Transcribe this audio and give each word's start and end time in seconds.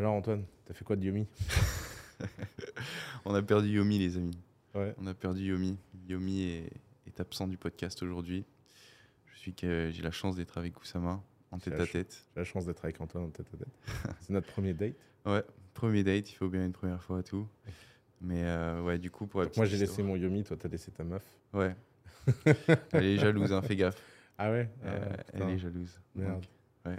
Alors 0.00 0.14
Antoine, 0.14 0.46
t'as 0.64 0.72
fait 0.72 0.82
quoi 0.82 0.96
de 0.96 1.04
Yomi? 1.04 1.26
On 3.26 3.34
a 3.34 3.42
perdu 3.42 3.68
Yomi, 3.68 3.98
les 3.98 4.16
amis. 4.16 4.38
Ouais. 4.74 4.94
On 4.96 5.06
a 5.06 5.12
perdu 5.12 5.42
Yomi. 5.42 5.76
Yomi 6.08 6.40
est, 6.40 6.70
est 7.06 7.20
absent 7.20 7.46
du 7.46 7.58
podcast 7.58 8.02
aujourd'hui. 8.02 8.46
Je 9.26 9.38
suis 9.38 9.52
que 9.52 9.90
j'ai 9.92 10.00
la 10.02 10.10
chance 10.10 10.36
d'être 10.36 10.56
avec 10.56 10.80
Oussama 10.80 11.22
en 11.50 11.58
tête 11.58 11.78
à 11.78 11.86
tête. 11.86 12.24
J'ai 12.34 12.40
la 12.40 12.44
chance 12.44 12.64
d'être 12.64 12.82
avec 12.82 12.98
Antoine 12.98 13.24
en 13.24 13.28
tête 13.28 13.48
à 13.52 13.58
tête. 13.58 14.14
C'est 14.22 14.30
notre 14.32 14.46
premier 14.46 14.72
date. 14.72 14.94
Ouais, 15.26 15.42
premier 15.74 16.02
date, 16.02 16.30
il 16.32 16.34
faut 16.34 16.48
bien 16.48 16.64
une 16.64 16.72
première 16.72 17.02
fois 17.02 17.18
à 17.18 17.22
tout. 17.22 17.46
Mais 18.22 18.42
euh, 18.44 18.80
ouais, 18.82 18.98
du 18.98 19.10
coup, 19.10 19.26
pour 19.26 19.42
Donc 19.42 19.54
moi 19.58 19.66
j'ai 19.66 19.76
laissé 19.76 20.02
mon 20.02 20.16
Yomi, 20.16 20.44
toi 20.44 20.56
t'as 20.58 20.68
laissé 20.70 20.90
ta 20.92 21.04
meuf. 21.04 21.24
Ouais. 21.52 21.76
Elle 22.92 23.04
est 23.04 23.18
jalouse, 23.18 23.52
hein, 23.52 23.60
fais 23.60 23.76
gaffe. 23.76 24.02
Ah 24.38 24.50
ouais? 24.50 24.70
Euh, 24.82 25.08
Ah, 25.12 25.22
elle 25.34 25.50
est 25.50 25.58
jalouse. 25.58 26.00
Merde. 26.14 26.40
Donc, 26.40 26.44
ouais. 26.86 26.98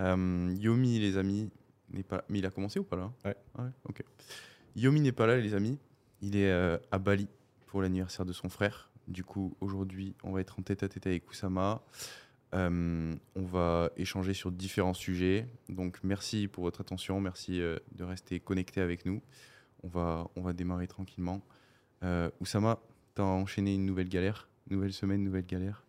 Euh, 0.00 0.54
Yomi, 0.58 0.98
les 0.98 1.16
amis, 1.16 1.50
n'est 1.92 2.02
pas. 2.02 2.24
Mais 2.28 2.38
il 2.38 2.46
a 2.46 2.50
commencé 2.50 2.78
ou 2.78 2.84
pas 2.84 2.96
là 2.96 3.12
Ouais. 3.24 3.36
ok. 3.84 4.02
Yomi 4.76 5.00
n'est 5.00 5.12
pas 5.12 5.26
là, 5.26 5.38
les 5.38 5.54
amis. 5.54 5.78
Il 6.20 6.36
est 6.36 6.50
euh, 6.50 6.78
à 6.90 6.98
Bali 6.98 7.28
pour 7.66 7.82
l'anniversaire 7.82 8.24
de 8.24 8.32
son 8.32 8.48
frère. 8.48 8.90
Du 9.08 9.24
coup, 9.24 9.56
aujourd'hui, 9.60 10.14
on 10.22 10.32
va 10.32 10.40
être 10.40 10.58
en 10.58 10.62
tête 10.62 10.82
à 10.82 10.88
tête 10.88 11.06
avec 11.06 11.28
Oussama. 11.28 11.82
Euh, 12.54 13.14
on 13.34 13.42
va 13.42 13.90
échanger 13.96 14.34
sur 14.34 14.52
différents 14.52 14.94
sujets. 14.94 15.46
Donc, 15.68 15.98
merci 16.02 16.48
pour 16.48 16.64
votre 16.64 16.80
attention. 16.80 17.20
Merci 17.20 17.60
euh, 17.60 17.78
de 17.92 18.04
rester 18.04 18.40
connecté 18.40 18.80
avec 18.80 19.06
nous. 19.06 19.22
On 19.82 19.88
va, 19.88 20.28
on 20.36 20.42
va 20.42 20.52
démarrer 20.52 20.86
tranquillement. 20.86 21.42
Euh, 22.02 22.30
Oussama, 22.40 22.78
tu 23.14 23.22
as 23.22 23.24
enchaîné 23.24 23.74
une 23.74 23.86
nouvelle 23.86 24.08
galère. 24.08 24.48
Nouvelle 24.70 24.92
semaine, 24.92 25.22
nouvelle 25.24 25.46
galère. 25.46 25.84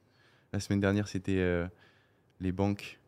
La 0.51 0.59
semaine 0.59 0.79
dernière, 0.79 1.07
c'était 1.07 1.67
les 2.39 2.51
banques 2.51 2.99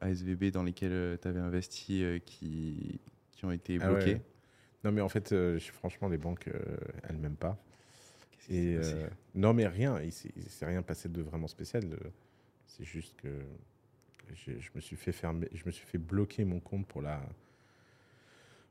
ASVB 0.00 0.50
dans 0.50 0.62
lesquelles 0.62 1.18
tu 1.20 1.28
avais 1.28 1.40
investi 1.40 2.02
euh, 2.02 2.18
qui, 2.18 3.00
qui 3.32 3.44
ont 3.44 3.52
été 3.52 3.78
Ah 3.80 3.86
bloquées. 3.86 4.14
ouais. 4.14 4.22
Non 4.84 4.92
mais 4.92 5.00
en 5.00 5.08
fait, 5.08 5.32
euh, 5.32 5.58
franchement 5.60 6.08
les 6.08 6.18
banques, 6.18 6.48
euh, 6.48 6.76
elles 7.04 7.16
m'aiment 7.18 7.36
pas. 7.36 7.58
Et 8.48 8.76
euh, 8.76 9.08
non 9.34 9.54
mais 9.54 9.66
rien, 9.66 10.00
il 10.02 10.12
s'est 10.12 10.66
rien 10.66 10.82
passé 10.82 11.08
de 11.08 11.22
vraiment 11.22 11.48
spécial. 11.48 11.84
euh, 11.92 12.10
C'est 12.66 12.84
juste 12.84 13.16
que 13.16 13.28
je 14.34 14.70
me 14.74 14.80
suis 14.80 14.96
fait 14.96 15.12
fermer, 15.12 15.48
je 15.52 15.64
me 15.66 15.70
suis 15.70 15.86
fait 15.86 15.98
bloquer 15.98 16.44
mon 16.44 16.60
compte 16.60 16.86
pour 16.86 17.02
la 17.02 17.20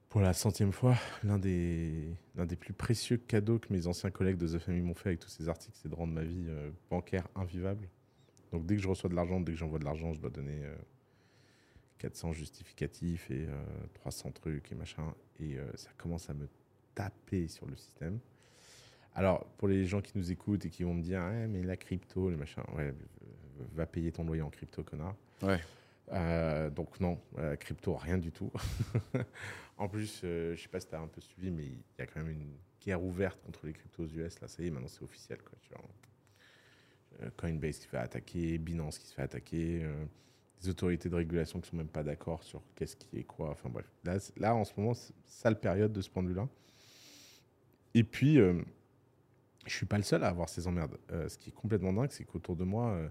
pour 0.09 0.21
la 0.21 0.33
centième 0.33 0.71
fois. 0.71 0.95
L'un 1.23 1.37
des 1.39 2.07
l'un 2.35 2.45
des 2.45 2.55
plus 2.55 2.73
précieux 2.73 3.17
cadeaux 3.17 3.59
que 3.59 3.71
mes 3.73 3.87
anciens 3.87 4.11
collègues 4.11 4.37
de 4.37 4.47
The 4.47 4.59
Family 4.59 4.81
m'ont 4.81 4.93
fait 4.93 5.09
avec 5.09 5.19
tous 5.19 5.29
ces 5.29 5.49
articles, 5.49 5.77
c'est 5.81 5.89
de 5.89 5.95
rendre 5.95 6.13
ma 6.13 6.23
vie 6.23 6.45
euh, 6.47 6.69
bancaire 6.89 7.27
invivable. 7.35 7.87
Donc 8.55 8.65
dès 8.65 8.77
que 8.77 8.81
je 8.81 8.87
reçois 8.87 9.09
de 9.09 9.15
l'argent, 9.15 9.41
dès 9.41 9.51
que 9.51 9.57
j'envoie 9.57 9.79
de 9.79 9.83
l'argent, 9.83 10.13
je 10.13 10.19
dois 10.21 10.29
donner 10.29 10.63
euh, 10.63 10.73
400 11.97 12.31
justificatifs 12.31 13.29
et 13.29 13.47
euh, 13.49 13.63
300 13.95 14.31
trucs 14.31 14.71
et 14.71 14.75
machin. 14.75 15.13
Et 15.41 15.57
euh, 15.57 15.65
ça 15.75 15.89
commence 15.97 16.29
à 16.29 16.33
me 16.33 16.47
taper 16.93 17.49
sur 17.49 17.65
le 17.65 17.75
système. 17.75 18.17
Alors, 19.13 19.45
pour 19.57 19.67
les 19.67 19.85
gens 19.85 19.99
qui 19.99 20.17
nous 20.17 20.31
écoutent 20.31 20.65
et 20.65 20.69
qui 20.69 20.83
vont 20.83 20.93
me 20.93 21.01
dire, 21.01 21.19
Ah, 21.19 21.47
mais 21.47 21.63
la 21.63 21.75
crypto, 21.75 22.29
le 22.29 22.37
machin, 22.37 22.63
ouais, 22.77 22.93
euh, 22.93 23.63
va 23.73 23.85
payer 23.85 24.13
ton 24.13 24.23
loyer 24.23 24.41
en 24.41 24.49
crypto, 24.49 24.83
connard. 24.83 25.17
Ouais. 25.41 25.59
Euh, 26.13 26.69
donc 26.69 26.97
non, 27.01 27.19
euh, 27.37 27.57
crypto, 27.57 27.93
rien 27.95 28.17
du 28.17 28.31
tout. 28.31 28.53
en 29.77 29.89
plus, 29.89 30.21
euh, 30.23 30.55
je 30.55 30.61
sais 30.61 30.69
pas 30.69 30.79
si 30.79 30.87
tu 30.87 30.95
as 30.95 31.01
un 31.01 31.07
peu 31.07 31.19
suivi, 31.19 31.51
mais 31.51 31.65
il 31.65 31.83
y 31.99 32.01
a 32.01 32.07
quand 32.07 32.21
même 32.21 32.31
une 32.31 32.55
guerre 32.79 33.03
ouverte 33.03 33.41
contre 33.41 33.65
les 33.65 33.73
cryptos 33.73 34.03
aux 34.03 34.07
US. 34.07 34.39
Là, 34.39 34.47
ça 34.47 34.63
y 34.63 34.67
est, 34.67 34.69
maintenant 34.69 34.87
c'est 34.87 35.03
officiel. 35.03 35.39
Quoi, 35.39 35.57
tu 35.59 35.69
vois. 35.71 35.83
Euh, 37.21 37.29
Coinbase 37.37 37.77
qui 37.77 37.83
se 37.83 37.87
fait 37.87 37.97
attaquer, 37.97 38.57
Binance 38.57 38.99
qui 38.99 39.07
se 39.07 39.13
fait 39.13 39.21
attaquer, 39.21 39.83
euh, 39.83 40.05
des 40.61 40.69
autorités 40.69 41.09
de 41.09 41.15
régulation 41.15 41.59
qui 41.59 41.69
sont 41.69 41.77
même 41.77 41.87
pas 41.87 42.03
d'accord 42.03 42.43
sur 42.43 42.61
qu'est-ce 42.75 42.95
qui 42.95 43.19
est 43.19 43.23
quoi. 43.23 43.51
Enfin 43.51 43.69
bref, 43.69 43.85
là, 44.03 44.17
là 44.37 44.55
en 44.55 44.65
ce 44.65 44.73
moment, 44.77 44.93
c'est 44.93 45.13
sale 45.25 45.59
période 45.59 45.93
de 45.93 46.01
ce 46.01 46.09
point 46.09 46.23
de 46.23 46.29
vue-là. 46.29 46.47
Et 47.93 48.03
puis, 48.03 48.39
euh, 48.39 48.61
je 49.65 49.73
suis 49.73 49.85
pas 49.85 49.97
le 49.97 50.03
seul 50.03 50.23
à 50.23 50.27
avoir 50.27 50.49
ces 50.49 50.67
emmerdes. 50.67 50.97
Euh, 51.11 51.29
ce 51.29 51.37
qui 51.37 51.49
est 51.49 51.53
complètement 51.53 51.93
dingue, 51.93 52.11
c'est 52.11 52.25
qu'autour 52.25 52.57
de 52.57 52.65
moi, 52.65 52.89
euh, 52.89 53.09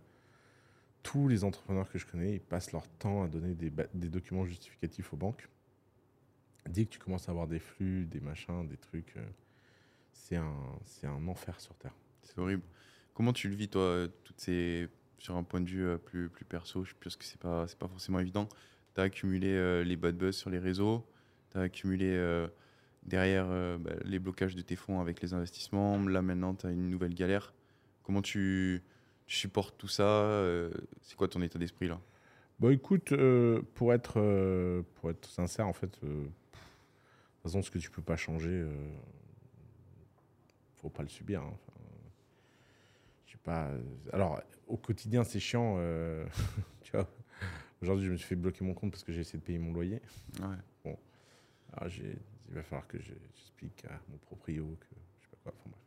tous 1.03 1.27
les 1.27 1.43
entrepreneurs 1.43 1.91
que 1.91 1.99
je 1.99 2.07
connais, 2.07 2.35
ils 2.35 2.41
passent 2.41 2.73
leur 2.73 2.87
temps 2.87 3.23
à 3.23 3.29
donner 3.29 3.55
des, 3.55 3.71
documents 4.09 4.45
justificatifs 4.45 5.13
aux 5.13 5.17
banques. 5.17 5.49
Dès 6.69 6.85
que 6.85 6.91
tu 6.91 6.99
commences 6.99 7.29
à 7.29 7.33
avoir 7.33 7.47
des 7.47 7.59
flux, 7.59 8.05
des 8.07 8.21
machins, 8.21 8.67
des 8.67 8.77
trucs, 8.77 9.15
c'est 10.13 10.37
un, 10.37 10.55
c'est 10.85 11.07
un 11.07 11.29
enfer 11.29 11.61
sur 11.61 11.75
Terre. 11.77 11.95
C'est 12.23 12.39
horrible. 12.39 12.63
Comment 13.15 13.33
tu 13.33 13.49
le 13.49 13.55
vis, 13.55 13.69
toi, 13.69 13.83
euh, 13.83 14.09
toutes 14.25 14.41
ces... 14.41 14.89
sur 15.19 15.37
un 15.37 15.45
point 15.45 15.61
de 15.61 15.69
vue 15.69 15.87
euh, 15.87 15.97
plus, 15.97 16.29
plus 16.29 16.45
perso? 16.45 16.85
Je 16.85 16.93
pense 17.01 17.17
que 17.17 17.25
c'est 17.25 17.41
pas, 17.41 17.67
pas 17.79 17.89
forcément 17.89 18.19
évident. 18.19 18.49
Tu 18.95 19.01
as 19.01 19.05
accumulé 19.05 19.49
euh, 19.49 19.85
les 19.85 19.97
bad 19.97 20.17
buzz 20.17 20.37
sur 20.37 20.51
les 20.51 20.59
réseaux, 20.59 21.07
tu 21.51 21.59
as 21.59 21.63
accumulé 21.63 22.47
derrière 23.05 23.47
bah, 23.79 23.93
les 24.05 24.19
blocages 24.19 24.57
de 24.57 24.63
tes 24.63 24.77
fonds 24.77 25.01
avec 25.01 25.23
les 25.23 25.33
investissements. 25.33 25.99
Là, 26.09 26.23
maintenant, 26.23 26.55
tu 26.55 26.67
as 26.67 26.71
une 26.71 26.91
nouvelle 26.91 27.15
galère. 27.15 27.55
Comment 28.03 28.23
tu, 28.23 28.83
tu 29.27 29.37
supportes 29.37 29.77
tout 29.79 29.89
ça 29.89 30.29
C'est 31.03 31.17
quoi 31.17 31.29
ton 31.29 31.43
état 31.43 31.59
d'esprit 31.59 31.89
là? 31.89 32.01
Bon, 32.59 32.71
écoute, 32.71 33.13
euh, 33.13 33.63
pour, 33.75 33.93
être, 33.93 34.83
pour 34.95 35.11
être 35.11 35.29
sincère, 35.29 35.67
en 35.67 35.73
fait, 35.73 35.99
de 36.05 36.25
toute 36.25 37.43
façon, 37.43 37.63
ce 37.63 37.71
que 37.71 37.79
tu 37.79 37.91
peux 37.91 38.03
pas 38.03 38.17
changer, 38.17 38.65
faut 40.77 40.89
pas 40.89 41.03
le 41.03 41.09
subir. 41.09 41.43
hein. 41.43 41.55
Pas. 43.45 43.69
euh, 43.69 43.81
alors, 44.13 44.43
au 44.67 44.77
quotidien, 44.77 45.23
c'est 45.25 45.41
chiant. 45.41 45.77
euh, 45.79 46.25
tu 46.83 46.93
vois, 46.93 47.09
aujourd'hui, 47.83 48.07
je 48.07 48.11
me 48.13 48.17
suis 48.17 48.27
fait 48.27 48.37
bloquer 48.37 48.65
mon 48.65 48.75
compte 48.75 48.91
parce 48.91 49.05
que 49.05 49.13
j'ai 49.13 49.21
essayé 49.21 49.39
de 49.39 49.45
payer 49.45 49.59
mon 49.59 49.73
loyer. 49.73 50.01
Ouais. 50.41 50.97
Alors, 51.77 51.89
j'ai- 51.89 52.17
il 52.49 52.55
va 52.55 52.63
falloir 52.63 52.87
que 52.87 52.99
je- 53.01 53.13
j'explique 53.37 53.85
à 53.87 54.01
mon 54.11 54.17
proprio 54.19 54.77
que 54.81 54.87
je 55.21 55.25
sais 55.25 55.29
pas 55.31 55.37
quoi. 55.43 55.53
Enfin, 55.59 55.71
bref. 55.71 55.81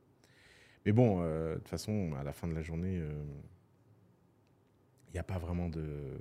Mais 0.85 0.91
bon, 0.91 1.19
euh, 1.22 1.53
de 1.56 1.59
toute 1.59 1.69
façon, 1.69 2.13
à 2.19 2.23
la 2.23 2.34
fin 2.34 2.47
de 2.47 2.53
la 2.53 2.62
journée, 2.62 3.00
euh, 3.00 3.23
il 5.09 5.13
n'y 5.13 5.19
a 5.19 5.23
pas 5.23 5.38
vraiment 5.38 5.69
de, 5.69 6.17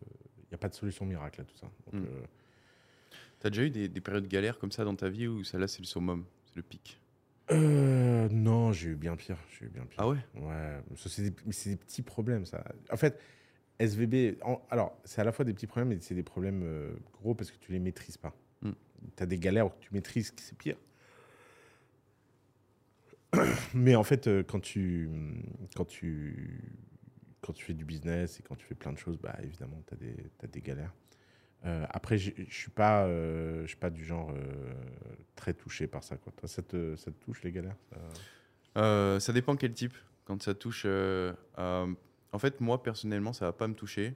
il 0.51 0.55
a 0.55 0.59
pas 0.59 0.69
de 0.69 0.75
solution 0.75 1.05
miracle 1.05 1.41
à 1.41 1.45
tout 1.45 1.57
ça. 1.57 1.67
Donc, 1.87 2.01
Mm. 2.03 2.07
euh, 2.07 2.23
Tu 3.41 3.47
as 3.47 3.51
déjà 3.51 3.63
eu 3.65 3.71
des, 3.71 3.89
des 3.89 4.01
périodes 4.01 4.27
galères 4.29 4.59
comme 4.59 4.73
ça 4.73 4.83
dans 4.85 4.97
ta 4.97 5.09
vie 5.11 5.27
ou 5.27 5.45
celle-là, 5.45 5.69
c'est 5.69 5.81
le 5.81 5.85
summum, 5.85 6.25
c'est 6.47 6.57
le 6.57 6.63
pic? 6.63 6.99
Euh, 7.51 8.29
non, 8.31 8.73
j'ai 8.73 8.91
eu 8.91 8.95
bien 8.97 9.17
pire. 9.17 9.39
J'ai 9.59 9.67
eu 9.67 9.69
bien 9.69 9.85
pire. 9.85 9.99
Ah 9.99 10.09
ouais? 10.09 10.19
Ouais, 10.35 10.81
ça, 10.97 11.09
c'est 11.09 11.23
des, 11.23 11.37
mais 11.47 11.53
c'est 11.53 11.71
des 11.71 11.77
petits 11.77 12.03
problèmes, 12.03 12.45
ça. 12.45 12.65
En 12.91 12.97
fait, 12.97 13.21
SVB, 13.79 14.39
en- 14.43 14.63
alors, 14.71 14.99
c'est 15.05 15.21
à 15.21 15.25
la 15.25 15.33
fois 15.33 15.45
des 15.45 15.55
petits 15.55 15.67
problèmes, 15.67 15.89
mais 15.89 15.99
c'est 16.01 16.15
des 16.15 16.23
problèmes 16.23 16.63
euh, 16.65 16.95
gros 17.13 17.35
parce 17.35 17.51
que 17.51 17.59
tu 17.59 17.73
les 17.73 17.79
maîtrises 17.79 18.17
pas. 18.17 18.35
Mm. 18.63 18.71
Tu 19.17 19.23
as 19.23 19.27
des 19.27 19.39
galères 19.39 19.67
où 19.67 19.73
tu 19.81 19.91
maîtrises, 19.93 20.33
c'est 20.37 20.57
pire. 20.59 20.77
mais 23.75 23.95
en 23.95 24.05
fait, 24.05 24.27
euh, 24.27 24.43
quand 24.43 24.61
tu, 24.61 25.09
quand, 25.75 25.85
tu, 25.85 26.61
quand 27.41 27.53
tu 27.53 27.65
fais 27.65 27.75
du 27.75 27.85
business 27.85 28.41
et 28.41 28.43
quand 28.43 28.57
tu 28.57 28.67
fais 28.67 28.75
plein 28.75 28.93
de 28.93 28.99
choses, 28.99 29.19
bah, 29.19 29.37
évidemment, 29.43 29.83
tu 29.87 29.95
as 29.95 29.97
des, 29.97 30.17
t'as 30.39 30.47
des 30.47 30.61
galères. 30.61 30.93
Euh, 31.65 31.85
après, 31.91 32.17
je 32.19 32.31
suis 32.49 32.71
pas, 32.71 33.05
euh, 33.07 33.63
je 33.63 33.69
suis 33.69 33.77
pas 33.77 33.91
du 33.91 34.05
genre 34.05 34.31
euh, 34.31 34.75
très 35.35 35.53
touché 35.55 35.87
par 35.87 36.05
ça. 36.05 36.17
Quoi. 36.17 36.33
Toi, 36.37 36.49
ça 36.49 36.63
te, 36.63 36.95
ça 36.97 37.11
te 37.11 37.25
touche 37.25 37.43
les 37.43 37.51
galères 37.53 37.77
ça? 38.75 39.21
Ça 39.21 39.33
dépend 39.33 39.57
quel 39.57 39.73
type. 39.73 39.95
Quand 40.25 40.41
ça 40.43 40.55
touche. 40.55 40.87
à- 41.57 41.87
En 42.33 42.39
fait, 42.39 42.61
moi, 42.61 42.83
personnellement, 42.83 43.33
ça 43.33 43.47
va 43.47 43.53
pas 43.53 43.67
me 43.69 43.75
toucher. 43.75 44.15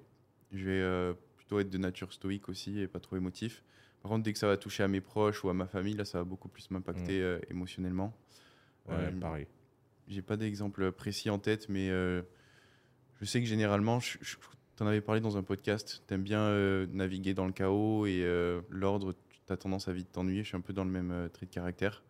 Je 0.52 0.64
vais 0.68 1.14
plutôt 1.36 1.58
être 1.60 1.70
de 1.70 1.78
nature 1.78 2.12
stoïque 2.12 2.48
aussi 2.48 2.78
et 2.80 2.86
pas 2.88 3.00
trop 3.00 3.16
émotif. 3.16 3.62
Par 4.02 4.10
contre, 4.10 4.22
dès 4.24 4.32
que 4.32 4.38
ça 4.38 4.46
va 4.46 4.56
toucher 4.56 4.82
à 4.82 4.88
mes 4.88 5.00
proches 5.00 5.42
ou 5.44 5.48
à 5.48 5.54
ma 5.54 5.66
famille, 5.66 5.94
là, 5.94 6.04
ça 6.04 6.18
va 6.18 6.24
beaucoup 6.24 6.48
plus 6.48 6.70
m'impacter 6.70 7.20
euh, 7.22 7.38
émotionnellement. 7.50 8.14
Ouais, 8.88 9.10
pareil. 9.20 9.46
J'ai 10.08 10.22
pas 10.22 10.36
d'exemple 10.36 10.90
précis 10.92 11.30
en 11.30 11.38
tête, 11.38 11.68
mais 11.68 11.88
je 11.88 13.24
sais 13.24 13.40
que 13.40 13.46
généralement, 13.46 14.00
je, 14.00 14.18
je, 14.20 14.36
t'en 14.80 14.86
avais 14.86 15.02
parlé 15.02 15.20
dans 15.20 15.36
un 15.36 15.42
podcast, 15.42 16.02
t'aimes 16.06 16.22
bien 16.22 16.40
euh, 16.40 16.86
naviguer 16.90 17.34
dans 17.34 17.44
le 17.44 17.52
chaos 17.52 18.06
et 18.06 18.22
euh, 18.22 18.62
l'ordre, 18.70 19.14
tu 19.28 19.52
as 19.52 19.58
tendance 19.58 19.88
à 19.88 19.92
vite 19.92 20.10
t'ennuyer. 20.10 20.42
Je 20.42 20.48
suis 20.48 20.56
un 20.56 20.62
peu 20.62 20.72
dans 20.72 20.84
le 20.84 20.90
même 20.90 21.10
euh, 21.10 21.28
trait 21.28 21.44
de 21.44 21.50
caractère. 21.50 22.02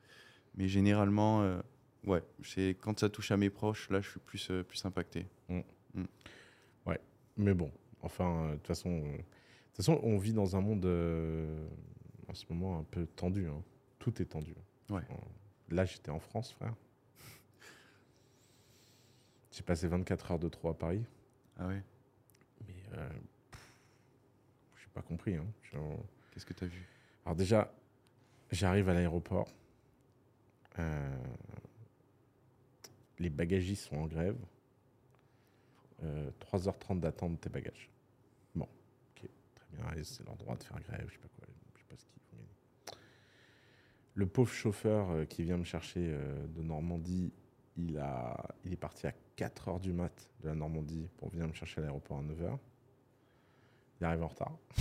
Mais 0.54 0.68
généralement, 0.68 1.58
ouais, 2.06 2.22
c'est 2.44 2.76
quand 2.80 2.98
ça 2.98 3.08
touche 3.08 3.32
à 3.32 3.36
mes 3.36 3.50
proches, 3.50 3.90
là, 3.90 4.00
je 4.00 4.10
suis 4.10 4.20
plus, 4.20 4.50
plus 4.68 4.84
impacté. 4.84 5.26
Mais 7.36 7.54
bon, 7.54 7.70
enfin, 8.02 8.50
de 8.50 8.56
toute 8.56 8.66
façon, 8.66 9.02
façon, 9.72 9.98
on 10.02 10.18
vit 10.18 10.32
dans 10.32 10.56
un 10.56 10.60
monde 10.60 10.84
en 12.28 12.34
ce 12.34 12.44
moment 12.50 12.78
un 12.78 12.84
peu 12.84 13.06
tendu. 13.06 13.46
hein. 13.46 13.62
Tout 13.98 14.20
est 14.20 14.26
tendu. 14.26 14.54
Ouais. 14.90 15.02
Là, 15.70 15.84
j'étais 15.84 16.10
en 16.10 16.20
France, 16.20 16.52
frère. 16.52 16.74
J'ai 19.52 19.62
passé 19.62 19.88
24 19.88 20.32
heures 20.32 20.38
de 20.38 20.48
trop 20.48 20.68
à 20.68 20.78
Paris. 20.78 21.04
Ah 21.58 21.68
ouais 21.68 21.82
euh, 22.92 23.08
pff, 23.50 23.72
j'ai 24.76 24.88
pas 24.94 25.02
compris. 25.02 25.34
hein. 25.36 25.46
Qu'est-ce 26.30 26.46
que 26.46 26.52
t'as 26.54 26.66
vu? 26.66 26.86
Alors 27.24 27.36
déjà, 27.36 27.72
j'arrive 28.50 28.88
à 28.88 28.94
l'aéroport. 28.94 29.48
Euh, 30.78 31.16
les 33.18 33.30
bagagistes 33.30 33.84
sont 33.88 33.96
en 33.96 34.06
grève. 34.06 34.36
Euh, 36.02 36.30
3h30 36.40 37.00
d'attente 37.00 37.32
de 37.32 37.36
tes 37.36 37.50
bagages. 37.50 37.90
Bon, 38.54 38.64
ok, 38.64 39.28
très 39.54 39.66
bien, 39.72 40.02
c'est 40.02 40.24
leur 40.24 40.36
droit 40.36 40.56
de 40.56 40.62
faire 40.62 40.80
grève, 40.80 41.04
je 41.08 41.12
sais 41.12 41.18
pas 41.18 41.28
quoi, 41.36 41.46
je 41.74 41.78
sais 41.80 41.84
pas 41.90 41.96
ce 41.96 42.04
qu'ils 42.06 42.96
Le 44.14 44.26
pauvre 44.26 44.50
chauffeur 44.50 45.10
euh, 45.10 45.24
qui 45.26 45.42
vient 45.42 45.58
me 45.58 45.64
chercher 45.64 46.00
euh, 46.14 46.46
de 46.46 46.62
Normandie, 46.62 47.32
il, 47.76 47.98
a, 47.98 48.34
il 48.64 48.72
est 48.72 48.76
parti 48.76 49.06
à 49.06 49.12
4 49.36 49.68
heures 49.68 49.80
du 49.80 49.92
mat 49.92 50.30
de 50.42 50.48
la 50.48 50.54
Normandie 50.54 51.06
pour 51.18 51.28
venir 51.28 51.46
me 51.46 51.52
chercher 51.52 51.80
à 51.80 51.82
l'aéroport 51.82 52.18
à 52.18 52.22
9 52.22 52.42
heures. 52.44 52.58
Il 54.00 54.04
arrive 54.04 54.22
en 54.22 54.28
retard. 54.28 54.56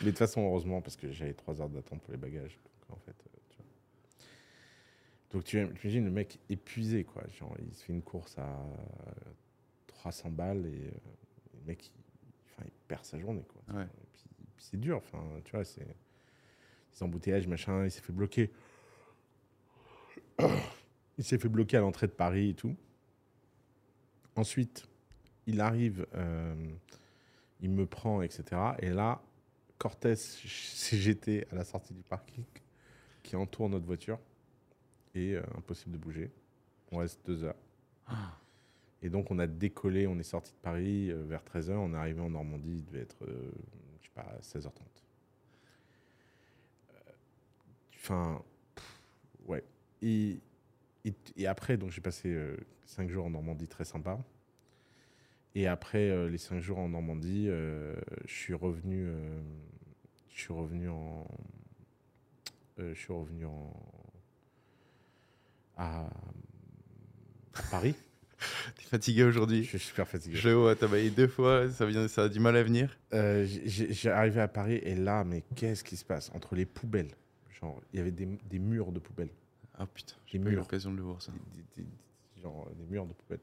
Mais 0.00 0.06
de 0.06 0.10
toute 0.10 0.18
façon, 0.18 0.42
heureusement, 0.42 0.80
parce 0.80 0.96
que 0.96 1.10
j'avais 1.10 1.34
3 1.34 1.60
heures 1.60 1.68
d'attente 1.68 2.02
pour 2.02 2.12
les 2.12 2.18
bagages. 2.18 2.58
Donc, 2.88 2.98
en 2.98 3.00
fait, 3.00 3.10
euh, 3.10 3.38
tu 3.50 3.56
vois. 3.56 3.66
Donc, 5.32 5.44
tu 5.44 5.68
tu 5.74 5.86
imagines 5.86 6.04
le 6.04 6.10
mec 6.10 6.38
épuisé, 6.48 7.04
quoi. 7.04 7.22
Genre, 7.38 7.54
il 7.60 7.74
se 7.74 7.84
fait 7.84 7.92
une 7.92 8.02
course 8.02 8.36
à 8.38 8.48
300 9.86 10.30
balles 10.30 10.66
et 10.66 10.86
euh, 10.86 10.90
le 11.54 11.66
mec, 11.66 11.86
il, 11.86 11.92
enfin, 12.46 12.64
il 12.66 12.72
perd 12.88 13.04
sa 13.04 13.18
journée, 13.18 13.44
quoi. 13.48 13.76
Ouais. 13.76 13.84
Et 13.84 14.06
puis, 14.12 14.24
puis 14.56 14.64
c'est 14.70 14.80
dur, 14.80 14.96
enfin, 14.96 15.22
tu 15.44 15.52
vois, 15.52 15.64
c'est 15.64 15.86
les 16.92 17.02
embouteillages, 17.02 17.46
machin, 17.46 17.84
il 17.84 17.90
s'est 17.90 18.02
fait 18.02 18.12
bloquer. 18.12 18.50
Il 21.18 21.24
s'est 21.24 21.38
fait 21.38 21.50
bloquer 21.50 21.76
à 21.76 21.80
l'entrée 21.80 22.06
de 22.06 22.12
Paris 22.12 22.50
et 22.50 22.54
tout. 22.54 22.74
Ensuite, 24.36 24.88
il 25.46 25.60
arrive, 25.60 26.06
euh, 26.14 26.54
il 27.60 27.70
me 27.70 27.86
prend, 27.86 28.22
etc. 28.22 28.44
Et 28.80 28.90
là, 28.90 29.22
Cortés 29.78 30.16
CGT 30.16 31.46
à 31.50 31.54
la 31.54 31.64
sortie 31.64 31.94
du 31.94 32.02
parking 32.02 32.44
qui 33.22 33.36
entoure 33.36 33.68
notre 33.68 33.86
voiture 33.86 34.18
et 35.14 35.34
euh, 35.34 35.42
impossible 35.56 35.92
de 35.92 35.98
bouger. 35.98 36.30
On 36.92 36.98
reste 36.98 37.24
deux 37.26 37.44
heures. 37.44 37.56
Et 39.02 39.08
donc, 39.08 39.30
on 39.30 39.38
a 39.38 39.46
décollé, 39.46 40.06
on 40.06 40.18
est 40.18 40.22
sorti 40.24 40.52
de 40.52 40.58
Paris 40.58 41.10
euh, 41.10 41.22
vers 41.24 41.42
13h, 41.42 41.72
on 41.72 41.94
est 41.94 41.96
arrivé 41.96 42.20
en 42.20 42.30
Normandie, 42.30 42.78
il 42.78 42.84
devait 42.84 43.00
être, 43.00 43.24
euh, 43.24 43.50
je 44.00 44.06
sais 44.06 44.12
pas, 44.14 44.26
16h30. 44.42 44.70
Euh, 46.90 47.12
Enfin, 47.96 48.42
ouais. 49.46 49.64
Et, 50.02 50.40
et, 51.04 51.14
et 51.36 51.46
après, 51.46 51.76
donc 51.76 51.90
j'ai 51.90 52.00
passé 52.00 52.36
5 52.86 53.08
jours 53.10 53.26
en 53.26 53.30
Normandie 53.30 53.68
très 53.68 53.84
sympa. 53.84 54.18
Et 55.54 55.66
après 55.66 56.10
euh, 56.10 56.28
les 56.28 56.38
5 56.38 56.60
jours 56.60 56.78
en 56.78 56.88
Normandie, 56.88 57.46
euh, 57.48 57.94
je 58.26 58.32
suis 58.32 58.54
revenu, 58.54 59.06
euh, 59.08 59.40
je 60.34 60.40
suis 60.40 60.52
revenu 60.52 60.88
en, 60.88 61.26
je 62.78 62.94
suis 62.94 63.12
revenu 63.12 63.44
en, 63.46 63.72
à, 65.76 66.08
à 67.54 67.62
Paris. 67.70 67.94
T'es 68.76 68.84
fatigué 68.84 69.20
je 69.22 69.26
aujourd'hui 69.26 69.64
suis 69.66 69.78
super 69.78 70.06
fatigué. 70.08 70.36
Je 70.36 70.48
vois, 70.50 70.74
t'as 70.76 70.86
baillé 70.86 71.10
deux 71.10 71.28
fois, 71.28 71.68
ça, 71.70 71.84
vient, 71.84 72.08
ça 72.08 72.24
a 72.24 72.28
du 72.28 72.40
mal 72.40 72.56
à 72.56 72.62
venir. 72.62 72.96
Euh, 73.12 73.44
j'ai- 73.46 74.10
arrivé 74.10 74.40
à 74.40 74.48
Paris 74.48 74.76
et 74.82 74.94
là, 74.94 75.24
mais 75.24 75.42
qu'est-ce 75.56 75.84
qui 75.84 75.96
se 75.96 76.04
passe? 76.04 76.30
Entre 76.34 76.54
les 76.54 76.64
poubelles 76.64 77.10
Genre, 77.60 77.82
il 77.92 77.98
y 77.98 78.00
avait 78.00 78.10
des, 78.12 78.26
des 78.48 78.58
murs 78.58 78.92
de 78.92 78.98
poubelles. 79.00 79.28
Ah 79.74 79.86
putain, 79.86 80.14
j'ai 80.26 80.38
eu 80.38 80.42
l'occasion 80.52 80.90
de 80.92 80.96
le 80.96 81.02
voir 81.02 81.20
ça. 81.20 81.32
Des, 81.54 81.82
des- 81.82 81.82
des- 81.82 82.40
genre, 82.42 82.70
des 82.74 82.84
murs 82.86 83.04
de 83.06 83.12
poubelles. 83.12 83.40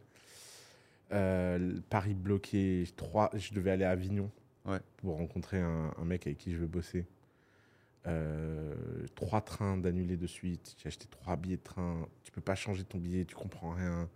Euh, 1.13 1.79
Paris 1.89 2.13
bloqué. 2.13 2.83
Trois, 2.95 3.29
je 3.33 3.53
devais 3.53 3.71
aller 3.71 3.85
à 3.85 3.91
Avignon 3.91 4.29
Ouais. 4.65 4.79
pour 4.97 5.15
rencontrer 5.15 5.59
un, 5.61 5.93
un 5.97 6.03
mec 6.05 6.27
avec 6.27 6.37
qui 6.39 6.51
je 6.51 6.57
veux 6.57 6.67
bosser. 6.67 7.05
Euh, 8.05 8.73
trois 9.15 9.41
trains 9.41 9.77
d'annulés 9.77 10.17
de 10.17 10.27
suite. 10.27 10.75
J'ai 10.81 10.87
acheté 10.87 11.07
trois 11.09 11.35
billets 11.35 11.57
de 11.57 11.63
train. 11.63 12.07
Tu 12.23 12.31
peux 12.31 12.41
pas 12.41 12.55
changer 12.55 12.83
ton 12.83 12.97
billet, 12.97 13.25
tu 13.25 13.35
comprends 13.35 13.71
rien. 13.71 14.09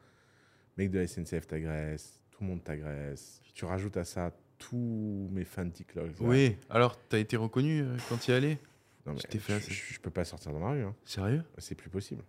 Mec 0.78 0.92
de 0.92 1.00
la 1.00 1.08
SNCF 1.08 1.48
t'agresse, 1.48 2.20
tout 2.32 2.44
le 2.44 2.50
monde 2.50 2.64
t'agresse. 2.64 3.42
Tu 3.54 3.66
rajoutes 3.66 3.98
à 3.98 4.06
ça 4.06 4.32
tous 4.58 5.28
mes 5.32 5.44
fans 5.44 5.70
TikTok. 5.70 6.12
Oui, 6.22 6.56
alors 6.70 6.98
t'as 7.10 7.18
été 7.20 7.36
reconnu 7.36 7.82
euh, 7.82 7.98
quand 8.08 8.18
tu 8.18 8.32
y 8.32 8.34
allais 8.34 8.58
Non, 9.06 9.14
mais 9.14 9.20
Tu 9.20 9.28
t'es 9.28 9.40
fait 9.40 9.60
je, 9.60 9.74
je- 9.74 9.94
je 9.96 10.00
peux 10.00 10.12
pas 10.12 10.24
sortir 10.24 10.54
dans 10.54 10.60
la 10.60 10.70
rue. 10.70 10.84
hein. 10.84 10.96
Sérieux? 11.04 11.44
C'est 11.58 11.76
plus 11.76 11.90
possible. 11.90 12.24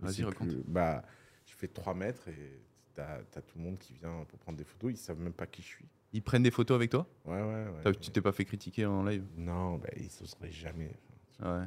Vas-y, 0.00 0.24
raconte. 0.24 0.48
plus- 0.48 0.62
Bah, 0.66 1.04
je 1.46 1.54
fais 1.54 1.68
3 1.68 1.94
mètres 1.94 2.26
et 2.28 2.60
t'as 2.94 3.18
as 3.36 3.42
tout 3.42 3.58
le 3.58 3.64
monde 3.64 3.78
qui 3.78 3.94
vient 3.94 4.24
pour 4.28 4.38
prendre 4.38 4.58
des 4.58 4.64
photos. 4.64 4.92
Ils 4.92 4.96
savent 4.96 5.18
même 5.20 5.32
pas 5.32 5.46
qui 5.46 5.62
je 5.62 5.66
suis. 5.68 5.86
Ils 6.12 6.22
prennent 6.22 6.42
des 6.44 6.50
photos 6.50 6.76
avec 6.76 6.90
toi? 6.90 7.06
Ouais, 7.24 7.40
ouais, 7.42 7.66
ouais. 7.84 7.94
Tu 7.96 8.10
t'es 8.10 8.20
pas 8.20 8.32
fait 8.32 8.44
critiquer 8.44 8.86
en 8.86 9.02
live? 9.04 9.24
Non, 9.36 9.76
bah, 9.78 9.88
ils 9.96 10.08
n'oseraient 10.20 10.52
jamais. 10.52 10.90
Ouais. 11.42 11.64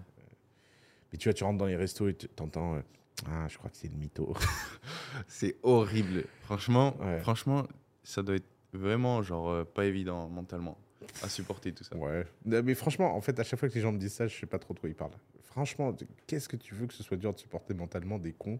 Mais 1.12 1.18
tu 1.18 1.28
vois, 1.30 1.34
tu 1.34 1.44
rentres 1.44 1.58
dans 1.58 1.66
les 1.66 1.76
restos 1.76 2.08
et 2.10 2.16
tu- 2.16 2.28
t'entends. 2.30 2.76
euh, 2.76 2.82
ah, 3.28 3.48
je 3.48 3.58
crois 3.58 3.70
que 3.70 3.78
c'est 3.78 3.88
le 3.90 3.96
mytho. 3.98 4.34
C'est 5.28 5.58
horrible. 5.64 6.24
Franchement, 6.44 6.96
Ouais. 7.00 7.20
franchement, 7.20 7.64
ça 8.04 8.22
doit 8.24 8.36
être 8.36 8.48
vraiment 8.74 9.22
genre 9.24 9.50
euh, 9.50 9.64
pas 9.64 9.86
évident 9.86 10.28
mentalement 10.30 10.78
à 11.24 11.30
supporter 11.30 11.74
tout 11.74 11.84
ça. 11.84 11.96
ouais. 11.96 12.26
Mais 12.46 12.76
franchement, 12.76 13.16
en 13.16 13.22
fait, 13.22 13.40
à 13.40 13.44
chaque 13.44 13.60
fois 13.60 13.70
que 13.70 13.74
les 13.76 13.82
gens 13.82 13.92
me 13.92 13.98
disent 13.98 14.14
ça, 14.14 14.28
je 14.28 14.38
sais 14.38 14.46
pas 14.46 14.60
trop 14.60 14.74
de 14.74 14.80
quoi 14.80 14.90
ils 14.90 14.96
parlent. 14.96 15.12
Franchement, 15.44 15.92
tu- 15.94 16.08
qu'est-ce 16.28 16.48
que 16.48 16.56
tu 16.58 16.76
veux 16.76 16.86
que 16.88 16.94
ce 16.94 17.04
soit 17.04 17.18
dur 17.18 17.34
de 17.34 17.40
supporter 17.40 17.74
mentalement 17.74 18.20
des 18.20 18.34
cons? 18.34 18.60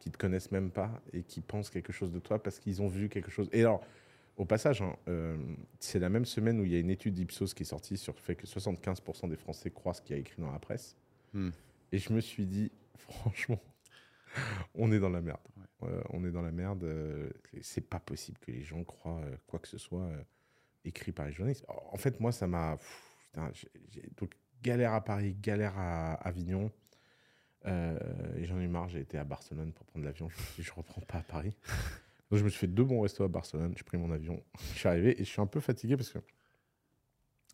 Qui 0.00 0.10
te 0.10 0.18
connaissent 0.18 0.50
même 0.50 0.70
pas 0.70 1.00
et 1.12 1.22
qui 1.22 1.40
pensent 1.40 1.70
quelque 1.70 1.92
chose 1.92 2.10
de 2.10 2.18
toi 2.18 2.42
parce 2.42 2.58
qu'ils 2.58 2.82
ont 2.82 2.88
vu 2.88 3.08
quelque 3.08 3.30
chose. 3.30 3.48
Et 3.52 3.60
alors, 3.60 3.82
au 4.36 4.44
passage, 4.44 4.80
hein, 4.82 4.96
euh, 5.08 5.36
c'est 5.78 5.98
la 5.98 6.08
même 6.08 6.24
semaine 6.24 6.58
où 6.60 6.64
il 6.64 6.72
y 6.72 6.76
a 6.76 6.78
une 6.80 6.90
étude 6.90 7.18
Ipsos 7.18 7.54
qui 7.54 7.62
est 7.62 7.66
sortie 7.66 7.96
sur 7.98 8.14
le 8.14 8.18
fait 8.20 8.34
que 8.34 8.46
75% 8.46 9.28
des 9.28 9.36
Français 9.36 9.70
croient 9.70 9.94
ce 9.94 10.00
qu'il 10.02 10.16
y 10.16 10.18
a 10.18 10.20
écrit 10.20 10.40
dans 10.42 10.50
la 10.50 10.58
presse. 10.58 10.96
Hmm. 11.34 11.50
Et 11.92 11.98
je 11.98 12.12
me 12.12 12.20
suis 12.20 12.46
dit, 12.46 12.72
franchement, 12.96 13.60
on 14.74 14.90
est 14.92 14.98
dans 15.00 15.10
la 15.10 15.20
merde. 15.20 15.38
Euh, 15.82 16.02
on 16.10 16.24
est 16.24 16.30
dans 16.30 16.42
la 16.42 16.52
merde. 16.52 16.84
euh, 16.84 17.28
c'est 17.62 17.86
pas 17.86 18.00
possible 18.00 18.38
que 18.38 18.50
les 18.50 18.62
gens 18.62 18.82
croient 18.84 19.20
euh, 19.24 19.36
quoi 19.46 19.58
que 19.58 19.68
ce 19.68 19.78
soit 19.78 20.08
écrit 20.84 21.12
par 21.12 21.26
les 21.26 21.32
journalistes. 21.32 21.64
En 21.68 21.96
fait, 21.98 22.18
moi, 22.20 22.32
ça 22.32 22.46
m'a. 22.46 22.78
j'ai- 23.52 24.08
donc, 24.16 24.32
galère 24.62 24.94
à 24.94 25.02
Paris, 25.04 25.34
galère 25.40 25.76
à 25.78 26.14
Avignon. 26.14 26.70
Euh, 27.66 27.98
et 28.36 28.44
j'en 28.44 28.58
ai 28.58 28.66
marre, 28.68 28.88
j'ai 28.88 29.00
été 29.00 29.18
à 29.18 29.24
Barcelone 29.24 29.72
pour 29.72 29.86
prendre 29.86 30.04
l'avion. 30.04 30.28
Je 30.28 30.36
me 30.36 30.42
suis 30.42 30.62
dit, 30.62 30.68
je 30.68 30.72
reprends 30.72 31.00
pas 31.02 31.18
à 31.18 31.22
Paris. 31.22 31.54
Donc, 32.30 32.38
je 32.38 32.44
me 32.44 32.48
suis 32.48 32.58
fait 32.60 32.66
deux 32.66 32.84
bons 32.84 33.00
restos 33.00 33.24
à 33.24 33.28
Barcelone. 33.28 33.74
J'ai 33.76 33.82
pris 33.84 33.98
mon 33.98 34.10
avion. 34.12 34.42
Je 34.74 34.78
suis 34.78 34.88
arrivé 34.88 35.20
et 35.20 35.24
je 35.24 35.28
suis 35.30 35.40
un 35.40 35.46
peu 35.46 35.60
fatigué 35.60 35.96
parce 35.96 36.10
que 36.10 36.18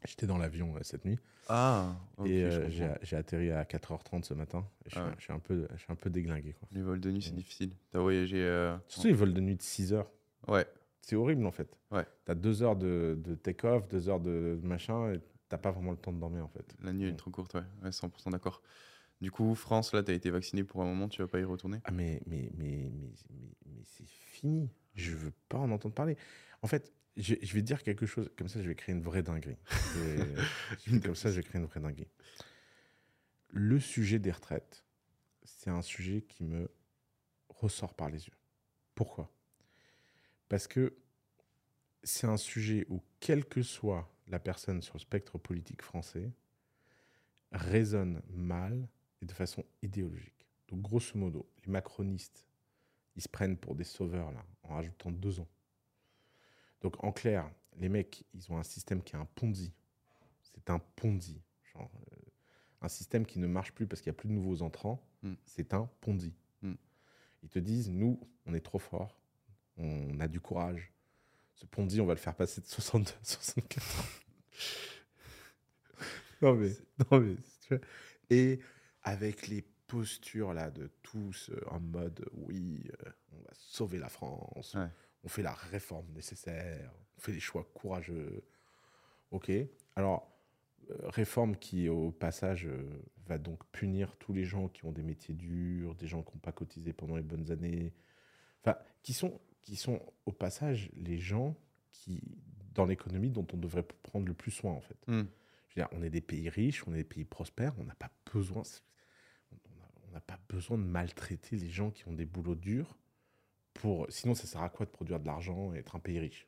j'étais 0.04 0.26
dans 0.26 0.38
l'avion 0.38 0.76
euh, 0.76 0.80
cette 0.82 1.04
nuit. 1.04 1.18
Ah, 1.48 1.96
ok, 2.18 2.26
et 2.26 2.44
euh, 2.44 2.68
j'ai 3.02 3.16
atterri 3.16 3.50
à 3.52 3.64
4h30 3.64 4.24
ce 4.24 4.34
matin. 4.34 4.66
Et 4.84 4.90
je, 4.90 4.94
suis, 4.96 5.00
Ah 5.00 5.06
ouais. 5.08 5.14
je 5.18 5.22
suis 5.24 5.32
un 5.32 5.38
peu, 5.38 5.66
je 5.74 5.78
suis 5.82 5.92
un 5.92 5.96
peu 5.96 6.10
déglingué. 6.10 6.52
Quoi. 6.54 6.68
Les 6.72 6.82
vols 6.82 7.00
de 7.00 7.10
nuit, 7.10 7.22
c'est 7.22 7.32
Mm. 7.32 7.36
difficile. 7.36 7.72
T'as 7.90 8.00
voyagé. 8.00 8.42
euh, 8.42 8.76
Surtout 8.88 9.08
les 9.08 9.14
vols 9.14 9.32
de 9.34 9.40
nuit 9.40 9.56
de 9.56 9.62
6 9.62 9.92
heures. 9.92 10.10
Ouais, 10.48 10.66
C'est 11.00 11.16
horrible 11.16 11.46
en 11.46 11.52
fait. 11.52 11.68
Ouais. 11.90 12.04
T'as 12.24 12.34
deux 12.34 12.62
heures 12.62 12.76
de, 12.76 13.18
de 13.24 13.34
take-off, 13.34 13.88
deux 13.88 14.08
heures 14.08 14.20
de 14.20 14.58
machin, 14.62 15.12
et 15.12 15.20
t'as 15.48 15.58
pas 15.58 15.70
vraiment 15.70 15.92
le 15.92 15.96
temps 15.96 16.12
de 16.12 16.18
dormir 16.20 16.44
en 16.44 16.48
fait. 16.48 16.74
la 16.82 16.92
nuit 16.92 17.08
est 17.08 17.12
Mm. 17.12 17.16
trop 17.16 17.30
courte, 17.30 17.54
ouais. 17.54 17.62
ouais 17.82 17.90
100% 17.90 18.30
d'accord. 18.30 18.60
Du 19.20 19.30
coup, 19.30 19.54
France, 19.54 19.94
là, 19.94 20.02
t'as 20.02 20.12
été 20.12 20.30
vacciné 20.30 20.62
pour 20.62 20.82
un 20.82 20.84
moment, 20.84 21.08
tu 21.08 21.22
vas 21.22 21.28
pas 21.28 21.40
y 21.40 21.44
retourner? 21.44 21.80
Ah 21.84 21.90
mais, 21.90 22.20
mais, 22.26 22.50
mais, 22.56 22.90
mais, 22.92 23.10
mais, 23.30 23.56
mais 23.66 23.82
c'est 23.84 24.06
fini. 24.06 24.68
Je 24.94 25.12
veux 25.12 25.32
pas 25.48 25.58
en 25.58 25.70
entendre 25.70 25.94
parler. 25.94 26.16
En 26.62 26.66
fait, 26.66 26.92
je, 27.16 27.34
je 27.40 27.54
vais 27.54 27.62
dire 27.62 27.82
quelque 27.82 28.04
chose, 28.06 28.30
comme 28.36 28.48
ça 28.48 28.62
je 28.62 28.68
vais 28.68 28.74
créer 28.74 28.94
une 28.94 29.02
vraie 29.02 29.22
dinguerie. 29.22 29.56
Et- 29.94 30.34
comme 31.02 31.14
ça 31.14 31.30
je 31.30 31.36
vais 31.36 31.42
créer 31.42 31.60
une 31.60 31.66
vraie 31.66 31.80
dinguerie. 31.80 32.08
Le 33.48 33.80
sujet 33.80 34.18
des 34.18 34.30
retraites, 34.30 34.84
c'est 35.42 35.70
un 35.70 35.82
sujet 35.82 36.22
qui 36.22 36.44
me 36.44 36.70
ressort 37.48 37.94
par 37.94 38.10
les 38.10 38.26
yeux. 38.26 38.34
Pourquoi? 38.94 39.30
Parce 40.48 40.66
que 40.66 40.96
c'est 42.02 42.26
un 42.26 42.36
sujet 42.36 42.86
où, 42.88 43.02
quelle 43.20 43.44
que 43.44 43.62
soit 43.62 44.08
la 44.28 44.38
personne 44.38 44.82
sur 44.82 44.94
le 44.94 45.00
spectre 45.00 45.38
politique 45.38 45.82
français, 45.82 46.30
résonne 47.52 48.22
mal 48.28 48.88
et 49.26 49.28
de 49.28 49.32
façon 49.32 49.64
idéologique. 49.82 50.46
Donc, 50.68 50.82
grosso 50.82 51.18
modo, 51.18 51.48
les 51.64 51.72
macronistes, 51.72 52.46
ils 53.16 53.22
se 53.22 53.28
prennent 53.28 53.56
pour 53.56 53.74
des 53.74 53.84
sauveurs, 53.84 54.30
là, 54.30 54.44
en 54.62 54.74
rajoutant 54.74 55.10
deux 55.10 55.40
ans. 55.40 55.48
Donc, 56.80 57.02
en 57.02 57.10
clair, 57.10 57.50
les 57.76 57.88
mecs, 57.88 58.24
ils 58.34 58.52
ont 58.52 58.56
un 58.56 58.62
système 58.62 59.02
qui 59.02 59.16
est 59.16 59.18
un 59.18 59.24
Ponzi. 59.34 59.72
C'est 60.42 60.70
un 60.70 60.78
Ponzi. 60.78 61.40
Genre, 61.72 61.90
euh, 62.12 62.16
un 62.82 62.88
système 62.88 63.26
qui 63.26 63.40
ne 63.40 63.48
marche 63.48 63.72
plus 63.72 63.86
parce 63.86 64.00
qu'il 64.00 64.10
n'y 64.10 64.16
a 64.16 64.18
plus 64.18 64.28
de 64.28 64.34
nouveaux 64.34 64.62
entrants. 64.62 65.02
Mm. 65.22 65.34
C'est 65.44 65.74
un 65.74 65.90
Ponzi. 66.00 66.32
Mm. 66.62 66.74
Ils 67.42 67.48
te 67.48 67.58
disent, 67.58 67.90
nous, 67.90 68.20
on 68.46 68.54
est 68.54 68.60
trop 68.60 68.78
forts. 68.78 69.18
On 69.76 70.20
a 70.20 70.28
du 70.28 70.40
courage. 70.40 70.92
Ce 71.54 71.66
Ponzi, 71.66 72.00
on 72.00 72.06
va 72.06 72.14
le 72.14 72.20
faire 72.20 72.34
passer 72.34 72.60
de 72.60 72.66
62 72.66 73.10
à 73.10 73.24
64 73.24 74.00
ans. 74.00 74.04
non, 76.42 76.54
mais, 76.54 76.70
non, 77.10 77.20
mais. 77.20 77.36
Et 78.30 78.60
avec 79.06 79.46
les 79.46 79.62
postures 79.86 80.52
là 80.52 80.70
de 80.70 80.90
tous 81.02 81.50
euh, 81.50 81.60
en 81.68 81.80
mode 81.80 82.28
oui, 82.32 82.90
euh, 83.06 83.10
on 83.32 83.38
va 83.38 83.50
sauver 83.52 83.98
la 83.98 84.08
France, 84.08 84.74
Ouais. 84.74 84.88
on 85.24 85.28
fait 85.28 85.42
la 85.42 85.54
réforme 85.54 86.10
nécessaire, 86.12 86.92
on 87.16 87.20
fait 87.20 87.32
les 87.32 87.40
choix 87.40 87.64
courageux. 87.72 88.44
Ok. 89.30 89.50
Alors, 89.94 90.30
euh, 90.90 90.96
réforme 91.08 91.56
qui, 91.56 91.88
au 91.88 92.10
passage, 92.10 92.68
va 93.26 93.38
donc 93.38 93.64
punir 93.70 94.16
tous 94.18 94.32
les 94.32 94.44
gens 94.44 94.68
qui 94.68 94.84
ont 94.84 94.92
des 94.92 95.02
métiers 95.04 95.34
durs, 95.34 95.94
des 95.94 96.08
gens 96.08 96.22
qui 96.22 96.34
n'ont 96.34 96.40
pas 96.40 96.52
cotisé 96.52 96.92
pendant 96.92 97.16
les 97.16 97.22
bonnes 97.22 97.50
années. 97.52 97.94
Enfin, 98.62 98.76
qui 99.02 99.12
sont, 99.12 99.40
qui 99.62 99.76
sont, 99.76 100.00
au 100.26 100.32
passage, 100.32 100.90
les 100.96 101.18
gens 101.18 101.56
qui, 101.92 102.20
dans 102.74 102.86
l'économie, 102.86 103.30
dont 103.30 103.46
on 103.52 103.56
devrait 103.56 103.84
prendre 104.02 104.26
le 104.26 104.34
plus 104.34 104.50
soin, 104.50 104.72
en 104.72 104.80
fait. 104.80 104.98
Hmm. 105.06 105.24
Je 105.68 105.80
veux 105.80 105.86
dire, 105.86 105.88
on 105.92 106.02
est 106.02 106.10
des 106.10 106.20
pays 106.20 106.48
riches, 106.48 106.86
on 106.88 106.92
est 106.94 106.98
des 106.98 107.04
pays 107.04 107.24
prospères, 107.24 107.72
on 107.78 107.84
n'a 107.84 107.94
pas 107.94 108.10
besoin. 108.32 108.62
N'a 110.16 110.20
pas 110.20 110.38
besoin 110.48 110.78
de 110.78 110.82
maltraiter 110.84 111.56
les 111.56 111.68
gens 111.68 111.90
qui 111.90 112.08
ont 112.08 112.12
des 112.12 112.24
boulots 112.24 112.54
durs. 112.54 112.96
Pour... 113.74 114.06
Sinon, 114.08 114.34
ça 114.34 114.46
sert 114.46 114.62
à 114.62 114.68
quoi 114.70 114.86
de 114.86 114.90
produire 114.90 115.20
de 115.20 115.26
l'argent 115.26 115.72
et 115.74 115.78
être 115.78 115.94
un 115.96 115.98
pays 116.00 116.18
riche 116.18 116.46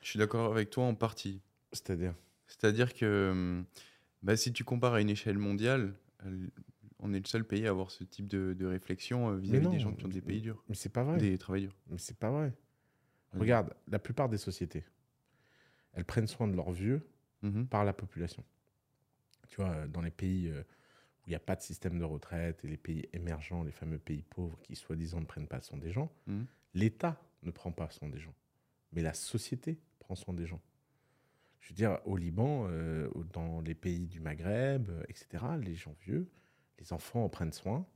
Je 0.00 0.08
suis 0.08 0.18
d'accord 0.18 0.50
avec 0.52 0.70
toi 0.70 0.84
en 0.84 0.94
partie. 0.94 1.40
C'est-à-dire? 1.72 2.14
C'est-à-dire 2.46 2.94
que 2.94 3.30
hum, 3.30 3.64
bah, 4.22 4.36
si 4.36 4.52
tu 4.52 4.64
compares 4.64 4.94
à 4.94 5.00
une 5.00 5.10
échelle 5.10 5.38
mondiale, 5.38 5.94
on 6.98 7.12
est 7.12 7.18
le 7.20 7.26
seul 7.26 7.44
pays 7.44 7.66
à 7.66 7.70
avoir 7.70 7.90
ce 7.90 8.04
type 8.04 8.26
de, 8.28 8.54
de 8.54 8.66
réflexion 8.66 9.30
euh, 9.30 9.36
vis-à-vis 9.36 9.68
des 9.68 9.80
gens 9.80 9.92
qui 9.92 10.04
ont 10.04 10.08
des 10.08 10.20
pays 10.22 10.40
durs, 10.40 10.62
Mais 10.68 10.74
c'est 10.74 10.88
pas 10.92 11.02
vrai. 11.04 11.18
des 11.18 11.36
travailleurs 11.38 11.72
durs. 11.72 11.78
Mais 11.90 11.98
c'est 11.98 12.16
pas 12.16 12.30
vrai. 12.30 12.52
Regarde, 13.34 13.74
la 13.88 13.98
plupart 13.98 14.28
des 14.28 14.36
sociétés, 14.38 14.84
elles 15.94 16.04
prennent 16.04 16.26
soin 16.26 16.48
de 16.48 16.54
leurs 16.56 16.70
vieux 16.72 17.02
Mhm. 17.42 17.66
par 17.66 17.84
la 17.84 17.92
population. 17.92 18.44
Tu 19.48 19.56
vois, 19.56 19.86
dans 19.88 20.00
les 20.00 20.12
pays 20.12 20.48
euh, 20.48 20.62
où 21.24 21.28
il 21.28 21.30
n'y 21.30 21.36
a 21.36 21.40
pas 21.40 21.56
de 21.56 21.62
système 21.62 21.98
de 21.98 22.04
retraite 22.04 22.64
et 22.64 22.68
les 22.68 22.76
pays 22.76 23.08
émergents, 23.12 23.62
les 23.62 23.70
fameux 23.72 23.98
pays 23.98 24.22
pauvres 24.22 24.58
qui 24.62 24.74
soi-disant 24.76 25.20
ne 25.20 25.26
prennent 25.26 25.48
pas 25.48 25.60
soin 25.60 25.78
des 25.78 25.90
gens, 25.92 26.10
Mhm. 26.26 26.46
l'État 26.74 27.20
ne 27.42 27.50
prend 27.50 27.72
pas 27.72 27.88
soin 27.90 28.08
des 28.08 28.18
gens, 28.20 28.34
mais 28.92 29.02
la 29.02 29.14
société 29.14 29.78
prend 30.00 30.14
soin 30.14 30.34
des 30.34 30.46
gens. 30.46 30.60
Je 31.60 31.68
veux 31.68 31.74
dire, 31.76 32.00
au 32.06 32.16
Liban, 32.16 32.66
euh, 32.70 33.08
dans 33.32 33.60
les 33.60 33.74
pays 33.74 34.06
du 34.08 34.18
Maghreb, 34.20 34.90
euh, 34.90 35.02
etc., 35.08 35.44
les 35.60 35.74
gens 35.76 35.94
vieux, 36.00 36.28
les 36.80 36.92
enfants 36.92 37.24
en 37.24 37.28
prennent 37.28 37.52
soin, 37.52 37.86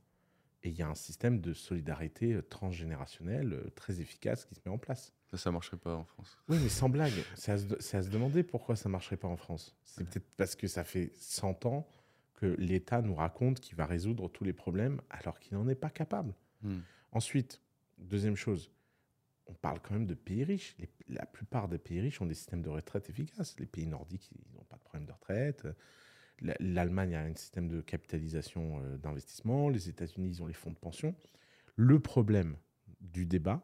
et 0.63 0.69
il 0.69 0.75
y 0.75 0.81
a 0.81 0.87
un 0.87 0.95
système 0.95 1.39
de 1.41 1.53
solidarité 1.53 2.33
euh, 2.33 2.41
transgénérationnelle 2.41 3.69
très 3.75 3.99
efficace 3.99 4.45
qui 4.45 4.55
se 4.55 4.61
met 4.65 4.71
en 4.71 4.77
place. 4.77 5.13
Ça, 5.29 5.37
ça 5.37 5.51
marcherait 5.51 5.77
pas 5.77 5.95
en 5.95 6.05
France. 6.05 6.37
Oui, 6.47 6.57
mais 6.61 6.69
sans 6.69 6.87
blague, 6.89 7.11
c'est 7.35 7.51
à, 7.51 7.57
se 7.57 7.95
à 7.97 8.01
se 8.01 8.09
demander 8.09 8.43
pourquoi 8.43 8.75
ça 8.77 8.87
ne 8.87 8.93
marcherait 8.93 9.17
pas 9.17 9.27
en 9.27 9.35
France. 9.35 9.75
C'est 9.83 10.07
peut-être 10.07 10.29
parce 10.37 10.55
que 10.55 10.67
ça 10.67 10.83
fait 10.85 11.11
100 11.15 11.65
ans 11.65 11.85
que 12.37 12.45
l'État 12.57 13.01
nous 13.01 13.15
raconte 13.15 13.59
qu'il 13.59 13.75
va 13.75 13.85
résoudre 13.85 14.29
tous 14.29 14.43
les 14.45 14.53
problèmes 14.53 15.01
alors 15.09 15.39
qu'il 15.39 15.57
n'en 15.57 15.67
est 15.67 15.75
pas 15.75 15.89
capable. 15.89 16.33
Mhm. 16.61 16.81
Ensuite, 17.11 17.61
deuxième 17.97 18.35
chose, 18.35 18.71
on 19.47 19.53
parle 19.53 19.79
quand 19.81 19.93
même 19.95 20.05
de 20.05 20.13
pays 20.13 20.43
riches. 20.43 20.75
Les- 20.79 20.89
la 21.09 21.25
plupart 21.25 21.67
des 21.67 21.77
pays 21.79 21.99
riches 21.99 22.21
ont 22.21 22.25
des 22.25 22.33
systèmes 22.35 22.61
de 22.61 22.69
retraite 22.69 23.09
efficaces. 23.09 23.59
Les 23.59 23.65
pays 23.65 23.87
nordiques, 23.87 24.29
ils 24.31 24.55
n'ont 24.55 24.63
pas 24.65 24.75
de 24.77 24.81
problème 24.83 25.05
de 25.07 25.11
retraite. 25.11 25.67
La- 26.41 26.55
L'Allemagne 26.59 27.15
a 27.15 27.21
un 27.21 27.33
système 27.33 27.67
de 27.67 27.81
capitalisation 27.81 28.79
euh, 28.83 28.97
d'investissement. 28.97 29.69
Les 29.69 29.89
États-Unis, 29.89 30.27
ils 30.29 30.43
ont 30.43 30.47
les 30.47 30.53
fonds 30.53 30.71
de 30.71 30.77
pension. 30.77 31.15
Le 31.75 31.99
problème 31.99 32.55
du 33.01 33.25
débat, 33.25 33.61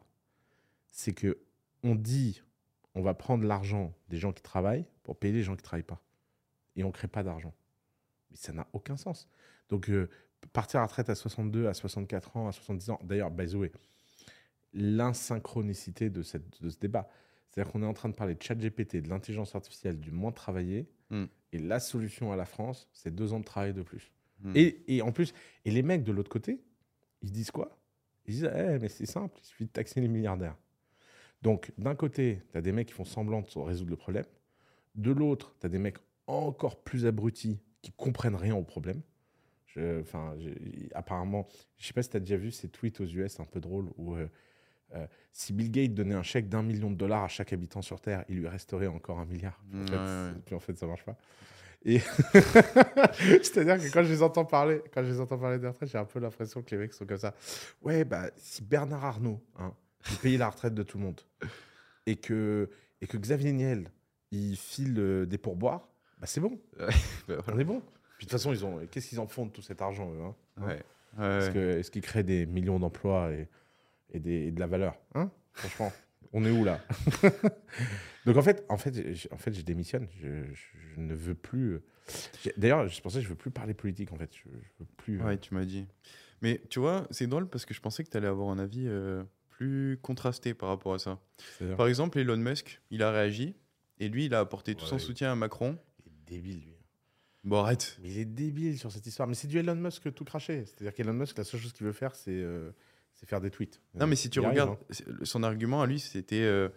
c'est 0.90 1.12
que 1.14 1.38
on 1.84 1.94
dit 1.94 2.42
on 2.96 3.02
va 3.02 3.12
prendre 3.14 3.44
l'argent 3.44 3.92
des 4.08 4.16
gens 4.18 4.32
qui 4.32 4.42
travaillent 4.42 4.86
pour 5.02 5.18
payer 5.18 5.34
les 5.34 5.42
gens 5.42 5.54
qui 5.54 5.62
ne 5.62 5.64
travaillent 5.64 5.82
pas. 5.82 6.00
Et 6.76 6.82
on 6.84 6.88
ne 6.88 6.92
crée 6.92 7.08
pas 7.08 7.22
d'argent. 7.22 7.52
Mais 8.34 8.38
ça 8.38 8.52
n'a 8.52 8.66
aucun 8.74 8.96
sens. 8.98 9.28
Donc, 9.70 9.88
euh, 9.88 10.10
partir 10.52 10.80
à 10.80 10.82
la 10.82 10.86
retraite 10.88 11.08
à 11.08 11.14
62, 11.14 11.68
à 11.68 11.72
64 11.74 12.36
ans, 12.36 12.48
à 12.48 12.52
70 12.52 12.90
ans, 12.90 12.98
d'ailleurs, 13.02 13.30
by 13.30 13.46
the 13.46 13.54
way, 13.54 13.72
l'insynchronicité 14.72 16.10
de, 16.10 16.22
cette- 16.22 16.60
de 16.62 16.68
ce 16.68 16.78
débat. 16.78 17.08
C'est-à-dire 17.48 17.72
qu'on 17.72 17.82
est 17.82 17.86
en 17.86 17.94
train 17.94 18.08
de 18.08 18.14
parler 18.14 18.34
de 18.34 18.42
chat 18.42 18.56
GPT, 18.56 18.96
de 19.00 19.08
l'intelligence 19.08 19.54
artificielle, 19.54 19.98
du 20.00 20.10
moins 20.10 20.32
travaillé, 20.32 20.88
Mm. 21.10 21.24
et 21.52 21.58
la 21.58 21.78
solution 21.80 22.32
à 22.32 22.36
la 22.36 22.44
France, 22.46 22.88
c'est 22.92 23.14
deux 23.14 23.32
ans 23.32 23.40
de 23.40 23.44
travail 23.44 23.72
de 23.72 23.82
plus. 23.82 24.10
Mhm. 24.40 24.52
Et, 24.56 24.96
et 24.96 25.02
en 25.02 25.12
plus, 25.12 25.32
et 25.64 25.70
les 25.70 25.82
mecs 25.82 26.02
de 26.02 26.10
l'autre 26.12 26.30
côté, 26.30 26.60
ils 27.22 27.30
disent 27.30 27.50
quoi? 27.52 27.78
Ils 28.26 28.34
disent, 28.34 28.50
Eh, 28.54 28.78
mais 28.80 28.88
c'est 28.88 29.06
simple, 29.06 29.38
il 29.40 29.46
suffit 29.46 29.66
de 29.66 29.70
taxer 29.70 30.00
les 30.00 30.08
milliardaires. 30.08 30.56
Donc, 31.42 31.72
d'un 31.78 31.94
côté, 31.94 32.42
tu 32.50 32.58
as 32.58 32.60
des 32.62 32.72
mecs 32.72 32.88
qui 32.88 32.94
font 32.94 33.04
semblant 33.04 33.42
de 33.42 33.58
résoudre 33.60 33.90
le 33.90 33.96
problème. 33.96 34.24
De 34.94 35.12
l'autre, 35.12 35.54
tu 35.60 35.66
as 35.66 35.68
des 35.68 35.78
mecs 35.78 35.98
encore 36.26 36.82
plus 36.82 37.04
abrutis 37.06 37.60
qui 37.84 37.92
comprennent 37.92 38.34
rien 38.36 38.54
au 38.56 38.62
problème. 38.62 39.02
Je- 39.66 40.00
Enfin, 40.00 40.34
j'ai- 40.38 40.88
apparemment, 40.94 41.46
je 41.76 41.86
sais 41.86 41.92
pas 41.92 42.02
si 42.02 42.08
tu 42.10 42.16
as 42.16 42.20
déjà 42.20 42.36
vu 42.36 42.50
ces 42.50 42.68
tweets 42.68 43.00
aux 43.00 43.06
US 43.06 43.38
un 43.40 43.44
peu 43.44 43.60
drôles 43.60 43.90
où 43.96 44.14
euh, 44.14 44.26
euh, 44.94 45.06
si 45.32 45.52
Bill 45.52 45.70
Gates 45.70 45.92
donnait 45.94 46.14
un 46.14 46.22
chèque 46.22 46.48
d'un 46.48 46.62
million 46.62 46.90
de 46.90 46.96
dollars 46.96 47.24
à 47.24 47.28
chaque 47.28 47.52
habitant 47.52 47.82
sur 47.82 48.00
Terre, 48.00 48.24
il 48.28 48.36
lui 48.38 48.48
resterait 48.48 48.86
encore 48.86 49.18
un 49.18 49.26
milliard. 49.26 49.62
En, 49.74 49.86
fait, 49.86 49.96
ouais. 49.96 50.40
puis 50.46 50.54
en 50.54 50.60
fait, 50.60 50.78
ça 50.78 50.86
marche 50.86 51.04
pas. 51.04 51.16
Et 51.84 51.98
c'est-à-dire 53.42 53.78
que 53.78 53.92
quand 53.92 54.02
je 54.04 54.10
les 54.10 54.22
entends 54.22 54.44
parler, 54.46 54.80
quand 54.92 55.02
je 55.04 55.10
les 55.10 55.20
entends 55.20 55.38
parler 55.38 55.58
des 55.58 55.66
retraites, 55.68 55.90
j'ai 55.90 55.98
un 55.98 56.04
peu 56.06 56.18
l'impression 56.20 56.62
que 56.62 56.70
les 56.70 56.78
mecs 56.78 56.94
sont 56.94 57.04
comme 57.06 57.18
ça. 57.18 57.34
Ouais, 57.82 58.04
bah 58.04 58.30
si 58.36 58.62
Bernard 58.62 59.04
Arnault, 59.04 59.42
hein, 59.58 59.74
il 60.10 60.16
payait 60.18 60.38
la 60.38 60.48
retraite 60.48 60.74
de 60.74 60.82
tout 60.82 60.96
le 60.98 61.04
monde, 61.04 61.20
et 62.06 62.16
que 62.16 62.70
et 63.02 63.06
que 63.06 63.18
Xavier 63.18 63.52
Niel, 63.52 63.90
il 64.30 64.56
file 64.56 64.94
euh, 64.98 65.26
des 65.26 65.36
pourboires, 65.36 65.88
bah 66.24 66.26
c'est 66.26 66.40
bon, 66.40 66.58
Bah, 67.28 67.36
on 67.52 67.58
est 67.58 67.64
bon. 67.64 67.80
Puis 68.16 68.26
de 68.26 68.30
toute 68.30 68.30
façon, 68.30 68.52
ils 68.52 68.64
ont, 68.64 68.80
qu'est-ce 68.90 69.08
qu'ils 69.08 69.20
en 69.20 69.26
font 69.26 69.44
de 69.46 69.50
tout 69.50 69.60
cet 69.62 69.82
argent, 69.82 70.10
eux 70.14 70.22
hein 70.22 70.34
Ouais. 70.66 70.82
Est-ce 71.18 71.46
Ouais, 71.48 71.52
que- 71.52 71.78
est-ce 71.78 71.90
qu'ils 71.90 72.00
créent 72.02 72.22
des 72.24 72.46
millions 72.46 72.78
d'emplois 72.80 73.30
et, 73.32 73.48
et, 74.10 74.20
des- 74.20 74.46
et 74.46 74.50
de 74.50 74.58
la 74.60 74.66
valeur 74.66 74.96
hein 75.14 75.30
Franchement, 75.52 75.92
on 76.32 76.44
est 76.44 76.50
où 76.50 76.64
là 76.64 76.80
Donc 78.26 78.36
en 78.38 78.42
fait, 78.42 78.64
en 78.68 78.78
fait, 78.78 79.14
je, 79.14 79.28
en 79.30 79.36
fait, 79.36 79.52
je 79.52 79.60
démissionne. 79.62 80.08
Je, 80.20 80.44
je- 80.52 80.78
je 80.94 81.00
ne 81.00 81.14
veux 81.14 81.34
plus. 81.34 81.74
euh, 81.74 81.82
D'ailleurs, 82.56 82.90
c'est 82.90 83.02
pour 83.02 83.12
ça 83.12 83.18
que 83.18 83.24
je 83.24 83.28
veux 83.28 83.34
plus 83.34 83.50
parler 83.50 83.74
politique. 83.74 84.12
En 84.12 84.16
fait, 84.16 84.30
je, 84.34 84.48
veux 84.48 84.86
plus. 84.96 85.20
euh, 85.20 85.24
Ouais, 85.24 85.38
tu 85.38 85.52
m'as 85.54 85.64
dit. 85.64 85.86
Mais 86.40 86.60
tu 86.70 86.78
vois, 86.80 87.06
c'est 87.10 87.26
drôle 87.26 87.48
parce 87.48 87.64
que 87.66 87.74
je 87.74 87.80
pensais 87.80 88.02
que 88.02 88.08
tu 88.10 88.16
allais 88.16 88.26
avoir 88.28 88.48
un 88.48 88.58
avis 88.58 88.86
euh, 88.88 89.22
plus 89.50 89.98
contrasté 90.02 90.54
par 90.54 90.68
rapport 90.70 90.94
à 90.94 90.98
ça. 90.98 91.18
Par 91.76 91.86
exemple, 91.86 92.18
Elon 92.18 92.36
Musk, 92.38 92.80
il 92.90 93.02
a 93.02 93.10
réagi 93.10 93.54
et 94.00 94.08
lui, 94.08 94.24
il 94.26 94.34
a 94.34 94.40
apporté 94.40 94.74
tout 94.74 94.84
son 94.86 94.94
Ouais. 94.96 95.00
soutien 95.00 95.30
à 95.32 95.34
Macron. 95.34 95.78
Débile 96.26 96.60
lui. 96.60 96.76
Bon, 97.44 97.58
arrête. 97.58 97.98
Mais 98.02 98.10
il 98.10 98.18
est 98.18 98.24
débile 98.24 98.78
sur 98.78 98.90
cette 98.90 99.06
histoire. 99.06 99.28
Mais 99.28 99.34
c'est 99.34 99.48
du 99.48 99.58
Elon 99.58 99.74
Musk 99.74 100.12
tout 100.14 100.24
craché. 100.24 100.64
C'est-à-dire 100.64 100.94
qu'Elon 100.94 101.12
Musk, 101.12 101.36
la 101.36 101.44
seule 101.44 101.60
chose 101.60 101.72
qu'il 101.72 101.86
veut 101.86 101.92
faire, 101.92 102.16
c'est 102.16 102.32
euh, 102.32 102.70
faire 103.26 103.40
des 103.40 103.50
tweets. 103.50 103.80
Non, 103.94 104.06
mais 104.06 104.16
si 104.16 104.30
tu 104.30 104.38
arrive, 104.38 104.50
regardes, 104.50 104.78
hein. 104.90 105.14
son 105.22 105.42
argument 105.42 105.82
à 105.82 105.86
lui, 105.86 106.00
c'était 106.00 106.42
euh, 106.42 106.70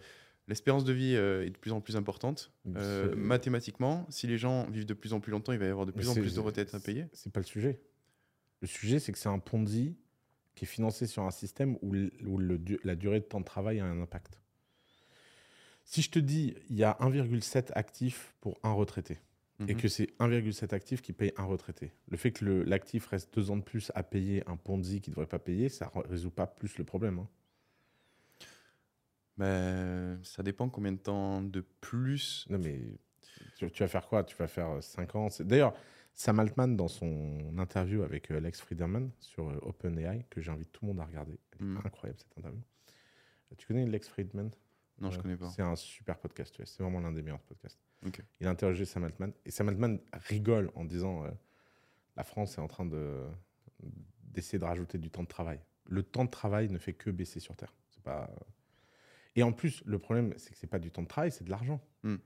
l'espérance 0.46 0.84
de 0.84 0.92
vie 0.92 1.14
euh, 1.14 1.46
est 1.46 1.50
de 1.50 1.56
plus 1.56 1.72
en 1.72 1.80
plus 1.80 1.96
importante. 1.96 2.52
Mathématiquement, 3.16 4.06
si 4.10 4.26
les 4.26 4.36
gens 4.36 4.68
vivent 4.68 4.86
de 4.86 4.94
plus 4.94 5.14
en 5.14 5.20
plus 5.20 5.32
longtemps, 5.32 5.52
il 5.52 5.58
va 5.58 5.66
y 5.66 5.68
avoir 5.68 5.86
de 5.86 5.92
Mais 5.92 6.02
plus 6.02 6.08
en 6.08 6.14
plus 6.14 6.34
de 6.34 6.40
retraites 6.40 6.74
à 6.74 6.80
payer. 6.80 7.06
C'est 7.12 7.32
pas 7.32 7.40
le 7.40 7.46
sujet. 7.46 7.80
Le 8.60 8.66
sujet, 8.66 8.98
c'est 8.98 9.12
que 9.12 9.18
c'est 9.18 9.28
un 9.28 9.38
Ponzi 9.38 9.96
qui 10.54 10.64
est 10.64 10.68
financé 10.68 11.06
sur 11.06 11.22
un 11.22 11.30
système 11.30 11.78
où, 11.80 11.92
le 11.92 12.10
la 12.82 12.96
durée 12.96 13.20
de 13.20 13.24
temps 13.24 13.40
de 13.40 13.44
travail 13.44 13.80
a 13.80 13.86
un 13.86 14.02
impact. 14.02 14.40
Si 15.84 16.02
je 16.02 16.10
te 16.10 16.18
dis 16.18 16.54
il 16.68 16.76
y 16.76 16.84
a 16.84 16.98
1,7 17.00 17.72
actifs 17.74 18.34
pour 18.40 18.58
un 18.62 18.72
retraité 18.72 19.18
et 19.66 19.74
Mhm. 19.74 19.80
que 19.80 19.88
c'est 19.88 20.08
1,7 20.20 20.72
actifs 20.72 21.02
qui 21.02 21.12
paye 21.12 21.32
un 21.36 21.44
retraité, 21.44 21.92
le 22.08 22.16
fait 22.16 22.30
que 22.30 22.44
l'actif 22.44 23.06
reste 23.06 23.34
deux 23.34 23.50
ans 23.50 23.56
de 23.56 23.62
plus 23.62 23.90
à 23.94 24.02
payer 24.04 24.42
un 24.46 24.56
Ponzi 24.56 25.00
qui 25.00 25.10
ne 25.10 25.14
devrait 25.14 25.26
pas 25.26 25.38
payer, 25.40 25.68
ça 25.68 25.90
ne 25.94 26.00
résout 26.02 26.30
pas 26.30 26.46
plus 26.46 26.78
le 26.78 26.84
problème. 26.84 27.18
hein. 27.18 27.28
Ben, 29.36 30.18
ça 30.24 30.42
dépend 30.42 30.68
combien 30.68 30.92
de 30.92 30.98
temps 30.98 31.42
de 31.42 31.60
plus. 31.80 32.46
Non, 32.50 32.58
mais 32.58 32.80
tu, 33.56 33.70
tu 33.70 33.82
vas 33.82 33.88
faire 33.88 34.06
quoi? 34.08 34.24
Tu 34.24 34.34
vas 34.36 34.48
faire 34.48 34.82
5 34.82 35.14
ans? 35.14 35.28
C'est- 35.30 35.44
D'ailleurs, 35.44 35.74
Sam 36.14 36.40
Altman, 36.40 36.76
dans 36.76 36.88
son 36.88 37.56
interview 37.58 38.02
avec 38.02 38.30
euh, 38.32 38.40
Lex 38.40 38.60
Friedman 38.60 39.10
sur 39.20 39.48
euh, 39.48 39.58
OpenAI, 39.62 40.24
que 40.30 40.40
j'invite 40.40 40.72
tout 40.72 40.84
le 40.84 40.88
monde 40.88 41.00
à 41.00 41.04
regarder, 41.04 41.38
elle 41.52 41.66
est 41.66 41.70
Mm. 41.70 41.80
incroyable 41.84 42.18
cette 42.18 42.36
interview. 42.36 42.60
Euh, 43.52 43.54
Tu 43.56 43.66
connais 43.68 43.86
Lex 43.86 44.08
Friedman? 44.08 44.50
Non, 45.00 45.10
je 45.12 45.16
Ouais, 45.16 45.22
connais 45.22 45.36
pas. 45.36 45.48
C'est 45.50 45.62
un 45.62 45.76
super 45.76 46.18
podcast, 46.18 46.56
c'est 46.64 46.82
vraiment 46.82 46.98
l'un 47.00 47.12
des 47.12 47.22
meilleurs 47.22 47.38
podcasts. 47.40 47.78
Il 48.40 48.46
a 48.46 48.50
interrogé 48.50 48.84
Sam 48.84 49.04
Altman, 49.04 49.32
et 49.44 49.50
Sam 49.50 49.68
Altman 49.68 49.98
rigole 50.12 50.70
en 50.74 50.84
disant 50.84 51.24
euh, 51.24 51.30
La 52.16 52.24
France 52.24 52.56
est 52.58 52.60
en 52.60 52.68
train 52.68 52.86
de- 52.86 53.26
d'essayer 54.22 54.58
de 54.58 54.64
rajouter 54.64 54.98
du 54.98 55.10
temps 55.10 55.22
de 55.22 55.28
travail. 55.28 55.60
Le 55.86 56.02
temps 56.02 56.24
de 56.24 56.30
travail 56.30 56.68
ne 56.70 56.78
fait 56.78 56.92
que 56.92 57.10
baisser 57.10 57.40
sur 57.40 57.56
Terre. 57.56 57.74
C'est 57.90 58.02
pas... 58.02 58.30
Et 59.36 59.42
en 59.42 59.52
plus, 59.52 59.82
le 59.84 59.98
problème, 59.98 60.34
c'est 60.36 60.50
que 60.52 60.56
c'est 60.56 60.66
pas 60.66 60.78
du 60.78 60.90
temps 60.90 61.02
de 61.02 61.08
travail, 61.08 61.30
c'est 61.32 61.44
de 61.44 61.50
l'argent. 61.50 61.80
Mm. 62.02 62.16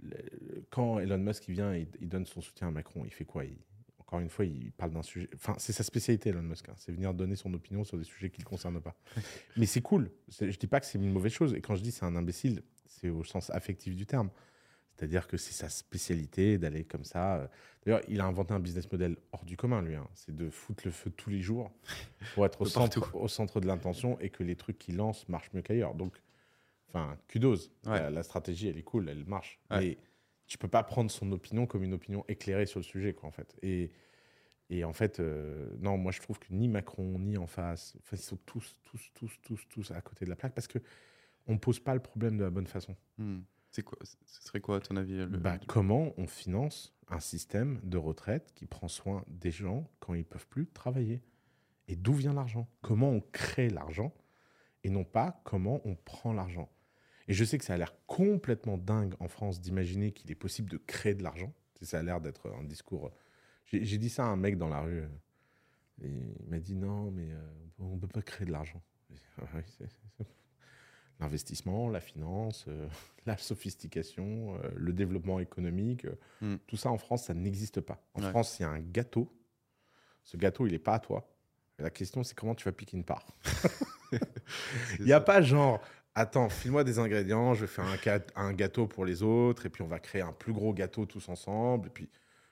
Le- 0.00 0.64
Quand 0.70 0.98
Elon 0.98 1.18
Musk 1.18 1.46
il 1.48 1.54
vient, 1.54 1.74
il, 1.74 1.88
il 2.00 2.08
donne 2.08 2.26
son 2.26 2.40
soutien 2.40 2.68
à 2.68 2.70
Macron, 2.70 3.04
il 3.04 3.12
fait 3.12 3.24
quoi? 3.24 3.44
Il- 3.44 3.58
Encore 3.98 4.20
une 4.20 4.28
fois, 4.30 4.44
il 4.44 4.72
parle 4.72 4.92
d'un 4.92 5.02
sujet. 5.02 5.28
Enfin, 5.34 5.54
c'est 5.58 5.72
sa 5.72 5.82
spécialité, 5.82 6.30
Elon 6.30 6.42
Musk. 6.42 6.68
hein, 6.68 6.74
c'est 6.76 6.92
venir 6.92 7.12
donner 7.14 7.36
son 7.36 7.52
opinion 7.54 7.84
sur 7.84 7.96
des 7.98 8.04
sujets 8.04 8.30
qui 8.30 8.40
ne 8.40 8.44
le 8.44 8.48
concernent 8.48 8.80
pas. 8.80 8.94
Mais 9.56 9.66
c'est 9.66 9.82
cool. 9.82 10.10
Je 10.28 10.56
dis 10.58 10.66
pas 10.66 10.80
que 10.80 10.86
c'est 10.86 10.98
une 10.98 11.12
mauvaise 11.12 11.32
chose. 11.32 11.54
Et 11.54 11.60
quand 11.60 11.74
je 11.76 11.82
dis 11.82 11.90
c'est 11.92 12.04
un 12.04 12.16
imbécile, 12.16 12.62
c'est 12.86 13.08
au 13.08 13.24
sens 13.24 13.50
affectif 13.50 13.94
du 13.96 14.06
terme. 14.06 14.30
C'est-à-dire 14.96 15.26
que 15.26 15.36
c'est 15.36 15.52
sa 15.52 15.68
spécialité 15.68 16.58
d'aller 16.58 16.84
comme 16.84 17.04
ça. 17.04 17.36
euh. 17.36 17.46
D'ailleurs, 17.84 18.02
il 18.08 18.20
a 18.20 18.26
inventé 18.26 18.52
un 18.54 18.60
business 18.60 18.90
model 18.92 19.16
hors 19.32 19.44
du 19.44 19.56
commun, 19.56 19.82
lui. 19.82 19.94
hein. 19.96 20.06
C'est 20.14 20.34
de 20.36 20.50
foutre 20.50 20.82
le 20.84 20.92
feu 20.92 21.10
tous 21.10 21.30
les 21.30 21.40
jours 21.40 21.72
pour 22.34 22.46
être 22.46 22.60
au 22.60 22.64
centre, 22.66 23.14
au 23.16 23.28
centre 23.28 23.60
de 23.60 23.66
l'intention 23.66 24.18
et 24.20 24.28
que 24.30 24.42
les 24.44 24.54
trucs 24.56 24.78
qu'il 24.78 24.96
lance 24.96 25.28
marchent 25.28 25.52
mieux 25.54 25.62
qu'ailleurs. 25.62 25.94
Donc, 25.94 26.20
enfin, 26.88 27.16
kudos. 27.28 27.70
Ouais. 27.86 27.98
La, 27.98 28.10
la 28.10 28.22
stratégie, 28.22 28.68
elle 28.68 28.78
est 28.78 28.82
cool, 28.82 29.08
elle 29.08 29.24
marche. 29.24 29.58
Ouais. 29.70 29.78
Mais 29.80 29.98
tu 30.46 30.58
peux 30.58 30.68
pas 30.68 30.82
prendre 30.82 31.10
son 31.10 31.32
opinion 31.32 31.66
comme 31.66 31.82
une 31.82 31.94
opinion 31.94 32.24
éclairée 32.28 32.66
sur 32.66 32.78
le 32.78 32.84
sujet, 32.84 33.14
quoi, 33.14 33.28
en 33.28 33.32
fait. 33.32 33.56
Et, 33.62 33.90
et 34.70 34.84
en 34.84 34.92
fait, 34.92 35.18
euh, 35.18 35.68
non, 35.80 35.96
moi, 35.98 36.12
je 36.12 36.20
trouve 36.20 36.38
que 36.38 36.46
ni 36.52 36.68
Macron, 36.68 37.18
ni 37.18 37.36
en 37.38 37.46
face, 37.46 37.94
enfin, 37.98 38.16
ils 38.16 38.22
sont 38.22 38.38
tous, 38.46 38.76
tous, 38.84 39.10
tous, 39.14 39.32
tous, 39.42 39.60
tous 39.68 39.90
à 39.90 40.00
côté 40.02 40.24
de 40.24 40.30
la 40.30 40.36
plaque 40.36 40.54
parce 40.54 40.68
que 40.68 40.78
on 41.48 41.58
pose 41.58 41.80
pas 41.80 41.94
le 41.94 42.00
problème 42.00 42.36
de 42.38 42.44
la 42.44 42.50
bonne 42.50 42.66
façon. 42.68 42.94
Hmm. 43.18 43.40
C'est 43.72 43.82
quoi 43.82 43.98
Ce 44.02 44.42
serait 44.42 44.60
quoi, 44.60 44.76
à 44.76 44.80
ton 44.80 44.96
avis 44.96 45.16
le- 45.16 45.26
Bah, 45.26 45.58
comment 45.66 46.12
on 46.18 46.26
finance 46.26 46.94
un 47.08 47.20
système 47.20 47.80
de 47.82 47.96
retraite 47.96 48.52
qui 48.54 48.66
prend 48.66 48.86
soin 48.88 49.24
des 49.28 49.50
gens 49.50 49.88
quand 50.00 50.14
ils 50.14 50.24
peuvent 50.26 50.46
plus 50.46 50.66
travailler? 50.68 51.22
Et 51.88 51.96
d'où 51.96 52.12
vient 52.12 52.34
l'argent? 52.34 52.68
Comment 52.82 53.10
on 53.10 53.20
crée 53.20 53.68
l'argent 53.70 54.14
et 54.84 54.90
non 54.90 55.04
pas 55.04 55.40
comment 55.44 55.80
on 55.84 55.94
prend 55.96 56.32
l'argent? 56.32 56.70
Et 57.28 57.34
je 57.34 57.44
sais 57.44 57.56
que 57.58 57.64
ça 57.64 57.74
a 57.74 57.76
l'air 57.76 57.94
complètement 58.06 58.76
dingue 58.78 59.14
en 59.20 59.28
France 59.28 59.60
d'imaginer 59.60 60.12
qu'il 60.12 60.30
est 60.30 60.34
possible 60.36 60.70
de 60.70 60.76
créer 60.76 61.14
de 61.14 61.22
l'argent. 61.22 61.52
Ça 61.80 61.98
a 61.98 62.02
l'air 62.02 62.20
d'être 62.20 62.50
un 62.52 62.64
discours. 62.64 63.10
J'ai 63.66 63.98
dit 63.98 64.10
ça 64.10 64.24
à 64.24 64.28
un 64.28 64.36
mec 64.36 64.56
dans 64.58 64.68
la 64.68 64.80
rue. 64.80 65.02
Et 66.02 66.08
il 66.08 66.46
m'a 66.48 66.58
dit 66.58 66.74
non, 66.74 67.10
mais 67.10 67.32
euh, 67.32 67.40
on 67.78 67.94
ne 67.96 68.00
peut 68.00 68.08
pas 68.08 68.22
créer 68.22 68.46
de 68.46 68.52
l'argent. 68.52 68.82
L'investissement, 71.22 71.88
la 71.88 72.00
finance, 72.00 72.64
euh, 72.68 72.86
la 73.26 73.36
sophistication, 73.36 74.56
euh, 74.56 74.68
le 74.74 74.92
développement 74.92 75.38
économique, 75.40 76.06
Mm. 76.40 76.56
tout 76.66 76.76
ça 76.76 76.90
en 76.90 76.98
France, 76.98 77.24
ça 77.24 77.34
n'existe 77.34 77.80
pas. 77.80 78.02
En 78.14 78.22
Ouais. 78.22 78.30
France, 78.30 78.58
il 78.58 78.62
y 78.62 78.64
a 78.64 78.70
un 78.70 78.80
gâteau. 78.80 79.28
Ce 80.24 80.36
gâteau, 80.36 80.66
il 80.66 80.72
n'est 80.72 80.78
pas 80.80 80.94
à 80.94 80.98
toi. 80.98 81.28
La 81.78 81.90
question, 81.90 82.22
c'est 82.24 82.34
comment 82.34 82.54
tu 82.54 82.64
vas 82.64 82.72
piquer 82.72 82.96
une 82.96 83.04
part. 83.04 83.26
Il 84.98 85.06
n'y 85.06 85.12
a 85.12 85.20
pas 85.20 85.40
genre, 85.42 85.80
attends, 86.14 86.48
file-moi 86.48 86.84
des 86.84 86.98
ingrédients, 86.98 87.54
je 87.54 87.62
vais 87.62 87.66
faire 87.66 87.86
un, 88.36 88.52
gâteau 88.52 88.86
pour 88.86 89.04
les 89.04 89.22
autres, 89.22 89.66
et 89.66 89.68
puis 89.70 89.82
on 89.82 89.86
va 89.88 89.98
créer 89.98 90.20
un 90.22 90.32
plus 90.32 90.52
gros 90.52 90.72
gâteau 90.74 91.06
tous 91.06 91.28
ensemble, 91.28 91.86
et 91.88 91.90
puis, 91.90 92.08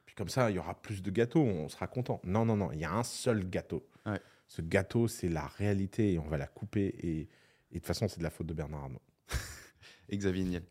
puis 0.07 0.15
comme 0.15 0.29
ça, 0.31 0.50
il 0.50 0.57
y 0.57 0.59
aura 0.59 0.75
plus 0.81 1.03
de 1.03 1.11
gâteaux, 1.11 1.43
on 1.43 1.69
sera 1.69 1.87
content. 1.87 2.21
Non, 2.25 2.45
non, 2.45 2.57
non, 2.57 2.73
il 2.73 2.81
y 2.81 2.85
a 2.85 2.93
un 2.93 3.05
seul 3.05 3.49
gâteau. 3.49 3.87
Ouais. 4.07 4.21
Ce 4.49 4.62
gâteau, 4.62 5.07
c'est 5.07 5.29
la 5.29 5.47
réalité, 5.47 6.15
et 6.15 6.19
on 6.19 6.27
va 6.29 6.39
la 6.39 6.47
couper, 6.47 6.95
et, 7.03 7.29
et 7.71 7.75
de 7.75 7.79
toute 7.79 7.87
façon, 7.87 8.09
c'est 8.09 8.19
de 8.19 8.25
la 8.25 8.31
faute 8.31 8.47
de 8.47 8.55
Bernard 8.55 8.85
Arnault. 8.85 9.03
Et 10.09 10.17
Xavier 10.17 10.45
Niel. 10.45 10.62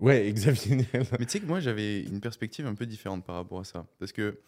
Ouais, 0.00 0.32
Xavier 0.32 0.76
Niel. 0.76 1.06
Mais 1.18 1.26
tu 1.26 1.32
sais 1.32 1.40
que 1.40 1.46
moi, 1.46 1.60
j'avais 1.60 2.02
une 2.02 2.20
perspective 2.20 2.66
un 2.66 2.74
peu 2.74 2.86
différente 2.86 3.24
par 3.24 3.36
rapport 3.36 3.60
à 3.60 3.64
ça. 3.64 3.86
Parce 3.98 4.12
que 4.12 4.40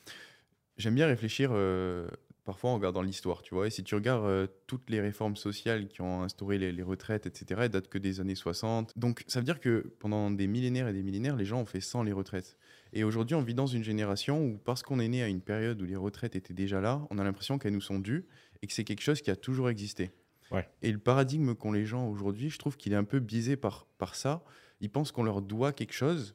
j'aime 0.76 0.95
bien 0.95 1.07
réfléchir 1.07 1.50
euh, 1.52 2.09
parfois 2.45 2.71
en 2.71 2.75
regardant 2.75 3.02
l'histoire, 3.02 3.43
tu 3.43 3.55
vois. 3.55 3.69
Et 3.69 3.71
si 3.71 3.85
tu 3.85 3.95
regardes 3.95 4.25
euh, 4.25 4.47
toutes 4.66 4.90
les 4.90 5.00
réformes 5.00 5.37
sociales 5.37 5.87
qui 5.87 6.00
ont 6.00 6.23
instauré 6.23 6.59
les, 6.59 6.73
les 6.73 6.83
retraites, 6.83 7.26
etc., 7.26 7.61
elles 7.64 7.69
datent 7.69 7.88
que 7.88 7.99
des 7.99 8.21
années 8.21 8.35
60. 8.35 8.93
Donc 8.97 9.23
ça 9.28 9.38
veut 9.38 9.45
dire 9.45 9.61
que 9.61 9.93
pendant 10.00 10.31
des 10.33 10.49
millénaires 10.49 10.88
et 10.88 10.93
des 10.93 11.02
millénaires, 11.05 11.37
les 11.37 11.45
gens 11.45 11.61
ont 11.61 11.66
fait 11.66 11.81
sans 11.81 12.02
les 12.02 12.12
retraites. 12.12 12.59
Et 12.93 13.05
aujourd'hui, 13.05 13.37
on 13.37 13.43
vit 13.43 13.55
dans 13.55 13.66
une 13.66 13.85
génération 13.85 14.45
où, 14.45 14.59
parce 14.59 14.83
qu'on 14.83 14.99
est 14.99 15.09
né 15.09 15.23
à 15.23 15.28
une 15.28 15.40
période 15.40 15.81
où 15.83 15.85
les 15.85 15.97
retraites 15.97 16.35
étaient 16.35 16.55
déjà 16.55 16.81
là, 16.81 17.07
on 17.11 17.19
a 17.19 17.25
l'impression 17.25 17.59
qu'elles 17.59 17.75
nous 17.75 17.81
sont 17.81 17.99
dues 17.99 18.26
et 18.62 18.66
que 18.66 18.73
c'est 18.73 18.85
quelque 18.85 19.02
chose 19.02 19.21
qui 19.21 19.31
a 19.31 19.37
toujours 19.37 19.69
existé. 19.69 20.11
Ouais. 20.53 20.69
Et 20.83 20.93
le 20.93 20.99
paradigme 20.99 21.55
qu'ont 21.55 21.73
les 21.73 21.85
gens 21.85 22.07
aujourd'hui, 22.09 22.50
je 22.50 22.59
trouve 22.59 22.76
qu'il 22.76 22.93
est 22.93 22.97
un 22.97 23.05
peu 23.05 23.19
biaisé 23.19 23.57
par, 23.57 23.87
par 23.99 24.15
ça. 24.15 24.43
Ils 24.81 24.91
pensent 24.91 25.11
qu'on 25.12 25.23
leur 25.25 25.43
doit 25.43 25.73
quelque 25.73 25.93
chose. 25.95 26.35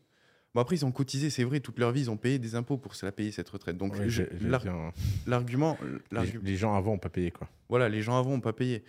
Bon, 0.53 0.59
après, 0.61 0.75
ils 0.75 0.85
ont 0.85 0.91
cotisé, 0.91 1.29
c'est 1.29 1.45
vrai, 1.45 1.61
toute 1.61 1.79
leur 1.79 1.91
vie, 1.91 2.01
ils 2.01 2.11
ont 2.11 2.17
payé 2.17 2.37
des 2.37 2.55
impôts 2.55 2.77
pour 2.77 2.95
se 2.95 3.05
la 3.05 3.13
payer, 3.13 3.31
cette 3.31 3.47
retraite. 3.47 3.77
Donc, 3.77 3.93
Ouais, 3.93 4.07
bien- 4.07 4.91
l'argument, 5.25 5.77
les, 6.43 6.55
gens 6.57 6.75
avant 6.75 6.91
n'ont 6.91 6.97
pas 6.97 7.09
payé, 7.09 7.31
quoi. 7.31 7.47
voilà, 7.69 7.87
les 7.87 8.01
gens 8.01 8.17
avant 8.19 8.31
n'ont 8.31 8.41
pas 8.41 8.51
payé. 8.53 8.83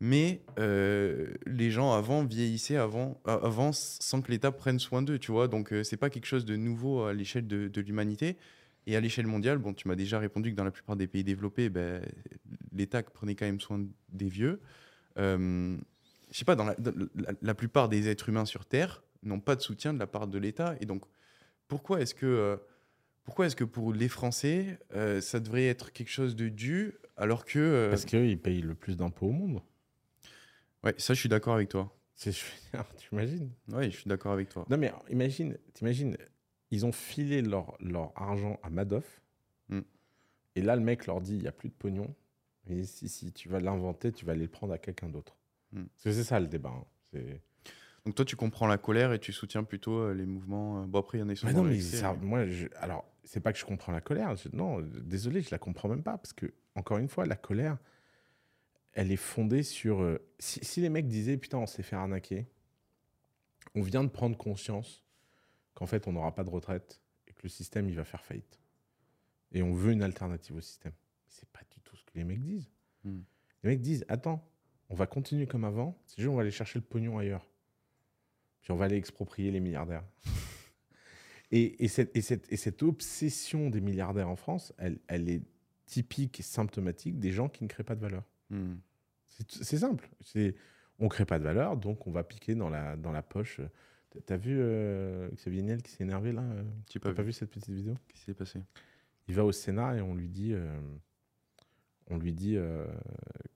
Mais 0.00 0.42
euh, 0.60 1.26
les 1.44 1.72
gens 1.72 1.92
avant 1.92 2.22
vieillissaient 2.24 2.76
avant, 2.76 3.20
a- 3.24 3.34
avant 3.34 3.72
sans 3.72 4.20
que 4.22 4.30
l'État 4.30 4.52
prenne 4.52 4.78
soin 4.78 5.02
d'eux, 5.02 5.18
tu 5.18 5.32
vois. 5.32 5.48
Donc, 5.48 5.72
euh, 5.72 5.82
c'est 5.82 5.96
pas 5.96 6.08
quelque 6.08 6.26
chose 6.26 6.44
de 6.44 6.54
nouveau 6.54 7.02
à 7.02 7.12
l'échelle 7.12 7.48
de, 7.48 7.66
de 7.66 7.80
l'humanité. 7.80 8.36
Et 8.90 8.96
à 8.96 9.00
l'échelle 9.00 9.26
mondiale, 9.26 9.58
bon, 9.58 9.74
tu 9.74 9.86
m'as 9.86 9.94
déjà 9.96 10.18
répondu 10.18 10.50
que 10.50 10.56
dans 10.56 10.64
la 10.64 10.70
plupart 10.70 10.96
des 10.96 11.06
pays 11.06 11.22
développés, 11.22 11.68
ben, 11.68 12.02
l'État 12.72 13.02
prenait 13.02 13.34
quand 13.34 13.44
même 13.44 13.60
soin 13.60 13.84
des 14.08 14.28
vieux. 14.28 14.60
Euh, 15.18 15.76
je 16.30 16.38
sais 16.38 16.46
pas, 16.46 16.56
dans 16.56 16.64
la, 16.64 16.74
dans 16.76 16.92
la- 17.14 17.32
la 17.42 17.54
plupart 17.54 17.90
des 17.90 18.08
êtres 18.08 18.30
humains 18.30 18.46
sur 18.46 18.64
Terre 18.64 19.02
n'ont 19.22 19.40
pas 19.40 19.56
de 19.56 19.60
soutien 19.60 19.92
de 19.92 19.98
la 19.98 20.06
part 20.06 20.26
de 20.26 20.38
l'État. 20.38 20.74
Et 20.80 20.86
donc, 20.86 21.04
pourquoi 21.68 22.00
est-ce 22.00 22.14
que, 22.14 22.24
euh, 22.24 22.56
pourquoi 23.24 23.44
est-ce 23.46 23.56
que 23.56 23.64
pour 23.64 23.92
les 23.92 24.08
Français, 24.08 24.78
euh, 24.94 25.20
ça 25.20 25.38
devrait 25.38 25.66
être 25.66 25.92
quelque 25.92 26.10
chose 26.10 26.34
de 26.34 26.48
dû 26.48 26.94
alors 27.18 27.44
que... 27.44 27.58
euh, 27.58 27.90
Parce 27.90 28.06
qu'eux, 28.06 28.26
ils 28.26 28.40
payent 28.40 28.62
le 28.62 28.74
plus 28.74 28.96
d'impôts 28.96 29.26
au 29.26 29.32
monde. 29.32 29.60
Ouais, 30.82 30.94
ça, 30.96 31.12
je 31.12 31.20
suis 31.20 31.28
d'accord 31.28 31.54
avec 31.56 31.68
toi. 31.68 31.94
C'est, 32.14 32.30
tu 32.96 33.08
imagines? 33.12 33.50
Oui, 33.70 33.90
je 33.90 33.96
suis 33.98 34.08
d'accord 34.08 34.32
avec 34.32 34.48
toi. 34.48 34.64
Non, 34.70 34.78
mais 34.78 34.92
imagine, 35.10 35.58
t'imagines, 35.74 36.16
ils 36.70 36.84
ont 36.86 36.92
filé 36.92 37.42
leur, 37.42 37.76
leur 37.80 38.12
argent 38.20 38.58
à 38.62 38.70
Madoff. 38.70 39.20
Mm. 39.68 39.80
Et 40.56 40.62
là, 40.62 40.76
le 40.76 40.82
mec 40.82 41.06
leur 41.06 41.20
dit 41.20 41.34
il 41.36 41.40
n'y 41.42 41.48
a 41.48 41.52
plus 41.52 41.68
de 41.68 41.74
pognon. 41.74 42.14
Mais 42.66 42.84
si, 42.84 43.08
si 43.08 43.32
tu 43.32 43.48
vas 43.48 43.60
l'inventer, 43.60 44.12
tu 44.12 44.24
vas 44.26 44.32
aller 44.32 44.42
le 44.42 44.48
prendre 44.48 44.72
à 44.74 44.78
quelqu'un 44.78 45.08
d'autre. 45.08 45.36
Mm. 45.72 45.84
Parce 45.84 46.04
que 46.04 46.12
c'est 46.12 46.24
ça 46.24 46.38
le 46.40 46.46
débat. 46.46 46.74
hein. 47.14 47.20
Donc 48.04 48.14
toi, 48.14 48.24
tu 48.24 48.36
comprends 48.36 48.66
la 48.66 48.78
colère 48.78 49.12
et 49.12 49.18
tu 49.18 49.32
soutiens 49.32 49.64
plutôt 49.64 49.98
euh, 49.98 50.14
les 50.14 50.24
mouvements. 50.26 50.82
euh, 50.82 50.86
Bon, 50.86 50.98
après, 51.00 51.18
il 51.18 51.20
y 51.20 51.24
en 51.24 51.28
a 51.28 51.34
qui 51.34 51.40
sont 51.40 51.46
Mais 51.46 51.52
non, 51.52 51.62
mais 51.64 51.80
ça, 51.80 52.12
moi, 52.14 52.46
je- 52.46 52.68
alors, 52.76 53.04
c'est 53.24 53.40
pas 53.40 53.52
que 53.52 53.58
je 53.58 53.64
comprends 53.64 53.92
la 53.92 54.00
colère. 54.00 54.34
je- 54.36 54.48
non, 54.52 54.80
désolé, 54.80 55.40
je 55.42 55.50
la 55.50 55.58
comprends 55.58 55.88
même 55.88 56.02
pas. 56.02 56.16
Parce 56.16 56.32
que, 56.32 56.52
encore 56.74 56.98
une 56.98 57.08
fois, 57.08 57.26
la 57.26 57.36
colère, 57.36 57.76
elle 58.94 59.10
est 59.12 59.16
fondée 59.16 59.62
sur. 59.62 60.00
euh, 60.02 60.18
si, 60.38 60.64
si 60.64 60.80
les 60.80 60.88
mecs 60.90 61.08
disaient, 61.08 61.36
putain, 61.36 61.58
on 61.58 61.66
s'est 61.66 61.82
fait 61.82 61.96
arnaquer, 61.96 62.46
on 63.74 63.82
vient 63.82 64.04
de 64.04 64.08
prendre 64.08 64.36
conscience 64.36 65.04
qu'en 65.78 65.86
fait, 65.86 66.08
on 66.08 66.12
n'aura 66.12 66.34
pas 66.34 66.42
de 66.42 66.50
retraite 66.50 67.00
et 67.28 67.32
que 67.32 67.38
le 67.44 67.48
système, 67.48 67.88
il 67.88 67.94
va 67.94 68.02
faire 68.02 68.24
faillite. 68.24 68.58
Et 69.52 69.62
on 69.62 69.72
veut 69.72 69.92
une 69.92 70.02
alternative 70.02 70.56
au 70.56 70.60
système. 70.60 70.92
C'est 71.28 71.48
pas 71.50 71.60
du 71.70 71.80
tout 71.82 71.94
ce 71.94 72.02
que 72.02 72.10
les 72.16 72.24
mecs 72.24 72.42
disent. 72.42 72.68
Hmm. 73.04 73.20
Les 73.62 73.70
mecs 73.70 73.80
disent, 73.80 74.04
attends, 74.08 74.44
on 74.88 74.96
va 74.96 75.06
continuer 75.06 75.46
comme 75.46 75.62
avant, 75.62 75.96
c'est 76.04 76.16
juste 76.16 76.30
on 76.30 76.34
va 76.34 76.42
aller 76.42 76.50
chercher 76.50 76.80
le 76.80 76.84
pognon 76.84 77.16
ailleurs. 77.16 77.46
Puis 78.60 78.72
on 78.72 78.76
va 78.76 78.86
aller 78.86 78.96
exproprier 78.96 79.52
les 79.52 79.60
milliardaires. 79.60 80.02
Et, 81.50 81.82
et 81.82 81.88
cette, 81.88 82.14
et, 82.14 82.20
cette, 82.20 82.52
et 82.52 82.58
cette 82.58 82.82
obsession 82.82 83.70
des 83.70 83.80
milliardaires 83.80 84.28
en 84.28 84.36
France, 84.36 84.74
elle, 84.76 84.98
elle 85.06 85.30
est 85.30 85.40
typique 85.86 86.40
et 86.40 86.42
symptomatique 86.42 87.18
des 87.18 87.32
gens 87.32 87.48
qui 87.48 87.64
ne 87.64 87.68
créent 87.68 87.84
pas 87.84 87.94
de 87.94 88.02
valeur. 88.02 88.22
Hmm. 88.50 88.74
C'est 89.48 89.78
simple. 89.78 90.10
On 90.98 91.08
crée 91.08 91.24
pas 91.24 91.38
de 91.38 91.44
valeur, 91.44 91.78
donc 91.78 92.06
on 92.06 92.10
va 92.10 92.22
piquer 92.22 92.54
dans 92.54 92.68
la, 92.68 92.96
dans 92.96 93.12
la 93.12 93.22
poche. 93.22 93.62
T'as- 94.26 94.36
vu 94.36 94.56
euh, 94.58 95.28
Xavier 95.34 95.62
Niel 95.62 95.82
qui 95.82 95.90
s'est 95.92 96.02
énervé 96.04 96.32
là 96.32 96.42
euh 96.42 96.62
J'ai 96.90 96.98
T'as 97.00 97.10
pas 97.10 97.14
pas 97.16 97.22
vu. 97.22 97.32
cette 97.32 97.50
petite 97.50 97.70
vidéo? 97.74 97.94
Qu'est-ce 98.08 98.20
qui 98.20 98.24
s'est 98.26 98.34
passé? 98.34 98.60
Il 99.28 99.34
va 99.34 99.44
au 99.44 99.52
Sénat 99.52 99.96
et 99.96 100.00
on 100.00 100.14
lui 100.14 100.28
dit, 100.28 100.52
euh, 100.54 100.80
on 102.08 102.16
lui 102.16 102.32
dit 102.32 102.56
euh, 102.56 102.86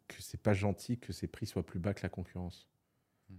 que 0.09 0.21
c'est 0.21 0.41
pas 0.41 0.53
gentil 0.53 0.99
que 0.99 1.13
ses 1.13 1.27
prix 1.27 1.47
soient 1.47 1.65
plus 1.65 1.79
bas 1.81 1.95
que 1.95 2.03
la 2.03 2.11
concurrence. 2.11 2.69
Hmm. 3.31 3.37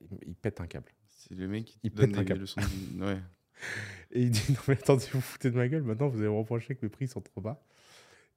Il, 0.00 0.18
il 0.28 0.34
pète 0.34 0.60
un 0.60 0.66
câble. 0.66 0.90
C'est 1.10 1.34
le 1.34 1.46
mec 1.48 1.66
qui 1.66 1.78
Il 1.82 1.92
donne 1.92 2.10
pète 2.12 2.20
un 2.20 2.24
câble. 2.24 2.40
leçons. 2.40 2.60
de- 2.60 3.04
Ouais. 3.04 3.20
Et 4.12 4.22
il 4.22 4.30
dit 4.30 4.52
non 4.52 4.60
mais 4.68 4.74
attendez, 4.78 5.04
vous 5.12 5.20
foutez 5.20 5.50
de 5.50 5.56
ma 5.56 5.68
gueule, 5.68 5.82
maintenant 5.82 6.08
vous 6.08 6.18
allez 6.18 6.28
me 6.28 6.34
reprocher 6.34 6.74
que 6.74 6.86
mes 6.86 6.90
prix 6.90 7.06
sont 7.08 7.20
trop 7.20 7.42
bas. 7.42 7.62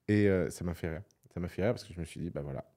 Et 0.10 0.28
euh, 0.28 0.49
ça 0.49 0.65
m'a 0.65 0.73
fait 0.73 0.89
rire. 0.89 1.04
Ça 1.34 1.39
m'a 1.39 1.47
fait 1.47 1.63
rire 1.63 1.71
parce 1.73 1.86
que 1.86 1.93
je 1.93 1.99
me 1.99 2.06
suis 2.06 2.19
dit, 2.19 2.30
bah 2.30 2.41
voilà, 2.41 2.69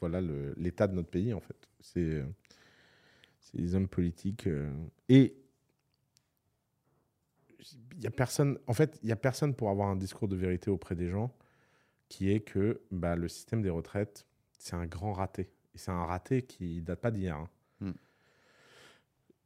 voilà 0.00 0.20
l'état 0.56 0.88
de 0.88 0.94
notre 0.94 1.10
pays 1.10 1.34
en 1.34 1.40
fait. 1.40 1.68
C'est 1.80 2.00
euh, 2.00 2.24
c'est 3.42 3.58
les 3.58 3.74
hommes 3.74 3.88
politiques. 3.88 4.46
euh, 4.46 4.72
et 5.08 5.36
il 7.94 8.02
y 8.02 8.06
a 8.06 8.10
personne, 8.10 8.58
en 8.66 8.72
fait, 8.72 8.98
il 9.02 9.08
y 9.08 9.12
a 9.12 9.16
personne 9.16 9.54
pour 9.54 9.70
avoir 9.70 9.88
un 9.88 9.96
discours 9.96 10.28
de 10.28 10.36
vérité 10.36 10.70
auprès 10.70 10.96
des 10.96 11.08
gens 11.08 11.32
qui 12.08 12.30
est 12.30 12.40
que 12.40 12.82
bah, 12.90 13.16
le 13.16 13.28
système 13.28 13.62
des 13.62 13.70
retraites, 13.70 14.26
c'est 14.58 14.74
un 14.74 14.86
grand 14.86 15.12
raté. 15.12 15.50
Et 15.74 15.78
c'est 15.78 15.90
un 15.90 16.04
raté 16.04 16.42
qui 16.42 16.82
date 16.82 17.00
pas 17.00 17.10
d'hier. 17.10 17.36
hein. 17.36 17.48
Hmm. 17.80 17.92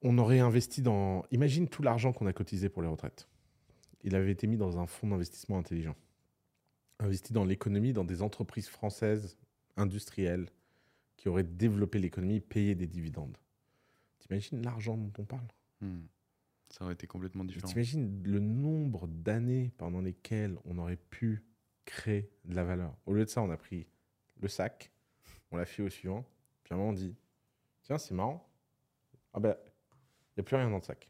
On 0.03 0.19
aurait 0.19 0.41
investi 0.41 0.83
dans. 0.83 1.25
Imagine 1.31 1.69
tout 1.69 1.83
l'argent 1.83 2.13
qu'on 2.13 2.27
a 2.27 2.33
cotisé 2.33 2.69
pour 2.69 2.83
les 2.83 2.89
retraites. 2.89 3.29
Il 4.03 4.15
avait 4.15 4.33
été 4.33 4.47
mis 4.47 4.57
dans 4.57 4.79
un 4.79 4.87
fonds 4.87 5.09
d'investissement 5.09 5.59
intelligent. 5.59 5.97
Investi 6.99 7.33
dans 7.33 7.45
l'économie, 7.45 7.93
dans 7.93 8.05
des 8.05 8.23
entreprises 8.23 8.69
françaises 8.69 9.37
industrielles 9.77 10.49
qui 11.17 11.29
auraient 11.29 11.45
développé 11.45 11.99
l'économie, 11.99 12.41
payé 12.41 12.75
des 12.75 12.87
dividendes. 12.87 13.37
T'imagines 14.27 14.63
l'argent 14.63 14.97
dont 14.97 15.13
on 15.19 15.25
parle? 15.25 15.47
Hmm. 15.81 16.03
Ça 16.69 16.85
aurait 16.85 16.95
été 16.95 17.07
complètement 17.07 17.45
différent. 17.45 17.69
T'imagines 17.69 18.23
le 18.25 18.41
nombre 18.41 19.07
d'années 19.07 19.73
pendant 19.79 20.01
lesquelles 20.01 20.59
on 20.65 20.79
aurait 20.79 20.97
pu 20.97 21.45
créer 21.85 22.31
de 22.45 22.55
la 22.55 22.65
valeur. 22.65 22.97
Au 23.07 23.13
lieu 23.13 23.25
de 23.25 23.31
ça, 23.31 23.43
on 23.43 23.51
a 23.51 23.57
pris 23.57 23.87
le 24.41 24.49
sac, 24.49 24.91
on 25.51 25.57
l'a 25.57 25.65
fait 25.65 25.83
au 25.83 25.89
suivant, 25.89 26.27
puis 26.65 26.73
à 26.73 26.75
un 26.75 26.79
moment 26.79 26.91
on 26.91 26.95
dit 26.95 27.15
Tiens, 27.83 27.99
c'est 27.99 28.15
marrant. 28.15 28.51
Ah 29.33 29.39
ben, 29.39 29.55
il 29.61 30.41
n'y 30.41 30.41
a 30.41 30.43
plus 30.43 30.57
rien 30.57 30.69
dans 30.69 30.77
le 30.77 30.83
sac. 30.83 31.09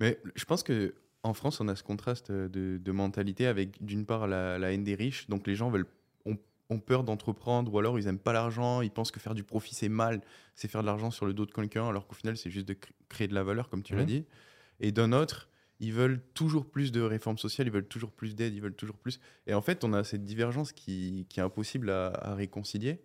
Mais 0.00 0.20
je 0.34 0.44
pense 0.44 0.62
que 0.62 0.94
en 1.22 1.34
France, 1.34 1.60
on 1.60 1.68
a 1.68 1.76
ce 1.76 1.84
contraste 1.84 2.32
de, 2.32 2.78
de 2.78 2.92
mentalité 2.92 3.46
avec 3.46 3.82
d'une 3.84 4.04
part 4.04 4.26
la, 4.26 4.58
la 4.58 4.72
haine 4.72 4.82
des 4.82 4.96
riches, 4.96 5.28
donc 5.28 5.46
les 5.46 5.54
gens 5.54 5.70
veulent 5.70 5.86
ont, 6.72 6.80
peur 6.80 7.04
d'entreprendre 7.04 7.72
ou 7.72 7.78
alors 7.78 7.98
ils 7.98 8.06
aiment 8.08 8.18
pas 8.18 8.32
l'argent, 8.32 8.80
ils 8.82 8.90
pensent 8.90 9.10
que 9.10 9.20
faire 9.20 9.34
du 9.34 9.44
profit 9.44 9.74
c'est 9.74 9.88
mal, 9.88 10.20
c'est 10.54 10.68
faire 10.68 10.80
de 10.82 10.86
l'argent 10.86 11.10
sur 11.10 11.26
le 11.26 11.34
dos 11.34 11.46
de 11.46 11.52
quelqu'un, 11.52 11.88
alors 11.88 12.06
qu'au 12.06 12.14
final 12.14 12.36
c'est 12.36 12.50
juste 12.50 12.66
de 12.68 12.74
cr- 12.74 12.90
créer 13.08 13.28
de 13.28 13.34
la 13.34 13.42
valeur 13.42 13.68
comme 13.68 13.82
tu 13.82 13.94
l'as 13.94 14.02
Mhm. 14.02 14.06
dit. 14.08 14.26
Et 14.80 14.90
d'un 14.92 15.12
autre, 15.12 15.48
ils 15.80 15.92
veulent 15.92 16.20
toujours 16.34 16.66
plus 16.70 16.92
de 16.92 17.00
réformes 17.00 17.38
sociales, 17.38 17.66
ils 17.66 17.72
veulent 17.72 17.86
toujours 17.88 18.12
plus 18.12 18.34
d'aide, 18.34 18.54
ils 18.54 18.60
veulent 18.62 18.74
toujours 18.74 18.96
plus. 18.98 19.20
Et 19.46 19.54
en 19.54 19.62
fait, 19.62 19.84
on 19.84 19.92
a 19.92 20.02
cette 20.04 20.24
divergence 20.24 20.72
qui, 20.72 21.26
qui 21.28 21.40
est 21.40 21.42
impossible 21.42 21.90
à, 21.90 22.08
à 22.08 22.34
réconcilier. 22.34 23.00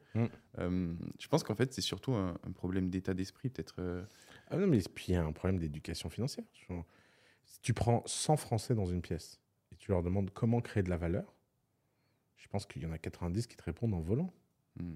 Euh, 0.59 0.93
je 1.19 1.27
pense 1.27 1.43
qu'en 1.43 1.55
fait, 1.55 1.73
c'est 1.73 1.81
surtout 1.81 2.13
un, 2.13 2.35
un 2.47 2.51
problème 2.51 2.89
d'état 2.89 3.13
d'esprit, 3.13 3.49
peut-être. 3.49 3.75
euh, 3.79 4.03
Ah 4.49 4.57
non, 4.57 4.65
mais 4.67 4.79
puis 4.93 5.05
il 5.09 5.11
y 5.13 5.15
a 5.15 5.23
un 5.23 5.31
problème 5.31 5.59
d'éducation 5.59 6.09
financière. 6.09 6.45
Si 7.45 7.61
tu 7.61 7.73
prends 7.73 8.03
100 8.05 8.37
Français 8.37 8.75
dans 8.75 8.85
une 8.85 9.01
pièce 9.01 9.39
et 9.71 9.75
tu 9.75 9.91
leur 9.91 10.03
demandes 10.03 10.31
comment 10.31 10.61
créer 10.61 10.83
de 10.83 10.89
la 10.89 10.97
valeur, 10.97 11.35
je 12.47 12.51
pense 12.51 12.65
qu'il 12.65 12.81
y 12.81 12.85
en 12.85 12.93
a 12.93 12.97
90 12.97 13.45
qui 13.45 13.57
te 13.57 13.63
répondent 13.63 13.93
en 13.93 13.99
volant. 13.99 14.33
Hmm. 14.79 14.93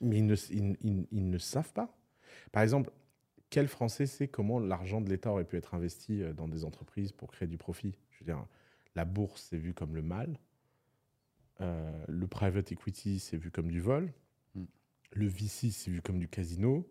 Mais 0.00 0.18
ils 0.18 0.26
ne, 0.26 0.36
ils- 0.50 0.76
ils- 0.82 1.08
ils 1.10 1.28
ne 1.28 1.38
savent 1.38 1.72
pas. 1.72 1.98
Par 2.52 2.62
exemple, 2.62 2.92
quel 3.50 3.66
Français 3.66 4.06
sait 4.06 4.28
comment 4.28 4.60
l'argent 4.60 5.00
de 5.00 5.10
l'État 5.10 5.32
aurait 5.32 5.44
pu 5.44 5.56
être 5.56 5.74
investi 5.74 6.22
euh, 6.22 6.32
dans 6.32 6.46
des 6.46 6.64
entreprises 6.64 7.10
pour 7.10 7.32
créer 7.32 7.48
du 7.48 7.58
profit? 7.58 7.98
Je 8.10 8.20
veux 8.20 8.26
dire, 8.26 8.46
la 8.94 9.04
bourse, 9.04 9.42
c'est 9.50 9.58
vu 9.58 9.74
comme 9.74 9.96
le 9.96 10.02
mal. 10.02 10.38
Euh, 11.60 12.04
le 12.08 12.26
private 12.28 12.70
equity, 12.72 13.18
c'est 13.18 13.36
vu 13.36 13.50
comme 13.50 13.70
du 13.70 13.80
vol. 13.80 14.12
Hmm. 14.54 14.64
Le 15.12 15.26
VC, 15.26 15.70
c'est 15.72 15.90
vu 15.90 16.00
comme 16.00 16.20
du 16.20 16.28
casino. 16.28 16.88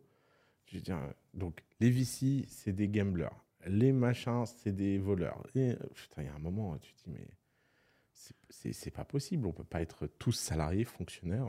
Je 0.66 0.76
veux 0.78 0.82
dire, 0.82 1.00
donc, 1.34 1.64
les 1.80 1.90
VC, 1.92 2.46
c'est 2.50 2.74
des 2.74 2.90
gamblers. 2.90 3.34
Les 3.68 3.94
machins, 3.94 4.46
c'est 4.46 4.74
des 4.74 4.98
voleurs. 4.98 5.46
Et, 5.56 5.72
euh, 5.72 5.78
putain, 5.94 6.24
il 6.24 6.26
y 6.26 6.30
a 6.30 6.36
un 6.36 6.40
moment, 6.40 6.78
tu 6.80 6.94
te 6.94 7.04
dis, 7.06 7.12
mais 7.12 7.28
c'est- 8.50 8.92
pas 8.92 9.06
possible. 9.06 9.46
On 9.48 9.52
peut 9.52 9.64
pas 9.64 9.82
être 9.82 10.08
tous 10.20 10.32
salariés, 10.34 10.86
fonctionnaires. 10.86 11.48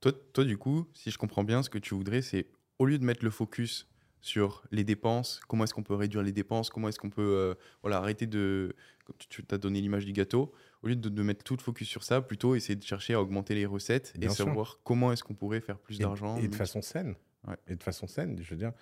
Toi, 0.00 0.12
toi, 0.32 0.44
du 0.44 0.56
coup, 0.58 0.88
si 0.94 1.10
je 1.12 1.18
comprends 1.18 1.44
bien, 1.44 1.62
ce 1.62 1.70
que 1.70 1.78
tu 1.78 1.94
voudrais, 1.94 2.22
c'est 2.22 2.48
au 2.80 2.86
lieu 2.86 2.98
de 2.98 3.04
mettre 3.04 3.24
le 3.24 3.30
focus 3.30 3.88
sur 4.20 4.64
les 4.72 4.82
dépenses, 4.84 5.40
comment 5.48 5.64
est-ce 5.64 5.74
qu'on 5.74 5.82
peut 5.84 5.94
réduire 5.94 6.22
les 6.24 6.32
dépenses, 6.32 6.70
comment 6.70 6.88
est-ce 6.88 6.98
qu'on 6.98 7.10
peut 7.10 7.22
euh, 7.22 7.54
voilà, 7.82 7.98
arrêter 7.98 8.26
de. 8.26 8.74
Comme 9.04 9.16
tu 9.18 9.28
tu 9.44 9.54
as 9.54 9.58
donné 9.58 9.80
l'image 9.80 10.04
du 10.04 10.12
gâteau, 10.12 10.52
au 10.82 10.88
lieu 10.88 10.96
de, 10.96 11.08
de 11.08 11.22
mettre 11.22 11.42
tout 11.44 11.56
le 11.56 11.62
focus 11.62 11.88
sur 11.88 12.02
ça, 12.04 12.20
plutôt 12.20 12.54
essayer 12.56 12.76
de 12.76 12.82
chercher 12.84 13.14
à 13.14 13.20
augmenter 13.20 13.54
les 13.54 13.66
recettes 13.66 14.12
Bien 14.16 14.30
et 14.30 14.34
sûr. 14.34 14.44
savoir 14.46 14.80
comment 14.84 15.12
est-ce 15.12 15.22
qu'on 15.24 15.34
pourrait 15.34 15.60
faire 15.60 15.78
plus 15.78 15.98
d'argent. 15.98 16.36
Et, 16.38 16.48
de 16.48 16.54
façon 16.54 16.82
saine. 16.82 17.14
Ouais. 17.46 17.56
Et 17.68 17.74
de 17.76 17.82
façon 17.82 18.06
saine, 18.06 18.40
je 18.40 18.50
veux 18.50 18.56
dire, 18.56 18.72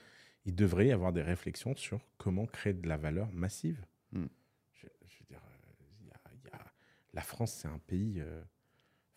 il 0.47 0.55
devrait 0.55 0.89
y 0.89 0.93
avoir 0.93 1.13
des 1.13 1.23
réflexions 1.23 1.75
sur 1.77 2.01
comment 2.19 2.47
créer 2.47 2.73
de 2.75 2.87
la 2.89 2.97
valeur 2.99 3.31
massive. 3.33 3.83
Hmm. 4.13 4.27
Je, 4.75 4.87
je 5.07 5.19
veux 5.21 5.27
dire, 5.29 5.41
euh, 5.43 5.73
il 6.03 6.07
y 6.09 6.11
a- 6.11 6.21
il 6.35 6.51
y 6.51 6.53
a- 6.55 6.67
la 7.15 7.23
France, 7.23 7.53
c'est 7.55 7.69
un 7.69 7.79
pays. 7.79 8.21
euh, 8.21 8.43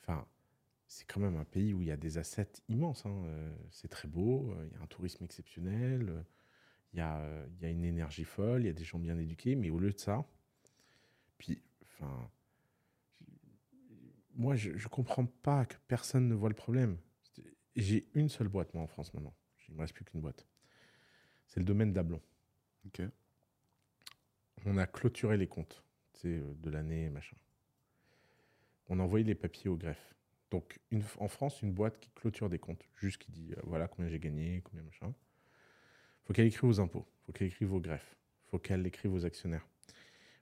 Enfin, 0.02 0.28
c'est 0.88 1.06
quand 1.06 1.20
même 1.22 1.38
un 1.38 1.46
pays 1.46 1.74
où 1.74 1.82
il 1.82 1.88
y 1.88 1.92
a 1.92 1.98
des 1.98 2.18
assets 2.18 2.52
immenses. 2.70 3.06
hein, 3.06 3.24
euh, 3.26 3.56
C'est 3.72 3.88
très 3.90 4.08
beau, 4.08 4.52
euh, 4.52 4.68
il 4.68 4.74
y 4.74 4.76
a 4.78 4.82
un 4.84 4.88
tourisme 4.88 5.24
exceptionnel, 5.24 6.26
il 6.94 6.98
y, 7.00 7.02
a, 7.02 7.46
il 7.58 7.62
y 7.64 7.66
a 7.66 7.70
une 7.70 7.86
énergie 7.86 8.26
folle, 8.26 8.64
il 8.64 8.68
y 8.68 8.70
a 8.70 8.74
des 8.74 8.84
gens 8.84 9.00
bien 9.00 9.18
éduqués, 9.18 9.56
mais 9.56 9.70
au 9.70 9.80
lieu 9.80 9.92
de 9.92 10.00
ça, 10.00 10.26
puis, 11.38 11.62
enfin, 11.84 12.30
moi, 14.36 14.56
je 14.56 14.72
ne 14.72 14.88
comprends 14.90 15.26
pas 15.26 15.66
que 15.66 15.76
personne 15.88 16.28
ne 16.28 16.36
voit 16.36 16.50
le 16.50 16.56
problème. 16.56 16.98
J'ai 17.76 18.08
une 18.14 18.30
seule 18.30 18.48
boîte, 18.50 18.74
moi, 18.74 18.84
en 18.84 18.88
France 18.88 19.14
maintenant. 19.14 19.34
Il 19.68 19.72
ne 19.72 19.78
me 19.78 19.82
reste 19.82 19.94
plus 19.94 20.06
qu'une 20.06 20.22
boîte. 20.22 20.46
C'est 21.48 21.60
le 21.60 21.66
domaine 21.66 21.94
d'Ablon. 21.94 22.22
Ok. 22.86 23.02
On 24.66 24.78
a 24.78 24.86
clôturé 24.88 25.38
les 25.38 25.48
comptes 25.48 25.84
de 26.24 26.70
l'année, 26.70 27.10
machin. 27.10 27.36
On 28.90 29.00
a 29.00 29.04
envoyé 29.04 29.24
les 29.26 29.36
papiers 29.36 29.70
au 29.70 29.78
greffe. 29.78 30.16
Donc, 30.52 30.80
une- 30.92 31.04
en 31.20 31.28
France, 31.28 31.62
une 31.62 31.72
boîte 31.74 32.00
qui 32.00 32.10
clôture 32.12 32.50
des 32.50 32.60
comptes, 32.60 32.88
juste 32.96 33.18
qui 33.18 33.32
dit 33.32 33.54
euh, 33.54 33.62
voilà 33.64 33.88
combien 33.88 34.10
j'ai 34.10 34.20
gagné, 34.20 34.62
combien 34.64 34.84
machin. 34.84 35.14
faut 36.26 36.34
qu'elle 36.34 36.46
écrive 36.48 36.70
aux 36.70 36.80
impôts, 36.80 37.06
faut 37.26 37.32
qu'elle 37.34 37.48
écrive 37.48 37.74
au 37.74 37.80
greffe, 37.82 38.16
faut 38.46 38.60
qu'elle 38.60 38.86
écrive 38.88 39.14
aux 39.14 39.26
actionnaires, 39.26 39.68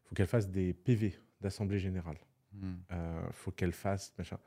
faut 0.04 0.14
qu'elle 0.16 0.28
fasse 0.28 0.48
des 0.50 0.74
PV 0.74 1.18
d'assemblée 1.40 1.80
générale. 1.80 2.18
Hmm. 2.54 2.76
Euh, 2.92 3.32
faut 3.32 3.52
qu'elle 3.52 3.72
fasse 3.72 4.14
machin. 4.18 4.38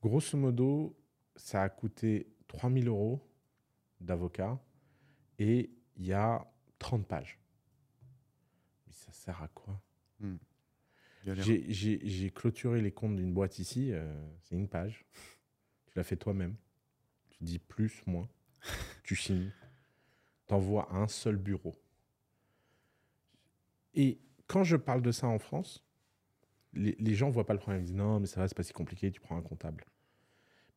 Grosso 0.00 0.38
modo, 0.38 0.96
ça 1.36 1.62
a 1.62 1.68
coûté 1.68 2.32
3000 2.46 2.86
euros 2.88 3.20
d'avocat 4.00 4.58
et 5.38 5.70
il 5.96 6.06
y 6.06 6.12
a 6.12 6.46
30 6.78 7.06
pages. 7.06 7.38
Mais 8.86 8.92
ça 8.92 9.12
sert 9.12 9.42
à 9.42 9.48
quoi? 9.48 9.80
Galère. 10.20 10.38
J'ai- 11.24 12.30
clôturé 12.30 12.80
les 12.80 12.92
comptes 12.92 13.16
d'une 13.16 13.32
boîte 13.32 13.58
ici, 13.58 13.92
euh, 13.92 14.04
c'est 14.42 14.54
une 14.54 14.68
page. 14.68 15.04
Tu 15.86 15.92
l'as 15.96 16.04
fait 16.04 16.16
toi-même. 16.16 16.56
Tu 17.30 17.44
dis 17.44 17.58
plus, 17.58 18.02
moins. 18.06 18.28
tu 19.04 19.16
signes. 19.16 19.50
T'envoies 20.46 20.86
à 20.90 20.96
un 20.96 21.08
seul 21.08 21.36
bureau. 21.36 21.74
Et 23.94 24.18
quand 24.46 24.64
je 24.64 24.76
parle 24.76 25.02
de 25.02 25.12
ça 25.12 25.26
en 25.26 25.38
France, 25.38 25.84
les, 26.74 26.96
les 26.98 27.14
gens 27.14 27.30
voient 27.30 27.46
pas 27.46 27.54
le 27.54 27.60
problème. 27.60 27.82
Ils 27.82 27.86
disent 27.86 27.94
non, 27.94 28.20
mais 28.20 28.26
ça 28.26 28.40
va, 28.40 28.48
c'est 28.48 28.56
pas 28.56 28.62
si 28.62 28.72
compliqué, 28.72 29.10
tu 29.10 29.20
prends 29.20 29.36
un 29.36 29.42
comptable. 29.42 29.84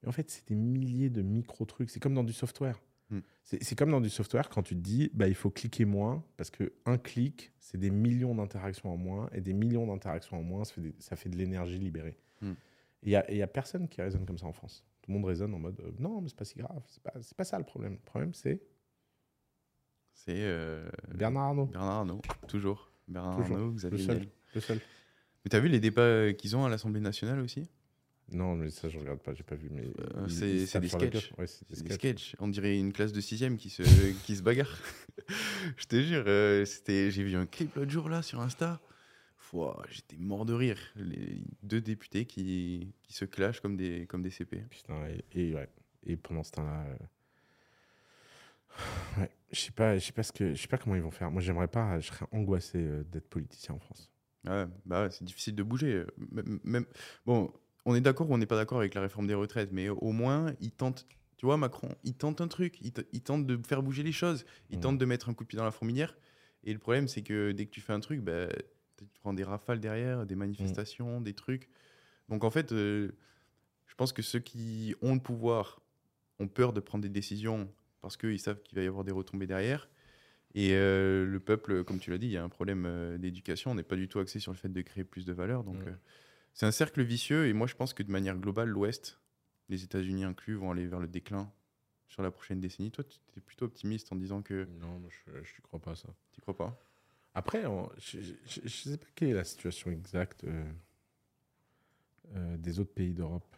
Mais 0.02 0.10
en 0.10 0.12
fait, 0.12 0.30
c'est 0.30 0.48
des 0.48 0.56
milliers 0.56 1.10
de 1.10 1.22
micro-trucs. 1.22 1.90
C'est 1.90 2.00
comme 2.00 2.14
dans 2.14 2.24
du 2.24 2.34
software. 2.34 2.80
Hmm. 3.10 3.20
C'est 3.44 3.78
comme 3.78 3.92
dans 3.92 4.02
du 4.02 4.10
software 4.10 4.50
quand 4.50 4.64
tu 4.64 4.76
te 4.76 4.82
dis 4.82 5.10
bah, 5.14 5.30
il 5.30 5.36
faut 5.36 5.50
cliquer 5.50 5.86
moins 5.86 6.26
parce 6.36 6.50
qu'un 6.50 6.98
clic, 6.98 7.54
c'est 7.60 7.78
des 7.78 7.90
millions 7.90 8.36
d'interactions 8.36 8.92
en 8.92 8.98
moins 8.98 9.30
et 9.32 9.40
des 9.40 9.54
millions 9.54 9.88
d'interactions 9.88 10.38
en 10.38 10.44
moins, 10.44 10.66
ça 10.66 10.74
fait, 10.74 10.82
des- 10.82 10.96
ça 11.00 11.16
fait 11.16 11.30
de 11.30 11.38
l'énergie 11.38 11.78
libérée. 11.80 12.18
Hmm. 12.42 12.54
Et 13.04 13.12
il 13.12 13.36
n'y 13.36 13.42
a, 13.42 13.48
personne 13.48 13.88
qui 13.88 14.02
raisonne 14.02 14.26
comme 14.26 14.38
ça 14.38 14.46
en 14.48 14.52
France. 14.52 14.84
Tout 15.02 15.12
le 15.12 15.18
monde 15.20 15.26
raisonne 15.26 15.54
en 15.54 15.60
mode 15.60 15.80
euh, 15.80 15.92
non, 16.00 16.20
mais 16.20 16.28
c'est 16.28 16.36
pas 16.38 16.44
si 16.44 16.56
grave, 16.58 16.84
c'est 16.90 17.02
pas, 17.38 17.44
ça 17.46 17.58
le 17.58 17.64
problème. 17.64 17.94
Le 17.94 18.00
problème, 18.00 18.34
c'est 18.34 18.62
C'est 20.14 20.42
euh, 20.42 20.90
Bernard 21.16 21.44
Arnault, 21.44 21.68
Bernard 21.68 21.90
Arnault, 22.00 22.22
toujours. 22.48 22.92
Bernard 23.08 23.38
Toujours. 23.38 23.56
Arnault, 23.56 23.72
Xavier 23.72 23.98
le 24.00 24.04
seul. 24.04 24.28
Le 24.56 24.60
seul. 24.62 24.78
Mais 25.46 25.50
t'as 25.50 25.60
vu 25.60 25.70
les 25.70 25.80
débats 25.80 26.02
euh, 26.02 26.34
qu'ils 26.34 26.58
ont 26.58 26.66
à 26.66 26.70
l'Assemblée 26.70 27.00
nationale 27.00 27.40
aussi? 27.40 27.70
Non, 28.32 28.56
mais 28.56 28.70
ça, 28.70 28.90
je 28.90 28.98
regarde 29.00 29.20
pas, 29.20 29.34
j'ai 29.34 29.44
pas 29.44 29.56
vu. 29.56 29.70
Mais 29.72 29.86
Euh, 30.16 30.28
c'est- 30.28 30.80
des 30.80 30.88
sketchs. 30.90 31.32
Ouais, 31.38 31.48
c'est 31.48 31.68
des 31.70 31.94
sketchs. 31.94 32.36
On 32.40 32.48
dirait 32.50 32.78
une 32.78 32.92
classe 32.92 33.14
de 33.14 33.22
sixième 33.22 33.58
qui 33.58 33.70
se, 33.70 33.84
qui 34.26 34.36
se 34.36 34.42
bagarre. 34.42 34.78
Je 35.78 35.86
te 35.86 36.02
jure, 36.02 36.24
euh, 36.28 36.64
c'était, 36.66 37.12
j'ai 37.12 37.24
vu 37.24 37.36
un 37.36 37.46
clip 37.46 37.76
l'autre 37.76 37.92
jour 37.92 38.08
là 38.10 38.22
sur 38.22 38.40
Insta. 38.42 38.80
J'étais 39.90 40.18
mort 40.18 40.46
de 40.46 40.54
rire. 40.54 40.78
Les 40.98 41.42
deux 41.64 41.80
députés 41.82 42.26
qui, 42.26 42.94
qui 43.04 43.14
se 43.14 43.24
clashent 43.26 43.62
comme 43.62 43.78
des, 43.78 44.06
comme 44.06 44.22
des 44.22 44.30
CP. 44.30 44.58
Putain, 44.70 45.08
et, 45.08 45.24
et, 45.50 45.54
ouais. 45.56 45.70
et 46.06 46.18
pendant 46.18 46.44
ce 46.44 46.52
temps-là, 46.52 46.86
euh, 46.86 46.96
ouais, 49.22 49.30
je 49.52 49.60
sais 49.60 49.72
pas, 49.72 49.98
je 49.98 50.06
sais 50.06 50.12
pas 50.12 50.24
ce 50.24 50.32
que, 50.34 50.68
pas 50.68 50.78
comment 50.78 50.96
ils 50.96 51.02
vont 51.02 51.12
faire. 51.12 51.32
Moi, 51.32 51.42
j'aimerais 51.42 51.68
pas, 51.70 52.00
je 52.00 52.08
serais 52.08 52.26
angoissé 52.32 52.78
euh, 52.80 53.04
d'être 53.04 53.30
politicien 53.30 53.76
en 53.76 53.80
France. 53.80 54.12
Ouais, 54.46 54.66
bah 54.86 55.04
ouais, 55.04 55.12
c'est 55.12 55.24
difficile 55.26 55.56
de 55.56 55.64
bouger. 55.64 56.04
Même, 56.32 56.60
même- 56.64 56.86
bon, 57.26 57.52
on 57.88 57.96
est 57.96 58.02
d'accord 58.02 58.30
ou 58.30 58.34
on 58.34 58.38
n'est 58.38 58.46
pas 58.46 58.58
d'accord 58.58 58.80
avec 58.80 58.94
la 58.94 59.02
réforme 59.02 59.28
des 59.28 59.34
retraites, 59.34 59.72
mais 59.72 59.88
au 59.90 60.12
moins, 60.12 60.54
ils 60.60 60.72
tentent. 60.72 61.08
Tu 61.38 61.46
vois, 61.46 61.56
Macron, 61.58 61.96
il 62.04 62.16
tente 62.16 62.42
un 62.42 62.48
truc, 62.48 62.80
il, 62.82 62.92
te- 62.92 63.02
il 63.14 63.22
tente 63.22 63.46
de 63.46 63.58
faire 63.66 63.82
bouger 63.82 64.04
les 64.04 64.12
choses, 64.12 64.44
il 64.70 64.78
Mhm. 64.78 64.82
tente 64.84 64.98
de 64.98 65.06
mettre 65.06 65.30
un 65.30 65.34
coup 65.34 65.44
de 65.44 65.48
pied 65.48 65.58
dans 65.58 65.64
la 65.64 65.72
fourmilière. 65.72 66.18
Et 66.64 66.74
le 66.74 66.80
problème, 66.80 67.08
c'est 67.08 67.22
que 67.22 67.52
dès 67.54 67.66
que 67.66 67.72
tu 67.72 67.80
fais 67.80 67.94
un 67.94 68.00
truc, 68.02 68.20
bah, 68.22 68.48
tu 68.98 69.06
prends 69.22 69.34
des 69.34 69.44
rafales 69.46 69.80
derrière, 69.80 70.26
des 70.26 70.36
manifestations, 70.36 71.22
des 71.22 71.34
trucs. 71.34 71.70
Donc 72.28 72.44
en 72.44 72.50
fait, 72.50 72.72
euh, 72.74 73.12
je 73.86 73.96
pense 73.96 74.12
que 74.12 74.22
ceux 74.22 74.40
qui 74.40 74.96
ont 75.02 75.14
le 75.14 75.22
pouvoir 75.22 75.80
ont 76.40 76.48
peur 76.50 76.74
de 76.74 76.80
prendre 76.82 77.04
des 77.04 77.10
décisions 77.10 77.72
parce 78.02 78.18
qu'ils 78.18 78.40
savent 78.40 78.62
qu'il 78.64 78.76
va 78.78 78.84
y 78.84 78.88
avoir 78.88 79.04
des 79.06 79.12
retombées 79.14 79.48
derrière. 79.48 79.90
Et 80.56 80.72
euh, 80.74 81.26
le 81.26 81.40
peuple, 81.40 81.84
comme 81.84 82.00
tu 82.00 82.10
l'as 82.10 82.18
dit, 82.18 82.28
il 82.28 82.34
y 82.34 82.38
a 82.38 82.44
un 82.44 82.50
problème 82.50 82.86
euh, 82.88 83.18
d'éducation. 83.18 83.72
On 83.72 83.76
n'est 83.76 83.84
pas 83.84 83.96
du 83.96 84.08
tout 84.08 84.20
axé 84.20 84.40
sur 84.40 84.52
le 84.52 84.58
fait 84.58 84.70
de 84.74 84.82
créer 84.82 85.04
plus 85.04 85.24
de 85.26 85.34
valeur. 85.34 85.64
Donc, 85.64 85.86
Mm. 85.86 85.98
C'est 86.58 86.66
un 86.66 86.72
cercle 86.72 87.04
vicieux. 87.04 87.48
Et 87.48 87.54
moi, 87.54 87.68
je 87.68 87.76
pense 87.76 87.94
que 87.94 88.02
de 88.02 88.12
manière 88.12 88.36
globale, 88.36 88.68
l'Ouest, 88.68 89.20
les 89.70 89.84
États-Unis 89.84 90.24
inclus, 90.24 90.56
vont 90.56 90.72
aller 90.72 90.88
vers 90.88 91.00
le 91.00 91.08
déclin 91.08 91.54
sur 92.08 92.24
la 92.24 92.32
prochaine 92.32 92.60
décennie. 92.60 92.90
Toi, 92.90 93.04
tu 93.04 93.20
es 93.38 93.42
plutôt 93.42 93.66
optimiste 93.66 94.12
en 94.12 94.16
disant 94.16 94.42
que 94.42 94.68
Non, 94.80 94.98
moi, 95.00 95.10
je, 95.12 95.44
je 95.44 95.62
crois 95.62 95.80
pas 95.80 95.96
ça. 95.96 96.10
tu 96.34 96.42
crois 96.42 96.58
pas? 96.58 96.82
Après, 97.36 97.68
on- 97.68 97.92
je, 98.00 98.18
je 98.64 98.68
sais 98.68 98.98
pas 98.98 99.06
quelle 99.14 99.30
est 99.30 99.34
la 99.34 99.44
situation 99.44 99.92
exacte 99.92 100.46
euh, 100.46 100.64
euh, 102.36 102.58
des 102.58 102.80
autres 102.80 102.94
pays 102.94 103.14
d'Europe. 103.14 103.56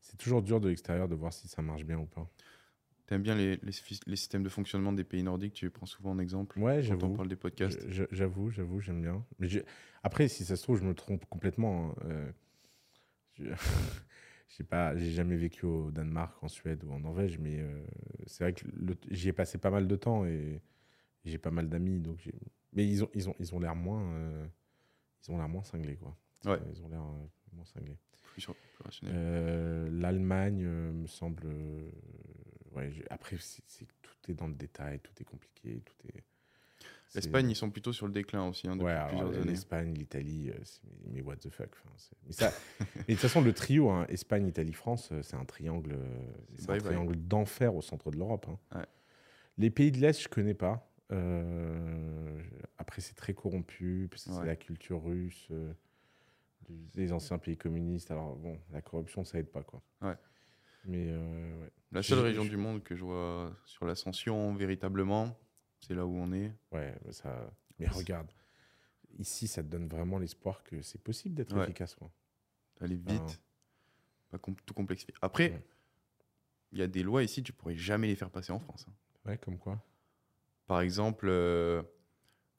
C'est 0.00 0.16
toujours 0.16 0.40
dur 0.42 0.60
de 0.60 0.68
l'extérieur 0.68 1.08
de 1.08 1.16
voir 1.16 1.32
si 1.32 1.48
ça 1.48 1.62
marche 1.62 1.84
bien 1.84 1.98
ou 1.98 2.06
pas. 2.06 2.30
Tu 3.10 3.16
aimes 3.16 3.22
bien 3.22 3.34
les, 3.34 3.56
les, 3.56 4.16
systèmes 4.16 4.44
de 4.44 4.48
fonctionnement 4.48 4.92
des 4.92 5.02
pays 5.02 5.24
nordiques, 5.24 5.54
tu 5.54 5.64
les 5.64 5.70
prends 5.70 5.84
souvent 5.84 6.12
en 6.12 6.20
exemple 6.20 6.60
Ouais, 6.60 6.80
quand 6.88 7.02
on 7.02 7.16
parle 7.16 7.26
des 7.26 7.34
podcasts? 7.34 7.84
J'avoue, 8.12 8.50
j'avoue, 8.50 8.78
j'aime 8.78 9.02
bien. 9.02 9.26
Mais 9.40 9.48
après, 10.04 10.28
si 10.28 10.44
ça 10.44 10.54
se 10.54 10.62
trouve, 10.62 10.78
je 10.78 10.84
me 10.84 10.94
trompe 10.94 11.24
complètement. 11.24 11.90
hein. 11.90 11.94
Euh, 12.04 12.30
je 13.34 13.50
j'ai 14.48 14.62
pas, 14.62 14.96
j'ai 14.96 15.10
jamais 15.10 15.34
vécu 15.34 15.66
au 15.66 15.90
Danemark, 15.90 16.40
en 16.40 16.46
Suède 16.46 16.84
ou 16.84 16.92
en 16.92 17.00
Norvège, 17.00 17.36
mais 17.38 17.58
euh, 17.58 17.84
c'est 18.26 18.44
vrai 18.44 18.52
que 18.52 18.64
j'y 19.10 19.28
ai 19.28 19.32
passé 19.32 19.58
pas 19.58 19.70
mal 19.70 19.88
de 19.88 19.96
temps 19.96 20.24
et 20.24 20.62
j'ai 21.24 21.38
pas 21.38 21.50
mal 21.50 21.68
d'amis, 21.68 21.98
donc 21.98 22.30
mais 22.74 22.86
ils 22.86 23.02
ont, 23.02 23.10
ils 23.14 23.28
ont, 23.28 23.34
ils 23.40 23.52
ont 23.56 23.58
l'air 23.58 23.74
moins, 23.74 24.04
euh, 24.12 24.46
ils 25.26 25.32
ont 25.32 25.38
l'air 25.38 25.48
moins 25.48 25.64
cinglés 25.64 25.96
quoi. 25.96 26.16
Ouais. 26.44 26.60
Ils 26.72 26.80
ont 26.84 26.88
l'air 26.88 27.02
euh, 27.02 27.26
moins 27.54 27.64
cinglés. 27.64 27.98
Plus, 28.22 28.46
L'Allemagne 29.90 30.64
me 30.64 31.08
semble. 31.08 31.48
Ouais, 32.74 32.92
après, 33.10 33.36
c'est 33.38 33.86
tout 34.02 34.30
est 34.30 34.34
dans 34.34 34.46
le 34.48 34.54
détail, 34.54 35.00
tout 35.00 35.12
est 35.20 35.24
compliqué, 35.24 35.82
tout 35.84 36.08
est. 36.08 36.22
L'Espagne, 37.14 37.50
ils 37.50 37.56
sont 37.56 37.70
plutôt 37.70 37.92
sur 37.92 38.06
le 38.06 38.12
déclin 38.12 38.46
aussi 38.48 38.68
hein, 38.68 38.76
depuis 38.76 38.84
Ouais, 38.86 38.92
alors, 38.92 39.08
plusieurs 39.08 39.34
années. 39.34 39.44
l'Espagne, 39.50 39.94
l'Italie, 39.94 40.50
euh, 40.50 40.58
mais, 41.08 41.20
what 41.22 41.36
the 41.36 41.50
fuck. 41.50 41.68
enfin, 41.72 41.92
c'est- 41.96 42.16
mais, 42.24 42.32
ça- 42.32 42.52
mais 42.96 43.02
de 43.02 43.12
toute 43.14 43.18
façon, 43.20 43.40
le 43.40 43.52
trio, 43.52 43.90
hein, 43.90 44.06
Espagne, 44.08 44.46
Italie, 44.46 44.72
France, 44.72 45.08
euh, 45.10 45.20
c'est 45.22 45.34
un 45.34 45.44
triangle, 45.44 45.92
euh, 45.94 46.32
c'est 46.58 46.70
un 46.70 46.78
triangle 46.78 47.16
d'enfer 47.16 47.74
au 47.74 47.82
centre 47.82 48.12
de 48.12 48.16
l'Europe. 48.16 48.46
hein. 48.48 48.78
Ouais. 48.78 48.86
Les 49.58 49.70
pays 49.70 49.90
de 49.90 49.98
l'Est, 49.98 50.22
je 50.22 50.28
connais 50.28 50.54
pas. 50.54 50.88
Euh, 51.10 52.40
après, 52.78 53.00
c'est 53.00 53.14
très 53.14 53.34
corrompu, 53.34 54.06
parce 54.08 54.24
que 54.24 54.30
Ouais. 54.30 54.36
c'est 54.40 54.46
la 54.46 54.56
culture 54.56 55.02
russe. 55.02 55.48
euh, 55.50 55.72
les 56.94 57.12
anciens 57.12 57.38
pays 57.38 57.56
communistes. 57.56 58.12
Alors 58.12 58.36
bon, 58.36 58.56
la 58.70 58.80
corruption, 58.80 59.24
ça 59.24 59.38
aide 59.40 59.48
pas 59.50 59.64
quoi. 59.64 59.82
Mais 60.84 61.06
euh, 61.08 61.60
ouais. 61.62 61.70
La 61.92 62.02
seule 62.02 62.20
région 62.20 62.44
du 62.44 62.56
monde 62.56 62.82
que 62.82 62.94
je 62.94 63.02
vois 63.02 63.52
sur 63.64 63.84
l'ascension 63.84 64.54
véritablement, 64.54 65.36
c'est 65.80 65.94
là 65.94 66.06
où 66.06 66.14
on 66.16 66.32
est. 66.32 66.52
Ouais, 66.72 66.94
mais 67.04 67.12
ça. 67.12 67.50
Mais 67.78 67.88
regarde, 67.88 68.30
ici, 69.18 69.48
ça 69.48 69.62
te 69.62 69.68
donne 69.68 69.88
vraiment 69.88 70.18
l'espoir 70.18 70.62
que 70.62 70.82
c'est 70.82 71.02
possible 71.02 71.34
d'être 71.34 71.56
Ouais. 71.56 71.64
efficace 71.64 71.94
quoi. 71.94 72.10
Aller 72.80 73.00
Ah. 73.06 73.12
vite, 73.12 73.40
pas 74.30 74.38
com- 74.38 74.54
tout 74.66 74.74
complexifier. 74.74 75.14
Après, 75.22 75.50
Ouais. 75.50 75.64
il 76.72 76.78
y 76.78 76.82
a 76.82 76.86
des 76.86 77.02
lois 77.02 77.22
ici, 77.24 77.42
tu 77.42 77.52
pourrais 77.52 77.74
jamais 77.76 78.06
les 78.06 78.16
faire 78.16 78.30
passer 78.30 78.52
en 78.52 78.60
France. 78.60 78.86
hein. 78.88 78.92
Ouais, 79.26 79.38
comme 79.38 79.58
quoi. 79.58 79.82
Par 80.66 80.80
exemple, 80.82 81.26
euh, 81.28 81.82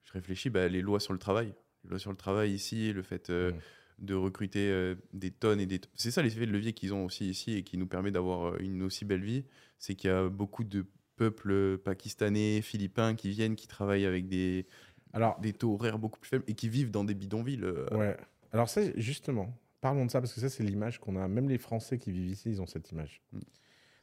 je 0.04 0.12
réfléchis, 0.12 0.50
bah, 0.50 0.68
les 0.68 0.82
lois 0.82 1.00
sur 1.00 1.14
le 1.14 1.20
travail. 1.20 1.54
Les 1.84 1.90
lois 1.92 2.00
sur 2.00 2.12
le 2.12 2.18
travail 2.18 2.52
ici, 2.52 2.92
le 2.94 3.02
fait 3.02 3.30
euh, 3.30 3.54
Mm. 3.54 3.60
De 4.02 4.16
recruter 4.16 4.70
euh, 4.70 4.96
des 5.14 5.32
tonnes 5.32 5.60
et 5.60 5.66
des 5.66 5.80
tonnes. 5.80 5.92
C'est 5.96 6.12
ça 6.12 6.22
l'effet 6.22 6.46
de 6.46 6.52
levier 6.52 6.74
qu'ils 6.74 6.94
ont 6.94 7.06
aussi 7.06 7.30
ici 7.30 7.56
et 7.56 7.64
qui 7.64 7.78
nous 7.78 7.88
permet 7.88 8.12
d'avoir 8.12 8.54
euh, 8.54 8.58
une 8.60 8.84
aussi 8.84 9.06
belle 9.06 9.24
vie. 9.24 9.46
C'est 9.80 9.96
qu'il 9.96 10.10
y 10.10 10.14
a 10.14 10.28
beaucoup 10.28 10.64
de 10.64 10.86
peuples 11.16 11.78
pakistanais, 11.78 12.62
philippins 12.62 13.16
qui 13.16 13.30
viennent, 13.30 13.56
qui 13.56 13.68
travaillent 13.68 14.06
avec 14.06 14.28
des, 14.28 14.66
Alors, 15.14 15.40
des 15.40 15.54
taux 15.54 15.74
horaires 15.76 16.00
beaucoup 16.00 16.20
plus 16.20 16.30
faibles 16.30 16.44
et 16.48 16.56
qui 16.56 16.68
vivent 16.68 16.92
dans 16.92 17.04
des 17.04 17.14
bidonvilles. 17.14 17.64
euh, 17.64 17.86
ouais. 17.96 18.18
Alors 18.52 18.70
ça, 18.70 18.82
justement, 18.98 19.56
parlons 19.80 20.06
de 20.06 20.12
ça 20.12 20.20
parce 20.20 20.34
que 20.34 20.42
ça, 20.42 20.50
c'est 20.50 20.64
l'image 20.64 21.00
qu'on 21.00 21.16
a. 21.16 21.28
Même 21.28 21.48
les 21.48 21.60
Français 21.60 21.98
qui 21.98 22.12
vivent 22.12 22.30
ici, 22.32 22.50
ils 22.50 22.62
ont 22.62 22.66
cette 22.66 22.92
image. 22.92 23.22
Mm. 23.32 23.40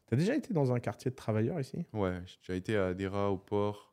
T'as 0.07 0.17
déjà 0.17 0.35
été 0.35 0.55
dans 0.55 0.73
un 0.73 0.81
quartier 0.81 1.11
de 1.11 1.17
travailleurs 1.17 1.61
ici? 1.61 1.85
Ouais, 1.93 2.23
j'ai 2.27 2.39
déjà 2.41 2.55
été 2.57 2.77
à 2.77 2.95
Dera, 2.95 3.31
au 3.31 3.37
port. 3.37 3.88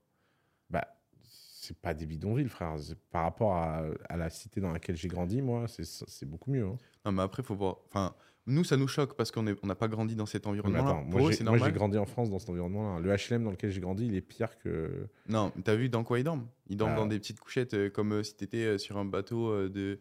C'est 1.67 1.77
pas 1.79 1.93
des 1.93 2.05
bidonvilles, 2.05 2.49
frère. 2.49 2.75
Par 3.11 3.23
rapport 3.23 3.53
à, 3.55 3.83
à 4.09 4.17
la 4.17 4.29
cité 4.29 4.61
dans 4.61 4.71
laquelle 4.71 4.95
j'ai 4.95 5.07
grandi, 5.07 5.41
moi, 5.41 5.65
c'est- 5.67 6.25
beaucoup 6.25 6.51
mieux. 6.51 6.65
hein. 6.65 6.77
Non, 7.05 7.11
mais 7.11 7.21
après, 7.23 7.41
faut 7.43 7.55
voir. 7.55 7.77
Enfin, 7.87 8.13
nous, 8.47 8.63
ça 8.63 8.77
nous 8.77 8.87
choque 8.87 9.15
parce 9.15 9.31
qu'on 9.31 9.47
est- 9.47 9.57
on 9.63 9.67
n'a 9.67 9.75
pas 9.75 9.87
grandi 9.87 10.15
dans 10.15 10.25
cet 10.27 10.45
Mais 10.45 10.51
environnement-là. 10.51 10.89
attends, 10.91 11.09
Pour 11.09 11.19
moi, 11.21 11.31
j'ai 11.31 11.71
grandi 11.71 11.97
en 11.97 12.05
France 12.05 12.29
dans 12.29 12.37
cet 12.39 12.49
environnement-là. 12.51 12.99
Le 12.99 13.11
HLM 13.11 13.43
dans 13.43 13.51
lequel 13.51 13.71
j'ai 13.71 13.81
grandi, 13.81 14.05
il 14.05 14.15
est 14.15 14.21
pire 14.21 14.57
que. 14.59 15.07
Non, 15.27 15.51
t'as 15.63 15.75
vu 15.75 15.89
dans 15.89 16.03
quoi 16.03 16.19
ils 16.19 16.23
dorment? 16.23 16.47
Ils 16.67 16.77
dorment 16.77 16.93
Ah. 16.93 16.99
dans 16.99 17.07
des 17.07 17.17
petites 17.19 17.39
couchettes 17.39 17.73
euh, 17.73 17.89
comme 17.89 18.11
euh, 18.13 18.23
si 18.23 18.35
t'étais 18.35 18.63
euh, 18.65 18.77
sur 18.77 18.97
un 18.97 19.05
bateau 19.05 19.67
de, 19.67 19.99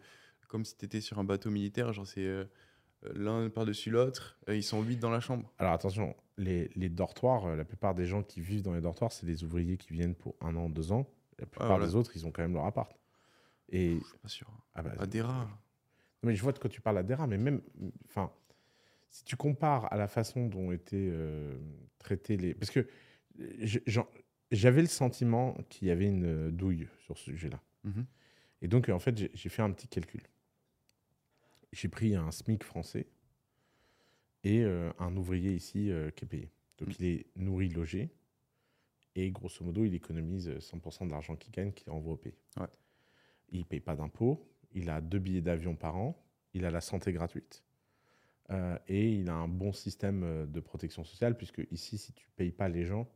comme 0.48 0.64
si 0.64 0.76
t'étais 0.76 1.00
sur 1.00 1.18
un 1.18 1.24
bateau 1.24 1.50
militaire. 1.50 1.92
Genre 1.94 2.06
c'est 2.06 2.46
l'un 3.14 3.48
par-dessus 3.50 3.90
l'autre. 3.90 4.38
Ils 4.48 4.62
sont 4.62 4.82
huit 4.82 4.96
dans 4.98 5.10
la 5.10 5.20
chambre. 5.20 5.50
Alors 5.58 5.72
attention, 5.74 6.14
les, 6.38 6.70
les 6.74 6.88
dortoirs, 6.88 7.54
la 7.56 7.64
plupart 7.64 7.94
des 7.94 8.06
gens 8.06 8.22
qui 8.22 8.40
vivent 8.40 8.62
dans 8.62 8.72
les 8.74 8.80
dortoirs, 8.80 9.12
c'est 9.12 9.26
des 9.26 9.44
ouvriers 9.44 9.76
qui 9.76 9.92
viennent 9.92 10.14
pour 10.14 10.34
un 10.40 10.56
an, 10.56 10.68
deux 10.70 10.90
ans. 10.92 11.06
La 11.38 11.46
plupart 11.46 11.68
voilà. 11.68 11.86
des 11.86 11.94
autres, 11.94 12.12
ils 12.16 12.26
ont 12.26 12.30
quand 12.32 12.42
même 12.42 12.54
leur 12.54 12.66
appart. 12.66 12.94
Et. 13.70 13.98
Je 14.00 14.04
suis 14.06 14.18
pas 14.18 14.28
sûr. 14.28 14.46
Ah 14.74 14.82
bah, 14.82 14.94
À. 15.28 15.30
Non, 16.22 16.28
mais 16.30 16.34
je 16.36 16.42
vois 16.42 16.52
de 16.52 16.58
quoi 16.58 16.70
tu 16.70 16.80
parles 16.80 16.98
à 16.98 17.02
mais 17.26 17.38
même. 17.38 17.60
Enfin, 18.06 18.32
si 19.10 19.24
tu 19.24 19.36
compares 19.36 19.92
à 19.92 19.96
la 19.96 20.08
façon 20.08 20.46
dont 20.46 20.72
étaient 20.72 21.08
euh, 21.10 21.56
traités 21.98 22.36
les. 22.36 22.54
Parce 22.54 22.70
que 22.70 22.86
j'en- 23.86 24.06
j'avais 24.50 24.80
le 24.82 24.88
sentiment 24.88 25.54
qu'il 25.68 25.88
y 25.88 25.90
avait 25.90 26.06
une 26.06 26.24
euh, 26.24 26.50
douille 26.50 26.88
sur 27.00 27.18
ce 27.18 27.24
sujet-là. 27.24 27.60
Mhm. 27.84 28.06
Et 28.62 28.68
donc, 28.68 28.88
en 28.88 28.98
fait, 28.98 29.16
j'ai- 29.18 29.30
fait 29.50 29.62
un 29.62 29.70
petit 29.70 29.88
calcul. 29.88 30.22
J'ai 31.72 31.88
pris 31.88 32.14
un 32.14 32.30
SMIC 32.30 32.62
français 32.64 33.06
et 34.44 34.62
euh, 34.62 34.92
un 34.98 35.16
ouvrier 35.16 35.52
ici 35.54 35.90
euh, 35.90 36.10
qui 36.10 36.24
est 36.24 36.28
payé. 36.28 36.50
Donc, 36.78 36.88
Mm. 36.88 36.92
il 37.00 37.04
est 37.06 37.26
nourri, 37.36 37.68
logé. 37.68 38.10
Et 39.16 39.30
grosso 39.30 39.64
modo, 39.64 39.84
il 39.84 39.94
économise 39.94 40.48
euh, 40.48 40.58
100% 40.58 41.06
de 41.06 41.10
l'argent 41.12 41.36
qu'il 41.36 41.52
gagne 41.52 41.72
qu'il 41.72 41.90
renvoie 41.90 42.14
au 42.14 42.16
pays. 42.16 42.36
Ouais. 42.56 42.66
Il 43.50 43.60
ne 43.60 43.64
paye 43.64 43.80
pas 43.80 43.94
d'impôts. 43.96 44.44
Il 44.72 44.90
a 44.90 45.00
deux 45.00 45.18
billets 45.20 45.40
d'avion 45.40 45.76
par 45.76 45.96
an. 45.96 46.20
Il 46.52 46.64
a 46.64 46.70
la 46.70 46.80
santé 46.80 47.12
gratuite. 47.12 47.64
Euh, 48.50 48.78
et 48.88 49.10
il 49.12 49.28
a 49.30 49.34
un 49.34 49.48
bon 49.48 49.72
système 49.72 50.22
euh, 50.24 50.46
de 50.46 50.60
protection 50.60 51.04
sociale, 51.04 51.36
puisque 51.36 51.62
ici, 51.70 51.96
si 51.96 52.12
tu 52.12 52.26
ne 52.28 52.32
payes 52.36 52.52
pas 52.52 52.68
les 52.68 52.84
gens, 52.84 53.08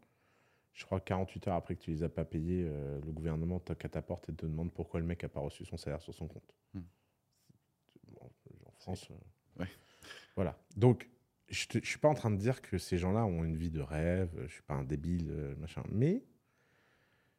je 0.73 0.85
crois 0.87 1.01
que 1.01 1.05
48 1.07 1.49
heures 1.49 1.55
après 1.57 1.75
que 1.75 1.83
tu 1.83 1.91
les 1.91 2.03
as 2.03 2.09
pas 2.09 2.25
payés, 2.25 2.65
euh, 2.67 3.01
le 3.05 3.13
gouvernement 3.13 3.59
toque 3.59 3.85
à 3.85 3.89
ta 3.89 4.01
porte 4.01 4.29
et 4.29 4.33
te 4.35 4.47
demande 4.47 4.73
pourquoi 4.73 5.01
le 5.01 5.07
mec 5.07 5.23
n'a 5.25 5.29
pas 5.29 5.41
reçu 5.41 5.65
son 5.65 5.77
salaire 5.77 6.01
sur 6.01 6.15
son 6.15 6.29
compte. 6.29 6.55
Hmm. 6.75 6.81
Bon, 8.13 8.31
en 8.67 8.71
France. 8.73 9.09
euh, 9.11 9.61
Ouais. 9.61 9.69
Voilà. 10.37 10.57
Donc, 10.77 11.09
je 11.49 11.67
ne 11.79 11.85
suis 11.85 11.99
pas 11.99 12.09
en 12.09 12.15
train 12.15 12.31
de 12.31 12.37
dire 12.37 12.61
que 12.63 12.79
ces 12.79 12.99
gens-là 12.99 13.25
ont 13.25 13.45
une 13.45 13.57
vie 13.57 13.71
de 13.71 13.81
rêve, 13.81 14.31
je 14.37 14.43
ne 14.43 14.49
suis 14.49 14.63
pas 14.63 14.75
un 14.75 14.85
débile, 14.85 15.29
euh, 15.31 15.55
machin. 15.57 15.83
Mais 15.91 16.23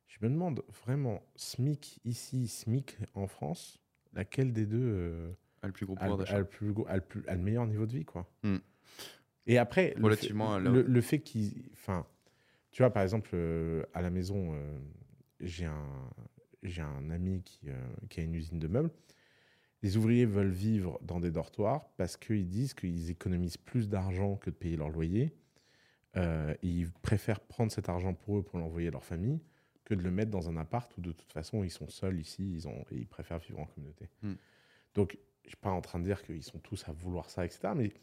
je 0.08 0.18
me 0.22 0.30
demande 0.30 0.64
vraiment, 0.84 1.22
SMIC 1.36 2.00
ici, 2.06 2.48
SMIC 2.48 2.98
en 3.14 3.28
France, 3.28 3.80
laquelle 4.14 4.52
des 4.54 4.66
deux 4.66 4.82
euh, 4.82 5.32
A 5.62 5.68
le 5.68 5.74
plus 5.74 5.86
gros 5.86 5.96
a, 5.96 6.00
pouvoir 6.00 6.18
le- 6.18 6.24
a 6.24 6.26
d'achat. 6.26 6.40
le 6.40 6.88
a 6.88 6.96
le 6.96 7.02
plus- 7.02 7.24
a 7.28 7.36
le 7.36 7.42
meilleur 7.42 7.66
niveau 7.68 7.86
de 7.86 7.92
vie, 7.94 8.06
quoi. 8.06 8.28
Hmm. 8.44 8.58
Et 9.46 9.58
après, 9.58 9.94
le 9.98 10.04
Relativement 10.04 10.56
fait, 10.56 10.62
le, 10.70 10.82
le 10.84 11.02
fait 11.02 11.20
qu'ils. 11.20 11.64
Enfin, 11.74 12.06
tu 12.72 12.82
vois, 12.84 12.92
par 12.92 13.04
exemple, 13.04 13.32
euh, 13.34 13.84
à 13.94 14.02
la 14.02 14.10
maison, 14.10 14.54
euh, 14.54 14.80
j'ai 15.40 15.66
un, 15.66 16.10
j'ai 16.64 16.82
un 16.82 17.10
ami 17.10 17.42
qui, 17.44 17.68
qui 18.10 18.20
a 18.20 18.24
une 18.24 18.36
usine 18.36 18.60
de 18.60 18.68
meubles. 18.68 18.92
Les 19.82 19.96
ouvriers 19.96 20.26
veulent 20.26 20.52
vivre 20.52 21.00
dans 21.02 21.20
des 21.20 21.32
dortoirs 21.32 21.90
parce 21.96 22.18
qu'ils 22.18 22.50
disent 22.50 22.74
qu'ils 22.74 23.10
économisent 23.10 23.58
plus 23.58 23.88
d'argent 23.88 24.36
que 24.36 24.50
de 24.50 24.56
payer 24.56 24.76
leur 24.76 24.90
loyer. 24.90 25.34
Euh, 26.18 26.54
ils 26.62 26.92
préfèrent 26.92 27.40
prendre 27.40 27.72
cet 27.72 27.88
argent 27.88 28.14
pour 28.14 28.40
eux 28.40 28.44
pour 28.44 28.60
l'envoyer 28.60 28.88
à 28.88 28.92
leur 28.92 29.06
famille 29.06 29.40
que 29.86 29.94
de 29.94 30.02
le 30.02 30.12
mettre 30.12 30.32
dans 30.32 30.50
un 30.50 30.58
appart 30.58 30.96
où 30.98 31.02
de 31.02 31.12
toute 31.12 31.32
façon 31.32 31.64
ils 31.64 31.72
sont 31.72 31.90
seuls 31.90 32.20
ici 32.20 32.52
ils 32.52 32.68
ont, 32.68 32.86
et 32.92 32.98
ils 32.98 33.08
préfèrent 33.08 33.40
vivre 33.40 33.60
en 33.60 33.66
communauté. 33.66 34.10
Hmm. 34.22 34.34
Donc 34.96 35.18
je 35.44 35.48
ne 35.48 35.50
suis 35.50 35.58
pas 35.58 35.70
en 35.70 35.82
train 35.82 36.00
de 36.00 36.04
dire 36.04 36.22
qu'ils 36.24 36.44
sont 36.44 36.60
tous 36.60 36.88
à 36.88 36.92
vouloir 36.92 37.30
ça, 37.30 37.46
etc. 37.46 37.74
Mais 37.76 37.94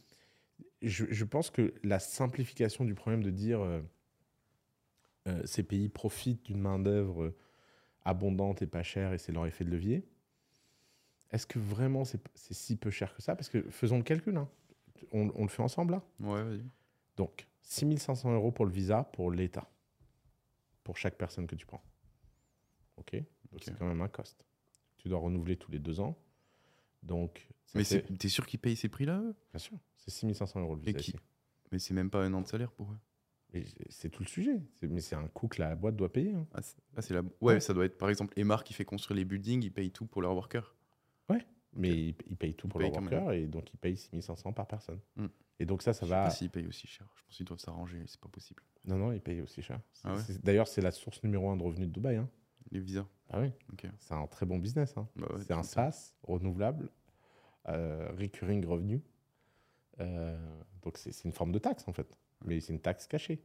je, 0.82 1.04
je 1.10 1.24
pense 1.24 1.50
que 1.50 1.74
la 1.82 1.98
simplification 1.98 2.84
du 2.84 2.94
problème 2.94 3.22
de 3.22 3.30
dire 3.30 3.60
euh, 3.60 3.80
euh, 5.28 5.42
ces 5.44 5.62
pays 5.62 5.88
profitent 5.88 6.44
d'une 6.46 6.60
main-d'œuvre 6.60 7.34
abondante 8.04 8.62
et 8.62 8.66
pas 8.66 8.82
chère 8.82 9.12
et 9.12 9.18
c'est 9.18 9.32
leur 9.32 9.46
effet 9.46 9.64
de 9.64 9.70
levier, 9.70 10.06
est-ce 11.37 11.46
que 11.46 11.59
vraiment 11.59 12.05
c'est 12.05 12.20
si 12.35 12.77
peu 12.77 12.90
cher 12.90 13.14
que 13.14 13.22
ça? 13.22 13.37
Parce 13.37 13.49
que 13.49 13.62
faisons 13.70 13.99
le 13.99 14.03
calcul, 14.03 14.37
hein. 14.37 14.49
on, 15.12 15.31
on 15.35 15.42
le 15.42 15.49
fait 15.49 15.62
ensemble 15.62 15.92
là. 15.92 16.03
Ouais, 16.20 16.42
vas-y. 16.42 16.64
Donc 17.16 17.46
6500 17.62 18.35
euros 18.35 18.51
pour 18.53 18.64
le 18.66 18.72
visa 18.72 19.05
pour 19.05 19.31
l'État, 19.31 19.70
pour 20.85 20.96
chaque 20.96 21.16
personne 21.16 21.46
que 21.46 21.55
tu 21.55 21.66
prends. 21.66 21.83
Ok? 22.96 23.12
Donc 23.14 23.25
Ok. 23.55 23.62
c'est 23.64 23.79
quand 23.79 23.87
même 23.87 24.01
un 24.03 24.09
cost. 24.09 24.44
Tu 24.99 25.09
dois 25.09 25.18
renouveler 25.20 25.57
tous 25.57 25.70
les 25.70 25.79
deux 25.79 26.01
ans. 26.01 26.16
Donc, 27.03 27.46
Mais 27.75 27.85
fait- 27.85 28.03
t'es 28.18 28.29
sûr 28.29 28.46
qu'ils 28.46 28.59
payent 28.61 28.77
ces 28.77 28.88
prix-là 28.88 29.22
bien 29.53 29.59
sûr, 29.59 29.79
c'est 29.96 30.11
6500 30.11 30.61
euros 30.61 30.75
le 30.75 30.83
Et 30.83 30.87
visa. 30.87 30.99
qui- 30.99 31.11
ici. 31.12 31.20
Mais 31.72 31.79
c'est 31.79 31.94
même 31.94 32.11
pas 32.11 32.22
un 32.25 32.33
an 32.35 32.40
de 32.42 32.46
salaire 32.49 32.72
pour 32.72 32.90
eux. 32.92 32.99
C'est 33.88 34.11
tout 34.11 34.22
le 34.22 34.29
sujet. 34.29 34.61
Mais 34.83 35.01
c'est 35.01 35.16
un 35.16 35.29
coût 35.29 35.49
que 35.49 35.61
la 35.62 35.75
boîte 35.77 35.96
doit 35.96 36.12
payer. 36.12 36.33
hein. 36.35 36.46
Ah, 36.53 36.61
ah, 36.96 37.03
c'est 37.03 37.14
la... 37.14 37.22
ouais, 37.22 37.31
Ouais. 37.40 37.61
ça 37.61 37.72
doit 37.72 37.87
être 37.87 37.96
par 37.96 38.11
exemple 38.11 38.38
Emar 38.38 38.64
qui 38.64 38.75
fait 38.75 38.85
construire 38.85 39.16
les 39.16 39.25
buildings, 39.25 39.62
ils 39.64 39.72
payent 39.72 39.90
tout 39.90 40.05
pour 40.07 40.20
leurs 40.20 40.35
workers. 40.35 40.75
Mais 41.78 41.90
ils, 41.90 42.14
ils 42.30 42.36
payent 42.38 42.54
tout 42.54 42.68
pour 42.68 42.80
Ils 42.80 42.84
leur 42.84 42.92
payent 42.92 43.08
quand 43.10 43.16
worker 43.16 43.32
et 43.34 43.46
donc 43.46 43.70
ils 43.70 43.76
payent 43.76 43.98
6500 43.98 44.54
par 44.54 44.66
personne. 44.66 44.98
Hmm. 45.16 45.26
Et 45.58 45.66
donc 45.66 45.82
ça, 45.82 45.92
ça 45.92 46.06
Je 46.06 46.10
sais 46.10 46.16
va. 46.16 46.22
pas 46.24 46.30
s'ils 46.30 46.48
payent 46.50 46.66
aussi 46.66 46.86
cher. 46.86 47.06
Je 47.16 47.22
pense 47.24 47.36
qu'ils 47.36 47.44
doivent 47.44 47.58
s'arranger, 47.58 48.02
c'est 48.06 48.18
pas 48.18 48.30
possible. 48.30 48.62
Non, 48.86 48.96
non, 48.96 49.12
ils 49.12 49.20
payent 49.20 49.42
aussi 49.42 49.60
cher. 49.60 49.78
Ah 50.02 50.14
ouais 50.14 50.22
D'ailleurs, 50.42 50.68
c'est 50.68 50.80
la 50.80 50.90
source 50.90 51.22
numéro 51.22 51.50
un 51.50 51.56
de 51.58 51.62
revenus 51.62 51.88
de 51.88 51.92
Dubaï. 51.92 52.16
hein. 52.16 52.30
Les 52.70 52.80
visas. 52.80 53.04
Ah 53.28 53.40
oui, 53.40 53.52
Ok. 53.74 53.86
c'est 53.98 54.14
un 54.14 54.26
très 54.26 54.46
bon 54.46 54.58
business. 54.58 54.96
hein. 54.96 55.06
Bah 55.16 55.26
ouais, 55.34 55.42
c'est 55.42 55.52
un. 55.52 55.62
SaaS 55.62 56.14
renouvelable, 56.22 56.88
euh, 57.68 58.10
recurring 58.16 58.64
revenue. 58.64 59.02
Euh, 60.00 60.38
donc 60.80 60.96
c'est 60.96 61.24
une 61.24 61.32
forme 61.32 61.52
de 61.52 61.58
taxe 61.58 61.86
en 61.88 61.92
fait, 61.92 62.18
mais 62.46 62.60
c'est 62.60 62.72
une 62.72 62.80
taxe 62.80 63.06
cachée. 63.06 63.42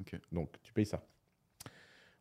Ok. 0.00 0.18
Donc 0.32 0.56
tu 0.62 0.72
payes 0.72 0.86
ça. 0.86 1.04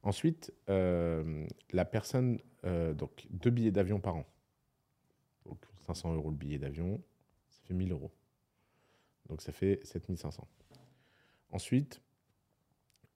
Ensuite, 0.02 0.54
euh, 0.69 1.47
la 1.71 1.86
personne, 1.86 2.39
donc 2.63 3.26
deux 3.30 3.49
billets 3.49 3.71
d'avion 3.71 4.02
par 4.02 4.17
an. 4.17 4.26
Donc 5.84 5.96
500 5.96 6.15
euros 6.15 6.30
le 6.30 6.36
billet 6.38 6.58
d'avion, 6.58 7.02
ça 7.50 7.60
fait 7.63 7.74
1000 7.74 7.91
euros. 7.91 8.12
Donc 9.30 9.41
ça 9.41 9.52
fait 9.52 9.80
7500. 9.84 10.48
Ensuite, 11.52 12.02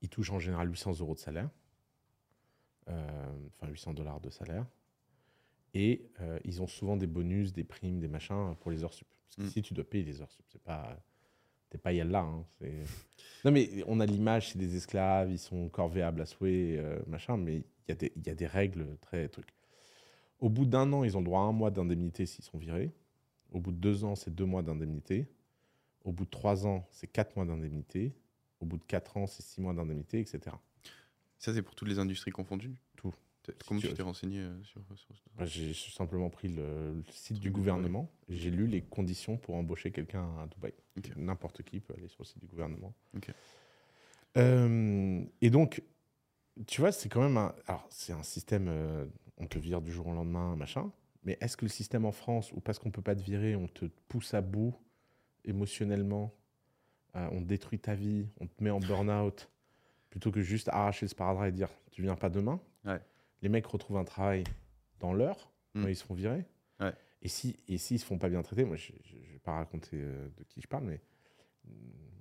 il 0.01 0.10
touche 0.10 0.32
en 0.32 0.39
général 0.39 0.69
800 0.69 0.99
euros 0.99 1.15
de 1.15 1.19
salaire, 1.19 1.49
euh, 2.89 3.47
enfin 3.58 3.67
800 3.71 3.93
dollars 3.93 4.19
de 4.19 4.30
salaire. 4.30 4.65
Et 5.73 6.10
euh, 6.21 6.39
ils 6.45 6.62
ont 6.62 6.67
souvent 6.67 6.97
des 6.97 7.08
bonus, 7.08 7.53
des 7.53 7.63
primes, 7.63 7.99
des 7.99 8.08
machins 8.08 8.56
pour 8.62 8.71
les 8.71 8.84
heures 8.84 8.93
sup. 8.93 9.08
Parce 9.25 9.38
Mm. 9.38 9.43
qu'ici, 9.47 9.62
tu 9.62 9.73
dois 9.73 9.84
payer 9.84 10.03
les 10.03 10.21
heures 10.21 10.32
sup. 10.32 10.45
C'est 10.49 10.62
pas. 10.62 10.97
T'es 11.69 11.77
pas 11.77 11.91
là. 12.10 12.21
Hein. 12.21 12.45
Non, 13.45 13.51
mais 13.51 13.69
on 13.88 13.99
a 13.99 14.06
l'image, 14.06 14.51
c'est 14.51 14.58
des 14.58 14.75
esclaves, 14.75 15.30
ils 15.32 15.38
sont 15.38 15.69
corvéables 15.69 16.21
à 16.21 16.25
souhait, 16.25 16.77
euh, 16.80 16.99
machin, 17.06 17.38
mais 17.38 17.58
y, 17.88 17.93
il 18.15 18.25
y 18.25 18.30
a 18.30 18.36
des 18.36 18.47
règles 18.47 18.97
très 18.99 19.30
trucs. 19.30 19.53
Au 20.39 20.50
bout 20.50 20.65
d'un 20.65 20.91
an, 20.93 21.04
ils 21.04 21.15
ont 21.17 21.21
le 21.21 21.26
droit 21.26 21.41
à 21.41 21.43
un 21.43 21.52
mois 21.52 21.71
d'indemnité 21.71 22.26
s'ils 22.26 22.45
sont 22.45 22.58
virés. 22.58 22.91
Au 23.52 23.60
bout 23.60 23.71
de 23.71 23.78
deux 23.78 24.04
ans, 24.04 24.15
c'est 24.15 24.34
deux 24.34 24.45
mois 24.45 24.62
d'indemnité. 24.62 25.28
Au 26.04 26.12
bout 26.12 26.26
de 26.26 26.30
trois 26.30 26.67
ans, 26.67 26.88
c'est 26.91 27.08
quatre 27.08 27.36
mois 27.36 27.45
d'indemnité. 27.45 28.13
Au 28.60 28.65
bout 28.65 28.78
de 28.78 28.84
quatre 28.84 29.17
ans, 29.17 29.28
c'est 29.28 29.41
six 29.43 29.62
mois 29.62 29.73
d'indemnité, 29.73 30.19
etc. 30.19 30.56
Ça, 31.39 31.54
c'est 31.54 31.62
pour 31.62 31.76
toutes 31.76 31.88
les 31.88 32.00
industries 32.00 32.32
confondues? 32.32 32.76
Tout. 32.95 33.13
Comment 33.65 33.80
tu- 33.80 33.88
tu 33.88 33.93
t'es 33.93 34.02
renseigné 34.02 34.39
euh, 34.39 34.62
sur, 34.63 34.82
sur- 34.95 35.15
Moi, 35.38 35.45
J'ai 35.45 35.73
simplement 35.73 36.30
pris 36.30 36.50
le, 36.50 36.93
le 36.95 37.04
site 37.12 37.39
du 37.39 37.50
gouvernement. 37.50 38.12
J'ai 38.28 38.52
lu 38.52 38.67
les 38.67 38.82
conditions 38.82 39.38
pour 39.38 39.56
embaucher 39.56 39.91
quelqu'un 39.91 40.26
à 40.39 40.47
Dubaï. 40.47 40.73
N'importe 41.15 41.63
qui 41.63 41.80
peut 41.80 41.93
aller 41.97 42.10
sur 42.10 42.23
le 42.23 42.26
site 42.26 42.39
du 42.39 42.47
gouvernement. 42.47 42.93
Euh, 44.38 45.23
et 45.41 45.50
donc, 45.50 45.82
tu 46.67 46.82
vois, 46.82 46.91
c'est 46.91 47.10
quand 47.10 47.21
même 47.21 47.38
un. 47.38 47.56
Alors, 47.67 47.88
c'est 47.89 48.13
un 48.13 48.23
système. 48.23 48.67
euh, 48.67 49.06
on 49.38 49.47
te 49.47 49.58
vire 49.60 49.82
du 49.82 49.91
jour 49.91 50.08
au 50.08 50.13
lendemain, 50.13 50.56
machin. 50.56 50.91
Mais 51.23 51.38
est-ce 51.41 51.58
que 51.58 51.65
le 51.65 51.69
système 51.69 52.06
en 52.06 52.12
France, 52.12 52.52
ou 52.54 52.60
parce 52.62 52.80
qu'on 52.80 52.91
peut 52.91 53.02
pas 53.02 53.15
te 53.15 53.21
virer, 53.21 53.56
on 53.56 53.67
te 53.67 53.86
pousse 54.08 54.34
à 54.34 54.41
bout 54.41 54.73
émotionnellement, 55.45 56.34
euh, 57.15 57.28
on 57.32 57.41
détruit 57.41 57.80
ta 57.80 57.95
vie, 57.95 58.28
on 58.39 58.47
te 58.47 58.63
met 58.63 58.69
en 58.69 58.80
burn-out, 58.80 59.50
plutôt 60.10 60.32
que 60.32 60.41
juste 60.41 60.69
arracher 60.69 61.06
le 61.06 61.10
sparadrap 61.10 61.47
et 61.47 61.52
dire 61.52 61.69
tu 61.91 62.02
viens 62.02 62.15
pas 62.15 62.30
demain? 62.30 62.60
Ouais. 62.86 63.00
Les 63.41 63.50
mecs 63.50 63.65
retrouvent 63.65 63.97
un 63.97 64.04
travail 64.06 64.43
dans 65.00 65.13
l'heure, 65.13 65.52
Mm. 65.76 65.82
quand 65.84 65.88
ils 65.89 65.95
se 65.95 66.04
font 66.06 66.13
virer. 66.15 66.45
Ouais. 66.80 66.93
Et 67.21 67.28
si 67.28 67.56
et 67.67 67.78
s'ils 67.78 68.00
se 68.00 68.06
font 68.06 68.17
pas 68.17 68.30
bien 68.30 68.41
traités, 68.41 68.63
moi 68.63 68.78
je, 68.78 68.91
je 69.04 69.15
vais 69.34 69.39
pas 69.39 69.54
raconter 69.54 69.97
euh, 70.02 70.30
de 70.38 70.43
qui 70.43 70.62
je 70.62 70.67
parle, 70.67 70.86
mais 70.86 71.02
euh, 71.67 71.71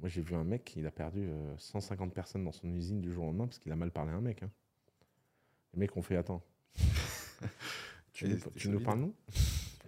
moi 0.00 0.08
j'ai 0.08 0.20
vu 0.20 0.34
un 0.34 0.44
mec, 0.44 0.74
il 0.76 0.86
a 0.86 0.90
perdu 0.90 1.20
euh, 1.28 1.54
150 1.58 2.12
personnes 2.12 2.44
dans 2.44 2.52
son 2.52 2.68
usine 2.74 3.00
du 3.00 3.12
jour 3.12 3.24
au 3.24 3.26
lendemain 3.28 3.46
parce 3.46 3.58
qu'il 3.58 3.70
a 3.72 3.76
mal 3.76 3.90
parlé 3.92 4.10
à 4.12 4.14
un 4.16 4.20
mec. 4.20 4.42
hein. 4.42 4.50
Les 5.74 5.78
mecs 5.80 5.96
ont 5.96 6.02
fait 6.02 6.16
attends. 6.16 6.42
tu 8.12 8.28
nous, 8.28 8.38
tu 8.56 8.78
parles 8.80 9.00
nous 9.00 9.14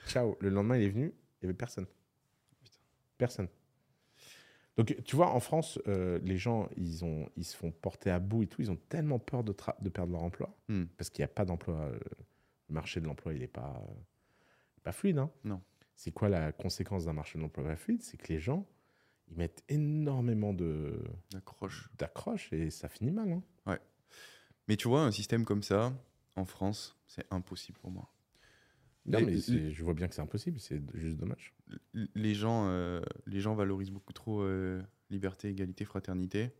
Ciao. 0.06 0.36
Le 0.40 0.48
lendemain 0.50 0.76
il 0.76 0.84
est 0.84 0.88
venu, 0.90 1.12
il 1.40 1.44
y 1.44 1.46
avait 1.46 1.54
personne. 1.56 1.86
Putain. 2.62 2.78
Personne. 3.18 3.48
Donc 4.76 4.96
tu 5.04 5.16
vois 5.16 5.30
en 5.30 5.40
France, 5.40 5.78
euh, 5.88 6.18
les 6.22 6.36
gens 6.38 6.68
ils 6.76 7.04
ont 7.04 7.28
ils 7.36 7.44
se 7.44 7.56
font 7.56 7.72
porter 7.72 8.10
à 8.10 8.18
bout 8.20 8.44
et 8.44 8.46
tout, 8.46 8.62
ils 8.62 8.70
ont 8.70 8.78
tellement 8.88 9.18
peur 9.18 9.42
de, 9.44 9.52
perdre 9.52 10.12
leur 10.12 10.22
emploi 10.22 10.54
Hmm. 10.68 10.84
parce 10.96 11.10
qu'il 11.10 11.22
n'y 11.22 11.24
a 11.24 11.28
pas 11.34 11.44
d'emploi. 11.44 11.74
euh, 11.76 11.98
le 12.68 12.74
marché 12.74 13.00
de 13.00 13.06
l'emploi, 13.06 13.32
il 13.32 13.40
n'est 13.40 13.46
pas, 13.46 13.82
euh, 13.88 13.94
pas 14.82 14.92
fluide. 14.92 15.18
hein. 15.18 15.30
Non. 15.42 15.62
C'est 15.94 16.12
quoi 16.12 16.28
la 16.28 16.52
conséquence 16.52 17.06
d'un 17.06 17.14
marché 17.14 17.38
de 17.38 17.42
l'emploi 17.42 17.64
pas 17.64 17.76
fluide? 17.76 18.02
C'est 18.02 18.18
que 18.18 18.30
les 18.30 18.38
gens, 18.38 18.66
ils 19.28 19.36
mettent 19.38 19.64
énormément 19.70 20.52
de 20.52 21.02
Accroche. 21.34 21.88
d'accroches 21.96 22.52
et 22.52 22.68
ça 22.70 22.88
finit 22.90 23.10
mal. 23.10 23.32
hein. 23.32 23.42
Mais 24.68 24.76
tu 24.76 24.86
vois, 24.86 25.00
un 25.00 25.10
système 25.10 25.46
comme 25.46 25.62
ça, 25.62 25.94
en 26.38 26.44
France, 26.44 26.96
c'est 27.06 27.26
impossible 27.30 27.78
pour 27.78 27.90
moi. 27.90 28.12
Non, 29.06 29.20
mais 29.24 29.36
je 29.38 29.84
vois 29.84 29.94
bien 29.94 30.06
que 30.08 30.14
c'est 30.14 30.20
impossible, 30.22 30.60
c'est 30.60 30.80
juste 30.94 31.16
dommage. 31.16 31.54
Les 32.14 32.34
gens, 32.34 32.68
euh, 32.68 33.00
les 33.26 33.40
gens 33.40 33.54
valorisent 33.54 33.90
beaucoup 33.90 34.12
trop 34.12 34.42
euh, 34.42 34.82
liberté, 35.10 35.48
égalité, 35.48 35.84
fraternité. 35.84 36.50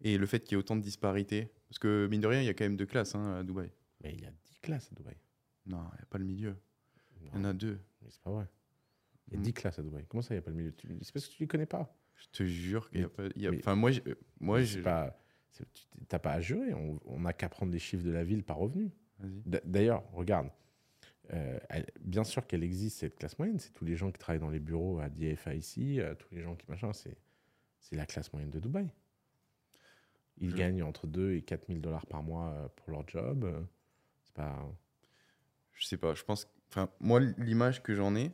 Et 0.00 0.16
le 0.16 0.26
fait 0.26 0.40
qu'il 0.40 0.52
y 0.52 0.54
ait 0.54 0.58
autant 0.58 0.76
de 0.76 0.80
disparités. 0.80 1.50
Parce 1.68 1.78
que, 1.78 2.06
mine 2.10 2.20
de 2.20 2.26
rien, 2.26 2.40
il 2.40 2.46
y 2.46 2.48
a 2.48 2.54
quand 2.54 2.64
même 2.64 2.76
deux 2.76 2.86
classes 2.86 3.14
hein, 3.14 3.34
à 3.40 3.42
Dubaï. 3.42 3.70
Mais 4.02 4.14
il 4.14 4.20
y 4.22 4.24
a 4.26 4.30
10 4.30 4.58
classes 4.62 4.88
à 4.92 4.94
Dubaï. 4.94 5.16
Non, 5.66 5.82
il 5.92 5.96
n'y 5.96 6.02
a 6.02 6.06
pas 6.08 6.18
le 6.18 6.24
milieu. 6.24 6.56
Il 7.20 7.26
y 7.26 7.30
en 7.30 7.40
Non, 7.40 7.48
a 7.50 7.52
deux. 7.52 7.78
mais 8.00 8.08
c'est 8.10 8.22
pas 8.22 8.30
vrai. 8.30 8.46
Il 9.26 9.34
y 9.34 9.36
a 9.36 9.40
Mm. 9.40 9.42
10 9.42 9.52
classes 9.52 9.78
à 9.78 9.82
Dubaï. 9.82 10.06
Comment 10.08 10.22
ça, 10.22 10.32
il 10.34 10.36
n'y 10.36 10.38
a 10.38 10.42
pas 10.42 10.50
le 10.50 10.56
milieu? 10.56 10.72
C'est 11.02 11.12
parce 11.12 11.26
que 11.26 11.32
tu 11.34 11.42
les 11.42 11.46
connais 11.48 11.66
pas. 11.66 11.94
Je 12.14 12.26
te 12.32 12.44
jure 12.44 12.88
qu'il 12.90 13.00
n'y 13.00 13.04
a 13.06 13.08
pas. 13.10 13.24
y 13.36 13.46
a- 13.46 13.50
Enfin, 13.52 13.74
moi, 13.74 13.90
j'ai- 13.90 14.02
euh, 14.06 14.14
moi 14.40 14.62
j'ai. 14.62 14.76
c'est 14.78 14.82
pas. 14.82 15.20
c'est- 15.50 15.66
tu 15.74 15.84
n'as 16.10 16.18
pas 16.18 16.32
à 16.32 16.40
jurer. 16.40 16.72
On 16.74 17.20
n'a 17.20 17.32
qu'à 17.34 17.48
prendre 17.48 17.72
les 17.72 17.78
chiffres 17.78 18.04
de 18.04 18.10
la 18.10 18.24
ville 18.24 18.44
par 18.44 18.56
revenu. 18.58 18.90
D'ailleurs, 19.64 20.04
regarde, 20.12 20.48
euh, 21.32 21.58
elle- 21.68 21.86
bien 22.00 22.24
sûr 22.24 22.46
qu'elle 22.46 22.62
existe, 22.62 22.98
cette 22.98 23.16
classe 23.16 23.38
moyenne. 23.38 23.58
C'est 23.58 23.72
tous 23.72 23.84
les 23.84 23.96
gens 23.96 24.10
qui 24.12 24.18
travaillent 24.18 24.40
dans 24.40 24.50
les 24.50 24.60
bureaux 24.60 24.98
à 25.00 25.08
DFA 25.08 25.54
ici, 25.54 26.00
euh, 26.00 26.14
tous 26.14 26.34
les 26.34 26.42
gens 26.42 26.54
qui 26.56 26.64
machin. 26.70 26.92
C'est 26.92 27.16
la 27.96 28.06
classe 28.06 28.32
moyenne 28.32 28.50
de 28.50 28.60
Dubaï. 28.60 28.92
Ils 30.40 30.50
Je- 30.50 30.56
gagnent 30.56 30.82
entre 30.82 31.06
2 31.06 31.32
et 31.32 31.42
4 31.42 31.66
000 31.68 31.80
dollars 31.80 32.06
par 32.06 32.22
mois 32.22 32.50
euh, 32.52 32.68
pour 32.76 32.90
leur 32.92 33.06
job. 33.08 33.44
euh, 33.44 33.60
C'est 34.24 34.34
pas. 34.34 34.70
Je 35.72 35.86
sais 35.86 35.96
pas. 35.96 36.14
Je 36.14 36.22
pense. 36.24 36.46
Enfin, 36.70 36.88
moi, 37.00 37.18
l'image 37.38 37.82
que 37.82 37.94
j'en 37.94 38.14
ai 38.14 38.30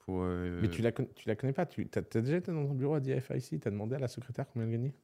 pour. 0.00 0.22
euh, 0.22 0.60
Mais 0.60 0.68
tu 0.68 0.82
la, 0.82 0.92
tu 0.92 1.28
la 1.28 1.36
connais 1.36 1.52
pas. 1.52 1.64
Tu 1.64 1.88
as, 1.94 2.20
déjà 2.20 2.36
été 2.36 2.52
dans 2.52 2.66
ton 2.66 2.74
bureau 2.74 2.94
à 2.94 3.00
DFA 3.00 3.36
ici 3.36 3.58
Tu 3.60 3.66
as 3.68 3.70
demandé 3.70 3.94
à 3.94 3.98
la 3.98 4.08
secrétaire 4.08 4.46
combien 4.48 4.66
elle 4.66 4.72
gagnait? 4.72 4.94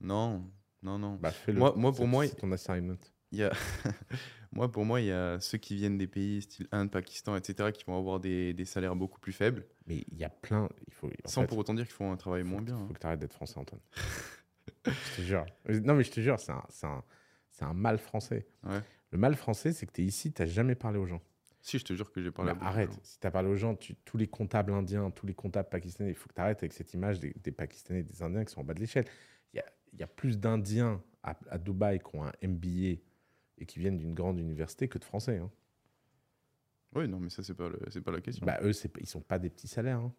Non, 0.00 0.44
non, 0.82 0.98
non. 0.98 1.14
Bah, 1.16 1.30
fais-le. 1.30 1.58
Moi- 1.58 1.74
moi, 1.76 1.92
pour 1.92 2.06
moi, 2.06 2.26
C'est 2.26 2.36
ton 2.36 2.52
assignment. 2.52 2.98
Il 3.32 3.38
y 3.38 3.42
a... 3.44 3.52
moi, 4.52 4.70
pour 4.70 4.84
moi, 4.84 5.00
il 5.00 5.06
y 5.08 5.12
a 5.12 5.38
ceux 5.40 5.58
qui 5.58 5.74
viennent 5.76 5.98
des 5.98 6.06
pays 6.06 6.42
style 6.42 6.66
Inde, 6.72 6.90
Pakistan, 6.90 7.36
etc., 7.36 7.70
qui 7.72 7.84
vont 7.84 7.98
avoir 7.98 8.20
des, 8.20 8.54
des 8.54 8.64
salaires 8.64 8.96
beaucoup 8.96 9.20
plus 9.20 9.32
faibles, 9.32 9.66
Mais 9.86 10.04
il 10.10 10.18
y 10.18 10.24
a 10.24 10.30
plein. 10.30 10.68
Il 10.86 10.92
faut, 10.94 11.08
en 11.08 11.28
sans 11.28 11.42
fait, 11.42 11.46
pour 11.48 11.58
autant 11.58 11.74
dire 11.74 11.84
qu'ils 11.84 11.94
font 11.94 12.12
un 12.12 12.16
travail 12.16 12.42
moins 12.44 12.62
bien. 12.62 12.76
Il 12.78 12.82
hein. 12.82 12.86
faut 12.88 12.94
que 12.94 12.98
tu 13.00 13.06
arrêtes 13.06 13.20
d'être 13.20 13.34
français, 13.34 13.58
Antoine. 13.58 13.80
je 14.86 15.16
te 15.16 15.22
jure. 15.22 15.44
Non, 15.68 15.94
mais 15.94 16.04
je 16.04 16.10
te 16.10 16.20
jure, 16.20 16.38
c'est 16.38 16.52
un, 16.52 16.62
un, 16.84 17.02
un 17.60 17.74
mal 17.74 17.98
français. 17.98 18.46
Ouais. 18.64 18.80
Le 19.10 19.18
mal 19.18 19.34
français, 19.36 19.72
c'est 19.72 19.86
que 19.86 19.92
tu 19.92 20.02
es 20.02 20.04
ici, 20.04 20.32
tu 20.32 20.42
n'as 20.42 20.48
jamais 20.48 20.74
parlé 20.74 20.98
aux 20.98 21.06
gens. 21.06 21.20
Si, 21.60 21.78
je 21.78 21.84
te 21.84 21.92
jure 21.92 22.12
que 22.12 22.22
j'ai 22.22 22.30
parlé 22.30 22.52
Bah, 22.54 22.58
à 22.62 22.68
arrête. 22.68 22.90
gens. 22.92 22.98
Si 23.02 23.18
tu 23.18 23.26
as 23.26 23.30
parlé 23.30 23.48
aux 23.48 23.56
gens, 23.56 23.74
tu- 23.74 23.96
tous 24.04 24.16
les 24.16 24.28
comptables 24.28 24.72
indiens, 24.72 25.10
tous 25.10 25.26
les 25.26 25.34
comptables 25.34 25.68
pakistanais, 25.68 26.10
il 26.10 26.14
faut 26.14 26.28
que 26.28 26.34
tu 26.34 26.40
arrêtes 26.40 26.58
avec 26.62 26.72
cette 26.72 26.94
image 26.94 27.18
des, 27.20 27.34
des 27.42 27.50
Pakistanais 27.52 28.00
et 28.00 28.04
des 28.04 28.22
Indiens 28.22 28.44
qui 28.44 28.52
sont 28.54 28.60
en 28.60 28.64
bas 28.64 28.74
de 28.74 28.80
l'échelle. 28.80 29.04
Il 29.52 29.56
y 29.56 29.60
a, 29.60 29.64
y 29.98 30.02
a 30.02 30.06
plus 30.06 30.38
d'Indiens 30.38 31.02
à, 31.22 31.36
à 31.50 31.58
Dubaï 31.58 31.98
qui 31.98 32.14
ont 32.16 32.24
un 32.24 32.32
MBA 32.42 33.00
et 33.58 33.66
qui 33.66 33.78
viennent 33.78 33.98
d'une 33.98 34.14
grande 34.14 34.38
université 34.38 34.88
que 34.88 34.98
de 34.98 35.04
Français. 35.04 35.38
hein. 35.38 35.50
Oui, 36.94 37.06
non, 37.08 37.20
mais 37.20 37.28
ça, 37.28 37.42
c'est 37.42 37.54
pas, 37.54 37.68
le- 37.68 38.00
pas 38.00 38.10
la 38.12 38.20
question. 38.20 38.46
Bah, 38.46 38.58
eux, 38.62 38.72
ils 39.00 39.06
sont 39.06 39.20
pas 39.20 39.38
des 39.38 39.50
petits 39.50 39.68
salaires. 39.68 39.98
hein. 39.98 40.12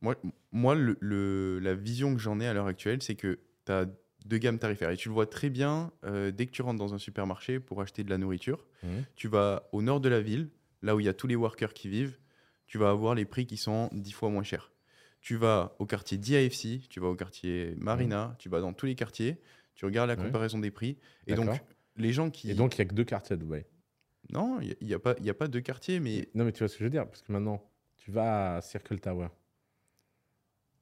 Moi, 0.00 0.16
moi 0.52 0.74
le, 0.74 0.96
le- 1.00 1.58
la 1.60 1.74
vision 1.74 2.14
que 2.14 2.20
j'en 2.20 2.40
ai 2.40 2.46
à 2.46 2.52
l'heure 2.54 2.66
actuelle, 2.66 3.02
c'est 3.02 3.14
que 3.14 3.38
tu 3.66 3.72
as 3.72 3.86
deux 4.26 4.38
gammes 4.38 4.58
tarifaires. 4.58 4.90
Et 4.90 4.96
tu 4.96 5.08
le 5.08 5.14
vois 5.14 5.26
très 5.26 5.50
bien 5.50 5.92
euh, 6.04 6.30
dès 6.30 6.46
que 6.46 6.50
tu 6.52 6.62
rentres 6.62 6.78
dans 6.78 6.94
un 6.94 6.98
supermarché 6.98 7.60
pour 7.60 7.80
acheter 7.82 8.04
de 8.04 8.10
la 8.10 8.18
nourriture. 8.18 8.66
Mhm. 8.82 9.04
Tu 9.16 9.28
vas 9.28 9.68
au 9.72 9.82
nord 9.82 10.00
de 10.00 10.08
la 10.08 10.20
ville, 10.20 10.48
là 10.82 10.96
où 10.96 11.00
il 11.00 11.06
y 11.06 11.08
a 11.08 11.14
tous 11.14 11.26
les 11.26 11.36
workers 11.36 11.72
qui 11.74 11.88
vivent, 11.88 12.18
tu 12.66 12.78
vas 12.78 12.90
avoir 12.90 13.14
les 13.14 13.24
prix 13.24 13.46
qui 13.46 13.56
sont 13.56 13.88
dix 13.92 14.12
fois 14.12 14.30
moins 14.30 14.42
chers. 14.42 14.72
Tu 15.20 15.36
vas 15.36 15.74
au 15.78 15.86
quartier 15.86 16.18
d'IAFC, 16.18 16.88
tu 16.88 17.00
vas 17.00 17.08
au 17.08 17.14
quartier 17.14 17.74
Marina, 17.78 18.36
tu 18.38 18.48
vas 18.50 18.60
dans 18.60 18.72
tous 18.74 18.86
les 18.86 18.94
quartiers, 18.94 19.38
tu 19.74 19.84
regardes 19.84 20.08
la 20.08 20.16
Ouais. 20.16 20.24
comparaison 20.24 20.58
des 20.58 20.70
prix. 20.70 20.98
Et 21.26 21.34
donc, 21.34 21.50
les 21.96 22.12
gens 22.12 22.30
qui. 22.30 22.50
Et 22.50 22.54
donc, 22.54 22.76
il 22.76 22.80
n'y 22.80 22.86
a 22.86 22.88
que 22.88 22.94
deux 22.94 23.04
quartiers 23.04 23.34
à 23.34 23.36
Dubaï. 23.36 23.64
Non, 24.32 24.58
il 24.60 24.76
n'y 24.82 24.94
a, 24.94 24.98
pas- 24.98 25.16
y 25.20 25.28
a 25.30 25.34
pas 25.34 25.48
deux 25.48 25.60
quartiers, 25.60 26.00
mais. 26.00 26.28
Non, 26.34 26.44
mais 26.44 26.52
tu 26.52 26.60
vois 26.60 26.68
ce 26.68 26.74
que 26.74 26.78
je 26.80 26.84
veux 26.84 26.90
dire 26.90 27.06
Parce 27.06 27.22
que 27.22 27.30
maintenant, 27.32 27.62
tu 27.96 28.10
vas 28.10 28.56
à 28.56 28.60
Circle 28.62 28.98
Tower. 29.00 29.28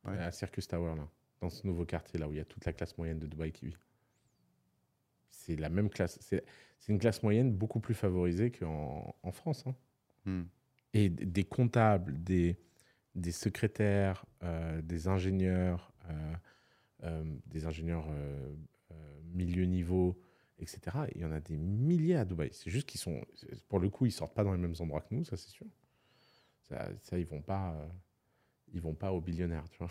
Ouais. 0.04 0.18
À 0.18 0.32
Circus 0.32 0.66
Tower, 0.68 0.94
là. 0.96 1.08
Dans 1.40 1.50
ce 1.50 1.66
nouveau 1.66 1.84
quartier, 1.84 2.18
là, 2.20 2.28
où 2.28 2.32
il 2.32 2.36
y 2.36 2.40
a 2.40 2.44
toute 2.44 2.64
la 2.64 2.72
classe 2.72 2.96
moyenne 2.98 3.18
de 3.18 3.26
Dubaï 3.26 3.50
qui 3.52 3.66
vit. 3.66 3.76
C'est 5.30 5.56
la 5.56 5.68
même 5.70 5.90
classe. 5.90 6.18
C'est 6.20 6.42
une 6.88 6.98
classe 6.98 7.22
moyenne 7.22 7.52
beaucoup 7.52 7.80
plus 7.80 7.94
favorisée 7.94 8.50
qu'en 8.52 9.14
en 9.22 9.32
France. 9.32 9.64
hein. 9.66 9.74
Hmm. 10.24 10.42
Et 10.94 11.08
des 11.08 11.44
comptables, 11.44 12.22
des, 12.22 12.56
des 13.14 13.32
secrétaires, 13.32 14.24
euh, 14.44 14.80
des 14.82 15.08
ingénieurs, 15.08 15.92
euh, 16.10 16.34
euh, 17.04 17.24
des 17.46 17.66
ingénieurs 17.66 18.06
milieu 19.32 19.64
niveau, 19.64 20.20
etc. 20.58 20.80
Il 21.14 21.20
y 21.20 21.24
en 21.24 21.32
a 21.32 21.40
des 21.40 21.56
milliers 21.56 22.16
à 22.16 22.24
Dubaï. 22.24 22.50
C'est 22.52 22.70
juste 22.70 22.88
qu'ils 22.88 23.00
sont, 23.00 23.20
pour 23.68 23.78
le 23.80 23.88
coup, 23.90 24.06
ils 24.06 24.12
sortent 24.12 24.34
pas 24.34 24.44
dans 24.44 24.52
les 24.52 24.58
mêmes 24.60 24.74
endroits 24.80 25.00
que 25.00 25.14
nous, 25.14 25.24
ça 25.24 25.36
c'est 25.36 25.50
sûr. 25.50 25.66
Ça, 26.68 26.88
ça, 27.02 27.18
ils 27.18 27.26
vont 27.26 27.42
pas, 27.42 27.72
euh, 27.74 27.86
ils 28.72 28.80
vont 28.80 28.94
pas 28.94 29.12
aux 29.12 29.20
billionnaires, 29.20 29.68
tu 29.70 29.78
vois. 29.78 29.88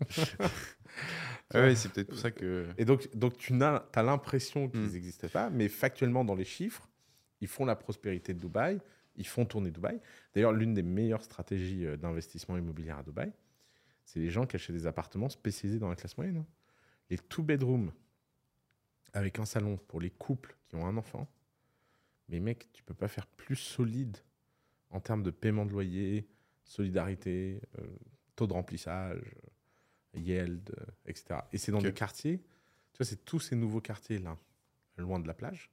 Ouais, 1.54 1.74
c'est 1.76 1.92
peut-être 1.92 2.08
pour 2.08 2.18
ça 2.18 2.30
que. 2.30 2.68
Et 2.78 2.84
donc, 2.84 3.14
donc 3.14 3.36
tu 3.36 3.52
as, 3.62 4.02
l'impression 4.02 4.68
qu'ils 4.68 4.80
Mm. 4.80 4.92
n'existaient 4.92 5.28
pas, 5.28 5.50
mais 5.50 5.68
factuellement, 5.68 6.24
dans 6.24 6.34
les 6.34 6.44
chiffres, 6.44 6.88
ils 7.40 7.48
font 7.48 7.64
la 7.66 7.76
prospérité 7.76 8.32
de 8.32 8.38
Dubaï, 8.40 8.80
ils 9.16 9.26
font 9.26 9.44
tourner 9.44 9.70
Dubaï. 9.70 10.00
D'ailleurs, 10.34 10.52
l'une 10.52 10.72
des 10.74 10.82
meilleures 10.82 11.22
stratégies 11.22 11.84
euh, 11.86 11.96
d'investissement 11.98 12.56
immobilier 12.56 12.90
à 12.90 13.02
Dubaï, 13.02 13.32
c'est 14.04 14.18
les 14.20 14.30
gens 14.30 14.46
qui 14.46 14.56
achètent 14.56 14.74
des 14.76 14.86
appartements 14.86 15.28
spécialisés 15.28 15.78
dans 15.78 15.88
la 15.90 15.96
classe 15.96 16.16
moyenne. 16.16 16.38
hein. 16.38 16.46
Les 17.10 17.18
two-bedroom 17.18 17.92
avec 19.12 19.38
un 19.38 19.44
salon 19.44 19.76
pour 19.88 20.00
les 20.00 20.10
couples 20.10 20.56
qui 20.68 20.76
ont 20.76 20.86
un 20.86 20.96
enfant. 20.96 21.28
Mais 22.28 22.40
mec, 22.40 22.68
tu 22.72 22.82
peux 22.82 22.94
pas 22.94 23.08
faire 23.08 23.26
plus 23.26 23.56
solide 23.56 24.16
en 24.90 25.00
termes 25.00 25.22
de 25.22 25.30
paiement 25.30 25.66
de 25.66 25.72
loyer, 25.72 26.28
solidarité, 26.64 27.60
euh, 27.78 27.86
taux 28.36 28.46
de 28.46 28.52
remplissage, 28.52 29.34
yield, 30.14 30.74
euh, 30.78 30.84
etc. 31.06 31.40
Et 31.52 31.58
c'est 31.58 31.72
dans 31.72 31.82
des 31.82 31.92
quartiers, 31.92 32.38
tu 32.38 32.98
vois, 32.98 33.06
c'est 33.06 33.24
tous 33.24 33.40
ces 33.40 33.56
nouveaux 33.56 33.80
quartiers 33.80 34.18
là, 34.18 34.38
loin 34.96 35.18
de 35.18 35.26
la 35.26 35.34
plage, 35.34 35.70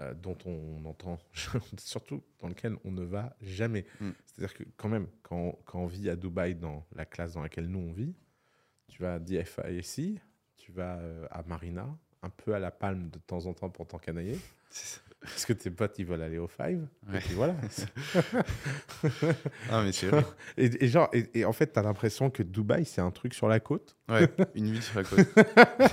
euh, 0.00 0.14
dont 0.14 0.36
on 0.44 0.84
entend, 0.84 1.18
surtout 1.78 2.22
dans 2.38 2.48
lesquels 2.48 2.76
on 2.84 2.90
ne 2.90 3.04
va 3.04 3.36
jamais. 3.40 3.86
Mm. 4.00 4.10
C'est-à-dire 4.26 4.54
que 4.54 4.64
quand 4.76 4.88
même, 4.88 5.06
quand, 5.22 5.58
quand 5.64 5.80
on 5.80 5.86
vit 5.86 6.08
à 6.10 6.16
Dubaï 6.16 6.54
dans 6.54 6.86
la 6.92 7.04
classe 7.04 7.34
dans 7.34 7.42
laquelle 7.42 7.68
nous 7.68 7.80
on 7.80 7.92
vit, 7.92 8.14
tu 8.88 9.02
vas 9.02 9.14
à 9.14 9.18
DFIC, 9.18 10.20
tu 10.56 10.72
vas 10.72 11.00
à 11.30 11.42
Marina, 11.42 11.96
un 12.22 12.30
peu 12.30 12.54
à 12.54 12.58
la 12.58 12.70
palme 12.70 13.10
de 13.10 13.18
temps 13.18 13.46
en 13.46 13.54
temps 13.54 13.70
pour 13.70 13.86
t'encanailler, 13.86 14.38
parce 15.20 15.44
que 15.46 15.52
tes 15.52 15.70
potes 15.70 15.98
ils 15.98 16.06
veulent 16.06 16.22
aller 16.22 16.38
au 16.38 16.48
Five. 16.48 16.86
Et 17.14 17.18
puis 17.18 17.34
voilà. 17.34 17.54
Ah, 19.70 19.82
mais 19.84 19.92
c'est 19.92 20.08
vrai. 20.08 20.24
et, 20.56 20.84
et 20.84 20.88
genre, 20.88 21.08
et, 21.12 21.28
et 21.40 21.44
en 21.44 21.52
fait, 21.52 21.72
tu 21.72 21.78
as 21.78 21.82
l'impression 21.82 22.30
que 22.30 22.42
Dubaï, 22.42 22.84
c'est 22.84 23.00
un 23.00 23.10
truc 23.10 23.34
sur 23.34 23.48
la 23.48 23.60
côte. 23.60 23.96
Ouais, 24.08 24.28
une 24.54 24.70
ville 24.72 24.82
sur 24.82 24.96
la 24.98 25.04
côte. 25.04 25.26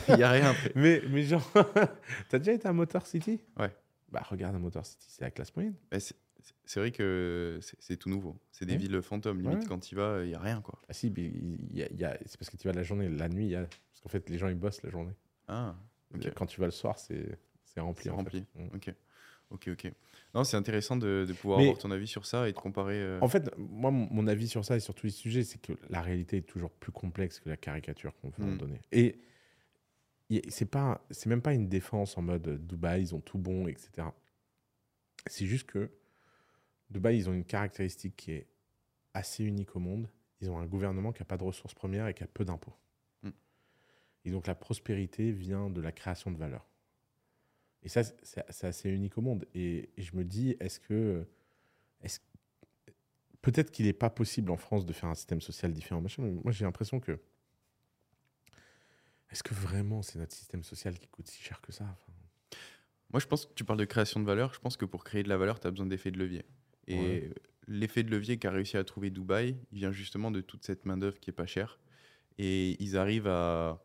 Il 0.09 0.15
n'y 0.15 0.23
a 0.23 0.31
rien. 0.31 0.53
Mais, 0.75 1.01
mais 1.09 1.23
genre, 1.23 1.51
t'as 2.29 2.39
déjà 2.39 2.53
été 2.53 2.67
à 2.67 2.73
Motor 2.73 3.05
City? 3.05 3.41
Ouais. 3.59 3.71
Bah, 4.11 4.23
regarde 4.29 4.55
un 4.55 4.59
Motor 4.59 4.85
City, 4.85 5.05
c'est 5.09 5.23
la 5.23 5.31
classe 5.31 5.55
moyenne. 5.55 5.75
Bah, 5.91 5.99
c'est- 5.99 6.15
vrai 6.79 6.91
que 6.91 7.59
c'est- 7.79 7.97
tout 7.97 8.09
nouveau. 8.09 8.39
C'est 8.51 8.65
des 8.65 8.73
Ouais. 8.73 8.79
villes 8.79 9.01
fantômes. 9.01 9.41
Limite, 9.41 9.59
Ouais. 9.59 9.65
quand 9.67 9.79
tu 9.79 9.95
vas, 9.95 10.21
il 10.23 10.29
n'y 10.29 10.35
a 10.35 10.39
rien. 10.39 10.61
quoi. 10.61 10.79
Ah 10.89 10.93
si, 10.93 11.11
c'est 11.15 12.37
parce 12.39 12.49
que 12.49 12.57
tu 12.57 12.67
vas 12.67 12.73
la 12.73 12.83
journée. 12.83 13.09
La 13.09 13.29
nuit, 13.29 13.47
y 13.47 13.55
a... 13.55 13.61
Parce 13.61 14.01
qu'en 14.03 14.09
fait, 14.09 14.29
les 14.29 14.37
gens, 14.37 14.47
ils 14.47 14.55
bossent 14.55 14.81
la 14.83 14.89
journée. 14.89 15.13
Ah, 15.47 15.75
Quand 16.35 16.45
tu 16.45 16.59
vas 16.59 16.67
le 16.67 16.71
soir, 16.71 16.97
c'est 16.99 17.37
rempli. 17.77 18.03
C'est 18.05 18.09
en 18.09 18.17
fait. 18.17 18.21
rempli. 18.23 18.45
Mm. 18.55 18.67
Ok, 18.75 18.93
ok, 19.51 19.67
ok. 19.73 19.91
Non, 20.33 20.43
c'est 20.43 20.57
intéressant 20.57 20.95
de, 20.97 21.25
de 21.27 21.33
pouvoir 21.33 21.59
Mais- 21.59 21.65
avoir 21.65 21.77
ton 21.79 21.91
avis 21.91 22.07
sur 22.07 22.25
ça 22.25 22.47
et 22.49 22.51
de 22.53 22.57
comparer. 22.57 22.95
euh, 23.01 23.19
En 23.21 23.27
fait, 23.29 23.49
moi, 23.57 23.91
mon 23.91 24.27
avis 24.27 24.47
sur 24.47 24.63
ça 24.65 24.75
et 24.75 24.79
sur 24.79 24.93
tous 24.93 25.05
les 25.07 25.11
sujets, 25.11 25.43
c'est 25.43 25.61
que 25.61 25.73
la 25.89 26.01
réalité 26.01 26.37
est 26.37 26.41
toujours 26.47 26.71
plus 26.71 26.91
complexe 26.91 27.39
que 27.39 27.49
la 27.49 27.57
caricature 27.57 28.13
qu'on 28.21 28.29
veut 28.29 28.43
en 28.43 28.47
Mm. 28.53 28.57
donner. 28.57 28.81
Et 28.91 29.19
c'est 30.49 30.65
pas, 30.65 31.05
c'est 31.11 31.27
même 31.29 31.41
pas 31.41 31.53
une 31.53 31.69
défense 31.69 32.17
en 32.17 32.21
mode 32.23 32.47
euh, 32.47 32.57
Dubaï, 32.57 33.01
ils 33.03 33.15
ont 33.15 33.21
tout 33.21 33.37
bon, 33.37 33.67
etc. 33.67 34.07
C'est 35.27 35.45
juste 35.45 35.67
que 35.67 35.89
Dubaï, 36.89 37.17
ils 37.17 37.29
ont 37.29 37.33
une 37.33 37.45
caractéristique 37.45 38.15
qui 38.15 38.31
est 38.31 38.47
assez 39.13 39.43
unique 39.43 39.75
au 39.75 39.79
monde. 39.79 40.09
Ils 40.41 40.49
ont 40.49 40.57
un 40.59 40.65
gouvernement 40.65 41.11
qui 41.13 41.21
n'a 41.21 41.25
pas 41.25 41.37
de 41.37 41.43
ressources 41.43 41.73
premières 41.73 42.07
et 42.07 42.13
qui 42.13 42.23
a 42.23 42.27
peu 42.27 42.43
d'impôts. 42.43 42.73
Et 44.25 44.31
donc 44.31 44.47
la 44.47 44.55
prospérité 44.55 45.31
vient 45.31 45.69
de 45.69 45.79
la 45.81 45.91
création 45.91 46.31
de 46.31 46.37
valeur. 46.37 46.67
Et 47.83 47.89
ça, 47.89 48.03
c'est- 48.03 48.65
assez 48.65 48.89
unique 48.89 49.17
au 49.17 49.21
monde. 49.21 49.45
Et, 49.53 49.89
et 49.95 50.01
je 50.01 50.15
me 50.15 50.23
dis, 50.25 50.55
est-ce 50.59 50.79
que, 50.79 51.25
est-ce 52.01 52.19
peut-être 53.43 53.69
qu'il 53.71 53.85
n'est 53.85 53.93
pas 53.93 54.09
possible 54.09 54.49
en 54.49 54.57
France 54.57 54.85
de 54.87 54.93
faire 54.93 55.07
un 55.07 55.13
système 55.15 55.39
social 55.41 55.71
différent. 55.71 56.01
machin, 56.01 56.23
mais 56.23 56.31
moi, 56.31 56.51
j'ai 56.51 56.65
l'impression 56.65 56.99
que. 56.99 57.19
Est-ce 59.29 59.43
que 59.43 59.53
vraiment 59.53 60.01
c'est 60.01 60.17
notre 60.19 60.33
système 60.35 60.63
social 60.63 60.97
qui 60.97 61.07
coûte 61.07 61.27
si 61.27 61.41
cher 61.43 61.61
que 61.61 61.71
ça 61.71 61.83
Enfin, 61.83 62.13
Moi, 63.11 63.19
je 63.19 63.27
pense 63.27 63.45
que 63.45 63.53
tu 63.53 63.63
parles 63.63 63.79
de 63.79 63.85
création 63.85 64.19
de 64.19 64.25
valeur. 64.25 64.53
Je 64.53 64.59
pense 64.59 64.77
que 64.77 64.85
pour 64.85 65.03
créer 65.03 65.23
de 65.23 65.29
la 65.29 65.37
valeur, 65.37 65.59
tu 65.59 65.67
as 65.67 65.71
besoin 65.71 65.85
d'effet 65.87 66.09
de 66.11 66.17
levier. 66.17 66.43
Et 66.87 66.97
Ouais. 66.97 67.29
l'effet 67.67 68.03
de 68.03 68.09
levier 68.11 68.37
qu'a 68.37 68.51
réussi 68.51 68.77
à 68.77 68.83
trouver 68.83 69.09
Dubaï, 69.11 69.57
il 69.71 69.77
vient 69.79 69.91
justement 69.91 70.31
de 70.31 70.41
toute 70.41 70.63
cette 70.63 70.85
main-d'œuvre 70.85 71.19
qui 71.19 71.29
est 71.29 71.33
pas 71.33 71.45
chère. 71.47 71.79
Et 72.37 72.81
ils 72.83 72.97
arrivent 72.97 73.27
à 73.27 73.81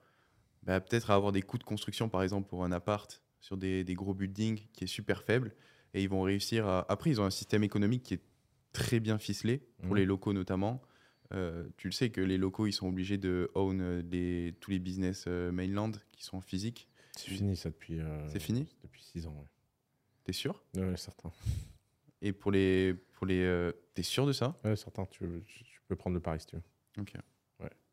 bah, 0.62 0.80
peut-être 0.80 1.10
à 1.10 1.14
avoir 1.14 1.32
des 1.32 1.42
coûts 1.42 1.58
de 1.58 1.64
construction, 1.64 2.08
par 2.08 2.22
exemple, 2.22 2.48
pour 2.48 2.64
un 2.64 2.72
appart 2.72 3.22
sur 3.40 3.56
des, 3.56 3.84
des 3.84 3.94
gros 3.94 4.14
buildings 4.14 4.66
qui 4.72 4.84
est 4.84 4.88
super 4.88 5.22
faible. 5.22 5.54
Et 5.94 6.02
ils 6.02 6.08
vont 6.08 6.22
réussir 6.22 6.66
à. 6.66 6.90
Après, 6.90 7.10
ils 7.10 7.20
ont 7.20 7.24
un 7.24 7.30
système 7.30 7.64
économique 7.64 8.02
qui 8.04 8.14
est 8.14 8.22
très 8.72 9.00
bien 9.00 9.18
ficelé, 9.18 9.58
pour 9.82 9.92
Mhm. 9.92 9.96
les 9.96 10.06
locaux 10.06 10.32
notamment. 10.32 10.82
Euh, 11.32 11.68
tu 11.76 11.88
le 11.88 11.92
sais 11.92 12.10
que 12.10 12.20
les 12.20 12.38
locaux, 12.38 12.66
ils 12.66 12.72
sont 12.72 12.88
obligés 12.88 13.18
de 13.18 13.50
own 13.54 13.80
euh, 13.80 14.02
des- 14.02 14.54
tous 14.60 14.70
les 14.70 14.78
business 14.78 15.24
euh, 15.28 15.50
mainland 15.52 15.92
qui 16.12 16.24
sont 16.24 16.40
physiques. 16.40 16.88
C'est 17.16 17.30
fini 17.30 17.56
ça 17.56 17.70
depuis. 17.70 17.98
euh, 18.00 18.28
C'est 18.28 18.40
fini? 18.40 18.66
Depuis 18.82 19.02
6 19.02 19.26
ans, 19.26 19.34
ouais. 19.38 19.46
T'es 20.24 20.32
sûr? 20.32 20.62
Ouais, 20.74 20.84
ouais, 20.84 20.96
certain. 20.96 21.32
Et 22.22 22.32
pour 22.32 22.50
les. 22.52 22.94
Pour 23.14 23.26
les 23.26 23.40
euh, 23.42 23.72
T'es 23.94 24.02
sûr 24.02 24.26
de 24.26 24.32
ça? 24.32 24.58
Ouais, 24.64 24.76
certain. 24.76 25.06
Tu, 25.06 25.24
tu 25.46 25.80
peux 25.88 25.96
prendre 25.96 26.14
le 26.14 26.20
pari 26.20 26.38
si 26.40 26.46
tu 26.46 26.56
veux. 26.56 26.62
Ok. 26.98 27.14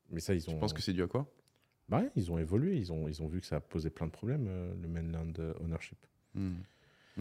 Mais 0.10 0.20
ça, 0.22 0.34
ils 0.34 0.50
ont. 0.50 0.58
penses 0.58 0.74
que 0.74 0.82
c'est 0.82 0.94
dû 0.94 1.04
à 1.04 1.08
quoi? 1.08 1.30
Bah 1.90 2.00
ouais, 2.00 2.10
ils 2.16 2.32
ont 2.32 2.38
évolué. 2.38 2.76
Ils 2.78 2.92
ont, 2.92 3.08
ils 3.08 3.22
ont 3.22 3.28
vu 3.28 3.40
que 3.40 3.46
ça 3.48 3.60
posait 3.60 3.90
plein 3.90 4.08
de 4.08 4.12
problèmes, 4.12 4.48
euh, 4.50 4.74
le 4.82 4.88
mainland 4.88 5.32
euh, 5.40 5.54
ownership. 5.62 5.98
Hmm. 6.36 6.56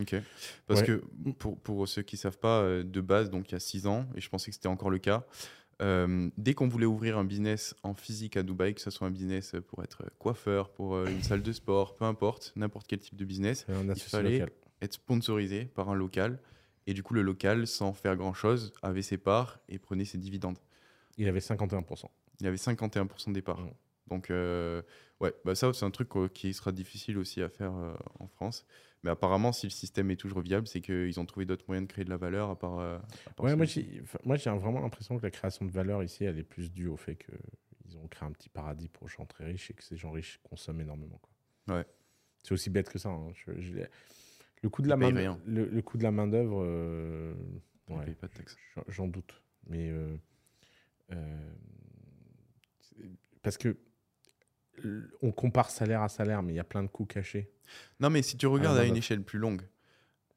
Ok. 0.01 0.15
Parce 0.67 0.81
Ouais. 0.81 0.87
que 0.87 1.05
pour, 1.39 1.59
pour 1.59 1.89
ceux 1.89 2.03
qui 2.03 2.17
ne 2.17 2.21
savent 2.21 2.39
pas, 2.39 2.61
euh, 2.63 2.83
de 2.83 3.01
base, 3.01 3.31
donc 3.31 3.49
il 3.51 3.53
y 3.53 3.55
a 3.57 3.61
6 3.61 3.87
ans, 3.87 4.07
et 4.15 4.21
je 4.21 4.29
pensais 4.29 4.51
que 4.51 4.55
c'était 4.55 4.69
encore 4.69 4.91
le 4.91 4.99
cas, 4.99 5.25
euh, 5.83 6.29
dès 6.37 6.55
qu'on 6.55 6.69
voulait 6.69 6.87
ouvrir 6.87 7.17
un 7.17 7.25
business 7.25 7.75
en 7.83 7.95
physique 7.95 8.37
à 8.37 8.43
Dubaï, 8.43 8.75
que 8.75 8.81
ce 8.81 8.91
soit 8.91 9.07
un 9.07 9.11
business 9.11 9.55
pour 9.69 9.83
être 9.85 10.05
coiffeur, 10.19 10.71
pour 10.71 10.99
une 11.07 11.23
salle 11.23 11.43
de 11.43 11.53
sport, 11.53 11.95
peu 11.97 12.05
importe, 12.05 12.53
n'importe 12.57 12.87
quel 12.89 12.99
type 12.99 13.17
de 13.17 13.25
business, 13.25 13.67
associé 13.69 14.09
fallait- 14.11 14.39
local. 14.41 14.51
être 14.83 14.93
sponsorisé 14.95 15.65
par 15.67 15.89
un 15.91 15.95
local. 15.95 16.39
Et 16.89 16.95
du 16.95 17.03
coup, 17.03 17.15
le 17.15 17.23
local, 17.23 17.67
sans 17.67 17.93
faire 17.93 18.17
grand-chose, 18.17 18.73
avait 18.83 19.03
ses 19.03 19.17
parts 19.19 19.59
et 19.69 19.79
prenait 19.79 20.05
ses 20.05 20.19
dividendes. 20.19 20.59
Il 21.19 21.27
avait 21.29 21.41
51%. 21.41 22.11
Il 22.41 22.47
avait 22.47 22.57
51% 22.59 23.33
des 23.33 23.43
parts. 23.43 23.61
Mm. 23.61 23.71
Donc, 24.09 24.31
euh, 24.31 24.83
ouais, 25.21 25.33
bah 25.45 25.55
ça, 25.55 25.73
c'est 25.73 25.85
un 25.85 25.91
truc 25.91 26.09
qui 26.33 26.55
sera 26.55 26.73
difficile 26.73 27.19
aussi 27.19 27.43
à 27.43 27.49
faire 27.49 27.75
euh, 27.75 27.95
en 28.21 28.27
France. 28.29 28.67
Mais 29.03 29.11
apparemment, 29.11 29.53
si 29.53 29.67
le 29.67 29.71
système 29.71 30.11
est 30.11 30.17
toujours 30.17 30.41
viable, 30.41 30.67
c'est 30.67 30.81
qu'ils 30.81 31.21
ont 31.21 31.27
trouvé 31.27 31.45
d'autres 31.47 31.65
moyens 31.69 31.87
de 31.87 31.93
créer 31.93 32.05
de 32.05 32.11
la 32.11 32.17
valeur 32.17 32.51
à 32.51 32.59
part. 32.59 32.79
euh, 32.79 32.99
à 33.27 33.31
part 33.31 33.47
Ouais, 33.47 33.55
moi 33.57 33.65
j'ai 33.67 34.01
enfin, 34.03 34.19
moi, 34.25 34.37
j'ai 34.37 34.51
vraiment 34.51 34.81
l'impression 34.81 35.17
que 35.19 35.23
la 35.23 35.31
création 35.31 35.65
de 35.67 35.71
valeur 35.71 36.03
ici, 36.03 36.25
elle 36.25 36.39
est 36.39 36.43
plus 36.45 36.73
due 36.73 36.89
au 36.89 36.97
fait 36.97 37.17
qu'ils 37.17 37.97
ont 37.99 38.09
créé 38.09 38.27
un 38.29 38.33
petit 38.33 38.49
paradis 38.49 38.89
pour 38.89 39.07
les 39.07 39.13
gens 39.13 39.27
très 39.27 39.45
riches 39.45 39.71
et 39.71 39.75
que 39.75 39.83
ces 39.85 39.97
gens 39.97 40.11
riches 40.13 40.41
consomment 40.43 40.81
énormément. 40.81 41.21
Quoi. 41.67 41.77
Ouais. 41.77 41.87
C'est 42.43 42.53
aussi 42.53 42.71
bête 42.71 42.89
que 42.89 42.99
ça. 42.99 43.09
hein. 43.11 43.33
Je- 43.35 43.61
je 43.61 43.75
l'ai- 43.75 43.87
le 44.63 44.69
coût 44.71 44.83
de 44.83 44.89
la 44.89 44.97
main, 44.97 45.11
le, 45.47 45.67
le 45.67 45.83
coût 45.83 45.99
de 45.99 46.03
la 46.03 46.11
main 46.11 46.27
d'œuvre, 46.27 46.63
euh, 46.65 47.35
Ils 47.89 47.95
ouais, 47.97 48.05
payent 48.07 48.15
pas 48.15 48.29
de 48.29 48.33
taxes. 48.35 48.57
j'en- 48.89 49.07
doute. 49.09 49.41
Mais 49.69 49.91
euh, 49.91 50.17
euh, 51.13 51.51
parce 53.43 53.59
que 53.59 53.77
on 55.23 55.33
compare 55.33 55.71
salaire 55.71 56.03
à 56.03 56.09
salaire, 56.09 56.43
mais 56.43 56.53
il 56.53 56.57
y 56.57 56.61
a 56.61 56.65
plein 56.65 56.83
de 56.83 56.89
coûts 56.89 57.05
cachés. 57.07 57.51
Non, 58.01 58.11
mais 58.11 58.23
si 58.23 58.37
tu 58.37 58.47
regardes 58.47 58.79
à 58.79 58.85
une 58.85 58.97
échelle 58.97 59.23
plus 59.23 59.39
longue, 59.39 59.63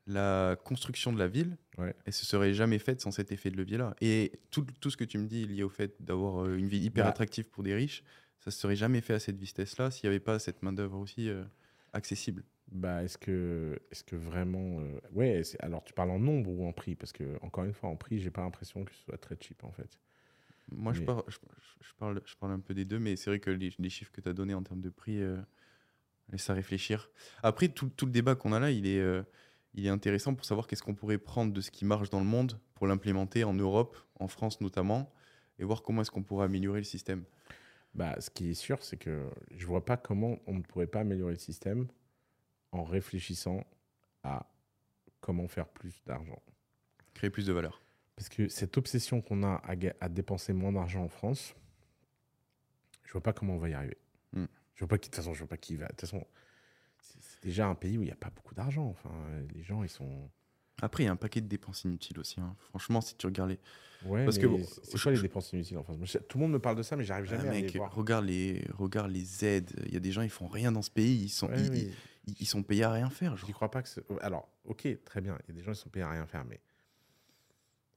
la 0.07 0.55
construction 0.63 1.13
de 1.13 1.19
la 1.19 1.27
ville, 1.27 1.57
Ouais. 1.77 1.95
elle 2.05 2.13
se 2.13 2.25
serait 2.25 2.53
jamais 2.53 2.79
faite 2.79 2.99
sans 2.99 3.11
cet 3.11 3.31
effet 3.31 3.51
de 3.51 3.57
levier-là. 3.57 3.95
Et 4.01 4.31
tout, 4.51 4.65
tout 4.81 4.89
ce 4.89 4.97
que 4.97 5.03
tu 5.03 5.17
me 5.17 5.27
dis 5.27 5.45
lié 5.45 5.63
au 5.63 5.69
fait 5.69 5.95
d'avoir 6.01 6.43
euh, 6.45 6.57
une 6.57 6.67
vie 6.67 6.79
hyper 6.79 7.05
Bah. 7.05 7.09
attractive 7.11 7.45
pour 7.45 7.63
des 7.63 7.73
riches, 7.75 8.03
ça 8.39 8.51
se 8.51 8.59
serait 8.59 8.75
jamais 8.75 9.01
fait 9.01 9.13
à 9.13 9.19
cette 9.19 9.37
vitesse-là 9.37 9.91
s'il 9.91 10.09
n'y 10.09 10.15
avait 10.15 10.19
pas 10.23 10.39
cette 10.39 10.61
main-d'œuvre 10.63 10.97
aussi 10.97 11.29
euh, 11.29 11.43
accessible. 11.93 12.43
Bah, 12.71 13.03
est-ce 13.03 13.17
que, 13.17 13.79
est-ce 13.91 14.03
que 14.03 14.15
vraiment. 14.15 14.79
euh, 14.81 14.99
Ouais, 15.13 15.41
alors 15.59 15.83
tu 15.83 15.93
parles 15.93 16.11
en 16.11 16.19
nombre 16.19 16.49
ou 16.51 16.67
en 16.67 16.73
prix? 16.73 16.95
Parce 16.95 17.11
que, 17.11 17.23
encore 17.41 17.63
une 17.63 17.73
fois, 17.73 17.89
en 17.89 17.95
prix, 17.95 18.19
j'ai 18.19 18.29
pas 18.31 18.41
l'impression 18.41 18.83
que 18.83 18.93
ce 18.93 19.01
soit 19.03 19.17
très 19.17 19.37
cheap 19.39 19.63
en 19.63 19.71
fait. 19.71 19.99
Moi, 20.71 20.93
je, 20.93 21.01
parle, 21.01 22.21
je 22.25 22.35
parle 22.35 22.51
un 22.51 22.59
peu 22.59 22.73
des 22.73 22.85
deux, 22.85 22.99
mais 22.99 23.15
c'est 23.15 23.29
vrai 23.29 23.39
que 23.39 23.49
les, 23.49 23.73
les 23.77 23.89
chiffres 23.89 24.11
que 24.11 24.21
tu 24.21 24.29
as 24.29 24.33
donnés 24.33 24.53
en 24.53 24.63
termes 24.63 24.81
de 24.81 24.89
prix 24.89 25.21
euh, 25.21 25.37
laissent 26.31 26.49
à 26.49 26.53
réfléchir. 26.53 27.09
Après, 27.43 27.69
tout, 27.69 27.89
tout 27.89 28.05
le 28.05 28.11
débat 28.11 28.35
qu'on 28.35 28.53
a 28.53 28.59
là, 28.59 28.71
il 28.71 28.87
est, 28.87 28.99
euh, 28.99 29.23
il 29.73 29.85
est 29.85 29.89
intéressant 29.89 30.35
pour 30.35 30.45
savoir 30.45 30.67
qu'est-ce 30.67 30.83
qu'on 30.83 30.95
pourrait 30.95 31.17
prendre 31.17 31.53
de 31.53 31.61
ce 31.61 31.71
qui 31.71 31.85
marche 31.85 32.09
dans 32.09 32.19
le 32.19 32.25
monde 32.25 32.59
pour 32.73 32.87
l'implémenter 32.87 33.43
en 33.43 33.53
Europe, 33.53 33.97
en 34.19 34.27
France 34.27 34.61
notamment, 34.61 35.11
et 35.57 35.63
voir 35.63 35.83
comment 35.83 36.01
est-ce 36.01 36.11
qu'on 36.11 36.23
pourrait 36.23 36.45
améliorer 36.45 36.79
le 36.79 36.85
système. 36.85 37.23
Bah, 37.93 38.15
ce 38.19 38.29
qui 38.29 38.49
est 38.49 38.53
sûr, 38.53 38.83
c'est 38.83 38.97
que 38.97 39.29
je 39.55 39.65
vois 39.65 39.83
pas 39.83 39.97
comment 39.97 40.39
on 40.47 40.55
ne 40.55 40.61
pourrait 40.61 40.87
pas 40.87 41.01
améliorer 41.01 41.33
le 41.33 41.39
système 41.39 41.87
en 42.71 42.83
réfléchissant 42.83 43.65
à 44.23 44.49
comment 45.19 45.47
faire 45.47 45.67
plus 45.67 46.01
d'argent. 46.05 46.41
Créer 47.13 47.29
plus 47.29 47.45
de 47.47 47.53
valeur. 47.53 47.81
Parce 48.19 48.27
que 48.27 48.49
cette 48.49 48.77
obsession 48.77 49.21
qu'on 49.21 49.43
a 49.43 49.61
à, 50.01 50.09
dépenser 50.09 50.51
moins 50.51 50.73
d'argent 50.73 51.01
en 51.03 51.07
France, 51.07 51.55
je 53.05 53.13
vois 53.13 53.23
pas 53.23 53.31
comment 53.31 53.55
on 53.55 53.59
va 53.59 53.69
y 53.69 53.73
arriver. 53.73 53.97
Hmm. 54.33 54.45
Je 54.75 54.79
vois 54.81 54.89
pas 54.89 54.97
qui, 54.97 55.09
de 55.09 55.15
toute 55.15 55.23
façon, 55.23 55.33
je 55.33 55.39
vois 55.39 55.47
pas 55.47 55.55
qui 55.55 55.77
va. 55.77 55.85
De 55.85 55.91
toute 55.91 56.01
façon, 56.01 56.27
c'est 56.99 57.41
déjà 57.43 57.67
un 57.67 57.75
pays 57.75 57.97
où 57.97 58.01
il 58.03 58.07
n'y 58.07 58.11
a 58.11 58.15
pas 58.17 58.29
beaucoup 58.29 58.53
d'argent. 58.53 58.87
Enfin, 58.87 59.09
les 59.53 59.63
gens, 59.63 59.83
ils 59.83 59.89
sont. 59.89 60.29
Après, 60.81 61.03
il 61.03 61.05
y 61.05 61.09
a 61.09 61.13
un 61.13 61.15
paquet 61.17 61.39
de 61.39 61.47
dépenses 61.47 61.85
inutiles 61.85 62.19
aussi. 62.19 62.41
hein. 62.41 62.57
Franchement, 62.59 62.99
si 62.99 63.15
tu 63.15 63.25
regardes 63.25 63.51
les. 63.51 63.59
Ouais, 64.03 64.25
Parce 64.25 64.35
mais 64.35 64.43
que 64.43 64.47
bon, 64.47 64.61
c'est 64.83 64.97
je- 64.97 65.03
quoi 65.03 65.11
les 65.13 65.17
je- 65.17 65.21
dépenses 65.21 65.53
inutiles 65.53 65.77
en 65.77 65.83
France? 65.83 65.97
Je- 66.03 66.17
Tout 66.17 66.37
le 66.37 66.41
monde 66.43 66.51
me 66.51 66.59
parle 66.59 66.75
de 66.75 66.83
ça, 66.83 66.97
mais 66.97 67.05
j'arrive 67.05 67.25
Ah, 67.31 67.37
jamais 67.37 67.49
à 67.57 67.61
les 67.61 67.67
voir. 67.77 67.95
regarde 67.95 68.25
les, 68.25 68.65
regarde 68.73 69.11
les 69.11 69.45
aides. 69.45 69.71
Il 69.87 69.93
y 69.93 69.97
a 69.97 70.01
des 70.01 70.11
gens, 70.11 70.23
ils 70.23 70.29
font 70.29 70.47
rien 70.47 70.73
dans 70.73 70.81
ce 70.81 70.91
pays. 70.91 71.23
Ils 71.23 71.29
sont, 71.29 71.47
Ouais, 71.47 71.55
ils, 71.61 71.93
ils- 72.27 72.35
ils 72.41 72.45
sont 72.45 72.63
payés 72.63 72.83
à 72.83 72.91
rien 72.91 73.09
faire. 73.09 73.37
genre. 73.37 73.47
J'y 73.47 73.53
crois 73.53 73.71
pas 73.71 73.81
que. 73.81 73.89
Alors, 74.21 74.49
ok, 74.65 74.87
très 75.05 75.21
bien. 75.21 75.37
Il 75.47 75.47
y 75.47 75.51
a 75.51 75.55
des 75.55 75.63
gens 75.63 75.71
qui 75.71 75.79
sont 75.79 75.89
payés 75.89 76.03
à 76.05 76.09
rien 76.11 76.25
faire, 76.27 76.43
mais 76.45 76.59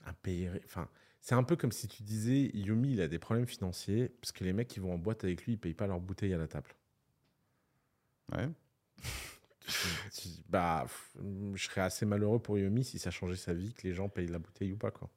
un 0.05 0.12
pays. 0.12 0.50
Enfin, 0.64 0.88
c'est 1.20 1.34
un 1.34 1.42
peu 1.42 1.57
comme 1.57 1.72
si 1.72 1.88
tu 1.88 2.03
disais 2.03 2.50
Yumi, 2.55 2.92
il 2.92 3.00
a 3.00 3.09
des 3.09 3.18
problèmes 3.18 3.46
financiers 3.46 4.09
parce 4.20 4.32
que 4.32 4.44
les 4.44 4.53
mecs 4.53 4.68
qui 4.68 4.80
vont 4.80 4.94
en 4.94 4.98
boîte 4.98 5.24
avec 5.24 5.44
lui, 5.44 5.53
ils 5.53 5.59
payent 5.59 5.74
pas 5.74 5.86
leur 5.86 6.00
bouteille 6.00 6.34
à 6.34 6.38
la 6.38 6.48
table. 6.48 6.70
Ouais. 8.32 8.48
Bah, 10.48 10.86
je 11.55 11.64
serais 11.64 11.82
assez 11.82 12.05
malheureux 12.05 12.40
pour 12.40 12.59
Yumi 12.59 12.84
si 12.84 12.98
ça 12.98 13.11
changeait 13.11 13.36
sa 13.36 13.55
vie, 13.55 13.72
que 13.72 13.86
les 13.86 13.94
gens 13.94 14.09
payent 14.09 14.26
la 14.26 14.40
bouteille 14.40 14.72
ou 14.72 14.76
pas, 14.76 14.90
quoi. 14.90 15.09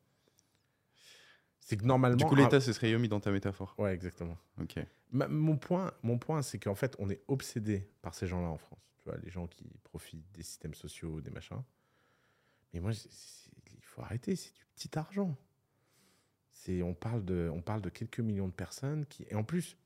C'est 1.60 1.78
que 1.78 1.84
normalement. 1.84 2.16
Du 2.16 2.26
coup, 2.26 2.36
l'État, 2.36 2.62
ce 2.62 2.72
serait 2.74 2.92
Yomi 2.92 3.10
dans 3.10 3.20
ta 3.20 3.32
métaphore. 3.32 3.74
Ouais, 3.80 3.92
exactement. 3.92 4.38
Ok. 4.62 4.76
Ma- 5.12 5.28
mon 5.28 5.58
point, 5.58 5.92
mon 6.04 6.20
point 6.20 6.44
c'est 6.44 6.60
qu'en 6.60 6.76
fait, 6.76 6.96
on 7.00 7.10
est 7.10 7.22
obsédé 7.28 7.90
par 8.04 8.14
ces 8.14 8.28
gens-là 8.28 8.48
en 8.50 8.58
France. 8.58 8.80
Tu 9.00 9.06
vois, 9.06 9.18
les 9.24 9.32
gens 9.32 9.48
qui 9.48 9.66
profitent 9.84 10.32
des 10.34 10.44
systèmes 10.44 10.76
sociaux, 10.76 11.22
des 11.22 11.32
machins. 11.32 11.64
Mais 12.72 12.80
moi, 12.82 12.92
faut 13.96 14.02
arrêter, 14.02 14.36
c'est 14.36 14.54
du 14.54 14.66
petit 14.76 14.98
argent. 14.98 15.36
C'est, 16.52 16.82
on, 16.82 16.94
parle 16.94 17.24
de, 17.24 17.50
on 17.54 17.62
parle 17.62 17.82
de 17.82 17.90
quelques 17.90 18.20
millions 18.20 18.48
de 18.48 18.54
personnes 18.54 19.06
qui. 19.06 19.26
Et 19.30 19.36
en 19.36 19.44
plus, 19.44 19.78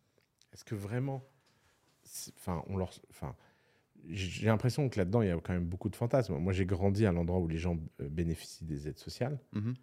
est-ce 0.54 0.64
que 0.64 0.76
vraiment. 0.76 1.24
Enfin, 2.38 2.64
on 2.68 2.78
leur. 2.78 2.92
Enfin, 3.10 3.36
j'ai 4.08 4.46
l'impression 4.46 4.88
que 4.90 4.98
là-dedans, 4.98 5.22
il 5.22 5.28
y 5.28 5.32
a 5.32 5.36
quand 5.36 5.54
même 5.54 5.66
beaucoup 5.66 5.90
de 5.90 5.96
fantasmes. 5.96 6.38
Moi, 6.38 6.54
j'ai 6.54 6.66
grandi 6.66 7.06
à 7.06 7.12
l'endroit 7.12 7.40
où 7.40 7.48
les 7.48 7.58
gens 7.58 7.78
euh, 8.02 8.08
bénéficient 8.10 8.64
des 8.66 8.88
aides 8.88 8.98
sociales. 9.00 9.40
Mhm. 9.54 9.76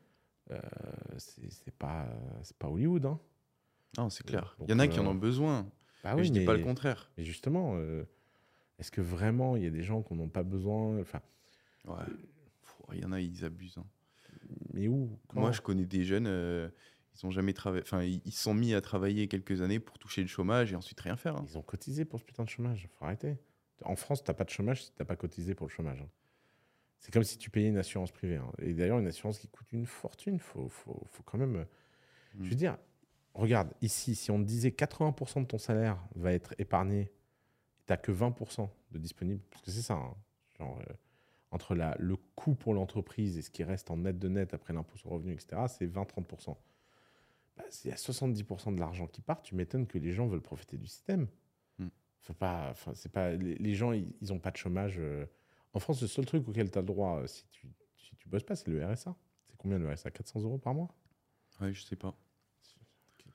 Euh, 0.52 0.60
c'est 1.18 1.74
pas, 1.74 2.08
Hollywood. 2.62 3.04
Hein. 3.06 3.20
Non, 3.98 4.10
c'est 4.10 4.24
clair. 4.24 4.56
Il 4.62 4.70
y 4.70 4.74
en 4.74 4.78
a 4.78 4.88
qui 4.88 5.00
en 5.00 5.06
euh, 5.06 5.10
ont 5.10 5.14
besoin. 5.14 5.70
Bah 6.04 6.14
oui, 6.16 6.24
je 6.24 6.32
dis 6.32 6.44
pas 6.44 6.54
le 6.56 6.62
contraire. 6.62 7.10
mais 7.16 7.24
justement, 7.24 7.74
euh, 7.76 8.04
est-ce 8.78 8.90
que 8.90 9.00
vraiment 9.00 9.56
il 9.56 9.64
y 9.64 9.66
a 9.66 9.70
des 9.70 9.82
gens 9.82 10.02
qui 10.02 10.14
n'en 10.14 10.24
ont 10.24 10.28
pas 10.28 10.44
besoin 10.44 11.00
Enfin, 11.00 11.20
Ouais. 11.84 12.04
Il 12.92 13.00
y 13.00 13.04
en 13.04 13.12
a, 13.12 13.20
ils 13.20 13.44
abusent. 13.44 13.78
hein. 13.78 13.86
Mais 14.72 14.88
où? 14.88 15.18
Moi, 15.34 15.52
je 15.52 15.60
connais 15.60 15.86
des 15.86 16.04
jeunes, 16.04 16.26
euh, 16.26 16.68
ils 17.14 17.26
ont 17.26 17.30
jamais 17.30 17.52
travaillé. 17.52 17.82
Enfin, 17.82 18.02
ils 18.02 18.32
se 18.32 18.42
sont 18.42 18.54
mis 18.54 18.74
à 18.74 18.80
travailler 18.80 19.28
quelques 19.28 19.60
années 19.62 19.80
pour 19.80 19.98
toucher 19.98 20.22
le 20.22 20.28
chômage 20.28 20.72
et 20.72 20.76
ensuite 20.76 21.00
rien 21.00 21.16
faire. 21.16 21.36
hein. 21.36 21.44
Ils 21.48 21.56
ont 21.58 21.62
cotisé 21.62 22.04
pour 22.04 22.18
ce 22.20 22.24
putain 22.24 22.44
de 22.44 22.48
chômage. 22.48 22.88
Faut 22.98 23.04
arrêter. 23.04 23.36
En 23.84 23.96
France, 23.96 24.24
t'as 24.24 24.34
pas 24.34 24.44
de 24.44 24.50
chômage 24.50 24.84
si 24.84 24.92
t'as 24.92 25.04
pas 25.04 25.16
cotisé 25.16 25.54
pour 25.54 25.66
le 25.66 25.72
chômage. 25.72 26.00
hein. 26.00 26.08
C'est 26.98 27.12
comme 27.12 27.24
si 27.24 27.36
tu 27.38 27.50
payais 27.50 27.68
une 27.68 27.76
assurance 27.78 28.10
privée. 28.10 28.36
hein. 28.36 28.50
Et 28.58 28.72
d'ailleurs, 28.74 28.98
une 28.98 29.06
assurance 29.06 29.38
qui 29.38 29.48
coûte 29.48 29.70
une 29.72 29.86
fortune. 29.86 30.38
Faut, 30.38 30.68
faut, 30.68 31.06
faut 31.10 31.22
quand 31.22 31.38
même. 31.38 31.56
euh, 31.56 31.64
Je 32.34 32.44
Mm. 32.46 32.48
veux 32.50 32.56
dire, 32.56 32.78
regarde, 33.34 33.72
ici, 33.82 34.14
si 34.14 34.30
on 34.30 34.38
te 34.38 34.44
disait 34.46 34.70
80% 34.70 35.40
de 35.42 35.46
ton 35.46 35.58
salaire 35.58 35.98
va 36.14 36.32
être 36.32 36.54
épargné, 36.58 37.12
t'as 37.86 37.96
que 37.96 38.12
20% 38.12 38.68
de 38.90 38.98
disponible, 38.98 39.42
parce 39.50 39.62
que 39.62 39.70
c'est 39.70 39.82
ça. 39.82 40.00
Genre, 40.58 40.78
euh, 40.88 40.92
entre 41.56 41.74
la, 41.74 41.96
le 41.98 42.16
coût 42.36 42.54
pour 42.54 42.74
l'entreprise 42.74 43.36
et 43.38 43.42
ce 43.42 43.50
qui 43.50 43.64
reste 43.64 43.90
en 43.90 43.96
net 43.96 44.18
de 44.18 44.28
net 44.28 44.54
après 44.54 44.72
l'impôt 44.74 44.96
sur 44.96 45.08
le 45.08 45.14
revenu, 45.16 45.32
etc., 45.32 45.62
c'est 45.68 45.86
20-30%. 45.86 46.56
Bah, 47.56 47.64
S'il 47.70 47.90
y 47.90 47.94
a 47.94 47.96
70% 47.96 48.74
de 48.74 48.78
l'argent 48.80 49.06
qui 49.06 49.22
part, 49.22 49.42
tu 49.42 49.54
m'étonnes 49.54 49.86
que 49.86 49.98
les 49.98 50.12
gens 50.12 50.26
veulent 50.26 50.42
profiter 50.42 50.76
du 50.76 50.86
système. 50.86 51.26
Hmm. 51.78 51.88
Faut 52.20 52.34
pas, 52.34 52.68
enfin, 52.70 52.92
c'est 52.94 53.10
pas, 53.10 53.32
les, 53.32 53.54
les 53.56 53.74
gens, 53.74 53.92
ils 53.92 54.12
n'ont 54.28 54.38
pas 54.38 54.50
de 54.50 54.58
chômage. 54.58 54.96
euh. 54.98 55.24
En 55.72 55.80
France, 55.80 56.00
le 56.02 56.08
seul 56.08 56.26
truc 56.26 56.46
auquel 56.48 56.70
tu 56.70 56.78
as 56.78 56.82
le 56.82 56.86
droit, 56.86 57.20
euh, 57.20 57.26
si 57.26 57.44
tu, 57.50 57.66
si 57.96 58.14
tu 58.16 58.28
bosses 58.28 58.44
pas, 58.44 58.54
c'est 58.54 58.68
le 58.68 58.84
RSA. 58.86 59.16
C'est 59.48 59.56
combien 59.56 59.78
le 59.78 59.90
RSA 59.90 60.10
400 60.10 60.42
euros 60.42 60.58
par 60.58 60.74
mois? 60.74 60.94
Ouais, 61.60 61.72
je 61.72 61.82
sais 61.82 61.96
pas. 61.96 62.14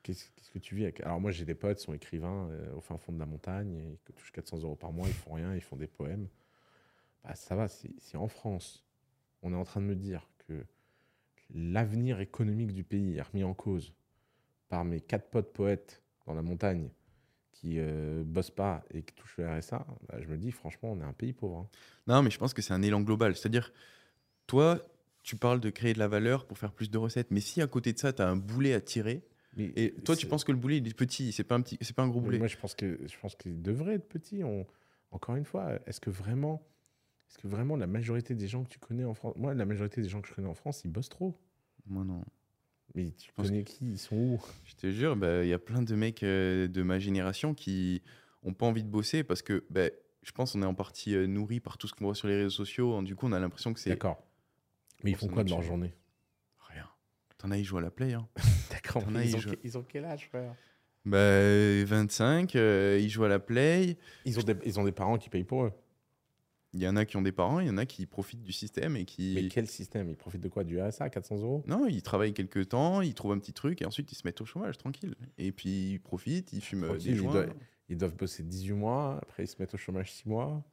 Qu'est-ce 0.04 0.50
que 0.52 0.60
tu 0.60 0.76
vis 0.76 0.84
avec? 0.84 1.00
Alors 1.02 1.20
moi 1.22 1.30
j'ai 1.30 1.46
des 1.46 1.54
potes 1.54 1.78
qui 1.78 1.84
sont 1.84 1.94
écrivains 1.94 2.50
euh, 2.50 2.74
au 2.76 2.82
fin 2.82 2.98
fond 2.98 3.14
de 3.14 3.20
la 3.20 3.28
montagne, 3.28 3.74
et 3.76 4.00
ils 4.10 4.14
touchent 4.16 4.32
400 4.32 4.60
euros 4.64 4.76
par 4.76 4.92
mois, 4.92 5.08
ils 5.08 5.14
font 5.14 5.34
rien, 5.34 5.54
ils 5.54 5.62
font 5.62 5.76
des 5.76 5.86
poèmes. 5.88 6.28
Bah, 7.24 7.36
ça 7.36 7.56
va, 7.56 7.68
si, 7.68 7.96
si 8.00 8.18
en 8.18 8.28
France 8.28 8.86
on 9.44 9.54
est 9.54 9.56
en 9.56 9.64
train 9.64 9.82
de 9.82 9.86
me 9.86 9.96
dire 9.96 10.28
que 10.48 10.66
l'avenir 11.54 12.20
économique 12.20 12.74
du 12.74 12.84
pays 12.84 13.18
est 13.18 13.22
remis 13.22 13.44
en 13.44 13.54
cause 13.54 13.94
par 14.70 14.86
mes 14.86 15.02
quatre 15.02 15.30
potes 15.30 15.52
poètes 15.54 16.02
dans 16.26 16.34
la 16.34 16.42
montagne 16.42 16.90
qui 17.52 17.76
euh, 17.78 18.24
bossent 18.26 18.52
pas 18.52 18.84
et 18.92 19.04
qui 19.04 19.14
touchent 19.14 19.38
le 19.38 19.48
RSA, 19.50 19.86
bah, 20.08 20.20
je 20.22 20.28
me 20.28 20.38
dis 20.38 20.52
franchement 20.52 20.92
on 20.94 21.00
est 21.02 21.04
un 21.04 21.14
pays 21.14 21.34
pauvre. 21.34 21.58
hein. 21.60 21.70
Non, 22.08 22.24
mais 22.24 22.30
je 22.32 22.40
pense 22.40 22.54
que 22.54 22.62
c'est 22.62 22.74
un 22.74 22.82
élan 22.82 23.02
global. 23.02 23.36
C'est-à-dire, 23.36 23.72
toi, 24.48 24.80
tu 25.24 25.36
parles 25.36 25.60
de 25.60 25.70
créer 25.70 25.94
de 25.94 26.00
la 26.00 26.08
valeur 26.08 26.46
pour 26.46 26.58
faire 26.58 26.72
plus 26.72 26.90
de 26.90 26.98
recettes, 26.98 27.30
mais 27.30 27.42
si 27.42 27.62
à 27.62 27.68
côté 27.68 27.94
de 27.94 28.00
ça, 28.00 28.14
tu 28.14 28.22
as 28.22 28.28
un 28.28 28.36
boulet 28.38 28.74
à 28.74 28.82
tirer, 28.82 29.24
Mais 29.58 29.72
et 29.76 29.94
toi, 29.94 30.16
tu 30.16 30.26
penses 30.26 30.44
que 30.44 30.52
le 30.52 30.58
boulet, 30.58 30.78
il 30.78 30.88
est 30.88 30.94
petit, 30.96 31.32
c'est 31.32 31.44
pas 31.44 31.56
un 31.56 31.62
petit, 31.62 31.78
c'est 31.82 31.96
pas 31.96 32.04
un 32.04 32.08
gros 32.08 32.20
Mais 32.22 32.26
boulet. 32.26 32.38
Moi, 32.40 32.48
je 32.48 32.58
pense 32.58 32.74
que 32.74 33.00
je 33.06 33.18
pense 33.20 33.36
qu'il 33.36 33.62
devrait 33.62 33.96
être 33.96 34.08
petit. 34.08 34.44
On... 34.44 34.66
Encore 35.12 35.36
une 35.36 35.46
fois, 35.46 35.78
est-ce 35.86 36.00
que 36.00 36.10
vraiment, 36.10 36.66
est-ce 37.32 37.38
que 37.38 37.48
vraiment 37.48 37.78
la 37.78 37.88
majorité 37.88 38.36
des 38.36 38.48
gens 38.48 38.64
que 38.66 38.70
tu 38.70 38.78
connais 38.80 39.06
en 39.06 39.14
France, 39.14 39.36
moi, 39.38 39.54
la 39.54 39.66
majorité 39.66 40.02
des 40.02 40.10
gens 40.10 40.22
que 40.22 40.28
je 40.28 40.34
connais 40.34 40.50
en 40.50 40.54
France, 40.54 40.82
ils 40.84 40.92
bossent 40.92 41.08
trop. 41.10 41.40
Moi, 41.88 42.04
non. 42.04 42.24
Mais 42.94 43.12
tu 43.12 43.32
connais 43.32 43.64
qui? 43.64 43.92
Ils 43.92 43.98
sont 43.98 44.18
où? 44.18 44.42
Je 44.66 44.76
te 44.76 44.92
jure, 44.92 45.16
bah, 45.16 45.44
il 45.44 45.48
y 45.50 45.54
a 45.54 45.60
plein 45.60 45.82
de 45.82 45.96
mecs 45.96 46.24
euh, 46.24 46.68
de 46.68 46.84
ma 46.84 47.00
génération 47.00 47.54
qui 47.54 48.02
ont 48.44 48.54
pas 48.54 48.66
envie 48.66 48.84
de 48.84 48.90
bosser 48.90 49.24
parce 49.24 49.42
que 49.42 49.64
bah, 49.70 49.90
je 50.24 50.32
pense 50.34 50.52
qu'on 50.52 50.62
est 50.62 50.66
en 50.66 50.74
partie 50.76 51.16
euh, 51.16 51.26
nourri 51.26 51.62
par 51.62 51.78
tout 51.78 51.88
ce 51.88 51.94
qu'on 51.94 52.04
voit 52.06 52.16
sur 52.16 52.28
les 52.28 52.36
réseaux 52.36 52.50
sociaux. 52.50 52.94
hein. 52.96 53.04
Du 53.04 53.16
coup, 53.16 53.28
on 53.28 53.32
a 53.32 53.40
l'impression 53.40 53.74
que 53.74 53.80
c'est 53.80 53.92
D'accord. 53.92 54.22
Mais 55.04 55.12
ils 55.12 55.16
font 55.18 55.28
quoi 55.30 55.46
de 55.46 55.50
leur 55.50 55.62
journée? 55.62 55.96
Rien. 56.70 56.86
T'en 57.38 57.50
as, 57.52 57.58
ils 57.58 57.64
jouent 57.64 57.78
à 57.78 57.82
la 57.82 57.92
play. 57.92 58.14
Hein. 58.14 58.28
D'accord. 58.72 59.04
Ils, 59.10 59.30
ils 59.30 59.36
ont 59.38 59.40
jouent- 59.40 59.56
ils 59.64 59.78
ont 59.78 59.84
quel 59.88 60.04
âge, 60.04 60.28
frère? 60.28 60.54
Bah, 61.06 61.84
25, 61.86 62.56
euh, 62.56 63.00
ils 63.02 63.10
jouent 63.10 63.24
à 63.24 63.30
la 63.30 63.40
play. 63.40 63.98
ils 64.26 64.38
ont, 64.38 64.44
des, 64.44 64.56
ils 64.66 64.80
ont 64.80 64.84
des 64.84 64.92
parents 64.92 65.18
qui 65.18 65.30
payent 65.30 65.44
pour 65.46 65.64
eux. 65.64 65.72
Il 66.74 66.82
y 66.82 66.88
en 66.88 66.96
a 66.96 67.04
qui 67.06 67.18
ont 67.18 67.22
des 67.22 67.34
parents, 67.34 67.60
il 67.60 67.68
y 67.68 67.70
en 67.70 67.78
a 67.78 67.86
qui 67.86 68.06
profitent 68.06 68.44
du 68.44 68.54
système 68.54 68.96
et 68.96 69.04
qui. 69.06 69.34
Mais 69.36 69.50
quel 69.50 69.68
système? 69.68 70.10
Ils 70.10 70.16
profitent 70.16 70.42
de 70.42 70.48
quoi? 70.48 70.64
Du 70.64 70.80
RSA 70.82 71.10
400 71.10 71.40
euros? 71.40 71.64
Non, 71.68 71.86
ils 71.88 72.02
travaillent 72.02 72.34
quelques 72.34 72.70
temps, 72.70 73.02
ils 73.02 73.14
trouvent 73.14 73.34
un 73.34 73.40
petit 73.40 73.52
truc 73.54 73.82
et 73.82 73.86
ensuite 73.86 74.10
ils 74.12 74.16
se 74.16 74.22
mettent 74.26 74.40
au 74.42 74.46
chômage 74.46 74.78
tranquille. 74.78 75.16
Et 75.38 75.52
puis 75.52 75.92
ils 75.94 76.00
profitent, 76.00 76.54
ils 76.54 76.62
fument 76.62 76.86
Tranquille, 76.88 77.16
des 77.16 77.20
ils 77.22 77.24
doivent- 77.28 77.54
Ils 77.90 77.98
doivent 77.98 78.16
bosser 78.16 78.44
18 78.44 78.72
mois, 78.74 79.20
après 79.22 79.44
ils 79.44 79.48
se 79.48 79.56
mettent 79.60 79.74
au 79.74 79.78
chômage 79.78 80.14
6 80.14 80.26
mois, 80.30 80.64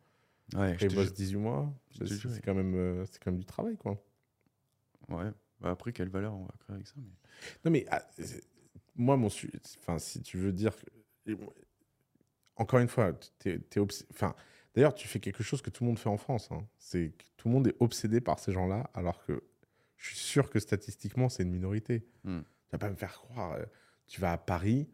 Ouais, 0.55 0.73
après 0.73 0.87
ils 0.87 0.95
bossent 0.95 1.07
jure. 1.07 1.15
18 1.15 1.37
mois. 1.39 1.75
C'est 2.07 2.43
quand, 2.45 2.55
même, 2.55 2.75
euh, 2.77 3.05
quand 3.21 3.33
même 3.33 3.41
du 3.41 3.47
travail, 3.47 3.77
quoi. 3.77 4.01
Ouais. 5.09 5.31
Bah 5.61 5.71
après, 5.71 5.93
quelle 5.93 6.11
valeur 6.11 6.33
on 6.35 6.45
va 6.45 6.55
créer 6.61 6.75
avec 6.77 6.87
ça 6.87 6.95
mais... 6.99 7.11
Non, 7.65 7.71
mais 7.73 7.87
ah, 7.91 8.09
moi, 8.95 9.17
mon 9.17 9.29
su- 9.29 9.51
enfin, 9.81 9.99
si 9.99 10.23
tu 10.23 10.37
veux 10.39 10.53
dire. 10.53 10.73
Encore 12.57 12.81
une 12.81 12.89
fois, 12.89 13.13
t'es, 13.39 13.59
t'es 13.59 13.81
obs- 13.81 14.05
enfin, 14.11 14.35
d'ailleurs, 14.75 14.95
tu 14.95 15.09
fais 15.09 15.21
quelque 15.21 15.43
chose 15.43 15.63
que 15.63 15.71
tout 15.71 15.85
le 15.85 15.89
monde 15.89 15.99
fait 15.99 16.09
en 16.09 16.17
France. 16.17 16.49
hein. 16.51 16.67
C'est 16.79 17.11
que 17.17 17.25
tout 17.37 17.49
le 17.49 17.55
monde 17.55 17.67
est 17.69 17.75
obsédé 17.81 18.21
par 18.21 18.39
ces 18.39 18.53
gens-là, 18.53 18.91
alors 18.95 19.25
que 19.25 19.43
je 19.97 20.07
suis 20.09 20.17
sûr 20.17 20.51
que 20.51 20.59
statistiquement, 20.61 21.29
c'est 21.29 21.43
une 21.43 21.51
minorité. 21.51 22.07
Hmm. 22.25 22.41
Tu 22.41 22.73
vas 22.73 22.79
pas 22.79 22.91
me 22.91 22.97
faire 22.97 23.13
croire. 23.15 23.53
euh, 23.53 23.65
tu 24.07 24.21
vas 24.21 24.33
à 24.33 24.39
Paris, 24.39 24.89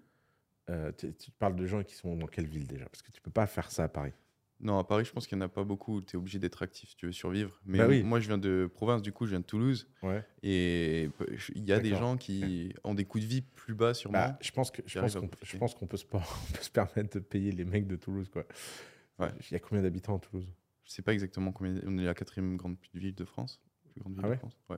euh, 0.71 0.91
tu, 0.97 1.13
tu 1.15 1.31
parles 1.33 1.57
de 1.57 1.67
gens 1.67 1.83
qui 1.83 1.95
sont 1.95 2.17
dans 2.17 2.27
quelle 2.27 2.47
ville 2.47 2.67
déjà? 2.67 2.87
Parce 2.87 3.03
que 3.03 3.11
tu 3.13 3.21
peux 3.21 3.31
pas 3.31 3.47
faire 3.47 3.71
ça 3.71 3.85
à 3.85 3.89
Paris. 3.89 4.13
Non, 4.61 4.79
à 4.79 4.85
Paris, 4.85 5.05
je 5.05 5.13
pense 5.13 5.27
qu'il 5.27 5.37
n'y 5.37 5.43
en 5.45 5.47
a 5.47 5.51
pas 5.51 5.65
beaucoup. 5.65 6.01
Tu 6.01 6.15
es 6.15 6.19
obligé 6.19 6.39
d'être 6.39 6.63
actif 6.63 6.91
si 6.91 6.97
tu 6.97 7.07
veux 7.07 7.13
survivre. 7.13 7.61
Mais 7.67 7.79
Bah 7.79 7.87
oui. 7.89 8.03
moi, 8.03 8.19
je 8.21 8.29
viens 8.29 8.39
de 8.39 8.71
province, 8.73 9.03
du 9.03 9.13
coup, 9.13 9.27
je 9.27 9.31
viens 9.31 9.41
de 9.41 9.45
Toulouse. 9.45 9.89
Ouais. 10.03 10.25
Et 10.43 11.11
il 11.55 11.65
y 11.65 11.73
a 11.73 11.81
des 11.81 11.91
gens 11.91 12.17
qui 12.17 12.73
ont 12.85 12.95
des 12.95 13.05
coûts 13.05 13.19
de 13.21 13.25
vie 13.27 13.43
plus 13.43 13.75
bas, 13.75 13.93
sûrement. 13.93 14.19
Bah, 14.19 14.39
je 14.41 14.53
pense 14.53 14.71
qu'on 14.71 14.83
qu'on 14.83 15.29
peut 15.29 15.97
on 16.13 16.53
peut 16.53 16.63
se 16.63 16.71
permettre 16.71 17.19
de 17.19 17.19
payer 17.19 17.51
les 17.53 17.65
mecs 17.65 17.87
de 17.87 17.97
Toulouse 17.97 18.31
quoi. 18.31 18.47
Ouais. 19.19 19.29
Il 19.51 19.53
y 19.53 19.57
a 19.57 19.61
combien 19.61 19.83
d'habitants 19.83 20.17
à 20.17 20.19
Toulouse? 20.19 20.47
Je 20.85 20.91
sais 20.91 21.03
pas 21.03 21.13
exactement 21.13 21.53
combien. 21.53 21.75
On 21.87 21.97
est 21.99 22.05
la 22.05 22.15
quatrième 22.15 22.57
grande 22.57 22.77
ville 22.95 23.15
de 23.15 23.25
France. 23.25 23.61
Plus 23.93 24.01
grande 24.01 24.15
ville 24.15 24.23
Ah 24.27 24.31
de 24.31 24.35
France. 24.37 24.59
Ouais. 24.69 24.77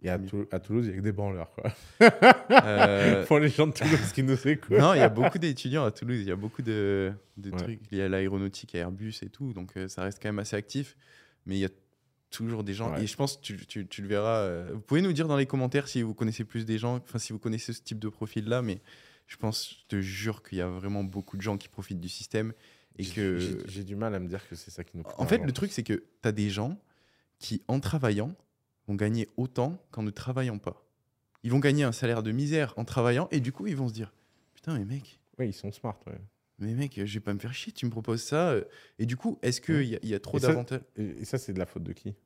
Et 0.00 0.08
à, 0.10 0.16
Mieux. 0.18 0.28
Tou- 0.28 0.46
à 0.52 0.60
Toulouse, 0.60 0.86
il 0.86 0.90
y 0.90 0.94
a 0.94 0.96
que 0.96 1.02
des 1.02 1.10
branleurs 1.12 1.50
quoi. 1.50 1.72
Euh, 2.50 3.24
Pour 3.26 3.38
les 3.40 3.48
gens 3.48 3.66
de 3.66 3.72
Toulouse 3.72 4.12
qui 4.14 4.22
nous 4.22 4.46
écoutent. 4.46 4.78
non, 4.78 4.94
il 4.94 4.98
y 4.98 5.02
a 5.02 5.08
beaucoup 5.08 5.38
d'étudiants 5.38 5.84
à 5.84 5.90
Toulouse. 5.90 6.20
Il 6.20 6.28
y 6.28 6.30
a 6.30 6.36
beaucoup 6.36 6.62
de, 6.62 7.12
de 7.36 7.50
Ouais. 7.50 7.56
trucs. 7.56 7.80
Il 7.90 7.98
y 7.98 8.00
a 8.00 8.08
l'aéronautique, 8.08 8.74
à 8.76 8.78
Airbus 8.78 9.14
et 9.22 9.28
tout. 9.28 9.52
Donc, 9.52 9.76
euh, 9.76 9.88
ça 9.88 10.02
reste 10.02 10.22
quand 10.22 10.28
même 10.28 10.38
assez 10.38 10.54
actif. 10.56 10.96
Mais 11.46 11.56
il 11.56 11.60
y 11.60 11.64
a 11.64 11.70
toujours 12.30 12.62
des 12.62 12.74
gens. 12.74 12.92
Ouais. 12.94 13.02
Et 13.02 13.06
je 13.08 13.16
pense 13.16 13.38
que 13.38 13.42
tu, 13.42 13.66
tu- 13.66 13.86
tu 13.88 14.02
le 14.02 14.08
verras. 14.08 14.42
euh, 14.42 14.70
vous 14.74 14.80
pouvez 14.80 15.02
nous 15.02 15.12
dire 15.12 15.26
dans 15.26 15.36
les 15.36 15.46
commentaires 15.46 15.88
si 15.88 16.02
vous 16.02 16.14
connaissez 16.14 16.44
plus 16.44 16.64
des 16.64 16.78
gens, 16.78 16.96
enfin, 16.98 17.18
si 17.18 17.32
vous 17.32 17.38
connaissez 17.40 17.72
ce 17.72 17.82
type 17.82 17.98
de 17.98 18.08
profil-là. 18.08 18.62
Mais 18.62 18.80
je 19.26 19.36
pense, 19.36 19.68
je 19.82 19.86
te 19.96 20.00
jure 20.00 20.42
qu'il 20.44 20.58
y 20.58 20.60
a 20.60 20.68
vraiment 20.68 21.02
beaucoup 21.02 21.36
de 21.36 21.42
gens 21.42 21.56
qui 21.58 21.68
profitent 21.68 22.00
du 22.00 22.08
système. 22.08 22.52
Et 22.98 23.04
que. 23.06 23.38
j'ai- 23.66 23.84
du 23.84 23.94
mal 23.96 24.14
à 24.14 24.18
me 24.18 24.28
dire 24.28 24.46
que 24.48 24.54
c'est 24.56 24.70
ça 24.70 24.84
qui 24.84 24.96
nous. 24.96 25.04
En 25.18 25.26
fait, 25.26 25.38
le 25.38 25.52
truc, 25.52 25.72
c'est 25.72 25.82
que 25.84 25.94
tu 26.22 26.28
as 26.28 26.32
des 26.32 26.50
gens 26.50 26.76
qui, 27.38 27.62
en 27.68 27.80
travaillant, 27.80 28.34
vont 28.86 28.94
gagner 28.94 29.28
autant 29.36 29.78
qu'en 29.90 30.02
ne 30.02 30.10
travaillant 30.10 30.58
pas. 30.58 30.84
Ils 31.44 31.50
vont 31.52 31.60
gagner 31.60 31.84
un 31.84 31.92
salaire 31.92 32.22
de 32.22 32.32
misère 32.32 32.74
en 32.76 32.84
travaillant 32.84 33.28
et 33.30 33.38
du 33.40 33.52
coup, 33.52 33.66
ils 33.68 33.76
vont 33.76 33.88
se 33.88 33.92
dire 33.94 34.12
Putain, 34.54 34.76
mais 34.78 34.84
mec, 34.84 35.20
Oui, 35.38 35.48
ils 35.48 35.52
sont 35.52 35.70
smart. 35.70 35.98
Ouais. 36.08 36.18
mais 36.58 36.74
mec, 36.74 36.94
je 37.04 37.14
vais 37.14 37.20
pas 37.20 37.32
me 37.32 37.38
faire 37.38 37.54
chier, 37.54 37.72
tu 37.72 37.86
me 37.86 37.90
proposes 37.90 38.22
ça. 38.22 38.50
euh. 38.50 38.64
Et 38.98 39.06
du 39.06 39.16
coup, 39.16 39.38
est-ce 39.42 39.60
qu'il 39.60 39.74
Ouais. 39.76 39.86
y, 39.86 39.94
a- 39.94 39.98
il 40.02 40.08
y 40.08 40.14
a 40.14 40.20
trop 40.20 40.40
d'avantages? 40.40 40.80
Et, 40.96 41.24
ça, 41.24 41.38
c'est 41.38 41.52
de 41.52 41.58
la 41.60 41.66
faute 41.66 41.84
de 41.84 41.92
qui? 41.92 42.16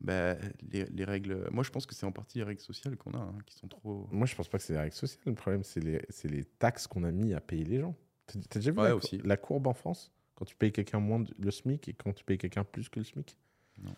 Bah, 0.00 0.36
les, 0.70 0.84
les 0.84 1.04
règles. 1.04 1.48
Moi, 1.50 1.64
je 1.64 1.70
pense 1.70 1.84
que 1.84 1.94
c'est 1.94 2.06
en 2.06 2.12
partie 2.12 2.38
les 2.38 2.44
règles 2.44 2.60
sociales 2.60 2.96
qu'on 2.96 3.12
a, 3.12 3.18
hein, 3.18 3.36
qui 3.44 3.56
sont 3.56 3.66
trop. 3.68 4.06
Moi, 4.12 4.26
je 4.26 4.34
pense 4.36 4.48
pas 4.48 4.58
que 4.58 4.64
c'est 4.64 4.72
les 4.74 4.78
règles 4.78 4.94
sociales. 4.94 5.20
Le 5.26 5.34
problème, 5.34 5.64
c'est 5.64 5.80
les, 5.80 6.00
les 6.24 6.44
taxes 6.44 6.86
qu'on 6.86 7.02
a 7.04 7.10
mis 7.10 7.34
à 7.34 7.40
payer 7.40 7.64
les 7.64 7.80
gens. 7.80 7.94
T'as 8.26 8.38
t'as 8.48 8.60
déjà 8.60 8.70
vu 8.70 8.78
Ouais, 8.78 8.88
la, 8.88 8.96
aussi. 8.96 9.18
la 9.24 9.36
courbe 9.36 9.66
en 9.66 9.74
France? 9.74 10.12
Quand 10.40 10.46
tu 10.46 10.56
payes 10.56 10.72
quelqu'un 10.72 11.00
moins 11.00 11.20
de- 11.20 11.34
le 11.38 11.50
SMIC 11.50 11.86
et 11.88 11.92
quand 11.92 12.14
tu 12.14 12.24
payes 12.24 12.38
quelqu'un 12.38 12.64
plus 12.64 12.88
que 12.88 12.98
le 12.98 13.04
SMIC 13.04 13.36
Non. 13.76 13.94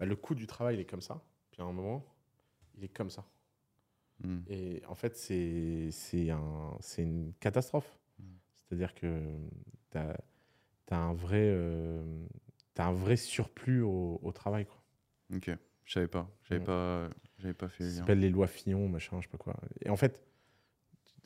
Bah, 0.00 0.06
Le 0.06 0.16
coût 0.16 0.34
du 0.34 0.46
travail, 0.46 0.76
il 0.76 0.80
est 0.80 0.86
comme 0.86 1.02
ça. 1.02 1.22
Puis 1.50 1.60
à 1.60 1.66
un 1.66 1.72
moment, 1.72 2.02
il 2.78 2.84
est 2.84 2.88
comme 2.88 3.10
ça. 3.10 3.26
Hmm. 4.24 4.40
Et 4.48 4.82
en 4.88 4.94
fait, 4.94 5.14
c'est 5.18 5.90
c'est 5.90 6.30
un, 6.30 6.74
c'est 6.80 7.02
une 7.02 7.34
catastrophe. 7.40 7.98
Mm. 8.18 8.24
C'est-à-dire 8.56 8.94
que 8.94 9.20
tu 9.90 9.98
as, 9.98 10.16
un, 10.92 11.12
vrai, 11.12 11.42
euh, 11.42 12.02
un 12.78 12.92
vrai 12.92 13.16
surplus 13.16 13.82
au, 13.82 14.18
au 14.22 14.32
travail. 14.32 14.64
Quoi. 14.64 14.82
Ok, 15.36 15.50
je 15.84 15.92
savais 15.92 16.08
pas. 16.08 16.26
J'avais 16.44 16.62
Mm. 16.62 16.64
pas, 16.64 17.10
j'avais 17.38 17.54
pas 17.54 17.68
fait 17.68 17.84
Ça 17.84 17.98
s'appelle 17.98 18.20
les 18.20 18.30
lois 18.30 18.46
Fillon, 18.46 18.88
machin, 18.88 19.20
je 19.20 19.26
sais 19.26 19.30
pas 19.30 19.36
quoi. 19.38 19.56
Et 19.82 19.90
en 19.90 19.96
fait, 19.96 20.22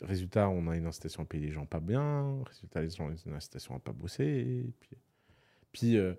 résultat, 0.03 0.49
on 0.49 0.67
a 0.69 0.77
une 0.77 0.87
incitation 0.87 1.23
à 1.23 1.27
payer 1.27 1.47
les 1.47 1.53
gens 1.53 1.67
pas 1.67 1.81
bien. 1.81 2.43
Résultat, 2.45 2.83
les 2.83 2.91
gens 2.91 3.09
ont 3.09 3.15
une 3.15 3.35
incitation 3.35 3.75
à 3.75 3.79
pas 3.79 3.93
bosser. 3.93 4.25
Et 4.25 4.73
puis, 4.81 4.97
puis 5.73 5.97
euh, 5.97 6.15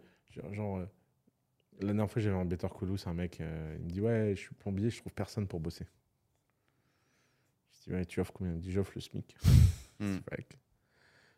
genre, 0.51 0.77
euh, 0.77 0.85
la 1.79 1.87
dernière 1.87 2.09
fois, 2.09 2.21
j'avais 2.21 2.35
un 2.35 2.45
Better 2.45 2.67
Call 2.67 2.89
un 3.05 3.13
mec, 3.13 3.39
euh, 3.41 3.75
il 3.79 3.85
me 3.85 3.89
dit 3.89 4.01
Ouais, 4.01 4.33
je 4.35 4.41
suis 4.41 4.55
plombier, 4.55 4.89
je 4.89 4.99
trouve 4.99 5.13
personne 5.13 5.47
pour 5.47 5.59
bosser. 5.59 5.85
Je 7.79 7.83
dis 7.85 7.91
Ouais, 7.93 8.05
tu 8.05 8.19
offres 8.19 8.33
combien? 8.33 8.53
Il 8.53 8.57
me 8.57 8.61
dit 8.61 8.71
J'offre 8.71 8.91
le 8.95 9.01
SMIC. 9.01 9.35
Hmm. 9.99 10.17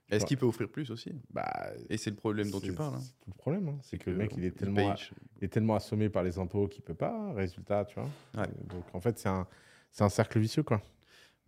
Est-ce 0.09 0.25
qu'il 0.25 0.37
peut 0.37 0.45
offrir 0.45 0.69
plus 0.69 0.91
aussi? 0.91 1.13
Bah, 1.29 1.71
Et 1.89 1.95
c'est 1.95 2.09
le 2.09 2.17
problème 2.17 2.51
dont 2.51 2.59
tu 2.59 2.73
parles. 2.73 2.95
hein. 2.95 2.99
C'est 3.01 3.13
tout 3.21 3.29
le 3.29 3.35
problème. 3.37 3.69
hein. 3.69 3.77
C'est 3.83 3.97
que 3.97 4.09
le 4.09 4.17
mec, 4.17 4.33
il 4.35 4.43
est, 4.43 4.51
tellement, 4.51 4.93
il 5.37 5.45
est 5.45 5.47
tellement 5.47 5.75
assommé 5.75 6.09
par 6.09 6.23
les 6.23 6.37
impôts 6.39 6.67
qu'il 6.67 6.83
peut 6.83 6.93
pas. 6.93 7.31
Résultat, 7.31 7.85
tu 7.85 7.95
vois. 7.95 8.09
Ouais. 8.35 8.49
Donc, 8.67 8.83
en 8.93 8.99
fait, 8.99 9.17
c'est 9.17 9.29
un, 9.29 9.47
c'est 9.91 10.03
un 10.03 10.09
cercle 10.09 10.39
vicieux, 10.39 10.63
quoi. 10.63 10.81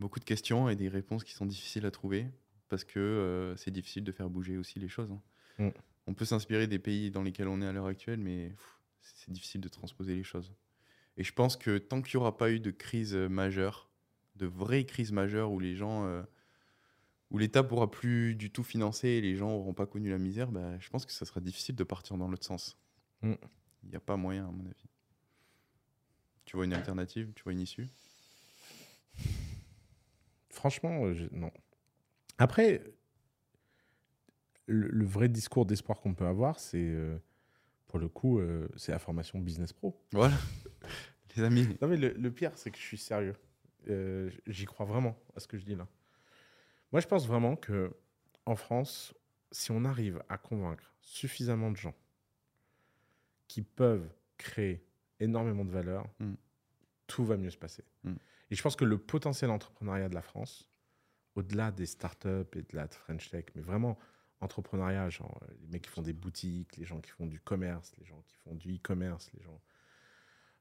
Beaucoup 0.02 0.20
de 0.20 0.26
questions 0.26 0.68
et 0.68 0.76
des 0.76 0.89
réponses 0.89 1.24
qui 1.24 1.34
sont 1.34 1.45
difficiles 1.45 1.86
à 1.86 1.91
trouver 1.91 2.26
parce 2.70 2.84
que 2.84 2.99
euh, 2.99 3.56
c'est 3.56 3.70
difficile 3.70 4.04
de 4.04 4.12
faire 4.12 4.32
bouger 4.32 4.58
aussi 4.58 4.80
les 4.80 4.88
choses. 4.88 5.12
hein. 5.12 5.22
Mm. 5.60 5.70
On 6.08 6.16
peut 6.16 6.26
s'inspirer 6.26 6.66
des 6.66 6.80
pays 6.80 7.12
dans 7.12 7.22
lesquels 7.22 7.47
on 7.47 7.62
est 7.62 7.68
à 7.68 7.72
l'heure 7.72 7.86
actuelle, 7.86 8.18
mais 8.18 8.52
c'est 9.04 9.30
difficile 9.30 9.62
de 9.62 9.68
transposer 9.68 10.16
les 10.16 10.24
choses. 10.24 10.52
Et 11.18 11.24
je 11.24 11.32
pense 11.32 11.56
que 11.56 11.78
tant 11.78 12.02
qu'il 12.02 12.18
n'y 12.18 12.22
aura 12.22 12.36
pas 12.36 12.52
eu 12.52 12.60
de 12.60 12.72
crise 12.72 13.14
euh, 13.14 13.30
majeure, 13.30 13.91
de 14.38 14.47
vraie 14.47 14.86
crise 14.86 15.12
majeure 15.12 15.52
où 15.52 15.60
les 15.60 15.76
gens, 15.76 16.08
euh, 16.08 16.24
où 17.30 17.38
l'État 17.38 17.62
pourra 17.62 17.91
plus 17.91 18.34
du 18.34 18.49
tout 18.49 18.64
financer 18.64 19.08
et 19.08 19.22
les 19.22 19.36
gens 19.36 19.49
n'auront 19.49 19.76
pas 19.76 19.86
connu 19.86 20.10
la 20.10 20.18
misère, 20.18 20.52
bah, 20.52 20.80
je 20.80 20.89
pense 20.89 21.06
que 21.06 21.12
ça 21.12 21.28
sera 21.28 21.41
difficile 21.41 21.76
de 21.76 21.84
partir 21.84 22.18
dans 22.18 22.28
l'autre 22.28 22.45
sens. 22.45 22.76
Mm. 23.22 23.34
Il 23.84 23.89
n'y 23.89 23.95
a 23.95 23.99
pas 23.99 24.18
moyen, 24.18 24.47
à 24.47 24.52
mon 24.52 24.66
avis. 24.66 24.89
Tu 26.45 26.56
vois 26.56 26.66
une 26.66 26.74
alternative? 26.74 27.34
Tu 27.36 27.43
vois 27.43 27.54
une 27.54 27.62
issue? 27.62 27.88
Franchement, 30.62 31.05
euh, 31.05 31.14
je- 31.16 31.26
non. 31.32 31.51
Après, 32.38 32.84
le, 34.68 34.88
le 34.89 35.05
vrai 35.05 35.28
discours 35.28 35.66
d'espoir 35.66 35.99
qu'on 36.01 36.14
peut 36.14 36.28
avoir, 36.28 36.59
c'est 36.59 36.78
euh, 36.80 37.18
pour 37.88 37.97
le 37.97 38.07
coup, 38.07 38.38
euh, 38.39 38.68
c'est 38.78 38.91
la 38.91 38.99
formation 38.99 39.39
business 39.39 39.74
pro. 39.74 39.99
Voilà. 40.12 40.38
les 41.36 41.41
amis. 41.43 41.68
Non, 41.82 41.88
mais 41.88 41.97
le, 41.97 42.09
le 42.14 42.32
pire, 42.32 42.51
c'est 42.55 42.70
que 42.70 42.78
je 42.78 42.84
suis 42.84 42.97
sérieux. 42.99 43.36
Euh, 43.89 44.30
J'y 44.45 44.66
crois 44.66 44.86
vraiment 44.86 45.18
à 45.36 45.39
ce 45.39 45.47
que 45.47 45.57
je 45.57 45.66
dis 45.66 45.74
là. 45.76 45.88
Moi, 46.91 47.01
je 47.01 47.07
pense 47.07 47.26
vraiment 47.26 47.55
que 47.55 47.91
en 48.45 48.55
France, 48.55 49.16
si 49.51 49.72
on 49.72 49.84
arrive 49.84 50.22
à 50.30 50.38
convaincre 50.38 50.93
suffisamment 51.01 51.72
de 51.72 51.78
gens 51.78 51.95
qui 53.47 53.64
peuvent 53.64 54.07
créer 54.38 54.86
énormément 55.20 55.66
de 55.66 55.72
valeur, 55.72 56.05
Mm. 56.20 56.34
tout 57.07 57.26
va 57.26 57.36
mieux 57.38 57.49
se 57.49 57.57
passer. 57.57 57.84
Mm. 58.03 58.14
Et 58.52 58.56
je 58.56 58.62
pense 58.62 58.76
que 58.76 58.86
le 58.86 58.97
potentiel 58.97 59.49
entrepreneuriat 59.49 60.10
de 60.10 60.14
la 60.16 60.22
France, 60.22 60.70
au-delà 61.36 61.72
des 61.72 61.86
startups 61.86 62.28
et 62.56 62.62
de 62.62 62.68
la 62.76 62.88
French 62.88 63.30
Tech, 63.30 63.45
mais 63.56 63.62
vraiment 63.62 63.97
entrepreneuriat, 64.41 65.10
genre 65.10 65.39
euh, 65.43 65.54
les 65.62 65.68
mecs 65.68 65.84
qui 65.84 65.89
font 65.89 66.02
des 66.02 66.14
boutiques, 66.14 66.76
les 66.78 66.86
gens 66.86 66.99
qui 66.99 67.12
font 67.12 67.26
du 67.28 67.39
commerce, 67.39 67.93
les 67.99 68.06
gens 68.06 68.22
qui 68.28 68.36
font 68.38 68.54
du 68.56 68.76
e-commerce, 68.76 69.32
les 69.34 69.41
gens 69.43 69.62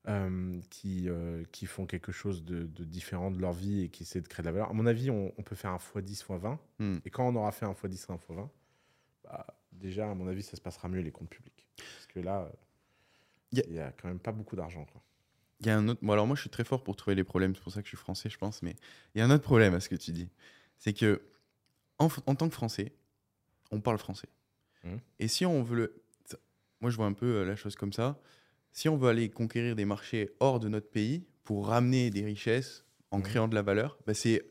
euh, 0.08 0.60
qui, 0.70 1.08
euh, 1.08 1.44
qui 1.52 1.66
font 1.66 1.84
quelque 1.86 2.12
chose 2.12 2.44
de, 2.44 2.64
de 2.64 2.84
différent 2.84 3.30
de 3.30 3.38
leur 3.38 3.52
vie 3.52 3.82
et 3.82 3.88
qui 3.90 4.04
essaient 4.04 4.20
de 4.22 4.28
créer 4.28 4.42
de 4.42 4.46
la 4.48 4.52
valeur. 4.52 4.70
À 4.70 4.72
mon 4.72 4.86
avis, 4.86 5.10
on, 5.10 5.32
on 5.36 5.42
peut 5.42 5.56
faire 5.56 5.72
un 5.72 5.76
x10, 5.76 6.24
x20. 6.24 6.58
Hmm. 6.78 6.98
Et 7.04 7.10
quand 7.10 7.26
on 7.28 7.34
aura 7.36 7.52
fait 7.52 7.66
un 7.66 7.72
x10, 7.72 8.10
un 8.12 8.16
x20, 8.16 8.48
bah, 9.24 9.46
déjà, 9.72 10.10
à 10.10 10.14
mon 10.14 10.26
avis, 10.28 10.42
ça 10.42 10.56
se 10.56 10.60
passera 10.62 10.88
mieux 10.88 11.00
les 11.00 11.12
comptes 11.12 11.28
publics. 11.28 11.66
Parce 11.76 12.06
que 12.06 12.20
là, 12.20 12.42
euh, 12.42 12.48
a- 13.60 13.66
il 13.66 13.74
y 13.74 13.80
a 13.80 13.92
quand 13.92 14.08
même 14.08 14.20
pas 14.20 14.32
beaucoup 14.32 14.56
d'argent. 14.56 14.86
Il 15.60 15.66
y 15.66 15.70
a 15.70 15.76
un 15.76 15.88
autre. 15.88 16.00
Bon, 16.02 16.12
alors 16.12 16.26
moi, 16.26 16.36
je 16.36 16.40
suis 16.40 16.50
très 16.50 16.64
fort 16.64 16.82
pour 16.82 16.96
trouver 16.96 17.14
les 17.14 17.24
problèmes. 17.24 17.54
C'est 17.54 17.62
pour 17.62 17.72
ça 17.72 17.80
que 17.80 17.86
je 17.86 17.90
suis 17.90 17.96
français, 17.98 18.30
je 18.30 18.38
pense. 18.38 18.62
Mais 18.62 18.74
il 19.14 19.18
y 19.18 19.20
a 19.20 19.24
un 19.26 19.30
autre 19.30 19.42
problème 19.44 19.74
à 19.74 19.80
ce 19.80 19.88
que 19.88 19.94
tu 19.96 20.12
dis. 20.12 20.28
C'est 20.78 20.92
que, 20.94 21.20
en, 21.98 22.08
en 22.26 22.34
tant 22.34 22.48
que 22.48 22.54
Français, 22.54 22.92
on 23.70 23.80
parle 23.80 23.98
français. 23.98 24.28
Mhm. 24.84 24.98
Et 25.18 25.28
si 25.28 25.44
on 25.44 25.62
veut 25.62 25.76
le. 25.76 26.02
Moi, 26.80 26.90
je 26.90 26.96
vois 26.96 27.06
un 27.06 27.12
peu 27.12 27.26
euh, 27.26 27.44
la 27.44 27.56
chose 27.56 27.76
comme 27.76 27.92
ça. 27.92 28.18
Si 28.72 28.88
on 28.88 28.96
veut 28.96 29.08
aller 29.10 29.28
conquérir 29.28 29.76
des 29.76 29.84
marchés 29.84 30.30
hors 30.40 30.60
de 30.60 30.68
notre 30.68 30.88
pays 30.88 31.26
pour 31.44 31.66
ramener 31.66 32.08
des 32.10 32.24
richesses 32.24 32.84
en 33.10 33.18
Mhm. 33.18 33.22
créant 33.24 33.48
de 33.48 33.54
la 33.54 33.60
valeur, 33.62 33.98
bah 34.06 34.14
c'est, 34.14 34.42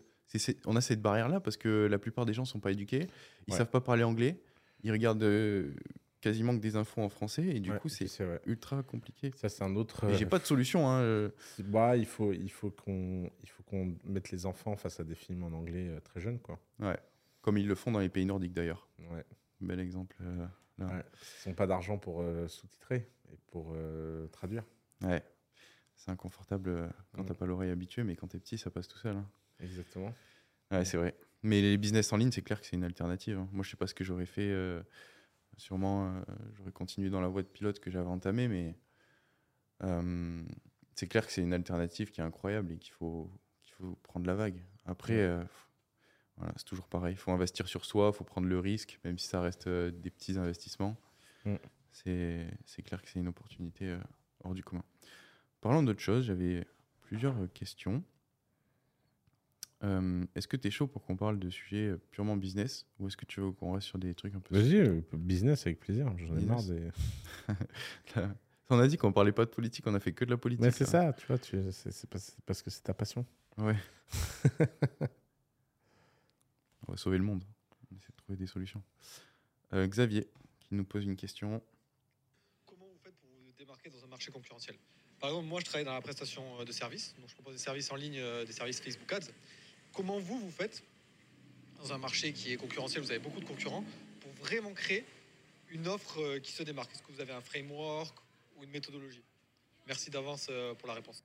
on 0.65 0.75
a 0.75 0.81
cette 0.81 1.01
barrière-là 1.01 1.39
parce 1.39 1.57
que 1.57 1.87
la 1.89 1.97
plupart 1.97 2.25
des 2.25 2.33
gens 2.33 2.43
ne 2.43 2.47
sont 2.47 2.59
pas 2.59 2.71
éduqués. 2.71 3.07
Ils 3.47 3.49
ne 3.49 3.53
Ouais. 3.53 3.57
savent 3.57 3.71
pas 3.71 3.81
parler 3.81 4.03
anglais. 4.03 4.39
Ils 4.83 4.91
regardent 4.91 5.23
euh, 5.23 5.73
quasiment 6.21 6.55
que 6.55 6.61
des 6.61 6.75
infos 6.75 7.01
en 7.01 7.09
français. 7.09 7.45
Et 7.47 7.59
du 7.59 7.71
Ouais, 7.71 7.79
coup, 7.79 7.89
c'est 7.89 8.07
ultra 8.45 8.81
compliqué. 8.83 9.31
Ça, 9.35 9.49
c'est 9.49 9.63
un 9.63 9.75
autre. 9.75 10.09
J'ai 10.13 10.25
euh, 10.25 10.29
pas 10.29 10.39
de 10.39 10.45
solution. 10.45 10.89
Hein, 10.89 11.31
bah, 11.59 11.95
il 11.97 12.05
faut, 12.05 12.31
il 12.33 12.49
faut 12.51 12.71
qu'on, 12.71 13.29
il 13.43 13.49
faut 13.49 13.63
qu'on 13.63 13.95
mette 14.03 14.31
les 14.31 14.45
enfants 14.45 14.75
face 14.75 14.99
à 14.99 15.03
des 15.03 15.15
films 15.15 15.43
en 15.43 15.51
anglais 15.53 15.87
euh, 15.89 15.99
très 15.99 16.19
jeunes, 16.19 16.39
quoi. 16.39 16.59
Ouais. 16.79 16.97
Comme 17.41 17.57
ils 17.57 17.67
le 17.67 17.75
font 17.75 17.91
dans 17.91 17.99
les 17.99 18.09
pays 18.09 18.25
nordiques 18.25 18.53
d'ailleurs. 18.53 18.87
Ouais. 19.11 19.23
Bel 19.61 19.79
exemple. 19.79 20.15
euh, 20.21 20.37
là. 20.37 20.85
Ouais, 20.87 21.03
parce 21.11 21.41
qu'ils 21.43 21.51
n'ont 21.51 21.55
pas 21.55 21.67
d'argent 21.67 21.97
pour 21.97 22.21
euh, 22.21 22.47
sous-titrer 22.47 23.09
et 23.31 23.37
pour 23.47 23.73
euh, 23.75 24.27
traduire. 24.27 24.63
Ouais. 25.03 25.21
C'est 25.95 26.11
inconfortable 26.11 26.89
quand 27.13 27.23
Mm. 27.23 27.25
t'as 27.25 27.33
pas 27.33 27.45
l'oreille 27.45 27.71
habituée, 27.71 28.03
mais 28.03 28.15
quand 28.15 28.27
t'es 28.27 28.39
petit, 28.39 28.57
ça 28.57 28.69
passe 28.69 28.87
tout 28.87 28.97
seul. 28.97 29.17
hein. 29.17 29.29
Exactement. 29.59 30.13
Ouais, 30.71 30.85
c'est 30.85 30.95
vrai. 30.95 31.15
Mais 31.43 31.61
les 31.61 31.77
business 31.77 32.13
en 32.13 32.17
ligne, 32.17 32.31
c'est 32.31 32.41
clair 32.41 32.59
que 32.61 32.65
c'est 32.65 32.77
une 32.77 32.83
alternative. 32.85 33.37
hein. 33.37 33.49
Moi, 33.51 33.63
je 33.65 33.71
sais 33.71 33.77
pas 33.77 33.87
ce 33.87 33.93
que 33.93 34.03
j'aurais 34.05 34.25
fait. 34.25 34.49
Sûrement, 35.57 36.07
euh, 36.07 36.21
j'aurais 36.53 36.71
continué 36.71 37.09
dans 37.09 37.21
la 37.21 37.27
voie 37.27 37.41
de 37.41 37.47
pilote 37.47 37.79
que 37.79 37.91
j'avais 37.91 38.09
entamée, 38.09 38.47
mais 38.47 38.77
euh, 39.83 40.43
c'est 40.95 41.07
clair 41.07 41.25
que 41.25 41.31
c'est 41.31 41.41
une 41.41 41.53
alternative 41.53 42.11
qui 42.11 42.21
est 42.21 42.23
incroyable 42.23 42.73
et 42.73 42.77
qu'il 42.77 42.93
faut, 42.93 43.31
qu'il 43.63 43.73
faut 43.75 43.95
prendre 44.03 44.27
la 44.27 44.35
vague. 44.35 44.61
Après, 44.85 45.19
euh, 45.19 45.43
voilà, 46.37 46.53
c'est 46.57 46.65
toujours 46.65 46.87
pareil. 46.87 47.13
Il 47.13 47.17
faut 47.17 47.31
investir 47.31 47.67
sur 47.67 47.85
soi, 47.85 48.11
il 48.13 48.17
faut 48.17 48.23
prendre 48.23 48.47
le 48.47 48.59
risque, 48.59 48.99
même 49.03 49.17
si 49.17 49.27
ça 49.27 49.41
reste 49.41 49.67
des 49.67 50.09
petits 50.09 50.37
investissements. 50.37 50.97
Mm. 51.45 51.55
C'est 51.91 52.81
clair 52.83 53.01
que 53.01 53.09
c'est 53.09 53.19
une 53.19 53.27
opportunité 53.27 53.97
hors 54.43 54.53
du 54.53 54.63
commun. 54.63 54.83
Parlons 55.59 55.83
d'autre 55.83 55.99
chose, 55.99 56.25
j'avais 56.25 56.65
plusieurs 57.01 57.51
questions. 57.53 58.03
Euh, 59.83 60.25
est-ce 60.35 60.47
que 60.47 60.57
tu 60.57 60.67
es 60.67 60.71
chaud 60.71 60.87
pour 60.87 61.03
qu'on 61.05 61.15
parle 61.15 61.39
de 61.39 61.49
sujets 61.49 61.87
euh, 61.87 62.01
purement 62.11 62.35
business 62.35 62.85
ou 62.99 63.07
est-ce 63.07 63.15
que 63.15 63.23
tu 63.25 63.39
veux 63.39 63.51
qu'on 63.51 63.71
reste 63.71 63.87
sur 63.87 63.97
des 63.97 64.13
trucs 64.13 64.35
un 64.35 64.39
peu 64.41 64.59
Vas-y, 64.59 64.75
euh, 64.75 65.01
business 65.13 65.65
avec 65.65 65.79
plaisir. 65.79 66.13
J'en 66.17 66.37
ai 66.37 66.41
marre 66.45 66.63
des. 66.63 66.89
Là, 68.15 68.35
On 68.69 68.77
a 68.79 68.87
dit 68.87 68.97
qu'on 68.97 69.13
parlait 69.13 69.31
pas 69.31 69.45
de 69.45 69.49
politique, 69.51 69.87
on 69.87 69.95
a 69.95 69.99
fait 70.01 70.11
que 70.11 70.25
de 70.25 70.31
la 70.31 70.37
politique. 70.37 70.61
Mais 70.65 70.71
c'est 70.71 70.83
là. 70.91 71.11
ça, 71.11 71.13
tu 71.13 71.25
vois, 71.27 71.37
tu- 71.39 71.57
c'est 71.71 72.09
parce 72.45 72.61
que 72.61 72.69
c'est 72.69 72.81
ta 72.83 72.93
passion. 72.93 73.25
Ouais. 73.57 73.75
on 76.87 76.91
va 76.91 76.97
sauver 76.97 77.17
le 77.17 77.23
monde. 77.23 77.43
On 77.91 77.95
essaie 77.97 78.11
de 78.11 78.17
trouver 78.17 78.37
des 78.37 78.47
solutions. 78.47 78.81
Euh, 79.73 79.87
Xavier 79.87 80.27
qui 80.59 80.75
nous 80.75 80.83
pose 80.83 81.05
une 81.05 81.15
question. 81.15 81.61
Comment 82.65 82.85
vous 82.85 82.99
faites 83.03 83.15
pour 83.15 83.29
vous 83.29 83.51
démarquer 83.57 83.89
dans 83.89 84.03
un 84.03 84.07
marché 84.07 84.31
concurrentiel? 84.31 84.75
Par 85.19 85.29
exemple, 85.31 85.47
moi, 85.47 85.59
je 85.59 85.65
travaille 85.65 85.85
dans 85.85 85.93
la 85.93 86.01
prestation 86.01 86.63
de 86.63 86.71
services, 86.71 87.13
donc 87.19 87.29
je 87.29 87.33
propose 87.33 87.53
des 87.53 87.59
services 87.59 87.91
en 87.91 87.95
ligne, 87.95 88.17
euh, 88.17 88.45
des 88.45 88.51
services 88.53 88.79
Facebook 88.79 89.11
Ads. 89.11 89.31
Comment 89.93 90.19
vous, 90.19 90.39
vous 90.39 90.51
faites 90.51 90.83
dans 91.79 91.93
un 91.93 91.97
marché 91.97 92.33
qui 92.33 92.53
est 92.53 92.57
concurrentiel, 92.57 93.03
vous 93.03 93.11
avez 93.11 93.19
beaucoup 93.19 93.39
de 93.39 93.45
concurrents, 93.45 93.83
pour 94.21 94.31
vraiment 94.33 94.73
créer 94.73 95.05
une 95.69 95.87
offre 95.87 96.19
euh, 96.21 96.39
qui 96.39 96.51
se 96.51 96.63
démarque? 96.63 96.91
Est-ce 96.91 97.03
que 97.03 97.11
vous 97.11 97.21
avez 97.21 97.33
un 97.33 97.41
framework 97.41 98.17
ou 98.57 98.63
une 98.63 98.71
méthodologie? 98.71 99.23
Merci 99.87 100.09
d'avance 100.09 100.47
euh, 100.49 100.73
pour 100.75 100.87
la 100.87 100.93
réponse. 100.93 101.23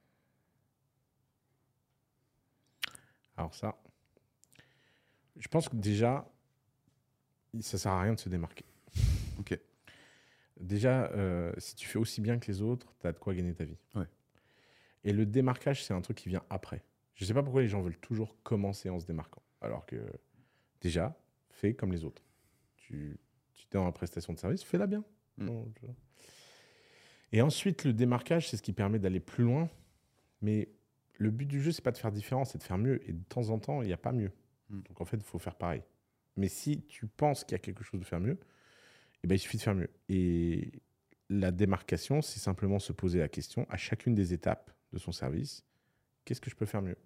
Alors, 3.37 3.55
ça. 3.55 3.77
Je 5.37 5.49
pense 5.49 5.69
que 5.69 5.77
déjà, 5.77 6.31
ça 7.61 7.79
sert 7.79 7.93
à 7.93 8.03
rien 8.03 8.15
de 8.15 8.21
se 8.21 8.29
démarquer. 8.29 8.65
Ok. 9.37 9.59
Déjà, 10.61 11.07
euh, 11.07 11.53
si 11.59 11.75
tu 11.75 11.89
fais 11.89 11.99
aussi 11.99 12.21
bien 12.21 12.39
que 12.39 12.47
les 12.47 12.63
autres, 12.63 12.95
tu 13.01 13.07
as 13.09 13.13
de 13.13 13.19
quoi 13.19 13.35
gagner 13.35 13.53
ta 13.53 13.65
vie. 13.65 13.77
Ouais. 13.97 14.07
Et 15.03 15.13
le 15.13 15.27
démarquage, 15.27 15.85
c'est 15.85 15.93
un 15.93 16.01
truc 16.01 16.19
qui 16.19 16.29
vient 16.29 16.45
après. 16.51 16.85
Je 17.15 17.25
sais 17.25 17.35
pas 17.35 17.43
pourquoi 17.43 17.63
les 17.63 17.69
gens 17.69 17.81
veulent 17.81 17.99
toujours 17.99 18.37
commencer 18.43 18.91
en 18.91 18.99
se 18.99 19.07
démarquant. 19.07 19.43
Alors 19.61 19.87
que, 19.87 19.97
déjà, 20.81 21.17
fais 21.51 21.75
comme 21.75 21.93
les 21.93 22.05
autres. 22.05 22.23
Tu, 22.77 23.19
tu 23.55 23.65
es 23.65 23.69
dans 23.73 23.85
la 23.85 23.93
prestation 23.93 24.33
de 24.33 24.39
service, 24.39 24.63
fais-la 24.63 24.87
bien. 24.87 25.05
Mm. 25.39 25.61
Et 27.33 27.41
ensuite, 27.43 27.85
le 27.85 27.93
démarquage, 27.93 28.49
c'est 28.49 28.57
ce 28.57 28.63
qui 28.63 28.73
permet 28.73 28.99
d'aller 28.99 29.21
plus 29.21 29.45
loin. 29.45 29.71
Mais 30.43 30.69
le 31.15 31.31
but 31.31 31.47
du 31.47 31.61
jeu, 31.61 31.73
c'est 31.73 31.83
pas 31.83 31.93
de 31.93 31.99
faire 31.99 32.13
différent, 32.13 32.45
c'est 32.45 32.59
de 32.59 32.63
faire 32.63 32.79
mieux. 32.79 33.09
Et 33.09 33.13
de 33.13 33.25
temps 33.25 33.49
en 33.51 33.59
temps, 33.59 33.83
il 33.83 33.87
n'y 33.87 33.93
a 33.93 33.99
pas 33.99 34.13
mieux. 34.13 34.33
Mm. 34.71 34.83
Donc 34.83 35.01
en 35.01 35.05
fait, 35.05 35.17
il 35.17 35.23
faut 35.23 35.39
faire 35.39 35.57
pareil. 35.57 35.83
Mais 36.37 36.49
si 36.49 36.83
tu 36.83 37.07
penses 37.07 37.45
qu'il 37.45 37.53
y 37.53 37.57
a 37.57 37.61
quelque 37.61 37.85
chose 37.85 38.01
de 38.01 38.05
faire 38.05 38.21
mieux, 38.21 38.39
eh 39.23 39.27
ben, 39.27 39.37
il 39.37 39.39
suffit 39.39 39.57
de 39.57 39.63
faire 39.63 39.75
mieux. 39.75 39.91
Et 40.09 40.73
la 41.31 41.53
démarcation, 41.53 42.23
c'est 42.23 42.41
simplement 42.41 42.79
se 42.79 42.93
poser 42.93 43.21
la 43.21 43.29
question 43.29 43.67
à 43.71 43.77
chacune 43.77 44.15
des 44.15 44.33
étapes 44.33 44.73
de 44.93 44.99
son 44.99 45.13
service 45.13 45.65
qu'est-ce 46.25 46.41
que 46.41 46.51
je 46.51 46.57
peux 46.57 46.67
faire 46.67 46.83
mieux. 46.83 46.97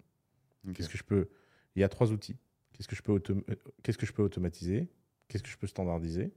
Qu'est-ce 0.73 0.89
que 0.89 0.97
je 0.97 1.03
peux 1.03 1.29
Il 1.75 1.79
y 1.81 1.83
a 1.83 1.89
trois 1.89 2.11
outils. 2.11 2.37
Qu'est-ce 2.73 2.87
que 2.87 2.95
je 2.95 3.01
peux 3.01 3.13
autom- 3.17 3.43
euh, 3.49 3.55
Qu'est-ce 3.83 3.97
que 3.97 4.05
je 4.05 4.13
peux 4.13 4.23
automatiser 4.23 4.89
Qu'est-ce 5.27 5.43
que 5.43 5.49
je 5.49 5.57
peux 5.57 5.67
standardiser 5.67 6.33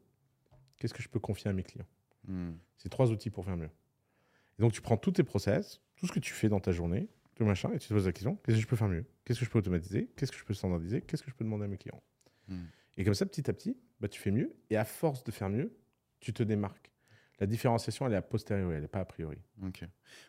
Qu'est-ce 0.79 0.95
que 0.95 1.03
je 1.03 1.09
peux 1.09 1.21
confier 1.21 1.51
à 1.51 1.53
mes 1.53 1.63
clients 1.63 1.87
Hmm. 2.29 2.53
C'est 2.77 2.89
trois 2.89 3.11
outils 3.11 3.31
pour 3.31 3.45
faire 3.45 3.57
mieux. 3.57 3.71
Et 4.59 4.63
donc 4.63 4.73
tu 4.73 4.81
prends 4.81 4.97
tous 4.97 5.11
tes 5.13 5.25
process, 5.25 5.81
tout 5.97 6.07
ce 6.07 6.13
que 6.13 6.21
tu 6.21 6.33
fais 6.33 6.49
dans 6.49 6.61
ta 6.61 6.71
journée, 6.71 7.09
tout 7.35 7.45
machin, 7.45 7.73
et 7.73 7.79
tu 7.81 7.89
te 7.89 7.95
poses 7.95 8.07
la 8.07 8.13
question 8.13 8.37
qu'est-ce 8.37 8.59
que 8.59 8.63
je 8.63 8.67
peux 8.69 8.77
faire 8.77 8.87
mieux 8.89 9.05
Qu'est-ce 9.25 9.41
que 9.41 9.45
je 9.45 9.51
peux 9.51 9.59
automatiser 9.59 10.09
Qu'est-ce 10.17 10.31
que 10.31 10.39
je 10.39 10.45
peux 10.45 10.55
standardiser 10.55 11.01
Qu'est-ce 11.03 11.23
que 11.25 11.31
je 11.31 11.35
peux 11.35 11.43
demander 11.45 11.65
à 11.65 11.69
mes 11.69 11.79
clients 11.79 12.01
Hmm. 12.49 12.65
Et 12.97 13.05
comme 13.05 13.15
ça, 13.15 13.27
petit 13.27 13.49
à 13.51 13.53
petit, 13.55 13.77
bah, 14.01 14.07
tu 14.09 14.21
fais 14.21 14.31
mieux. 14.31 14.55
Et 14.71 14.77
à 14.77 14.85
force 14.85 15.25
de 15.25 15.31
faire 15.33 15.49
mieux, 15.49 15.73
tu 16.21 16.33
te 16.33 16.43
démarques. 16.45 16.92
La 17.43 17.47
différenciation, 17.49 18.07
elle 18.07 18.13
est 18.13 18.17
a 18.17 18.23
posteriori, 18.23 18.77
elle 18.77 18.83
n'est 18.83 18.87
pas 18.89 19.01
a 19.01 19.05
priori. 19.05 19.37
Ok. 19.67 19.81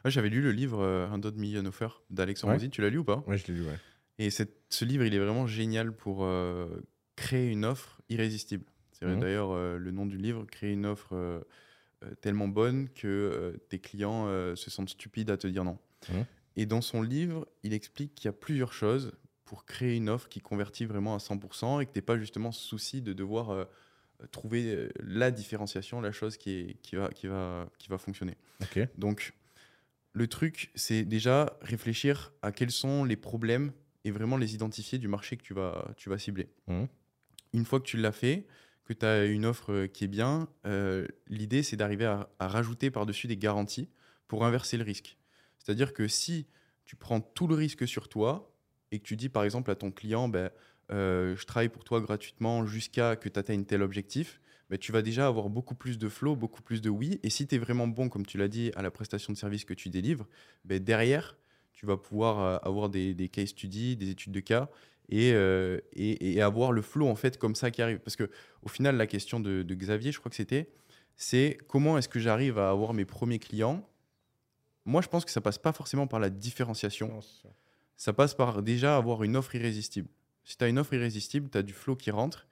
Ouais, 0.03 0.09
J'avais 0.09 0.29
lu 0.29 0.41
le 0.41 0.51
livre 0.51 0.79
euh, 0.81 1.07
Un 1.07 1.19
Dot 1.19 1.35
Million 1.35 1.63
Offer 1.65 1.89
d'Alexandre 2.09 2.53
Ouais. 2.53 2.57
Ozzy. 2.57 2.71
Tu 2.71 2.81
l'as 2.81 2.89
lu 2.89 2.97
ou 2.97 3.03
pas? 3.03 3.23
Ouais, 3.27 3.37
je 3.37 3.45
l'ai 3.45 3.53
lu, 3.53 3.61
ouais. 3.61 3.77
Et 4.17 4.31
cette- 4.31 4.57
ce 4.69 4.83
livre, 4.83 5.03
il 5.05 5.13
est 5.13 5.19
vraiment 5.19 5.45
génial 5.45 5.95
pour 5.95 6.23
euh, 6.23 6.81
créer 7.15 7.51
une 7.51 7.65
offre 7.65 8.01
irrésistible. 8.09 8.65
C'est 8.93 9.05
Mhm. 9.05 9.19
d'ailleurs 9.19 9.51
euh, 9.51 9.77
le 9.77 9.91
nom 9.91 10.07
du 10.07 10.17
livre, 10.17 10.45
créer 10.45 10.71
une 10.73 10.87
offre 10.87 11.13
euh, 11.13 11.41
tellement 12.21 12.47
bonne 12.47 12.89
que 12.89 13.59
tes 13.69 13.77
clients 13.77 14.25
se 14.55 14.71
sentent 14.71 14.89
stupides 14.89 15.29
à 15.29 15.37
te 15.37 15.45
dire 15.45 15.63
non. 15.63 15.77
Mhm. 16.09 16.25
Et 16.55 16.65
dans 16.65 16.81
son 16.81 17.03
livre, 17.03 17.47
il 17.61 17.73
explique 17.73 18.15
qu'il 18.15 18.25
y 18.25 18.29
a 18.29 18.33
plusieurs 18.33 18.73
choses 18.73 19.11
pour 19.45 19.65
créer 19.65 19.95
une 19.97 20.09
offre 20.09 20.29
qui 20.29 20.41
convertit 20.41 20.85
vraiment 20.85 21.13
à 21.13 21.19
100% 21.19 21.79
et 21.79 21.85
que 21.85 21.91
tu 21.91 21.99
n'aies 21.99 22.01
pas 22.03 22.17
justement 22.17 22.51
souci 22.51 23.03
de 23.03 23.13
devoir 23.13 23.67
trouver 24.31 24.73
euh, 24.73 24.89
la 24.99 25.31
différenciation, 25.31 26.01
la 26.01 26.11
chose 26.11 26.37
qui, 26.37 26.51
est, 26.51 26.73
qui, 26.81 26.95
va, 26.95 27.09
qui, 27.09 27.27
va, 27.27 27.69
qui 27.77 27.89
va 27.89 27.97
fonctionner. 27.97 28.35
Donc, 28.97 29.33
le 30.13 30.27
truc, 30.27 30.71
c'est 30.75 31.03
déjà 31.03 31.57
réfléchir 31.61 32.33
à 32.41 32.51
quels 32.51 32.71
sont 32.71 33.03
les 33.03 33.15
problèmes 33.15 33.71
et 34.05 34.11
vraiment 34.11 34.37
les 34.37 34.53
identifier 34.53 34.99
du 34.99 35.07
marché 35.07 35.37
que 35.37 35.43
tu 35.43 35.53
vas, 35.53 35.93
tu 35.97 36.09
vas 36.09 36.17
cibler. 36.17 36.49
Mhm. 36.67 36.87
Une 37.53 37.65
fois 37.65 37.79
que 37.79 37.85
tu 37.85 37.97
l'as 37.97 38.11
fait, 38.11 38.45
que 38.85 38.93
tu 38.93 39.05
as 39.05 39.25
une 39.25 39.45
offre 39.45 39.71
euh, 39.71 39.87
qui 39.87 40.03
est 40.03 40.07
bien, 40.07 40.47
euh, 40.65 41.07
l'idée, 41.27 41.63
c'est 41.63 41.77
d'arriver 41.77 42.05
à, 42.05 42.29
à 42.39 42.47
rajouter 42.47 42.91
par-dessus 42.91 43.27
des 43.27 43.37
garanties 43.37 43.89
pour 44.27 44.45
inverser 44.45 44.77
le 44.77 44.83
risque. 44.83 45.17
C'est-à-dire 45.59 45.93
que 45.93 46.07
si 46.07 46.47
tu 46.85 46.95
prends 46.95 47.21
tout 47.21 47.47
le 47.47 47.55
risque 47.55 47.87
sur 47.87 48.09
toi 48.09 48.53
et 48.91 48.99
que 48.99 49.03
tu 49.03 49.15
dis 49.15 49.29
par 49.29 49.43
exemple 49.43 49.71
à 49.71 49.75
ton 49.75 49.91
client, 49.91 50.27
ben, 50.27 50.51
euh, 50.91 51.35
je 51.35 51.45
travaille 51.45 51.69
pour 51.69 51.83
toi 51.83 52.01
gratuitement 52.01 52.65
jusqu'à 52.65 53.15
que 53.15 53.29
tu 53.29 53.39
atteignes 53.39 53.65
tel 53.65 53.81
objectif, 53.81 54.41
ben, 54.69 54.77
tu 54.77 54.91
vas 54.91 55.01
déjà 55.01 55.27
avoir 55.27 55.49
beaucoup 55.49 55.75
plus 55.75 55.97
de 55.97 56.09
flow, 56.09 56.35
beaucoup 56.35 56.61
plus 56.61 56.81
de 56.81 56.89
oui. 56.89 57.19
Et 57.23 57.29
si 57.29 57.47
tu 57.47 57.55
es 57.55 57.57
vraiment 57.57 57.87
bon, 57.87 58.09
comme 58.09 58.25
tu 58.25 58.37
l'as 58.37 58.47
dit, 58.47 58.71
à 58.75 58.81
la 58.81 58.91
prestation 58.91 59.33
de 59.33 59.37
service 59.37 59.65
que 59.65 59.73
tu 59.73 59.89
délivres, 59.89 60.27
ben, 60.65 60.83
derrière, 60.83 61.37
tu 61.73 61.85
vas 61.85 61.97
pouvoir 61.97 62.39
euh, 62.39 62.57
avoir 62.63 62.89
des, 62.89 63.13
des 63.13 63.29
case 63.29 63.49
studies, 63.49 63.95
des 63.95 64.09
études 64.09 64.31
de 64.31 64.39
cas 64.39 64.69
et, 65.09 65.33
euh, 65.33 65.79
et, 65.93 66.33
et 66.33 66.41
avoir 66.41 66.71
le 66.71 66.81
flow 66.81 67.07
en 67.07 67.15
fait 67.15 67.37
comme 67.37 67.55
ça 67.55 67.71
qui 67.71 67.81
arrive. 67.81 67.99
Parce 67.99 68.15
que 68.15 68.29
au 68.61 68.69
final, 68.69 68.95
la 68.95 69.07
question 69.07 69.39
de, 69.39 69.63
de 69.63 69.75
Xavier, 69.75 70.11
je 70.11 70.19
crois 70.19 70.29
que 70.29 70.35
c'était, 70.35 70.69
c'est 71.15 71.57
comment 71.67 71.97
est-ce 71.97 72.09
que 72.09 72.19
j'arrive 72.19 72.57
à 72.57 72.69
avoir 72.69 72.93
mes 72.93 73.05
premiers 73.05 73.39
clients? 73.39 73.87
Moi, 74.85 75.01
je 75.01 75.07
pense 75.07 75.23
que 75.23 75.31
ça 75.31 75.41
passe 75.41 75.57
pas 75.57 75.71
forcément 75.71 76.07
par 76.07 76.19
la 76.19 76.29
différenciation 76.29 77.21
ça 77.95 78.13
passe 78.13 78.33
par 78.33 78.61
déjà 78.63 78.97
avoir 78.97 79.23
une 79.23 79.35
offre 79.35 79.55
irrésistible. 79.55 80.09
Si 80.43 80.57
tu 80.57 80.63
as 80.63 80.67
une 80.67 80.79
offre 80.79 80.93
irrésistible, 80.93 81.49
tu 81.49 81.57
as 81.57 81.63
du 81.63 81.73
flow 81.73 81.95
qui 81.95 82.11
rentre. 82.11 82.47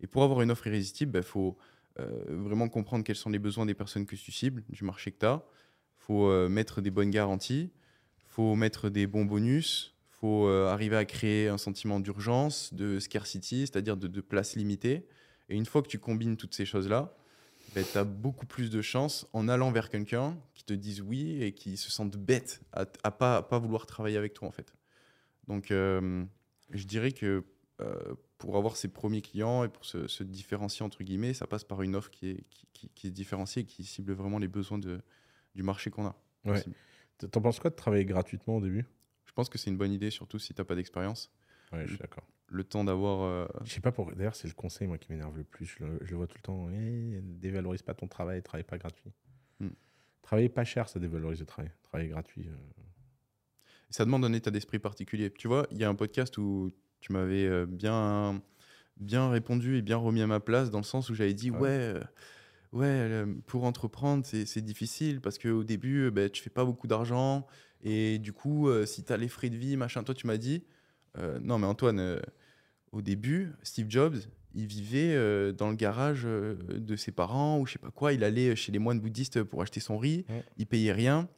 Et 0.00 0.06
pour 0.06 0.22
avoir 0.22 0.42
une 0.42 0.50
offre 0.50 0.66
irrésistible, 0.66 1.18
il 1.18 1.22
faut 1.22 1.56
euh, 2.00 2.24
vraiment 2.28 2.68
comprendre 2.68 3.04
quels 3.04 3.16
sont 3.16 3.30
les 3.30 3.38
besoins 3.38 3.66
des 3.66 3.74
personnes 3.74 4.06
que 4.06 4.16
tu 4.16 4.32
cibles, 4.32 4.64
du 4.68 4.84
marché 4.84 5.12
que 5.12 5.18
tu 5.18 5.26
as. 5.26 5.44
Il 5.98 6.04
faut 6.04 6.28
euh, 6.28 6.48
mettre 6.48 6.80
des 6.80 6.90
bonnes 6.90 7.10
garanties. 7.10 7.70
Il 8.18 8.30
faut 8.30 8.54
mettre 8.56 8.88
des 8.88 9.06
bons 9.06 9.24
bonus. 9.24 9.94
Il 10.10 10.16
faut 10.18 10.48
euh, 10.48 10.68
arriver 10.68 10.96
à 10.96 11.04
créer 11.04 11.48
un 11.48 11.58
sentiment 11.58 12.00
d'urgence, 12.00 12.72
de 12.72 12.98
scarcity, 12.98 13.60
c'est-à-dire 13.60 13.96
de, 13.96 14.20
place 14.20 14.56
limitée. 14.56 15.06
Et 15.48 15.56
une 15.56 15.66
fois 15.66 15.82
que 15.82 15.88
tu 15.88 15.98
combines 15.98 16.36
toutes 16.36 16.54
ces 16.54 16.64
choses-là, 16.64 17.14
tu 17.74 17.98
as 17.98 18.04
beaucoup 18.04 18.46
plus 18.46 18.70
de 18.70 18.80
chances 18.80 19.26
en 19.32 19.48
allant 19.48 19.70
vers 19.70 19.90
quelqu'un 19.90 20.36
qui 20.54 20.64
te 20.64 20.72
dise 20.72 21.02
oui 21.02 21.42
et 21.42 21.52
qui 21.52 21.76
se 21.76 21.90
sente 21.90 22.16
bête 22.16 22.62
à, 22.72 22.86
à 23.02 23.10
pas, 23.10 23.42
pas 23.42 23.58
vouloir 23.58 23.86
travailler 23.86 24.16
avec 24.16 24.32
toi 24.32 24.48
en 24.48 24.52
fait. 24.52 24.72
Donc 25.48 25.72
je 26.70 26.86
dirais 26.86 27.12
que 27.12 27.44
euh, 27.80 28.14
pour 28.38 28.56
avoir 28.56 28.76
ses 28.76 28.88
premiers 28.88 29.22
clients 29.22 29.64
et 29.64 29.68
pour 29.68 29.84
se, 29.84 30.06
se 30.06 30.22
différencier 30.22 30.84
entre 30.84 31.02
guillemets, 31.02 31.34
ça 31.34 31.46
passe 31.46 31.64
par 31.64 31.82
une 31.82 31.96
offre 31.96 32.10
qui 32.10 32.30
est, 32.30 32.44
qui, 32.50 32.88
qui- 32.94 33.08
et 33.08 33.64
qui 33.64 33.84
cible 33.84 34.12
vraiment 34.12 34.38
les 34.38 34.48
besoins 34.48 34.78
de, 34.78 35.00
du 35.54 35.62
marché 35.62 35.90
qu'on 35.90 36.06
a. 36.06 36.16
Ouais. 36.44 36.62
T'en 37.30 37.40
penses 37.40 37.58
quoi 37.60 37.70
de 37.70 37.76
travailler 37.76 38.04
gratuitement 38.04 38.56
au 38.56 38.60
début? 38.60 38.84
Je 39.24 39.32
pense 39.32 39.48
que 39.48 39.58
c'est 39.58 39.70
une 39.70 39.76
bonne 39.76 39.92
idée, 39.92 40.10
surtout 40.10 40.38
si 40.38 40.54
tu 40.54 40.60
n'as 40.60 40.64
pas 40.64 40.74
d'expérience. 40.74 41.32
Ouais, 41.72 41.82
je 41.84 41.90
suis 41.90 41.98
d'accord. 41.98 42.24
Le 42.46 42.62
temps 42.62 42.84
d'avoir... 42.84 43.22
euh, 43.22 43.46
Je 43.64 43.72
sais 43.72 43.80
pas 43.80 43.90
pourquoi. 43.90 44.14
D'ailleurs, 44.14 44.36
c'est 44.36 44.46
le 44.46 44.54
conseil 44.54 44.86
moi 44.86 44.98
qui 44.98 45.10
m'énerve 45.10 45.36
le 45.36 45.44
plus. 45.44 45.66
Je 45.66 45.84
le, 45.84 45.98
je 46.02 46.10
le 46.10 46.16
vois 46.16 46.26
tout 46.26 46.36
le 46.36 46.42
temps. 46.42 46.68
Eh, 46.70 47.20
dévalorise 47.22 47.82
pas 47.82 47.94
ton 47.94 48.06
travail, 48.06 48.42
travaille 48.42 48.64
pas 48.64 48.78
gratuit. 48.78 49.10
Hmm. 49.60 49.70
Travailler 50.22 50.48
pas 50.48 50.64
cher, 50.64 50.88
ça 50.88 51.00
dévalorise 51.00 51.40
le 51.40 51.46
travail. 51.46 51.72
Travailler 51.82 52.10
gratuit. 52.10 52.48
euh, 52.48 52.82
ça 53.94 54.04
demande 54.04 54.24
un 54.24 54.32
état 54.32 54.50
d'esprit 54.50 54.80
particulier. 54.80 55.30
Tu 55.30 55.46
vois, 55.46 55.68
il 55.70 55.78
y 55.78 55.84
a 55.84 55.88
un 55.88 55.94
podcast 55.94 56.36
où 56.36 56.68
tu 57.00 57.12
m'avais 57.12 57.46
euh, 57.46 57.64
bien, 57.64 58.42
bien 58.96 59.30
répondu 59.30 59.76
et 59.76 59.82
bien 59.82 59.96
remis 59.98 60.20
à 60.20 60.26
ma 60.26 60.40
place 60.40 60.72
dans 60.72 60.78
le 60.78 60.84
sens 60.84 61.10
où 61.10 61.14
j'avais 61.14 61.32
dit 61.32 61.52
Ouais. 61.52 61.60
ouais, 61.60 61.92
euh, 62.82 63.24
ouais, 63.26 63.32
pour 63.46 63.62
entreprendre 63.62 64.26
c'est 64.26 64.60
difficile 64.64 65.20
parce 65.20 65.38
qu'au 65.38 65.62
début 65.62 66.06
euh, 66.06 66.10
ben, 66.10 66.28
tu 66.28 66.42
fais 66.42 66.50
pas 66.50 66.64
beaucoup 66.64 66.88
d'argent 66.88 67.46
et 67.84 68.18
du 68.18 68.32
coup 68.32 68.68
euh, 68.68 68.84
si 68.84 69.04
tu 69.04 69.12
as 69.12 69.16
les 69.16 69.28
frais 69.28 69.48
de 69.48 69.56
vie 69.56 69.76
machin, 69.76 70.02
toi 70.02 70.12
tu 70.14 70.26
m'as 70.26 70.38
dit 70.38 70.64
euh, 71.16 71.38
non 71.40 71.58
mais 71.58 71.68
Antoine, 71.68 72.00
euh, 72.00 72.18
au 72.90 73.00
début 73.00 73.52
Steve 73.62 73.86
Jobs 73.88 74.16
il 74.56 74.66
vivait 74.66 75.52
dans 75.52 75.68
le 75.70 75.76
garage 75.76 76.22
de 76.24 76.96
ses 76.96 77.12
parents 77.12 77.60
ou 77.60 77.66
je 77.66 77.72
sais 77.74 77.78
pas 77.78 77.90
quoi, 77.92 78.12
il 78.12 78.24
allait 78.24 78.56
chez 78.56 78.72
les 78.72 78.78
moines 78.80 78.98
bouddhistes 79.00 79.42
pour 79.44 79.62
acheter 79.62 79.78
son 79.80 79.98
riz, 79.98 80.24
Ouais. 80.28 80.44
il 80.58 80.66
payait 80.66 80.92
rien. 80.92 81.28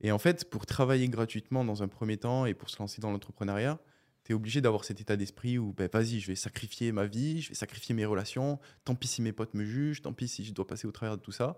Et 0.00 0.12
en 0.12 0.18
fait, 0.18 0.48
pour 0.50 0.66
travailler 0.66 1.08
gratuitement 1.08 1.64
dans 1.64 1.82
un 1.82 1.88
premier 1.88 2.16
temps 2.18 2.46
et 2.46 2.54
pour 2.54 2.68
se 2.70 2.78
lancer 2.78 3.00
dans 3.00 3.10
l'entrepreneuriat, 3.10 3.78
tu 4.24 4.32
es 4.32 4.34
obligé 4.34 4.60
d'avoir 4.60 4.84
cet 4.84 5.00
état 5.00 5.16
d'esprit 5.16 5.56
où, 5.58 5.72
ben, 5.72 5.88
vas-y, 5.92 6.20
je 6.20 6.26
vais 6.26 6.34
sacrifier 6.34 6.92
ma 6.92 7.06
vie, 7.06 7.40
je 7.42 7.48
vais 7.50 7.54
sacrifier 7.54 7.94
mes 7.94 8.04
relations, 8.04 8.58
tant 8.84 8.94
pis 8.94 9.06
si 9.08 9.22
mes 9.22 9.32
potes 9.32 9.54
me 9.54 9.64
jugent, 9.64 10.02
tant 10.02 10.12
pis 10.12 10.28
si 10.28 10.44
je 10.44 10.52
dois 10.52 10.66
passer 10.66 10.86
au 10.86 10.92
travers 10.92 11.16
de 11.16 11.22
tout 11.22 11.32
ça, 11.32 11.56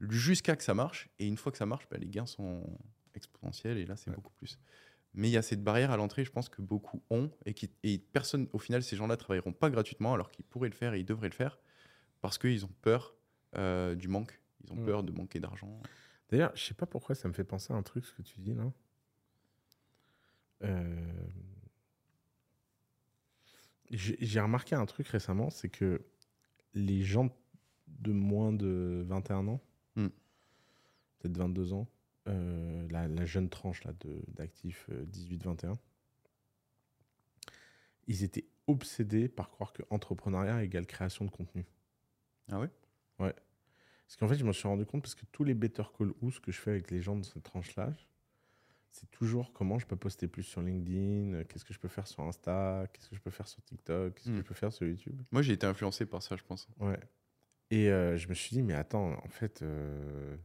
jusqu'à 0.00 0.56
que 0.56 0.62
ça 0.64 0.74
marche. 0.74 1.08
Et 1.18 1.26
une 1.26 1.36
fois 1.36 1.52
que 1.52 1.58
ça 1.58 1.66
marche, 1.66 1.88
ben, 1.90 2.00
les 2.00 2.08
gains 2.08 2.26
sont 2.26 2.64
exponentiels 3.14 3.78
et 3.78 3.86
là, 3.86 3.96
c'est 3.96 4.10
Ouais. 4.10 4.16
beaucoup 4.16 4.32
plus. 4.34 4.58
Mais 5.14 5.28
il 5.28 5.32
y 5.32 5.36
a 5.36 5.42
cette 5.42 5.64
barrière 5.64 5.90
à 5.90 5.96
l'entrée, 5.96 6.24
je 6.24 6.30
pense 6.30 6.48
que 6.48 6.60
beaucoup 6.60 7.02
ont 7.10 7.30
et, 7.46 7.54
qui, 7.54 7.70
et 7.82 7.98
personne, 7.98 8.46
au 8.52 8.58
final, 8.58 8.82
ces 8.82 8.96
gens-là 8.96 9.16
travailleront 9.16 9.52
pas 9.52 9.70
gratuitement 9.70 10.12
alors 10.12 10.30
qu'ils 10.30 10.44
pourraient 10.44 10.68
le 10.68 10.74
faire 10.74 10.92
et 10.94 11.00
ils 11.00 11.04
devraient 11.06 11.28
le 11.30 11.34
faire 11.34 11.58
parce 12.20 12.36
qu'ils 12.36 12.64
ont 12.64 12.70
peur 12.82 13.14
euh, 13.56 13.94
du 13.94 14.08
manque. 14.08 14.38
Ils 14.64 14.72
ont 14.72 14.76
Mm. 14.76 14.84
peur 14.84 15.02
de 15.04 15.12
manquer 15.12 15.40
d'argent. 15.40 15.80
D'ailleurs, 16.30 16.52
je 16.54 16.64
sais 16.64 16.74
pas 16.74 16.86
pourquoi 16.86 17.14
ça 17.14 17.28
me 17.28 17.32
fait 17.32 17.44
penser 17.44 17.72
à 17.72 17.76
un 17.76 17.82
truc, 17.82 18.04
ce 18.04 18.12
que 18.12 18.22
tu 18.22 18.40
dis 18.40 18.54
là. 18.54 18.70
Euh, 20.64 21.26
J'ai 23.90 24.40
remarqué 24.40 24.74
un 24.74 24.84
truc 24.84 25.08
récemment, 25.08 25.48
c'est 25.48 25.70
que 25.70 26.04
les 26.74 27.02
gens 27.02 27.34
de 27.86 28.12
moins 28.12 28.52
de 28.52 29.02
21 29.06 29.48
ans, 29.48 29.60
Hmm. 29.96 30.08
peut-être 31.18 31.36
22 31.38 31.72
ans, 31.72 31.88
euh, 32.28 32.86
la, 32.90 33.08
la 33.08 33.24
jeune 33.24 33.48
tranche 33.48 33.82
là, 33.84 33.92
d'actifs 34.28 34.86
euh, 34.90 35.04
18-21, 35.06 35.78
ils 38.06 38.22
étaient 38.22 38.46
obsédés 38.66 39.28
par 39.28 39.48
croire 39.50 39.72
que 39.72 39.82
entrepreneuriat 39.90 40.62
égale 40.62 40.86
création 40.86 41.24
de 41.24 41.30
contenu. 41.30 41.64
Ah 42.50 42.60
ouais 42.60 43.34
Parce 44.08 44.16
qu'en 44.16 44.26
fait, 44.28 44.36
je 44.38 44.44
me 44.44 44.52
suis 44.52 44.66
rendu 44.66 44.84
compte 44.86 45.02
parce 45.02 45.14
que 45.14 45.26
tous 45.30 45.44
les 45.44 45.54
Better 45.54 45.82
Call 45.96 46.12
Ous 46.22 46.32
que 46.42 46.50
je 46.50 46.58
fais 46.58 46.70
avec 46.70 46.90
les 46.90 47.00
gens 47.02 47.14
de 47.16 47.24
cette 47.24 47.42
tranche-là, 47.42 47.92
c'est 48.90 49.10
toujours 49.10 49.52
comment 49.52 49.78
je 49.78 49.86
peux 49.86 49.96
poster 49.96 50.26
plus 50.28 50.42
sur 50.44 50.62
LinkedIn, 50.62 51.34
euh, 51.34 51.44
qu'est-ce 51.44 51.64
que 51.64 51.74
je 51.74 51.78
peux 51.78 51.88
faire 51.88 52.06
sur 52.06 52.22
Insta, 52.22 52.86
qu'est-ce 52.92 53.10
que 53.10 53.16
je 53.16 53.20
peux 53.20 53.30
faire 53.30 53.46
sur 53.46 53.62
TikTok, 53.62 54.14
qu'est-ce 54.14 54.26
que 54.28 54.32
Hmm. 54.32 54.36
je 54.38 54.42
peux 54.42 54.54
faire 54.54 54.72
sur 54.72 54.86
YouTube. 54.86 55.20
Moi, 55.30 55.42
j'ai 55.42 55.52
été 55.52 55.66
influencé 55.66 56.06
par 56.06 56.22
ça, 56.22 56.36
je 56.36 56.42
pense. 56.42 56.66
Ouais. 56.80 56.98
Et 57.70 57.90
euh, 57.90 58.16
je 58.16 58.28
me 58.28 58.34
suis 58.34 58.50
dit, 58.56 58.62
mais 58.62 58.72
attends, 58.72 59.12
en 59.22 59.28
fait, 59.28 59.60
euh, 59.60 60.36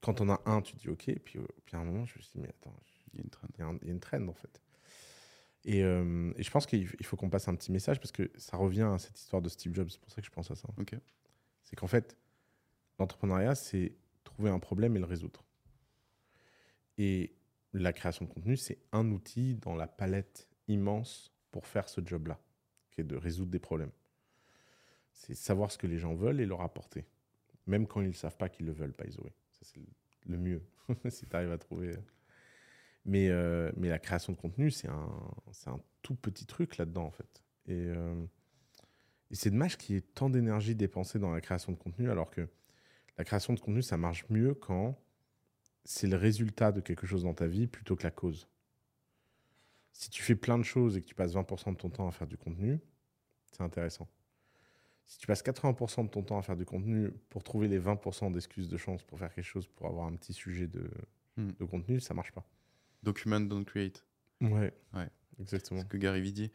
quand 0.00 0.22
on 0.22 0.30
a 0.30 0.40
un, 0.46 0.62
tu 0.62 0.76
dis 0.76 0.88
OK, 0.88 1.12
puis, 1.24 1.38
euh, 1.38 1.46
puis 1.66 1.76
à 1.76 1.80
un 1.80 1.84
moment, 1.84 2.06
je 2.06 2.16
me 2.16 2.22
suis 2.22 2.32
dit, 2.32 2.40
mais 2.40 2.48
attends, 2.48 2.74
Il 3.12 3.18
y 3.18 3.20
a 3.20 3.22
une 3.24 3.30
trend. 3.30 3.48
il 3.54 3.60
y, 3.60 3.62
a 3.62 3.66
un- 3.66 3.78
il 3.82 3.86
y 3.88 3.90
a 3.90 3.92
une 3.92 4.00
trend 4.00 4.26
en 4.28 4.32
fait. 4.34 4.62
Et, 5.64 5.80
et 5.80 6.42
je 6.42 6.50
pense 6.50 6.64
qu'il 6.66 6.86
faut 7.04 7.16
qu'on 7.16 7.28
passe 7.28 7.48
un 7.48 7.54
petit 7.56 7.72
message 7.72 7.98
parce 7.98 8.12
que 8.12 8.30
ça 8.36 8.56
revient 8.56 8.82
à 8.94 8.98
cette 8.98 9.18
histoire 9.18 9.42
de 9.42 9.48
Steve 9.48 9.74
Jobs, 9.74 9.88
c'est 9.90 10.00
pour 10.00 10.10
ça 10.10 10.20
que 10.22 10.26
je 10.26 10.30
pense 10.30 10.50
à 10.50 10.54
ça. 10.54 10.68
Ok. 10.78 10.94
C'est 11.64 11.74
qu'en 11.76 11.86
fait, 11.88 12.16
l'entrepreneuriat, 12.98 13.54
c'est 13.54 13.92
trouver 14.24 14.50
un 14.50 14.58
problème 14.58 14.96
et 14.96 15.00
le 15.00 15.06
résoudre. 15.06 15.44
Et 16.98 17.34
la 17.72 17.92
création 17.92 18.24
de 18.24 18.30
contenu, 18.30 18.56
c'est 18.56 18.78
un 18.92 19.10
outil 19.10 19.54
dans 19.54 19.74
la 19.74 19.86
palette 19.86 20.48
immense 20.68 21.32
pour 21.50 21.66
faire 21.66 21.88
ce 21.88 22.00
job-là, 22.04 22.38
qui 22.90 23.00
est 23.00 23.04
de 23.04 23.16
résoudre 23.16 23.50
des 23.50 23.58
problèmes. 23.58 23.92
C'est 25.12 25.34
savoir 25.34 25.70
ce 25.72 25.78
que 25.78 25.86
les 25.86 25.98
gens 25.98 26.14
veulent 26.14 26.40
et 26.40 26.46
leur 26.46 26.60
apporter. 26.60 27.04
Même 27.66 27.86
quand 27.86 28.00
ils 28.00 28.08
ne 28.08 28.12
savent 28.12 28.36
pas 28.36 28.48
qu'ils 28.48 28.66
le 28.66 28.72
veulent, 28.72 28.94
by 28.98 29.10
the. 29.10 29.20
Ça, 29.50 29.60
c'est 29.62 29.80
le- 30.26 30.38
mieux, 30.38 30.62
si 31.08 31.26
tu 31.26 31.36
arrives 31.36 31.52
à 31.52 31.58
trouver. 31.58 31.94
Mais, 33.04 33.28
euh, 33.28 33.70
mais 33.76 33.88
la 33.88 33.98
création 33.98 34.32
de 34.32 34.38
contenu, 34.38 34.70
c'est 34.70 34.88
un, 34.88 35.08
un 35.66 35.80
tout 36.02 36.14
petit 36.14 36.46
truc 36.46 36.76
là-dedans, 36.76 37.04
en 37.04 37.10
fait. 37.10 37.42
Euh, 37.68 38.24
et 39.30 39.34
c'est 39.34 39.50
dommage 39.50 39.76
qu'il 39.76 39.94
y 39.94 39.98
ait 39.98 40.02
tant 40.02 40.30
d'énergie 40.30 40.74
dépensée 40.74 41.18
dans 41.18 41.30
la 41.30 41.40
création 41.40 41.72
de 41.72 41.76
contenu, 41.76 42.10
alors 42.10 42.30
que 42.30 42.48
la 43.18 43.24
création 43.24 43.52
de 43.54 43.60
contenu, 43.60 43.82
ça 43.82 43.96
marche 43.96 44.24
mieux 44.30 44.54
quand 44.54 44.98
c'est 45.84 46.06
le 46.06 46.16
résultat 46.16 46.72
de 46.72 46.80
quelque 46.80 47.06
chose 47.06 47.22
dans 47.22 47.34
ta 47.34 47.46
vie 47.46 47.66
plutôt 47.66 47.96
que 47.96 48.02
la 48.02 48.10
cause. 48.10 48.48
Si 49.92 50.10
tu 50.10 50.22
fais 50.22 50.34
plein 50.36 50.58
de 50.58 50.62
choses 50.64 50.96
et 50.96 51.00
que 51.02 51.06
tu 51.06 51.14
passes 51.14 51.34
20% 51.34 51.72
de 51.72 51.76
ton 51.76 51.88
temps 51.88 52.06
à 52.08 52.12
faire 52.12 52.26
du 52.26 52.36
contenu, 52.36 52.78
c'est 53.52 53.62
intéressant. 53.62 54.08
Si 55.06 55.18
tu 55.18 55.26
passes 55.26 55.42
80% 55.42 56.04
de 56.04 56.08
ton 56.10 56.22
temps 56.22 56.38
à 56.38 56.42
faire 56.42 56.56
du 56.56 56.64
contenu 56.66 57.10
pour 57.30 57.42
trouver 57.44 57.68
les 57.68 57.78
20% 57.80 58.32
d'excuses 58.32 58.68
de 58.68 58.76
chance 58.76 59.02
pour 59.04 59.18
faire 59.18 59.32
quelque 59.32 59.44
chose, 59.44 59.66
pour 59.68 59.86
avoir 59.86 60.06
un 60.06 60.16
petit 60.16 60.32
sujet 60.32 60.66
de, 60.66 60.90
Hmm. 61.36 61.52
de 61.52 61.64
contenu, 61.66 62.00
ça 62.00 62.14
marche 62.14 62.32
pas. 62.32 62.44
Document, 63.02 63.40
don't 63.40 63.64
create. 63.66 64.04
Ouais. 64.40 64.72
Ouais. 64.94 65.08
Exactement. 65.38 65.80
ce 65.82 65.84
que 65.84 65.98
Gary 65.98 66.22
Vee 66.22 66.32
dit. 66.32 66.50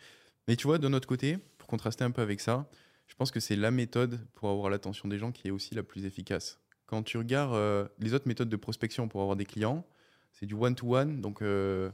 Mais 0.47 0.55
tu 0.55 0.65
vois, 0.65 0.79
de 0.79 0.87
notre 0.87 1.07
côté, 1.07 1.37
pour 1.59 1.67
contraster 1.67 2.03
un 2.03 2.09
peu 2.09 2.21
avec 2.23 2.39
ça, 2.41 2.67
je 3.11 3.15
pense 3.17 3.29
que 3.29 3.41
c'est 3.41 3.57
la 3.57 3.71
méthode 3.71 4.25
pour 4.35 4.49
avoir 4.49 4.69
l'attention 4.69 5.09
des 5.09 5.17
gens 5.17 5.33
qui 5.33 5.49
est 5.49 5.51
aussi 5.51 5.75
la 5.75 5.83
plus 5.83 6.05
efficace. 6.05 6.61
Quand 6.85 7.03
tu 7.03 7.17
regardes 7.17 7.53
euh, 7.55 7.85
les 7.99 8.13
autres 8.13 8.25
méthodes 8.25 8.47
de 8.47 8.55
prospection 8.55 9.09
pour 9.09 9.19
avoir 9.21 9.35
des 9.35 9.43
clients, 9.43 9.85
c'est 10.31 10.45
du 10.45 10.53
one-to-one, 10.53 11.19
donc 11.19 11.41
euh, 11.41 11.91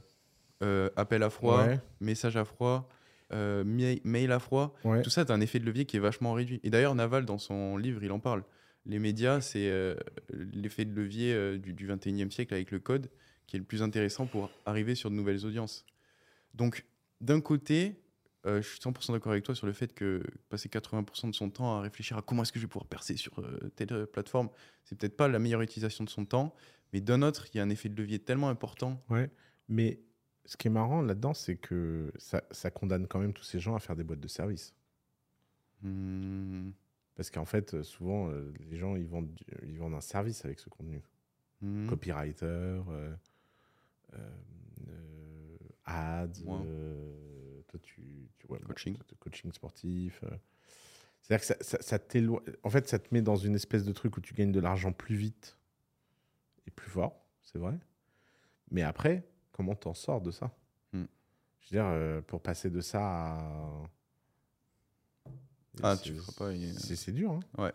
euh, 0.62 0.88
appel 0.94 1.24
à 1.24 1.30
froid, 1.30 1.64
Ouais. 1.66 1.80
message 2.00 2.36
à 2.36 2.44
froid, 2.44 2.88
mail, 3.32 4.30
à 4.30 4.38
froid. 4.38 4.76
Ouais. 4.84 5.02
Tout 5.02 5.10
ça, 5.10 5.24
tu 5.24 5.32
as 5.32 5.34
un 5.34 5.40
effet 5.40 5.58
de 5.58 5.64
levier 5.66 5.86
qui 5.86 5.96
est 5.96 6.00
vachement 6.00 6.34
réduit. 6.34 6.60
Et 6.62 6.70
d'ailleurs, 6.70 6.94
Naval, 6.94 7.24
dans 7.24 7.38
son 7.38 7.76
livre, 7.76 8.04
il 8.04 8.12
en 8.12 8.20
parle. 8.20 8.44
Les 8.86 9.00
médias, 9.00 9.40
c'est 9.40 9.68
l'effet 10.30 10.84
de 10.84 10.94
levier 10.94 11.58
du, 11.58 11.74
du 11.74 11.88
21e 11.88 12.30
siècle 12.30 12.54
avec 12.54 12.70
le 12.70 12.78
code 12.78 13.10
qui 13.48 13.56
est 13.56 13.58
le 13.58 13.64
plus 13.64 13.82
intéressant 13.82 14.26
pour 14.26 14.50
arriver 14.66 14.94
sur 14.94 15.10
de 15.10 15.16
nouvelles 15.16 15.44
audiences. 15.44 15.84
Donc, 16.54 16.86
d'un 17.20 17.40
côté, 17.40 18.00
euh, 18.46 18.62
je 18.62 18.68
suis 18.68 18.78
100% 18.78 19.12
d'accord 19.12 19.32
avec 19.32 19.44
toi 19.44 19.54
sur 19.54 19.66
le 19.66 19.72
fait 19.72 19.92
que 19.92 20.22
passer 20.48 20.68
80% 20.68 21.30
de 21.30 21.34
son 21.34 21.50
temps 21.50 21.76
à 21.76 21.80
réfléchir 21.80 22.16
à 22.16 22.22
comment 22.22 22.42
est-ce 22.42 22.52
que 22.52 22.58
je 22.60 22.64
vais 22.64 22.70
pouvoir 22.70 22.86
percer 22.86 23.16
sur 23.16 23.38
euh, 23.40 23.70
telle 23.76 23.92
euh, 23.92 24.06
plateforme, 24.06 24.48
c'est 24.84 24.96
peut-être 24.96 25.16
pas 25.16 25.28
la 25.28 25.38
meilleure 25.38 25.60
utilisation 25.62 26.04
de 26.04 26.08
son 26.10 26.24
temps. 26.24 26.54
Mais 26.92 27.00
d'un 27.00 27.20
autre, 27.22 27.46
il 27.52 27.56
y 27.56 27.60
a 27.60 27.62
un 27.64 27.68
effet 27.70 27.88
de 27.88 27.96
levier 28.00 28.18
tellement 28.18 28.48
important. 28.48 29.02
Ouais. 29.10 29.30
Mais 29.68 30.00
ce 30.46 30.56
qui 30.56 30.68
est 30.68 30.70
marrant 30.70 31.02
là-dedans, 31.02 31.34
c'est 31.34 31.56
que 31.56 32.12
ça, 32.16 32.42
ça 32.50 32.70
condamne 32.70 33.06
quand 33.06 33.18
même 33.18 33.32
tous 33.34 33.44
ces 33.44 33.58
gens 33.60 33.74
à 33.74 33.80
faire 33.80 33.96
des 33.96 34.04
boîtes 34.04 34.20
de 34.20 34.28
service. 34.28 34.72
Hmm, 35.82 36.70
Parce 37.14 37.30
qu'en 37.30 37.44
fait, 37.44 37.82
souvent, 37.82 38.30
les 38.70 38.76
gens, 38.78 38.96
ils 38.96 39.06
vendent, 39.06 39.34
du- 39.34 39.44
ils 39.66 39.78
vendent 39.78 39.94
un 39.94 40.00
service 40.00 40.44
avec 40.44 40.58
ce 40.60 40.68
contenu. 40.70 41.02
hmm. 41.60 41.86
Copywriter, 41.88 42.80
ads, 45.84 46.26
Ouais. 46.44 46.64
Toi, 47.68 47.78
tu, 47.82 48.02
tu 48.38 48.46
ouais, 48.48 48.58
bon, 48.58 48.66
Coaching. 48.66 48.96
coaching 49.20 49.52
sportif. 49.52 50.20
euh. 50.24 50.30
C'est-à-dire 51.22 51.40
que 51.40 51.46
ça, 51.46 51.56
ça, 51.60 51.78
ça 51.82 51.98
t'éloigne- 51.98 52.42
En 52.62 52.70
fait, 52.70 52.88
ça 52.88 52.98
te 52.98 53.12
met 53.12 53.22
dans 53.22 53.36
une 53.36 53.54
espèce 53.54 53.84
de 53.84 53.92
truc 53.92 54.16
où 54.16 54.20
tu 54.20 54.34
gagnes 54.34 54.52
de 54.52 54.60
l'argent 54.60 54.92
plus 54.92 55.16
vite 55.16 55.56
et 56.66 56.70
plus 56.70 56.90
fort, 56.90 57.24
c'est 57.42 57.58
vrai. 57.58 57.74
Mais 58.70 58.82
après, 58.82 59.26
comment 59.52 59.74
t'en 59.74 59.94
sors 59.94 60.20
de 60.20 60.30
ça? 60.30 60.54
Hmm. 60.92 61.04
Je 61.60 61.66
veux 61.74 61.80
dire, 61.82 61.86
euh, 61.86 62.20
pour 62.22 62.40
passer 62.42 62.70
de 62.70 62.80
ça 62.80 63.00
à. 63.02 63.82
Ah, 65.82 65.96
C'est- 65.96 66.02
tu 66.04 66.14
feras 66.14 66.32
pas. 66.32 66.52
C'est 66.78 67.12
dur. 67.12 67.32
Hein 67.58 67.72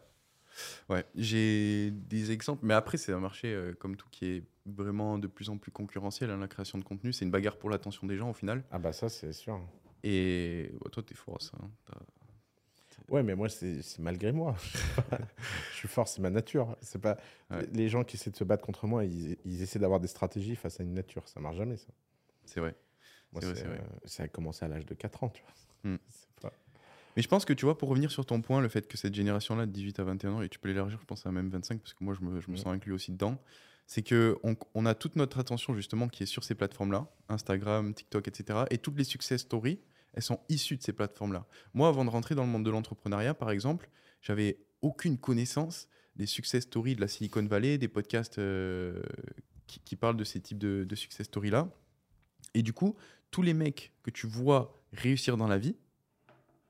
Ouais, 0.87 1.03
j'ai 1.15 1.89
des 1.89 2.29
exemples, 2.31 2.63
mais 2.63 2.75
après, 2.75 2.97
c'est 2.97 3.11
un 3.11 3.19
marché 3.19 3.47
euh, 3.51 3.73
comme 3.73 3.95
tout 3.95 4.07
qui 4.11 4.25
est 4.25 4.43
vraiment 4.67 5.17
de 5.17 5.25
plus 5.25 5.49
en 5.49 5.57
plus 5.57 5.71
concurrentiel. 5.71 6.29
hein, 6.29 6.37
la 6.37 6.47
création 6.47 6.77
de 6.77 6.83
contenu, 6.83 7.11
c'est 7.11 7.25
une 7.25 7.31
bagarre 7.31 7.57
pour 7.57 7.71
l'attention 7.71 8.05
des 8.05 8.17
gens 8.17 8.29
au 8.29 8.33
final. 8.33 8.63
ah, 8.69 8.77
bah, 8.77 8.93
ça, 8.93 9.09
c'est 9.09 9.33
sûr. 9.33 9.59
Et 10.03 10.71
bah, 10.81 10.89
toi, 10.91 11.01
t'es 11.03 11.15
fort 11.15 11.41
ça. 11.41 11.57
hein, 11.61 11.69
Ouais, 13.09 13.21
mais 13.23 13.35
moi, 13.35 13.49
c'est 13.49 13.81
malgré 13.99 14.31
moi. 14.31 14.55
je 15.71 15.75
suis 15.77 15.87
fort, 15.87 16.07
c'est 16.07 16.21
ma 16.21 16.29
nature. 16.29 16.77
C'est 16.81 16.99
pas 17.01 17.17
Ouais. 17.51 17.67
les 17.73 17.89
gens 17.89 18.03
qui 18.03 18.15
essaient 18.15 18.31
de 18.31 18.35
se 18.35 18.43
battre 18.43 18.65
contre 18.65 18.87
moi, 18.87 19.03
ils, 19.05 19.37
ils 19.45 19.61
essaient 19.61 19.79
d'avoir 19.79 19.99
des 19.99 20.07
stratégies 20.07 20.55
face 20.55 20.79
à 20.79 20.83
une 20.83 20.93
nature. 20.93 21.27
Ça 21.27 21.39
marche 21.39 21.57
jamais, 21.57 21.77
ça. 21.77 21.87
C'est 22.45 22.59
vrai. 22.59 22.75
Moi, 23.31 23.41
vrai, 23.41 23.63
euh, 23.65 23.77
ça 24.05 24.23
a 24.23 24.27
commencé 24.27 24.63
à 24.63 24.67
l'âge 24.67 24.85
de 24.85 24.93
4 24.93 25.23
ans, 25.23 25.29
tu 25.29 25.43
vois. 25.43 25.91
Hmm. 25.91 25.97
Pas- 26.41 26.53
Mais 27.15 27.21
je 27.21 27.27
pense 27.27 27.45
que 27.45 27.53
tu 27.53 27.65
vois, 27.65 27.77
pour 27.77 27.89
revenir 27.89 28.09
sur 28.11 28.25
ton 28.25 28.41
point, 28.41 28.61
le 28.61 28.69
fait 28.69 28.87
que 28.87 28.97
cette 28.97 29.13
génération-là 29.13 29.65
de 29.65 29.71
18 29.71 29.99
à 29.99 30.03
21 30.03 30.31
ans, 30.33 30.41
et 30.41 30.49
tu 30.49 30.59
peux 30.59 30.69
l'élargir, 30.69 30.99
je 30.99 31.05
pense 31.05 31.25
à 31.25 31.31
même 31.31 31.49
25, 31.49 31.79
parce 31.81 31.93
que 31.93 32.03
moi, 32.03 32.13
je 32.13 32.21
me, 32.21 32.39
je 32.39 32.47
me 32.49 32.53
Ouais. 32.55 32.61
sens 32.61 32.73
inclus 32.73 32.93
aussi 32.93 33.11
dedans, 33.11 33.37
c'est 33.85 34.01
que 34.03 34.37
on, 34.43 34.55
on 34.75 34.85
a 34.85 34.95
toute 34.95 35.15
notre 35.17 35.39
attention 35.39 35.73
justement 35.75 36.07
qui 36.07 36.23
est 36.23 36.27
sur 36.27 36.43
ces 36.43 36.55
plateformes-là, 36.55 37.07
Instagram, 37.29 37.93
TikTok, 37.93 38.27
etc. 38.29 38.59
Et 38.71 38.77
toutes 38.77 38.97
les 38.97 39.03
success 39.03 39.41
stories, 39.41 39.79
elles 40.13 40.23
sont 40.23 40.39
issues 40.49 40.77
de 40.77 40.83
ces 40.83 40.93
plateformes-là. 40.93 41.45
Moi, 41.73 41.87
avant 41.87 42.05
de 42.05 42.09
rentrer 42.09 42.35
dans 42.35 42.43
le 42.43 42.49
monde 42.49 42.65
de 42.65 42.69
l'entrepreneuriat, 42.69 43.33
par 43.33 43.51
exemple, 43.51 43.89
j'avais 44.21 44.59
aucune 44.81 45.17
connaissance 45.17 45.87
des 46.15 46.25
success 46.25 46.63
stories 46.63 46.95
de 46.95 47.01
la 47.01 47.07
Silicon 47.07 47.43
Valley, 47.45 47.77
des 47.77 47.87
podcasts 47.87 48.37
euh, 48.37 49.01
qui, 49.67 49.79
qui 49.79 49.95
parlent 49.95 50.17
de 50.17 50.23
ces 50.23 50.39
types 50.39 50.59
de, 50.59 50.83
de 50.83 50.95
success 50.95 51.25
stories-là. 51.25 51.69
Et 52.53 52.61
du 52.61 52.73
coup, 52.73 52.95
tous 53.31 53.41
les 53.41 53.53
mecs 53.53 53.93
que 54.03 54.11
tu 54.11 54.27
vois 54.27 54.79
réussir 54.91 55.37
dans 55.37 55.47
la 55.47 55.57
vie, 55.57 55.75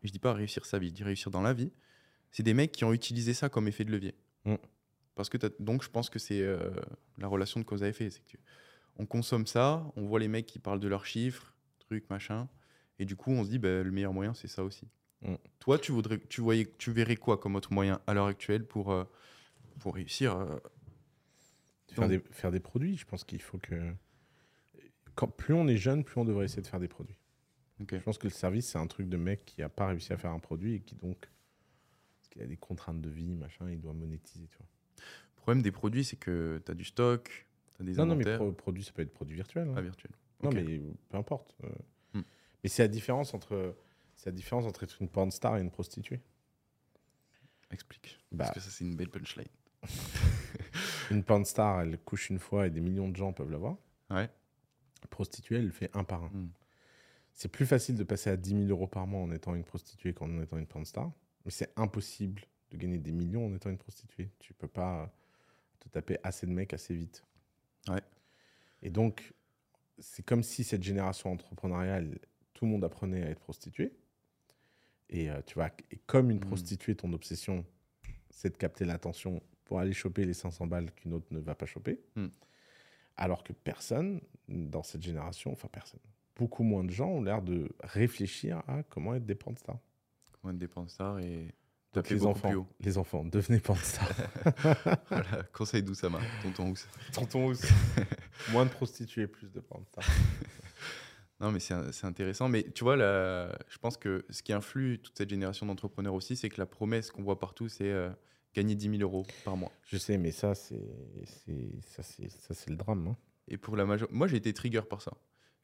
et 0.01 0.07
je 0.07 0.11
dis 0.11 0.19
pas 0.19 0.33
réussir 0.33 0.65
sa 0.65 0.79
vie, 0.79 0.89
je 0.89 0.93
dis 0.93 1.03
réussir 1.03 1.29
dans 1.31 1.41
la 1.41 1.53
vie, 1.53 1.71
c'est 2.31 2.43
des 2.43 2.53
mecs 2.53 2.71
qui 2.71 2.85
ont 2.85 2.93
utilisé 2.93 3.33
ça 3.33 3.49
comme 3.49 3.67
effet 3.67 3.83
de 3.83 3.91
levier. 3.91 4.15
Mm. 4.45 4.55
Parce 5.15 5.29
que 5.29 5.37
donc 5.59 5.83
je 5.83 5.89
pense 5.89 6.09
que 6.09 6.19
c'est 6.19 6.41
euh, 6.41 6.71
la 7.17 7.27
relation 7.27 7.59
de 7.59 7.65
cause 7.65 7.83
à 7.83 7.87
effet. 7.87 8.09
C'est 8.09 8.21
que 8.21 8.29
tu- 8.29 8.39
on 8.97 9.05
consomme 9.05 9.45
ça, 9.47 9.85
on 9.95 10.05
voit 10.05 10.19
les 10.19 10.27
mecs 10.27 10.45
qui 10.45 10.59
parlent 10.59 10.79
de 10.79 10.87
leurs 10.87 11.05
chiffres, 11.05 11.53
trucs, 11.79 12.09
machin, 12.09 12.47
et 12.99 13.05
du 13.05 13.15
coup 13.15 13.31
on 13.31 13.43
se 13.43 13.49
dit 13.49 13.59
bah, 13.59 13.83
le 13.83 13.91
meilleur 13.91 14.13
moyen 14.13 14.33
c'est 14.33 14.47
ça 14.47 14.63
aussi. 14.63 14.87
Mm. 15.21 15.35
Toi, 15.59 15.79
tu 15.79 15.91
voudrais, 15.93 16.19
tu 16.27 16.41
voyais, 16.41 16.69
tu 16.77 16.91
verrais 16.91 17.15
quoi 17.15 17.37
comme 17.37 17.55
autre 17.55 17.71
moyen 17.71 18.01
à 18.07 18.13
l'heure 18.13 18.25
actuelle 18.27 18.65
pour 18.65 18.91
euh, 18.91 19.05
pour 19.79 19.95
réussir 19.95 20.35
euh, 20.35 20.57
Faire, 21.93 22.07
des, 22.07 22.19
faire 22.31 22.51
des 22.51 22.59
produits, 22.59 22.97
je 22.97 23.05
pense 23.05 23.23
qu'il 23.23 23.41
faut 23.41 23.59
que. 23.59 23.93
Quand, 25.15 25.27
plus 25.27 25.53
on 25.53 25.67
est 25.67 25.77
jeune, 25.77 26.03
plus 26.03 26.19
on 26.19 26.25
devrait 26.25 26.45
essayer 26.45 26.61
de 26.63 26.67
faire 26.67 26.79
des 26.79 26.87
produits. 26.87 27.17
Je 27.79 27.97
pense 27.97 28.17
que 28.17 28.25
le 28.27 28.31
service, 28.33 28.67
c'est 28.69 28.77
un 28.79 28.87
truc 28.87 29.09
de 29.09 29.17
mec 29.17 29.45
qui 29.45 29.61
n'a 29.61 29.69
pas 29.69 29.87
réussi 29.87 30.11
à 30.13 30.17
faire 30.17 30.31
un 30.31 30.39
produit 30.39 30.75
et 30.75 30.79
qui 30.79 30.95
donc. 30.95 31.29
Parce 32.19 32.29
qu'il 32.29 32.41
a 32.41 32.47
des 32.47 32.57
contraintes 32.57 33.01
de 33.01 33.09
vie, 33.09 33.35
machin, 33.35 33.69
il 33.69 33.79
doit 33.79 33.93
monétiser, 33.93 34.47
tu 34.47 34.57
vois. 34.57 34.67
Le 34.97 35.41
problème 35.41 35.61
des 35.61 35.71
produits, 35.71 36.03
c'est 36.03 36.15
que 36.15 36.61
tu 36.65 36.71
as 36.71 36.75
du 36.75 36.85
stock, 36.85 37.45
tu 37.75 37.81
as 37.81 37.85
des 37.85 37.93
Non, 37.93 38.05
non, 38.05 38.15
mais 38.15 38.37
pro- 38.37 38.51
produit, 38.53 38.83
ça 38.83 38.91
peut 38.91 39.01
être 39.01 39.13
produit 39.13 39.35
virtuel. 39.35 39.67
hein. 39.67 39.73
Ah, 39.77 39.81
virtuel. 39.81 40.11
Non, 40.41 40.51
mais 40.51 40.81
peu 41.09 41.17
importe. 41.17 41.55
euh. 41.63 41.69
Mais 42.63 42.69
c'est 42.69 42.83
la 42.83 42.87
différence 42.87 43.33
entre. 43.33 43.75
C'est 44.15 44.27
la 44.27 44.35
différence 44.35 44.65
entre 44.65 44.83
être 44.83 45.01
une 45.01 45.09
porn 45.09 45.31
star 45.31 45.57
et 45.57 45.61
une 45.61 45.71
prostituée. 45.71 46.21
Explique. 47.71 48.19
Bah. 48.31 48.45
Parce 48.45 48.55
que 48.55 48.59
ça, 48.61 48.69
c'est 48.69 48.85
une 48.85 48.95
belle 48.95 49.09
punchline. 49.09 49.47
Une 51.11 51.23
porn 51.23 51.43
star, 51.43 51.81
elle 51.81 51.97
couche 51.99 52.29
une 52.29 52.39
fois 52.39 52.67
et 52.67 52.69
des 52.69 52.79
millions 52.79 53.09
de 53.09 53.15
gens 53.15 53.33
peuvent 53.33 53.51
la 53.51 53.57
voir. 53.57 53.77
Ouais. 54.09 54.29
Prostituée, 55.09 55.57
elle 55.57 55.65
le 55.65 55.71
fait 55.71 55.89
un 55.93 56.05
par 56.05 56.23
un. 56.23 56.29
Hmm. 56.29 56.49
C'est 57.33 57.49
plus 57.49 57.65
facile 57.65 57.95
de 57.97 58.03
passer 58.03 58.29
à 58.29 58.37
10 58.37 58.67
000 58.67 58.69
euros 58.69 58.87
par 58.87 59.05
mois 59.05 59.21
en 59.21 59.31
étant 59.31 59.53
une 59.55 59.63
prostituée 59.63 60.13
qu'en 60.13 60.41
étant 60.41 60.57
une 60.57 60.67
porn 60.67 60.85
star. 60.85 61.11
Mais 61.45 61.51
c'est 61.51 61.71
impossible 61.75 62.43
de 62.71 62.77
gagner 62.77 62.99
des 62.99 63.11
millions 63.11 63.45
en 63.45 63.53
étant 63.53 63.69
une 63.69 63.77
prostituée. 63.77 64.31
Tu 64.39 64.53
peux 64.53 64.67
pas 64.67 65.13
te 65.79 65.89
taper 65.89 66.17
assez 66.23 66.47
de 66.47 66.51
mecs 66.51 66.73
assez 66.73 66.95
vite. 66.95 67.23
Ouais. 67.89 68.01
Et 68.81 68.89
donc, 68.89 69.33
c'est 69.99 70.23
comme 70.23 70.43
si 70.43 70.63
cette 70.63 70.83
génération 70.83 71.31
entrepreneuriale, 71.31 72.17
tout 72.63 72.67
le 72.67 72.71
monde 72.71 72.85
apprenait 72.85 73.21
à 73.23 73.29
être 73.29 73.41
prostituée. 73.41 73.91
Et 75.09 75.29
euh, 75.29 75.41
tu 75.45 75.55
vois, 75.55 75.69
et 75.91 75.97
comme 76.05 76.31
une 76.31 76.37
Hmm. 76.37 76.47
prostituée, 76.47 76.95
ton 76.95 77.11
obsession, 77.11 77.65
c'est 78.29 78.51
de 78.51 78.55
capter 78.55 78.85
l'attention 78.85 79.43
pour 79.65 79.79
aller 79.81 79.91
choper 79.91 80.23
les 80.23 80.33
500 80.33 80.67
balles 80.67 80.89
qu'une 80.93 81.11
autre 81.11 81.25
ne 81.31 81.39
va 81.41 81.55
pas 81.55 81.65
choper. 81.65 81.99
Hmm. 82.15 82.27
Alors 83.17 83.43
que 83.43 83.51
personne 83.51 84.21
dans 84.47 84.81
cette 84.81 85.01
génération, 85.03 85.51
enfin 85.51 85.67
personne, 85.69 85.99
beaucoup 86.37 86.63
moins 86.63 86.85
de 86.85 86.89
gens 86.91 87.09
ont 87.09 87.21
l'air 87.21 87.41
de 87.41 87.69
réfléchir 87.83 88.63
à 88.69 88.81
comment 88.83 89.13
être 89.13 89.25
des 89.25 89.35
porn 89.35 89.57
stars. 89.57 89.79
Comment 90.41 90.53
être 90.53 90.57
des 90.57 90.69
stars 90.87 91.19
et 91.19 91.49
Donc 91.91 92.09
les 92.09 92.25
enfants, 92.25 92.65
les 92.79 92.97
enfants, 92.97 93.25
devenez 93.25 93.59
porn 93.59 93.77
stars. 93.77 94.09
Voilà, 95.09 95.43
conseil 95.51 95.83
d'Oussama, 95.83 96.21
tonton 96.41 96.69
Ous. 96.71 96.87
Tonton 97.11 97.51
Ous. 97.51 97.59
Moins 98.53 98.65
de 98.65 98.71
prostituées, 98.71 99.27
plus 99.27 99.51
de 99.51 99.59
porn 99.59 99.83
stars. 99.85 100.05
Non, 101.43 101.51
mais 101.51 101.59
c'est 101.59 102.05
intéressant. 102.05 102.47
Mais 102.47 102.63
tu 102.73 102.85
vois, 102.85 102.95
la- 102.95 103.53
je 103.67 103.77
pense 103.77 103.97
que 103.97 104.25
ce 104.29 104.41
qui 104.41 104.53
influe 104.53 104.99
toute 104.99 105.17
cette 105.17 105.29
génération 105.29 105.65
d'entrepreneurs 105.65 106.13
aussi, 106.13 106.37
c'est 106.37 106.47
que 106.49 106.59
la 106.59 106.65
promesse 106.65 107.11
qu'on 107.11 107.21
voit 107.21 107.37
partout, 107.37 107.67
c'est 107.67 107.91
euh, 107.91 108.09
gagner 108.55 108.75
10 108.75 108.89
000 108.89 109.01
euros 109.01 109.25
par 109.43 109.57
mois. 109.57 109.71
Je 109.85 109.97
sais, 109.97 110.17
mais 110.17 110.31
ça, 110.31 110.55
c'est 110.55 110.79
le 112.69 112.75
drame. 112.77 113.07
hein. 113.07 113.17
Et 113.49 113.57
pour 113.57 113.75
la 113.75 113.85
majorité. 113.85 114.15
Moi, 114.15 114.27
j'ai 114.27 114.37
été 114.37 114.53
trigger 114.53 114.81
par 114.89 115.01
ça. 115.01 115.11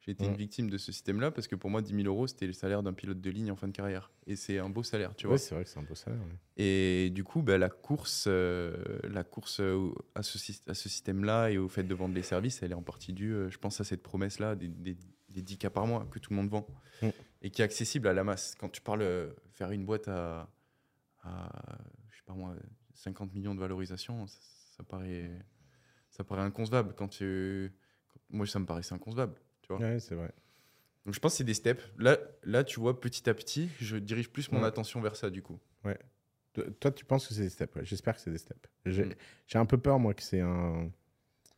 J'ai 0.01 0.11
été 0.11 0.25
une 0.25 0.35
victime 0.37 0.69
de 0.69 0.77
ce 0.77 0.91
système-là 0.91 1.31
parce 1.31 1.47
que 1.47 1.55
pour 1.55 1.69
moi, 1.69 1.81
10 1.81 1.93
000 1.93 2.07
euros, 2.07 2.25
c'était 2.27 2.47
le 2.47 2.53
salaire 2.53 2.83
d'un 2.83 2.93
pilote 2.93 3.19
de 3.21 3.29
ligne 3.29 3.51
en 3.51 3.55
fin 3.55 3.67
de 3.67 3.73
carrière. 3.73 4.11
Et 4.27 4.35
c'est 4.37 4.57
un 4.57 4.69
beau 4.69 4.81
salaire, 4.83 5.13
tu 5.15 5.27
vois. 5.27 5.35
Ouais, 5.35 5.39
c'est 5.39 5.55
vrai 5.55 5.63
que 5.65 5.69
c'est 5.69 5.79
un 5.79 5.83
beau 5.83 5.95
salaire. 5.95 6.19
Et 6.57 7.09
du 7.13 7.23
coup, 7.25 7.41
bah, 7.41 7.57
la 7.57 7.69
course, 7.69 8.25
euh, 8.27 8.75
la 9.03 9.23
course 9.25 9.59
euh, 9.59 9.91
à 10.15 10.23
ce, 10.23 10.37
ce 10.37 10.89
système-là 10.89 11.51
et 11.51 11.57
au 11.57 11.67
fait 11.69 11.83
de 11.83 11.93
vendre 11.93 12.15
les 12.15 12.23
services, 12.23 12.63
elle 12.63 12.71
est 12.71 12.75
en 12.75 12.81
partie 12.81 13.11
due, 13.13 13.33
je 13.49 13.57
pense, 13.57 13.79
à 13.81 13.83
cette 13.83 14.01
promesse-là 14.03 14.55
des, 14.55 14.67
des, 14.69 14.97
des 15.29 15.41
10 15.41 15.57
cas 15.57 15.69
par 15.69 15.85
mois 15.87 16.05
que 16.11 16.19
tout 16.19 16.31
le 16.31 16.37
monde 16.37 16.49
vend 16.49 16.67
Mm. 17.01 17.09
et 17.43 17.49
qui 17.51 17.61
est 17.61 17.65
accessible 17.65 18.07
à 18.07 18.13
la 18.13 18.23
masse. 18.23 18.55
Quand 18.59 18.69
tu 18.69 18.81
parles 18.81 19.01
euh, 19.03 19.31
faire 19.53 19.71
une 19.71 19.85
boîte 19.85 20.07
à, 20.09 20.49
à, 21.23 21.77
je 22.11 22.17
sais 22.17 22.23
pas 22.25 22.33
moi, 22.33 22.55
50 22.93 23.33
millions 23.33 23.55
de 23.55 23.59
valorisation, 23.59 24.27
ça, 24.27 24.37
ça 24.77 24.83
paraît, 24.83 25.31
ça 26.09 26.23
paraît 26.23 26.41
inconcevable. 26.41 26.93
Quand 26.95 27.07
tu, 27.07 27.71
moi, 28.29 28.45
ça 28.47 28.59
me 28.59 28.65
paraissait 28.65 28.93
inconcevable. 28.95 29.35
Tu 29.61 29.73
vois. 29.73 29.79
Ouais, 29.81 29.99
c'est 29.99 30.15
vrai. 30.15 30.31
Donc 31.05 31.13
je 31.15 31.19
pense 31.19 31.33
que 31.33 31.37
c'est 31.37 31.43
des 31.45 31.53
steps. 31.53 31.81
Là, 31.97 32.17
là, 32.43 32.63
tu 32.63 32.79
vois, 32.79 32.99
petit 32.99 33.29
à 33.29 33.33
petit, 33.33 33.69
je 33.79 33.97
dirige 33.97 34.29
plus 34.29 34.51
mon 34.51 34.59
Ouais. 34.61 34.65
attention 34.67 34.99
vers 35.01 35.15
ça 35.15 35.29
du 35.29 35.41
coup. 35.41 35.59
Toi, 36.53 36.63
toi, 36.79 36.91
tu 36.91 37.05
penses 37.05 37.27
que 37.27 37.33
c'est 37.35 37.43
des 37.43 37.49
steps 37.49 37.75
ouais. 37.75 37.85
J'espère 37.85 38.15
que 38.15 38.21
c'est 38.21 38.31
des 38.31 38.39
steps. 38.39 38.67
J'ai 38.85 39.05
Mm. 39.05 39.15
j'ai 39.47 39.59
un 39.59 39.65
peu 39.67 39.77
peur, 39.77 39.99
moi, 39.99 40.13
que 40.15 40.23
c'est 40.23 40.41
un, 40.41 40.89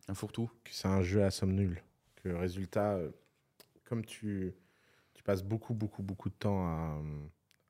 Un 0.10 0.14
fourre-tout. 0.14 0.52
que 0.66 0.72
c'est 0.74 0.88
un 0.90 1.02
jeu 1.02 1.24
à 1.24 1.32
somme 1.32 1.54
nulle. 1.54 1.82
Que 2.18 2.30
résultat, 2.30 2.96
euh, 2.98 3.10
comme 3.92 4.06
tu, 4.06 4.54
tu 5.14 5.22
passes 5.22 5.44
beaucoup, 5.44 5.74
beaucoup, 5.74 6.02
beaucoup 6.02 6.30
de 6.30 6.34
temps 6.36 6.66
à, 6.66 6.98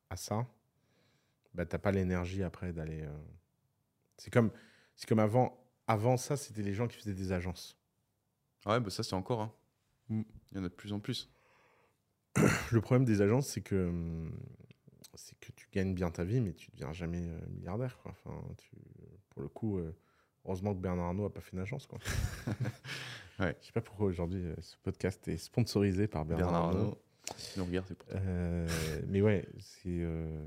à 0.08 0.16
ça, 0.16 0.46
bah, 1.52 1.66
t'as 1.66 1.78
pas 1.78 1.90
l'énergie 1.90 2.44
après 2.44 2.72
d'aller. 2.72 3.02
euh, 3.02 3.18
C'est 4.18 4.32
comme, 4.32 4.52
comme 5.08 5.18
avant. 5.18 5.58
Avant 5.88 6.16
ça, 6.16 6.36
c'était 6.36 6.62
les 6.62 6.74
gens 6.74 6.86
qui 6.86 6.96
faisaient 6.96 7.12
des 7.12 7.32
agences. 7.32 7.76
Ouais, 8.66 8.78
bah 8.78 8.90
ça 8.90 9.02
c'est 9.02 9.14
encore. 9.16 9.40
hein. 9.40 9.52
Mm. 10.10 10.22
Il 10.52 10.58
y 10.58 10.60
en 10.60 10.64
a 10.64 10.68
de 10.68 10.74
plus 10.74 10.92
en 10.92 11.00
plus. 11.00 11.28
le 12.70 12.80
problème 12.80 13.04
des 13.04 13.20
agences, 13.20 13.48
c'est 13.48 13.62
que, 13.62 13.90
c'est 15.14 15.36
que 15.40 15.50
tu 15.56 15.66
gagnes 15.72 15.94
bien 15.94 16.10
ta 16.12 16.22
vie, 16.22 16.40
mais 16.40 16.52
tu 16.52 16.70
deviens 16.70 16.92
jamais 16.92 17.26
euh, 17.28 17.40
milliardaire. 17.50 17.98
Quoi. 17.98 18.12
Enfin, 18.12 18.40
tu, 18.58 18.70
pour 19.30 19.42
le 19.42 19.48
coup, 19.48 19.78
euh, 19.78 19.92
heureusement 20.44 20.72
que 20.72 20.80
Bernard 20.80 21.06
Arnault 21.06 21.24
n'a 21.24 21.30
pas 21.30 21.40
fait 21.40 21.52
une 21.52 21.58
agence. 21.62 21.86
Quoi. 21.88 21.98
Ouais. 23.42 23.56
Je 23.60 23.66
sais 23.66 23.72
pas 23.72 23.80
pourquoi 23.80 24.06
aujourd'hui 24.06 24.44
euh, 24.44 24.54
ce 24.60 24.76
podcast 24.82 25.26
est 25.28 25.36
sponsorisé 25.36 26.06
par 26.06 26.24
Bernard, 26.24 26.46
Bernard 26.50 26.64
Arnault. 26.68 26.78
Arnault. 26.80 26.98
C'est 27.86 27.94
pour 27.94 28.06
toi. 28.06 28.16
Euh, 28.20 28.68
mais 29.08 29.20
ouais, 29.20 29.46
c'est 29.58 29.88
euh, 29.88 30.44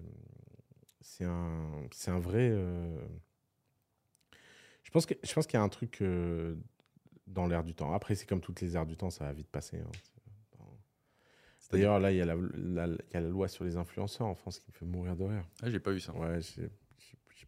c'est 1.02 1.24
un, 1.26 2.20
vrai. 2.20 2.50
euh, 2.52 3.00
Je 4.84 4.92
pense 4.92 5.06
qu'il 5.06 5.18
y 5.54 5.58
a 5.58 5.62
un 5.62 5.70
truc 5.70 6.04
dans 7.28 7.48
l'air 7.48 7.64
du 7.64 7.74
temps. 7.76 7.94
Après, 7.94 8.16
c'est 8.16 8.26
comme 8.26 8.42
toutes 8.42 8.62
les 8.62 8.76
airs 8.76 8.86
du 8.86 8.98
temps, 8.98 9.10
ça 9.10 9.24
va 9.26 9.34
vite 9.34 9.48
passer. 9.50 9.78
hein. 9.80 9.92
D'ailleurs, 11.72 12.00
là, 12.00 12.12
il 12.12 12.18
y, 12.18 12.22
a 12.22 12.26
la, 12.26 12.36
la- 12.36 12.88
il 12.88 13.14
y 13.14 13.18
a 13.18 13.22
la 13.22 13.28
loi 13.28 13.48
sur 13.48 13.64
les 13.64 13.76
influenceurs 13.76 14.28
en 14.28 14.36
France 14.36 14.60
qui 14.60 14.70
me 14.70 14.74
fait 14.74 14.86
mourir 14.86 15.16
de 15.16 15.24
rire. 15.24 15.44
Ah, 15.64 15.70
j'ai 15.70 15.80
pas 15.80 15.92
vu 15.92 16.00
ça. 16.00 16.14
Ouais, 16.14 16.40
j'ai 16.42 16.70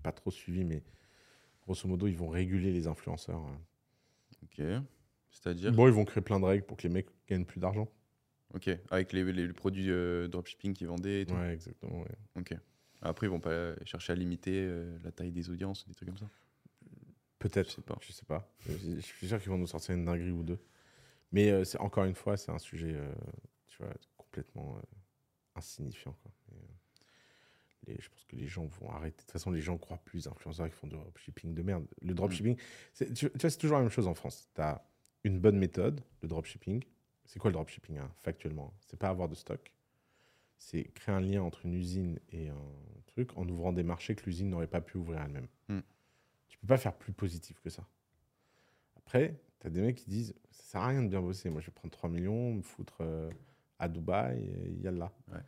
pas 0.02 0.12
trop 0.12 0.32
suivi, 0.32 0.64
mais 0.64 0.84
grosso 1.62 1.88
modo, 1.88 2.08
ils 2.08 2.18
vont 2.18 2.28
réguler 2.30 2.72
les 2.72 2.88
influenceurs. 2.88 3.40
hein. 3.42 3.62
Ok. 4.44 4.62
C'est-à-dire 5.42 5.72
Bon, 5.72 5.88
ils 5.88 5.94
vont 5.94 6.06
créer 6.06 6.22
plein 6.24 6.40
de 6.40 6.46
règles 6.46 6.66
pour 6.66 6.78
que 6.78 6.84
les 6.84 6.90
mecs 6.94 7.08
gagnent 7.28 7.46
plus 7.46 7.60
d'argent. 7.60 7.88
Ok. 8.54 8.70
Avec 8.90 9.14
les, 9.14 9.24
les 9.32 9.54
produits 9.54 9.92
euh, 9.92 10.28
dropshipping 10.28 10.74
qu'ils 10.74 10.88
vendaient 10.88 11.22
et 11.22 11.26
tout. 11.26 11.36
Ouais, 11.36 11.54
exactement. 11.54 12.02
ouais. 12.02 12.16
Ok. 12.36 12.54
Après, 13.02 13.28
ils 13.28 13.30
vont 13.30 13.40
pas 13.40 13.76
chercher 13.86 14.14
à 14.14 14.16
limiter 14.16 14.54
euh, 14.66 14.98
la 15.04 15.12
taille 15.12 15.32
des 15.32 15.50
audiences, 15.50 15.88
des 15.88 15.94
trucs 15.94 16.08
comme 16.10 16.18
ça. 16.18 16.30
Peut-être, 17.40 17.70
Je 17.70 17.76
sais 17.76 17.82
pas. 17.82 17.98
Je 18.02 18.12
sais 18.12 18.26
pas. 18.26 18.50
Je 18.68 19.00
suis 19.02 19.28
sûr 19.28 19.40
qu'ils 19.40 19.50
vont 19.50 19.58
nous 19.60 19.68
sortir 19.68 19.94
une 19.96 20.06
dinguerie 20.06 20.32
ou 20.32 20.44
deux. 20.44 20.60
Mais 21.32 21.52
euh, 21.52 21.64
c'est- 21.66 21.78
encore 21.80 22.06
une 22.06 22.16
fois, 22.16 22.36
c'est 22.38 22.52
un 22.52 22.58
sujet, 22.58 22.94
euh, 22.96 23.14
tu 23.68 23.78
vois, 23.84 23.94
complètement 24.16 24.82
insignifiant. 25.56 26.14
quoi. 26.24 26.32
Et, 26.52 27.92
les- 27.92 28.02
je 28.02 28.10
pense 28.10 28.24
que 28.26 28.36
les 28.36 28.48
gens 28.48 28.66
vont 28.66 28.90
arrêter. 28.92 29.18
De 29.18 29.22
toute 29.22 29.32
façon, 29.32 29.52
les 29.52 29.62
gens 29.62 29.78
croient 29.78 30.02
plus 30.04 30.26
aux 30.28 30.32
influenceurs 30.32 30.68
qui 30.70 30.76
font 30.76 30.88
du 30.88 30.96
dropshipping 30.96 31.54
de 31.54 31.62
merde. 31.62 31.86
Le 32.02 32.14
dropshipping, 32.14 32.58
c'est- 32.94 33.14
tu, 33.14 33.30
tu 33.30 33.38
vois, 33.40 33.50
c'est 33.50 33.58
toujours 33.58 33.78
la 33.78 33.84
même 33.84 33.92
chose 33.92 34.08
en 34.08 34.14
France. 34.16 34.50
Tu 34.56 34.62
as 34.62 34.84
une 35.24 35.40
bonne 35.40 35.58
méthode, 35.58 36.02
le 36.22 36.28
dropshipping. 36.28 36.84
C'est 37.26 37.40
quoi 37.40 37.50
le 37.50 37.54
dropshipping, 37.54 37.98
hein, 37.98 38.10
factuellement? 38.24 38.74
C'est 38.86 38.98
pas 38.98 39.10
avoir 39.10 39.28
de 39.28 39.36
stock. 39.36 39.74
C'est 40.58 40.86
créer 40.86 41.14
un 41.14 41.22
lien 41.22 41.42
entre 41.42 41.66
une 41.66 41.74
usine 41.74 42.20
et 42.32 42.50
un 42.50 42.66
truc 43.08 43.38
en 43.38 43.48
ouvrant 43.48 43.74
des 43.74 43.84
marchés 43.84 44.16
que 44.16 44.26
l'usine 44.26 44.50
n'aurait 44.50 44.68
pas 44.68 44.82
pu 44.82 44.98
ouvrir 44.98 45.22
elle-même. 45.22 45.48
Hmm. 45.68 45.82
Tu 46.48 46.58
peux 46.58 46.68
pas 46.68 46.78
faire 46.78 46.96
plus 46.96 47.14
positif 47.14 47.60
que 47.60 47.70
ça. 47.70 47.86
Après, 48.96 49.40
tu 49.60 49.68
as 49.68 49.70
des 49.70 49.82
mecs 49.82 49.98
qui 49.98 50.10
disent 50.10 50.34
ça 50.50 50.64
sert 50.64 50.82
à 50.82 50.88
rien 50.88 51.04
de 51.04 51.10
bien 51.10 51.22
bosser. 51.22 51.50
Moi, 51.50 51.62
je 51.62 51.68
vais 51.68 51.74
prendre 51.74 51.92
3 51.92 52.10
millions, 52.10 52.54
me 52.54 52.62
foutre 52.62 52.98
euh, 53.02 53.30
à 53.80 53.88
Dubaï, 53.88 54.40
et 54.44 54.72
yallah. 54.82 55.12
Ouais. 55.32 55.40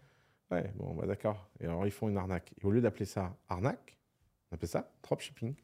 Ouais, 0.51 0.71
bon, 0.75 0.95
bah 0.95 1.05
d'accord. 1.05 1.49
Et 1.59 1.65
alors, 1.65 1.85
ils 1.85 1.91
font 1.91 2.09
une 2.09 2.17
arnaque. 2.17 2.53
Et 2.59 2.65
au 2.65 2.71
lieu 2.71 2.81
d'appeler 2.81 3.05
ça 3.05 3.37
arnaque, 3.49 3.97
on 4.51 4.55
appelle 4.55 4.69
ça 4.69 4.91
dropshipping. 5.03 5.55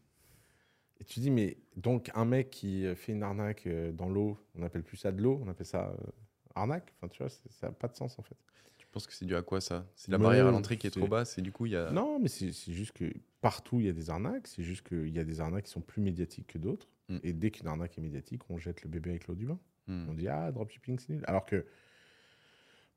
Et 0.99 1.03
tu 1.03 1.19
dis, 1.19 1.29
mais 1.29 1.57
donc, 1.75 2.09
un 2.15 2.25
mec 2.25 2.49
qui 2.49 2.85
euh, 2.85 2.95
fait 2.95 3.11
une 3.11 3.23
arnaque 3.23 3.67
euh, 3.67 3.91
dans 3.91 4.09
l'eau, 4.09 4.37
on 4.57 4.63
appelle 4.63 4.83
plus 4.83 4.97
ça 4.97 5.11
de 5.11 5.21
l'eau, 5.21 5.41
on 5.43 5.49
appelle 5.49 5.65
ça 5.65 5.89
euh, 5.89 6.11
arnaque. 6.55 6.93
Enfin, 6.97 7.09
tu 7.09 7.21
vois, 7.21 7.29
ça 7.29 7.67
n'a 7.67 7.73
pas 7.73 7.87
de 7.87 7.95
sens 7.95 8.17
en 8.17 8.21
fait. 8.21 8.37
Tu 8.77 8.87
penses 8.87 9.07
que 9.07 9.13
c'est 9.13 9.25
dû 9.25 9.35
à 9.35 9.41
quoi 9.41 9.59
ça? 9.59 9.85
C'est 9.95 10.11
la 10.11 10.17
barrière 10.17 10.47
à 10.47 10.51
l'entrée 10.51 10.77
qui 10.77 10.87
est 10.87 10.91
trop 10.91 11.07
basse 11.07 11.37
et 11.37 11.41
du 11.41 11.51
coup, 11.51 11.65
il 11.65 11.73
y 11.73 11.75
a. 11.75 11.91
Non, 11.91 12.19
mais 12.19 12.29
c'est 12.29 12.51
juste 12.51 12.93
que 12.93 13.11
partout, 13.41 13.81
il 13.81 13.87
y 13.87 13.89
a 13.89 13.93
des 13.93 14.09
arnaques. 14.09 14.47
C'est 14.47 14.63
juste 14.63 14.87
qu'il 14.87 15.09
y 15.09 15.19
a 15.19 15.25
des 15.25 15.41
arnaques 15.41 15.65
qui 15.65 15.71
sont 15.71 15.81
plus 15.81 16.01
médiatiques 16.01 16.47
que 16.47 16.57
d'autres. 16.57 16.87
Mm. 17.09 17.17
Et 17.23 17.33
dès 17.33 17.51
qu'une 17.51 17.67
arnaque 17.67 17.97
est 17.97 18.01
médiatique, 18.01 18.41
on 18.49 18.57
jette 18.57 18.83
le 18.83 18.89
bébé 18.89 19.09
avec 19.09 19.27
l'eau 19.27 19.35
du 19.35 19.45
bain. 19.45 19.59
Hmm. 19.87 20.09
On 20.09 20.13
dit, 20.13 20.27
ah, 20.27 20.51
dropshipping, 20.51 20.99
c'est 20.99 21.13
nul. 21.13 21.23
Alors 21.27 21.45
que, 21.45 21.65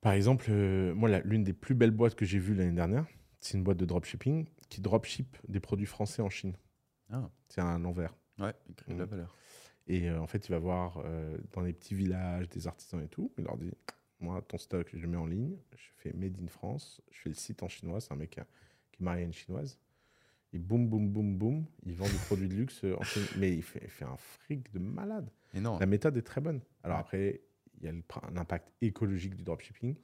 par 0.01 0.13
exemple, 0.13 0.47
euh, 0.49 0.95
moi, 0.95 1.21
l'une 1.21 1.45
des 1.45 1.53
plus 1.53 1.75
belles 1.75 1.91
boîtes 1.91 2.15
que 2.15 2.25
j'ai 2.25 2.39
vues 2.39 2.55
l'année 2.55 2.73
dernière, 2.73 3.07
c'est 3.41 3.59
une 3.59 3.65
boîte 3.65 3.77
de 3.77 3.85
dropshipping 3.85 4.47
qui 4.69 4.81
dropship 4.81 5.37
des 5.49 5.61
produits 5.61 5.87
français 5.87 6.23
en 6.23 6.31
Chine. 6.31 6.55
Ah, 7.11 7.31
C'est 7.49 7.61
un 7.61 7.85
envers. 7.85 8.15
ouais, 8.39 8.55
il 8.69 8.75
crée 8.75 8.95
de 8.95 8.99
la 8.99 9.07
Hmm. 9.07 9.11
valeur. 9.11 9.37
Et 9.87 10.09
euh, 10.11 10.21
en 10.21 10.27
fait, 10.27 10.47
il 10.49 10.53
va 10.53 10.59
voir 10.59 10.99
euh, 11.05 11.39
dans 11.53 11.63
les 11.63 11.73
petits 11.73 11.95
villages 11.95 12.49
des 12.51 12.67
artisans 12.67 13.03
et 13.03 13.09
tout. 13.09 13.33
Il 13.39 13.45
leur 13.45 13.57
dit 13.57 13.73
Moi, 14.21 14.43
ton 14.43 14.59
stock, 14.59 14.89
je 14.93 14.99
le 15.01 15.09
mets 15.09 15.17
en 15.17 15.27
ligne. 15.27 15.57
Je 15.77 15.87
fais 15.97 16.13
Made 16.13 16.37
in 16.43 16.49
France. 16.49 17.01
Je 17.11 17.21
fais 17.21 17.29
le 17.31 17.35
site 17.35 17.63
en 17.63 17.69
chinois. 17.69 18.01
C'est 18.01 18.13
un 18.13 18.17
mec 18.17 18.31
qui, 18.31 18.41
a- 18.41 18.47
qui 18.93 19.03
est 19.03 19.05
marié 19.05 19.23
à 19.23 19.27
une 19.27 19.33
chinoise. 19.33 19.79
Et 20.53 20.59
boum, 20.59 20.89
boum, 20.89 21.09
boum, 21.09 21.37
boum. 21.39 21.65
Il 21.87 21.95
vend 21.95 22.07
des 22.07 22.19
produits 22.27 22.49
de 22.49 22.55
luxe 22.55 22.83
en 22.85 23.03
Chine. 23.05 23.23
Mais 23.39 23.55
il 23.55 23.63
fait, 23.63 23.81
il 23.83 23.89
fait 23.91 24.05
un 24.05 24.17
fric 24.17 24.71
de 24.73 24.79
malade. 24.79 25.31
Énorme. 25.55 25.79
La 25.81 25.87
méthode 25.87 26.17
est 26.17 26.23
très 26.23 26.41
bonne. 26.41 26.61
Alors 26.83 26.97
Ouais. 26.99 27.01
après, 27.03 27.41
il 27.79 27.85
y 27.85 27.89
a 27.89 27.93
le 27.93 28.01
pr- 28.01 28.35
l'impact 28.35 28.71
écologique 28.83 29.37
du 29.37 29.45
dropshipping. 29.45 29.95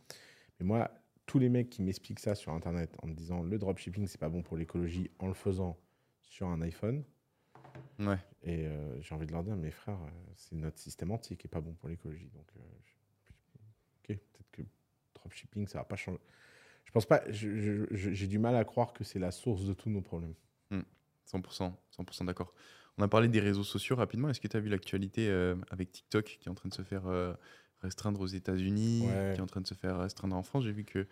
Mais 0.60 0.66
moi, 0.66 0.90
tous 1.26 1.38
les 1.38 1.48
mecs 1.48 1.68
qui 1.70 1.82
m'expliquent 1.82 2.20
ça 2.20 2.34
sur 2.34 2.52
Internet 2.52 2.94
en 3.02 3.08
me 3.08 3.14
disant 3.14 3.42
le 3.42 3.58
dropshipping, 3.58 4.06
c'est 4.06 4.20
pas 4.20 4.28
bon 4.28 4.42
pour 4.42 4.56
l'écologie 4.56 5.10
en 5.18 5.26
le 5.26 5.34
faisant 5.34 5.76
sur 6.26 6.48
un 6.48 6.60
iPhone. 6.62 7.04
Ouais. 7.98 8.18
Et 8.42 8.66
euh, 8.66 9.00
j'ai 9.00 9.14
envie 9.14 9.26
de 9.26 9.32
leur 9.32 9.42
dire, 9.44 9.56
mes 9.56 9.70
frères, 9.70 10.00
euh, 10.00 10.10
c'est 10.36 10.56
notre 10.56 10.78
système 10.78 11.10
entier 11.10 11.36
qui 11.36 11.46
est 11.46 11.50
pas 11.50 11.60
bon 11.60 11.72
pour 11.74 11.88
l'écologie. 11.88 12.30
Donc, 12.34 12.46
euh, 12.56 12.60
je- 12.84 14.12
ok, 14.14 14.18
peut-être 14.18 14.50
que 14.52 14.62
dropshipping, 15.14 15.66
ça 15.68 15.78
va 15.78 15.84
pas 15.84 15.96
changer. 15.96 16.18
Je 16.84 16.92
pense 16.92 17.06
pas. 17.06 17.22
J'ai 17.30 18.26
du 18.26 18.38
mal 18.38 18.54
à 18.56 18.64
croire 18.64 18.92
que 18.92 19.04
c'est 19.04 19.18
la 19.18 19.30
source 19.30 19.64
de 19.64 19.72
tous 19.72 19.90
nos 19.90 20.02
problèmes. 20.02 20.34
100%, 21.26 21.74
100% 21.90 22.24
d'accord. 22.26 22.52
On 22.98 23.02
a 23.02 23.08
parlé 23.08 23.28
des 23.28 23.40
réseaux 23.40 23.64
sociaux 23.64 23.96
rapidement. 23.96 24.28
Est-ce 24.28 24.40
que 24.40 24.46
tu 24.46 24.56
as 24.58 24.60
vu 24.60 24.68
l'actualité 24.68 25.28
euh, 25.30 25.56
avec 25.70 25.90
TikTok 25.90 26.36
qui 26.38 26.48
est 26.48 26.50
en 26.50 26.54
train 26.54 26.68
de 26.68 26.74
se 26.74 26.82
faire 26.82 27.04
restreindre 27.80 28.20
aux 28.20 28.26
États-Unis, 28.26 29.06
Ouais. 29.08 29.32
qui 29.34 29.38
est 29.38 29.42
en 29.42 29.46
train 29.46 29.62
de 29.62 29.66
se 29.66 29.74
faire 29.74 29.98
restreindre 29.98 30.36
en 30.36 30.42
France? 30.42 30.64
J'ai 30.64 30.72
vu 30.72 30.84
que. 30.84 31.06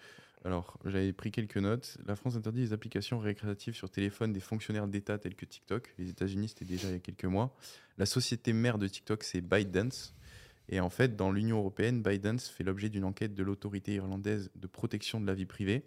Alors, 0.44 0.78
j'avais 0.84 1.12
pris 1.12 1.30
quelques 1.30 1.56
notes. 1.56 1.98
La 2.04 2.16
France 2.16 2.34
interdit 2.34 2.60
les 2.60 2.72
applications 2.72 3.18
récréatives 3.18 3.74
sur 3.74 3.90
téléphone 3.90 4.32
des 4.32 4.40
fonctionnaires 4.40 4.88
d'État 4.88 5.18
tels 5.18 5.36
que 5.36 5.44
TikTok. 5.44 5.94
Les 5.98 6.08
États-Unis, 6.08 6.48
c'était 6.48 6.64
déjà 6.64 6.88
il 6.88 6.94
y 6.94 6.96
a 6.96 7.00
quelques 7.00 7.24
mois. 7.24 7.56
La 7.96 8.06
société 8.06 8.52
mère 8.52 8.78
de 8.78 8.88
TikTok, 8.88 9.22
c'est 9.22 9.40
ByteDance. 9.40 10.14
Et 10.68 10.80
en 10.80 10.90
fait, 10.90 11.14
dans 11.14 11.30
l'Union 11.30 11.58
européenne, 11.58 12.02
ByteDance 12.02 12.48
fait 12.48 12.64
l'objet 12.64 12.88
d'une 12.88 13.04
enquête 13.04 13.34
de 13.34 13.42
l'autorité 13.42 13.94
irlandaise 13.94 14.50
de 14.56 14.66
protection 14.66 15.20
de 15.20 15.26
la 15.26 15.34
vie 15.34 15.46
privée 15.46 15.84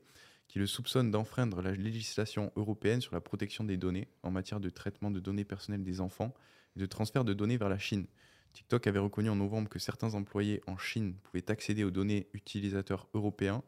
qui 0.48 0.60
le 0.60 0.68
soupçonne 0.68 1.12
d'enfreindre 1.12 1.62
la 1.62 1.72
législation 1.72 2.52
européenne 2.56 3.02
sur 3.02 3.14
la 3.14 3.22
protection 3.22 3.64
des 3.64 3.78
données 3.78 4.08
en 4.24 4.32
matière 4.32 4.60
de 4.60 4.70
traitement 4.70 5.12
de 5.12 5.20
données 5.20 5.44
personnelles 5.44 5.84
des 5.84 6.02
enfants 6.02 6.34
et 6.76 6.80
de 6.80 6.86
transfert 6.86 7.26
de 7.26 7.34
données 7.34 7.58
vers 7.58 7.70
la 7.70 7.80
Chine. 7.80 8.06
TikTok 8.54 8.88
avait 8.88 9.00
reconnu 9.00 9.30
en 9.30 9.36
novembre 9.36 9.70
que 9.70 9.80
certains 9.80 10.14
employés 10.14 10.62
en 10.68 10.78
Chine 10.78 11.16
pouvaient 11.24 11.50
accéder 11.52 11.84
aux 11.84 11.92
données 11.92 12.28
utilisateurs 12.34 13.10
européens 13.14 13.64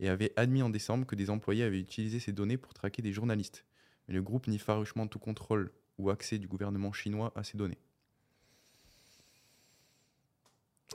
et 0.00 0.08
avait 0.08 0.32
admis 0.36 0.62
en 0.62 0.70
décembre 0.70 1.06
que 1.06 1.14
des 1.14 1.30
employés 1.30 1.64
avaient 1.64 1.80
utilisé 1.80 2.18
ces 2.18 2.32
données 2.32 2.56
pour 2.56 2.74
traquer 2.74 3.02
des 3.02 3.12
journalistes. 3.12 3.64
Mais 4.08 4.14
le 4.14 4.22
groupe 4.22 4.46
nie 4.46 4.58
farouchement 4.58 5.06
tout 5.06 5.18
contrôle 5.18 5.72
ou 5.98 6.10
accès 6.10 6.38
du 6.38 6.48
gouvernement 6.48 6.92
chinois 6.92 7.32
à 7.36 7.44
ces 7.44 7.56
données. 7.56 7.78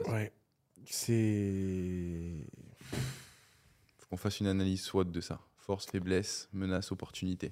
Ouais. 0.05 0.31
C'est. 0.85 2.45
faut 3.97 4.07
qu'on 4.09 4.17
fasse 4.17 4.39
une 4.39 4.47
analyse 4.47 4.81
SWOT 4.81 5.05
de 5.05 5.21
ça. 5.21 5.41
Force, 5.57 5.85
faiblesse, 5.87 6.47
menace, 6.53 6.91
opportunité. 6.91 7.51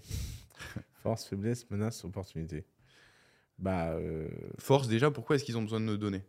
Force, 1.04 1.26
faiblesse, 1.26 1.70
menace, 1.70 2.06
opportunité. 2.06 2.66
Bah. 3.58 3.94
euh, 3.94 4.30
Force, 4.58 4.88
déjà, 4.88 5.12
pourquoi 5.12 5.36
est-ce 5.36 5.44
qu'ils 5.44 5.58
ont 5.58 5.64
besoin 5.64 5.80
de 5.80 5.86
nos 5.86 5.98
données? 5.98 6.24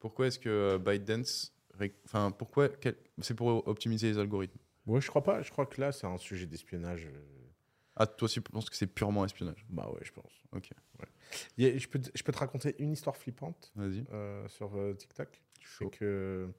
Pourquoi 0.00 0.26
est-ce 0.26 0.38
que 0.38 0.48
euh, 0.48 0.78
ByteDance. 0.78 1.53
Enfin, 2.04 2.30
pourquoi. 2.30 2.68
quel- 2.68 2.96
C'est 3.20 3.34
pour 3.34 3.66
optimiser 3.68 4.08
les 4.08 4.18
algorithmes? 4.18 4.58
Ouais, 4.86 5.00
je 5.00 5.08
crois 5.08 5.22
pas. 5.22 5.42
Je 5.42 5.50
crois 5.50 5.66
que 5.66 5.80
là, 5.80 5.92
c'est 5.92 6.06
un 6.06 6.18
sujet 6.18 6.46
d'espionnage. 6.46 7.06
euh, 7.06 7.24
Ah, 7.96 8.06
toi 8.06 8.26
aussi, 8.26 8.42
tu 8.42 8.50
penses 8.50 8.68
que 8.68 8.76
c'est 8.76 8.86
purement 8.86 9.24
espionnage? 9.24 9.64
Bah 9.70 9.88
ouais, 9.90 10.00
je 10.02 10.12
pense. 10.12 10.32
Ok. 10.52 10.70
Ouais. 11.00 11.74
A- 11.74 11.78
je, 11.78 11.88
peux 11.88 12.00
te, 12.00 12.10
je 12.14 12.22
peux 12.22 12.32
te 12.32 12.38
raconter 12.38 12.74
une 12.82 12.92
histoire 12.92 13.16
flippante 13.16 13.72
euh, 13.78 14.46
sur 14.48 14.74
euh, 14.76 14.94
TikTok. 14.94 15.40
C'est 15.78 15.90
que 15.90 16.50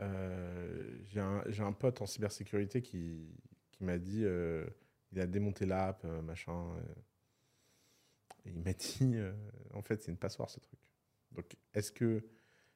euh, 0.00 0.98
j'ai 1.08 1.62
un, 1.62 1.72
pote 1.72 2.00
en 2.02 2.06
cybersécurité 2.06 2.82
qui, 2.82 3.34
qui 3.72 3.84
m'a 3.84 3.98
dit 3.98 4.24
il 5.12 5.20
a 5.20 5.26
démonté 5.26 5.66
l'app, 5.66 6.04
machin. 6.22 6.76
et 8.44 8.50
il 8.50 8.60
m'a 8.60 8.72
dit 8.72 9.16
en 9.72 9.82
fait, 9.82 10.02
c'est 10.02 10.10
une 10.10 10.18
passoire 10.18 10.50
ce 10.50 10.60
truc. 10.60 10.78
Donc, 11.32 11.56
est-ce 11.74 11.90
que 11.90 12.24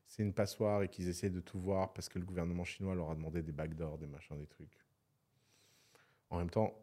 c'est 0.08 0.22
une 0.22 0.32
passoire 0.34 0.82
et 0.82 0.88
qu'ils 0.88 1.08
essaient 1.08 1.30
de 1.30 1.40
tout 1.40 1.60
voir 1.60 1.92
parce 1.92 2.08
que 2.08 2.18
le 2.18 2.24
gouvernement 2.24 2.64
chinois 2.64 2.94
leur 2.96 3.10
a 3.10 3.14
demandé 3.14 3.42
des 3.42 3.52
backdoors, 3.52 3.98
des 3.98 4.06
machins, 4.08 4.38
des 4.38 4.46
trucs 4.46 4.76
En 6.30 6.38
même 6.38 6.50
temps, 6.50 6.74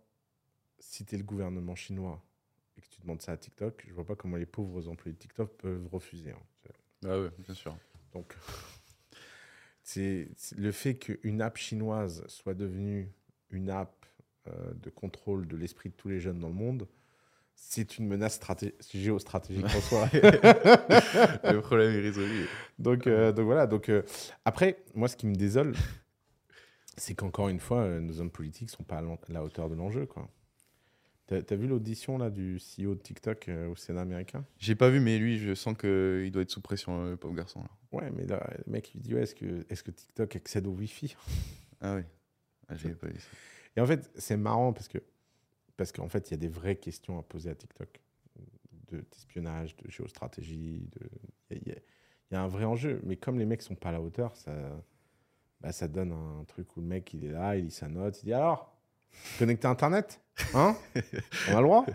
si 0.80 1.06
tu 1.06 1.16
es 1.16 1.18
le 1.18 1.24
gouvernement 1.24 1.76
chinois 1.76 2.24
et 2.78 2.82
que 2.82 2.88
tu 2.90 3.02
demandes 3.02 3.22
ça 3.22 3.34
à 3.34 3.38
TikTok, 3.38 3.86
je 3.88 3.94
vois 3.94 4.06
pas 4.06 4.16
comment 4.16 4.38
les 4.38 4.46
pauvres 4.46 4.88
employés 4.90 5.14
de 5.14 5.20
TikTok 5.20 5.58
peuvent 5.58 5.88
refuser. 5.92 6.32
hein. 6.32 6.42
Ah 7.06 7.20
ouais, 7.20 7.30
bien 7.40 7.54
sûr. 7.54 7.78
donc, 8.14 8.36
c'est 9.84 10.30
c'est 10.38 10.58
le 10.58 10.72
fait 10.72 10.96
qu'une 10.96 11.42
app 11.42 11.58
chinoise 11.58 12.26
soit 12.28 12.54
devenue 12.54 13.12
une 13.50 13.70
app 13.70 14.06
euh, 14.48 14.74
de 14.76 14.90
contrôle 14.90 15.48
de 15.48 15.58
l'esprit 15.58 15.90
de 15.90 15.96
tous 15.96 16.10
les 16.10 16.20
jeunes 16.20 16.40
dans 16.40 16.48
le 16.50 16.54
monde, 16.56 16.88
c'est 17.56 17.98
une 17.98 18.08
menace 18.08 18.36
straté- 18.40 18.76
géostratégique 18.94 19.66
en 19.66 19.82
soi. 19.82 20.10
le 20.14 21.60
problème 21.60 21.96
est 21.96 22.02
résolu. 22.02 22.48
donc, 22.80 23.08
euh, 23.08 23.32
donc 23.32 23.46
voilà. 23.46 23.66
Donc, 23.68 23.90
euh, 23.90 24.04
après, 24.44 24.84
moi, 24.94 25.08
ce 25.08 25.16
qui 25.16 25.26
me 25.26 25.36
désole, 25.36 25.74
c'est 26.98 27.16
qu'encore 27.16 27.50
une 27.50 27.60
fois, 27.60 27.80
euh, 27.82 28.00
nos 28.00 28.20
hommes 28.20 28.32
politiques 28.32 28.70
sont 28.70 28.84
pas 28.84 28.98
à 28.98 29.04
la 29.30 29.44
hauteur 29.44 29.70
de 29.70 29.76
l'enjeu. 29.76 30.08
T'as 31.28 31.38
as 31.38 31.56
vu 31.56 31.68
l'audition 31.68 32.18
là 32.20 32.30
du 32.30 32.60
CEO 32.60 32.94
de 32.94 33.02
TikTok 33.02 33.50
au 33.72 33.76
Sénat 33.76 34.02
américain? 34.02 34.46
J'ai 34.60 34.76
pas 34.76 34.90
vu, 34.90 35.00
mais 35.00 35.18
lui, 35.18 35.40
je 35.40 35.56
sens 35.56 35.76
qu'il 35.76 36.30
doit 36.32 36.44
être 36.44 36.52
sous 36.52 36.62
pression, 36.62 37.06
le 37.10 37.18
pauvre 37.18 37.34
garçon. 37.34 37.62
Là. 37.62 37.70
Ouais, 37.92 38.12
mais 38.12 38.26
là, 38.28 38.48
le 38.66 38.72
mec 38.72 38.94
il 38.94 39.02
dit 39.02 39.16
ouais, 39.16 39.24
est-ce 39.24 39.34
que, 39.34 39.66
est 39.70 39.82
que 39.82 39.90
TikTok 39.90 40.36
accède 40.36 40.68
au 40.68 40.72
Wi-Fi? 40.72 41.16
Ah 41.82 41.96
oui. 41.96 42.04
Ah, 42.68 42.76
j'avais 42.76 42.96
pas 42.96 43.08
vu 43.08 43.20
ça. 43.20 43.28
Et 43.76 43.82
en 43.82 43.86
fait, 43.86 44.10
c'est 44.16 44.38
marrant 44.38 44.72
parce 44.72 44.88
que 44.88 45.00
parce 45.78 45.92
qu'en 45.92 46.08
fait, 46.10 46.30
il 46.30 46.32
y 46.32 46.36
a 46.36 46.38
des 46.38 46.48
vraies 46.48 46.76
questions 46.78 47.20
à 47.20 47.24
poser 47.24 47.50
à 47.50 47.56
TikTok 47.56 48.02
de 48.90 49.00
d'espionnage, 49.12 49.76
de 49.78 49.90
géostratégie, 49.90 50.88
de 51.00 51.10
il 51.52 51.58
y, 51.58 51.60
a- 51.60 51.62
il 51.66 51.68
y 51.70 51.72
a- 51.76 51.80
il 52.32 52.34
y 52.34 52.38
a 52.38 52.42
un 52.42 52.48
vrai 52.48 52.66
enjeu. 52.66 53.02
Mais 53.04 53.18
comme 53.18 53.38
les 53.40 53.46
mecs 53.46 53.62
sont 53.62 53.76
pas 53.76 53.90
à 53.90 53.92
la 53.94 54.02
hauteur, 54.02 54.36
ça 54.36 54.54
bah, 55.62 55.72
ça 55.72 55.88
donne 55.88 56.12
un 56.12 56.44
truc 56.46 56.76
où 56.78 56.82
le 56.82 56.88
mec 56.88 57.14
il 57.14 57.26
est 57.26 57.32
là, 57.32 57.56
il 57.56 57.66
lit 57.66 57.72
sa 57.72 57.88
note, 57.88 58.22
il 58.24 58.26
dit 58.26 58.34
alors 58.34 58.76
connecté 59.40 59.68
à 59.68 59.72
Internet, 59.72 60.22
hein? 60.54 60.76
On 61.50 61.56
a 61.56 61.62
le 61.62 61.64
droit 61.64 61.86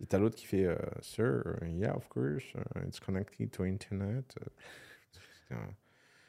Et 0.00 0.06
t'as 0.06 0.18
l'autre 0.18 0.36
qui 0.36 0.46
fait 0.46 0.64
euh, 0.64 0.76
Sir, 1.02 1.42
yeah, 1.62 1.94
of 1.96 2.08
course, 2.08 2.44
uh, 2.54 2.86
it's 2.86 3.00
connected 3.00 3.50
to 3.50 3.64
Internet. 3.64 4.34
Euh, 5.52 5.56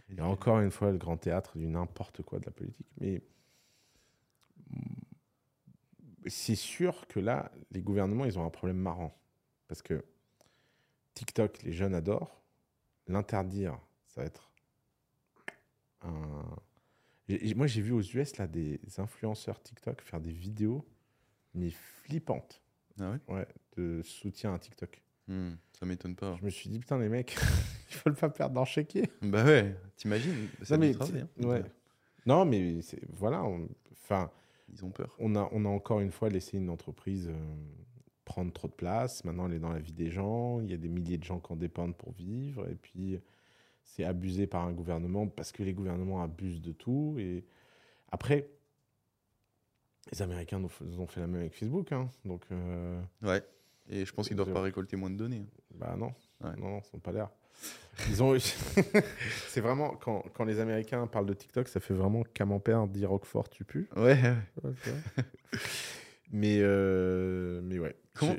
Il 0.10 0.18
y 0.18 0.20
a 0.20 0.26
encore 0.26 0.60
une 0.60 0.72
fois 0.72 0.92
le 0.92 0.98
grand 0.98 1.16
théâtre 1.18 1.58
du 1.58 1.68
n'importe 1.68 2.22
quoi 2.24 2.40
de 2.40 2.46
la 2.46 2.52
politique. 2.52 2.88
Mais 3.00 3.22
c'est 6.28 6.56
sûr 6.56 7.08
que 7.08 7.20
là, 7.20 7.52
les 7.72 7.82
gouvernements, 7.82 8.26
ils 8.26 8.38
ont 8.38 8.46
un 8.46 8.50
problème 8.50 8.78
marrant. 8.78 9.18
Parce 9.68 9.82
que 9.82 10.04
TikTok, 11.14 11.64
les 11.64 11.74
jeunes 11.74 11.96
adorent. 11.96 12.42
L'interdire, 13.08 13.78
ça 14.08 14.22
va 14.22 14.28
être 14.28 14.52
un... 16.02 16.44
Moi, 17.56 17.68
j'ai 17.68 17.82
vu 17.82 17.92
aux 17.94 18.02
US 18.02 18.38
là, 18.38 18.48
des 18.48 18.80
influenceurs 18.98 19.62
TikTok 19.62 20.02
faire 20.02 20.20
des 20.20 20.32
vidéos, 20.34 20.86
mais 21.54 21.70
flippantes, 21.70 22.62
Ah 23.00 23.12
ouais? 23.12 23.20
Ouais, 23.36 23.48
de 23.78 24.02
soutien 24.04 24.54
à 24.54 24.60
TikTok. 24.60 25.02
Hmm, 25.28 25.52
Ça 25.80 25.86
m'étonne 25.86 26.16
pas. 26.16 26.36
Je 26.40 26.46
me 26.46 26.50
suis 26.50 26.70
dit, 26.70 26.80
putain, 26.80 27.00
les 27.00 27.08
mecs, 27.08 27.38
ils 27.92 27.98
veulent 28.06 28.16
pas 28.16 28.30
perdre 28.30 28.56
leur 28.56 28.68
chéquier. 28.68 29.10
Bah 29.22 29.46
ouais, 29.46 29.76
t'imagines 29.96 30.48
Ça 30.64 30.76
Non, 30.76 30.82
mais 30.82 30.94
travail, 30.94 31.22
hein. 31.22 31.46
ouais. 31.48 31.64
Non, 32.26 32.46
mais 32.46 32.80
voilà. 33.10 33.44
on- 33.46 33.70
Enfin, 33.94 34.30
Ils 34.74 34.86
ont 34.86 34.90
peur. 34.92 35.16
on 35.20 35.36
a, 35.36 35.50
on 35.52 35.66
a 35.66 35.70
encore 35.70 36.00
une 36.00 36.12
fois 36.12 36.30
laissé 36.30 36.58
une 36.58 36.70
entreprise 36.70 37.28
euh, 37.30 37.56
prendre 38.26 38.52
trop 38.54 38.68
de 38.68 38.74
place. 38.74 39.24
Maintenant, 39.26 39.48
elle 39.48 39.54
est 39.56 39.60
dans 39.60 39.74
la 39.74 39.80
vie 39.80 39.94
des 39.94 40.10
gens. 40.10 40.60
Il 40.62 40.70
y 40.72 40.74
a 40.74 40.78
des 40.78 40.88
milliers 40.90 41.18
de 41.18 41.24
gens 41.24 41.40
qui 41.40 41.52
en 41.52 41.56
dépendent 41.56 41.96
pour 41.98 42.12
vivre. 42.14 42.68
Et 42.70 42.76
puis, 42.76 43.20
c'est 43.84 44.04
abusé 44.06 44.48
par 44.48 44.64
un 44.66 44.72
gouvernement 44.72 45.28
parce 45.28 45.52
que 45.52 45.64
les 45.64 45.74
gouvernements 45.74 46.22
abusent 46.24 46.62
de 46.62 46.72
tout. 46.72 47.16
Et 47.20 47.44
après, 48.10 48.48
les 50.12 50.22
Américains 50.22 50.60
nous, 50.60 50.70
ont 51.00 51.08
fait 51.08 51.20
la 51.20 51.28
même 51.28 51.42
avec 51.42 51.54
Facebook. 51.54 51.92
hein. 51.92 52.10
Donc, 52.26 52.44
euh, 52.52 53.02
Ouais. 53.22 53.44
Et 53.90 54.06
je 54.06 54.14
pense 54.14 54.28
qu'ils 54.28 54.38
doivent 54.38 54.48
Zéro. 54.48 54.60
pas 54.60 54.64
récolter 54.64 54.96
moins 54.96 55.10
de 55.10 55.16
données. 55.18 55.46
hein. 55.46 55.62
bah 55.76 55.96
non, 55.98 56.14
Ouais. 56.42 56.56
non, 56.58 56.70
non, 56.70 56.82
ils 56.82 56.96
n'ont 56.96 57.00
pas 57.02 57.12
l'air. 57.12 57.30
Ils 58.10 58.24
ont. 58.24 58.36
c'est 59.48 59.62
vraiment 59.62 59.90
quand, 59.92 60.24
quand 60.34 60.44
les 60.46 60.60
Américains 60.60 61.06
parlent 61.08 61.26
de 61.28 61.34
TikTok, 61.34 61.68
ça 61.68 61.80
fait 61.80 61.94
vraiment 61.94 62.24
camembert 62.34 62.88
dit 62.88 63.06
Roquefort 63.06 63.50
tu 63.50 63.64
pues. 63.66 63.88
Ouais. 63.96 64.18
Mais 66.34 66.60
euh, 66.62 67.60
mais 67.62 67.78
ouais. 67.78 67.96
Comment, 68.14 68.36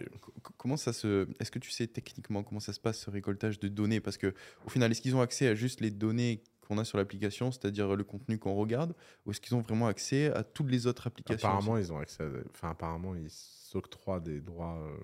comment 0.56 0.76
ça 0.78 0.92
se. 0.94 1.28
Est-ce 1.38 1.50
que 1.50 1.58
tu 1.58 1.70
sais 1.70 1.86
techniquement 1.86 2.42
comment 2.42 2.60
ça 2.60 2.72
se 2.72 2.80
passe 2.80 2.98
ce 3.00 3.10
récoltage 3.10 3.60
de 3.60 3.68
données? 3.68 4.00
Parce 4.00 4.16
que 4.16 4.32
au 4.66 4.70
final, 4.70 4.90
est-ce 4.90 5.02
qu'ils 5.02 5.14
ont 5.14 5.20
accès 5.20 5.46
à 5.46 5.54
juste 5.54 5.80
les 5.82 5.90
données 5.90 6.42
qu'on 6.66 6.78
a 6.78 6.84
sur 6.84 6.96
l'application, 6.96 7.52
c'est-à-dire 7.52 7.94
le 7.94 8.02
contenu 8.04 8.38
qu'on 8.38 8.54
regarde, 8.54 8.94
ou 9.26 9.30
est-ce 9.30 9.40
qu'ils 9.42 9.54
ont 9.54 9.60
vraiment 9.60 9.88
accès 9.88 10.32
à 10.32 10.42
toutes 10.42 10.70
les 10.70 10.86
autres 10.86 11.06
applications 11.06 11.48
Apparemment, 11.48 11.76
ils 11.76 11.92
ont 11.92 11.98
accès. 11.98 12.22
À... 12.22 12.28
Enfin, 12.54 12.70
apparemment, 12.70 13.14
ils 13.14 13.28
s'octroient 13.30 14.20
des 14.20 14.40
droits. 14.40 14.78
euh, 14.78 14.96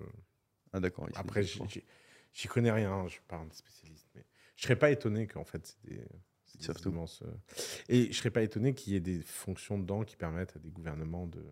Ah 0.73 0.79
d'accord. 0.79 1.05
ils- 1.11 1.17
Après, 1.19 1.43
j'y 2.33 2.47
connais 2.47 2.71
rien. 2.71 3.03
Je 3.07 3.13
suis 3.13 3.21
pas 3.27 3.37
un 3.37 3.47
spécialiste, 3.51 4.07
mais 4.15 4.25
je 4.55 4.63
serais 4.63 4.77
pas 4.77 4.91
étonné 4.91 5.27
qu'en 5.27 5.43
fait, 5.43 5.65
c'est 5.65 5.89
des. 5.89 6.01
des 6.67 6.87
immenses, 6.89 7.21
euh, 7.23 7.31
Et 7.89 8.11
je 8.11 8.17
serais 8.17 8.31
pas 8.31 8.41
étonné 8.41 8.73
qu'il 8.73 8.93
y 8.93 8.95
ait 8.95 8.99
des 9.01 9.21
fonctions 9.21 9.77
dedans 9.77 10.03
qui 10.03 10.15
permettent 10.15 10.55
à 10.55 10.59
des 10.59 10.71
gouvernements 10.71 11.27
de. 11.27 11.43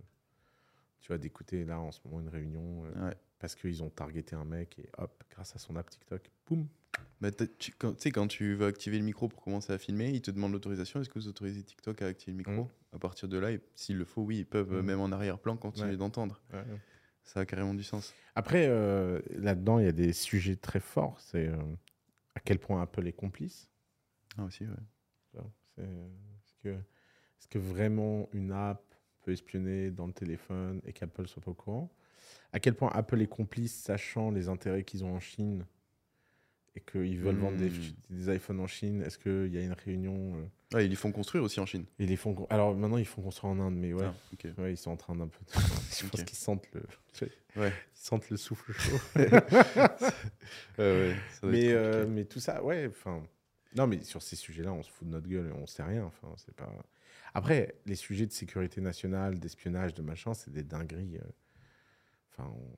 Tu 1.00 1.08
vois, 1.10 1.18
d'écouter 1.18 1.64
là 1.64 1.80
en 1.80 1.92
ce 1.92 2.00
moment 2.06 2.20
une 2.20 2.28
réunion 2.30 2.84
euh, 2.86 3.08
Ouais. 3.10 3.16
parce 3.40 3.56
qu'ils 3.56 3.82
ont 3.84 3.90
targeté 3.90 4.36
un 4.36 4.44
mec 4.44 4.78
et 4.80 4.90
hop, 4.98 5.24
grâce 5.30 5.56
à 5.56 5.60
son 5.60 5.76
app 5.78 5.90
TikTok, 5.90 6.30
boum. 6.48 6.68
Bah, 7.22 7.32
tu 7.32 7.72
sais, 7.98 8.12
quand 8.12 8.28
tu 8.28 8.56
veux 8.56 8.66
activer 8.66 8.98
le 8.98 9.04
micro 9.06 9.28
pour 9.28 9.42
commencer 9.42 9.72
à 9.72 9.78
filmer, 9.78 10.10
ils 10.10 10.22
te 10.22 10.32
demandent 10.32 10.52
l'autorisation. 10.54 11.00
Est-ce 11.00 11.10
que 11.10 11.18
vous 11.20 11.28
autorisez 11.28 11.64
TikTok 11.64 12.02
à 12.02 12.08
activer 12.08 12.32
le 12.34 12.38
micro? 12.40 12.64
Mhm. 12.64 12.68
À 12.94 13.00
partir 13.00 13.28
de 13.30 13.38
là, 13.38 13.50
s'il 13.76 13.98
le 13.98 14.06
faut, 14.06 14.24
oui, 14.24 14.40
ils 14.40 14.46
peuvent, 14.46 14.74
Mhm. 14.74 14.82
même 14.86 15.00
en 15.00 15.12
arrière-plan, 15.12 15.56
continuer 15.56 15.92
Ouais. 15.92 15.98
d'entendre. 15.98 16.42
Ouais. 16.52 16.64
Ça 17.28 17.42
a 17.42 17.46
carrément 17.46 17.74
du 17.74 17.84
sens. 17.84 18.14
Après, 18.36 18.68
euh, 18.68 19.20
là-dedans, 19.30 19.80
il 19.80 19.86
y 19.86 19.90
a 19.90 19.92
des 19.92 20.14
sujets 20.14 20.56
très 20.56 20.80
forts. 20.80 21.20
C'est 21.20 21.48
euh, 21.48 21.58
à 22.36 22.40
quel 22.40 22.58
point 22.58 22.82
Apple 22.82 23.06
est 23.06 23.14
complice. 23.14 23.70
Ah, 24.38 24.46
aussi, 24.46 24.64
ouais. 24.64 25.44
Est-ce 25.78 26.54
que, 26.64 26.70
est-ce 26.70 27.48
que 27.48 27.60
vraiment 27.60 28.30
une 28.34 28.52
app 28.52 28.82
peut 29.22 29.32
espionner 29.32 29.92
dans 29.92 30.08
le 30.08 30.14
téléphone 30.14 30.82
et 30.86 30.94
qu'Apple 30.94 31.28
soit 31.28 31.44
pas 31.44 31.52
au 31.52 31.54
courant? 31.54 31.92
À 32.52 32.60
quel 32.60 32.74
point 32.74 32.90
Apple 32.94 33.22
est 33.22 33.28
complice, 33.28 33.76
sachant 33.76 34.32
les 34.32 34.50
intérêts 34.50 34.84
qu'ils 34.84 35.04
ont 35.04 35.14
en 35.14 35.20
Chine? 35.20 35.66
Et 36.78 36.82
qu'ils 36.82 37.18
veulent 37.20 37.36
vendre 37.36 37.58
des, 37.58 37.70
Hmm. 37.70 37.94
des 38.10 38.36
iPhones 38.36 38.60
en 38.60 38.68
Chine 38.68 39.02
Est-ce 39.02 39.18
qu'il 39.18 39.54
y 39.54 39.58
a 39.58 39.62
une 39.62 39.74
réunion 39.74 40.36
euh, 40.38 40.46
Ah, 40.76 40.82
ils 40.84 40.90
les 40.90 40.96
font 40.96 41.12
construire 41.12 41.44
aussi 41.44 41.60
en 41.60 41.66
Chine. 41.66 41.86
et 42.00 42.06
les 42.06 42.16
font 42.16 42.48
Alors 42.50 42.76
maintenant, 42.76 42.98
ils 42.98 43.06
font 43.06 43.22
construire 43.22 43.52
en 43.54 43.60
Inde, 43.60 43.76
mais 43.76 43.94
ouais. 43.94 44.06
Ah. 44.06 44.62
Ouais, 44.62 44.74
ils 44.74 44.78
sont 44.78 44.92
en 44.92 44.96
train 44.98 45.16
d'un 45.16 45.28
peu. 45.28 45.40
Je 46.02 46.06
pense 46.08 46.24
qu'ils 46.24 46.38
sentent 46.38 46.68
le. 46.74 46.84
Ouais. 47.62 47.70
Ils 47.70 48.00
sentent 48.00 48.30
le 48.30 48.38
souffle 48.38 48.72
chaud. 48.74 48.98
Ouais, 50.78 51.16
ça 51.32 51.48
mais, 51.48 51.72
euh, 51.72 52.06
mais 52.08 52.26
tout 52.26 52.40
ça, 52.40 52.64
ouais, 52.64 52.88
enfin. 52.88 53.24
Non, 53.76 53.88
mais 53.88 54.04
sur 54.04 54.22
ces 54.22 54.36
sujets-là, 54.36 54.72
on 54.72 54.82
se 54.84 54.90
fout 54.92 55.08
de 55.08 55.12
notre 55.14 55.28
gueule 55.28 55.48
et 55.48 55.52
on 55.52 55.68
sait 55.68 55.84
rien. 55.84 56.04
Enfin, 56.06 56.34
c'est 56.38 56.56
pas. 56.56 56.72
Après, 57.34 57.76
les 57.86 57.96
sujets 57.96 58.26
de 58.26 58.32
sécurité 58.32 58.80
nationale, 58.82 59.40
d'espionnage, 59.40 59.94
de 59.94 60.02
machin, 60.02 60.34
c'est 60.34 60.52
des 60.52 60.64
dingueries. 60.64 61.18
euh. 61.18 61.28
Enfin, 62.32 62.50
on- 62.56 62.78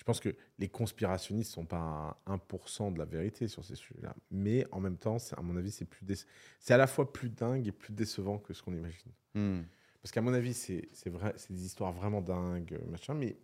je 0.00 0.04
pense 0.06 0.18
que 0.18 0.34
les 0.58 0.70
conspirationnistes 0.70 1.52
sont 1.52 1.66
pas 1.66 2.18
à 2.24 2.32
1% 2.34 2.90
de 2.90 2.98
la 2.98 3.04
vérité 3.04 3.48
sur 3.48 3.62
ces 3.66 3.74
sujets-là. 3.74 4.16
Mais 4.30 4.66
en 4.72 4.80
même 4.80 4.96
temps, 4.96 5.18
à 5.36 5.42
mon 5.42 5.54
avis, 5.58 5.70
c'est 5.70 5.84
plus 5.84 6.06
déce- 6.06 6.26
c'est 6.58 6.72
à 6.72 6.78
la 6.78 6.86
fois 6.86 7.12
plus 7.12 7.28
dingue 7.28 7.66
et 7.68 7.70
plus 7.70 7.92
décevant 7.92 8.38
que 8.38 8.54
ce 8.54 8.62
qu'on 8.62 8.72
imagine. 8.72 9.12
Hmm. 9.34 9.60
Parce 10.00 10.10
qu'à 10.10 10.22
mon 10.22 10.32
avis, 10.32 10.54
c'est 10.54 10.88
vrai, 11.10 11.34
c'est 11.36 11.52
des 11.52 11.66
histoires 11.66 11.92
vraiment 11.92 12.22
dingues, 12.22 12.80
machin. 12.88 13.12
Mais 13.12 13.36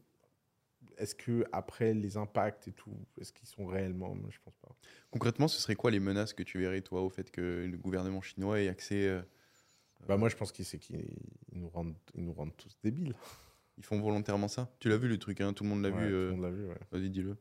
est-ce 0.96 1.14
que 1.14 1.44
après 1.52 1.92
les 1.92 2.16
impacts 2.16 2.68
et 2.68 2.72
tout, 2.72 2.96
est-ce 3.20 3.34
qu'ils 3.34 3.48
sont 3.48 3.66
réellement 3.66 4.14
Moi, 4.14 4.30
Je 4.32 4.38
pense 4.42 4.56
pas. 4.56 4.74
Concrètement, 5.10 5.48
ce 5.48 5.60
serait 5.60 5.76
quoi 5.76 5.90
les 5.90 6.00
menaces 6.00 6.32
que 6.32 6.42
tu 6.42 6.58
verrais, 6.58 6.80
toi, 6.80 7.02
au 7.02 7.10
fait 7.10 7.30
que 7.30 7.66
le 7.70 7.76
gouvernement 7.76 8.22
chinois 8.22 8.62
ait 8.62 8.68
accès. 8.68 9.06
euh, 9.06 9.20
Bah 10.08 10.16
moi, 10.16 10.30
je 10.30 10.36
pense 10.36 10.52
qu'ils 10.52 10.64
nous 11.52 11.68
rendent, 11.68 11.96
ils 12.14 12.24
nous 12.24 12.32
rendent 12.32 12.56
tous 12.56 12.78
débiles. 12.82 13.14
Ils 13.78 13.84
font 13.84 14.00
volontairement 14.00 14.48
ça 14.48 14.74
Tu 14.80 14.88
l'as 14.88 14.96
vu 14.96 15.08
le 15.08 15.18
truc, 15.18 15.40
hein 15.40 15.52
Tout 15.52 15.64
le 15.64 15.70
monde 15.70 15.82
l'a 15.82 15.90
Ouais, 15.90 15.96
vu. 16.06 16.08
tout 16.10 16.14
euh, 16.14 16.26
le 16.30 16.32
monde 16.36 16.42
l'a 16.44 16.50
vu. 16.50 16.66
Ouais. 16.66 16.78
Vas-y, 16.90 17.10
dis-le. 17.10 17.36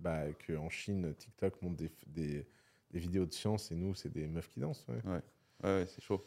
Bah 0.00 0.24
qu'en 0.46 0.68
Chine, 0.70 1.14
TikTok 1.14 1.60
monte 1.62 1.76
des, 1.76 1.90
des, 2.06 2.46
des 2.90 2.98
vidéos 2.98 3.26
de 3.26 3.32
science 3.32 3.70
et 3.70 3.74
nous, 3.74 3.94
c'est 3.94 4.10
des 4.12 4.26
meufs 4.26 4.48
qui 4.48 4.60
dansent. 4.60 4.84
ouais. 4.88 5.00
Ouais, 5.10 5.20
ouais, 5.62 5.86
c'est 5.88 6.02
chaud. 6.02 6.24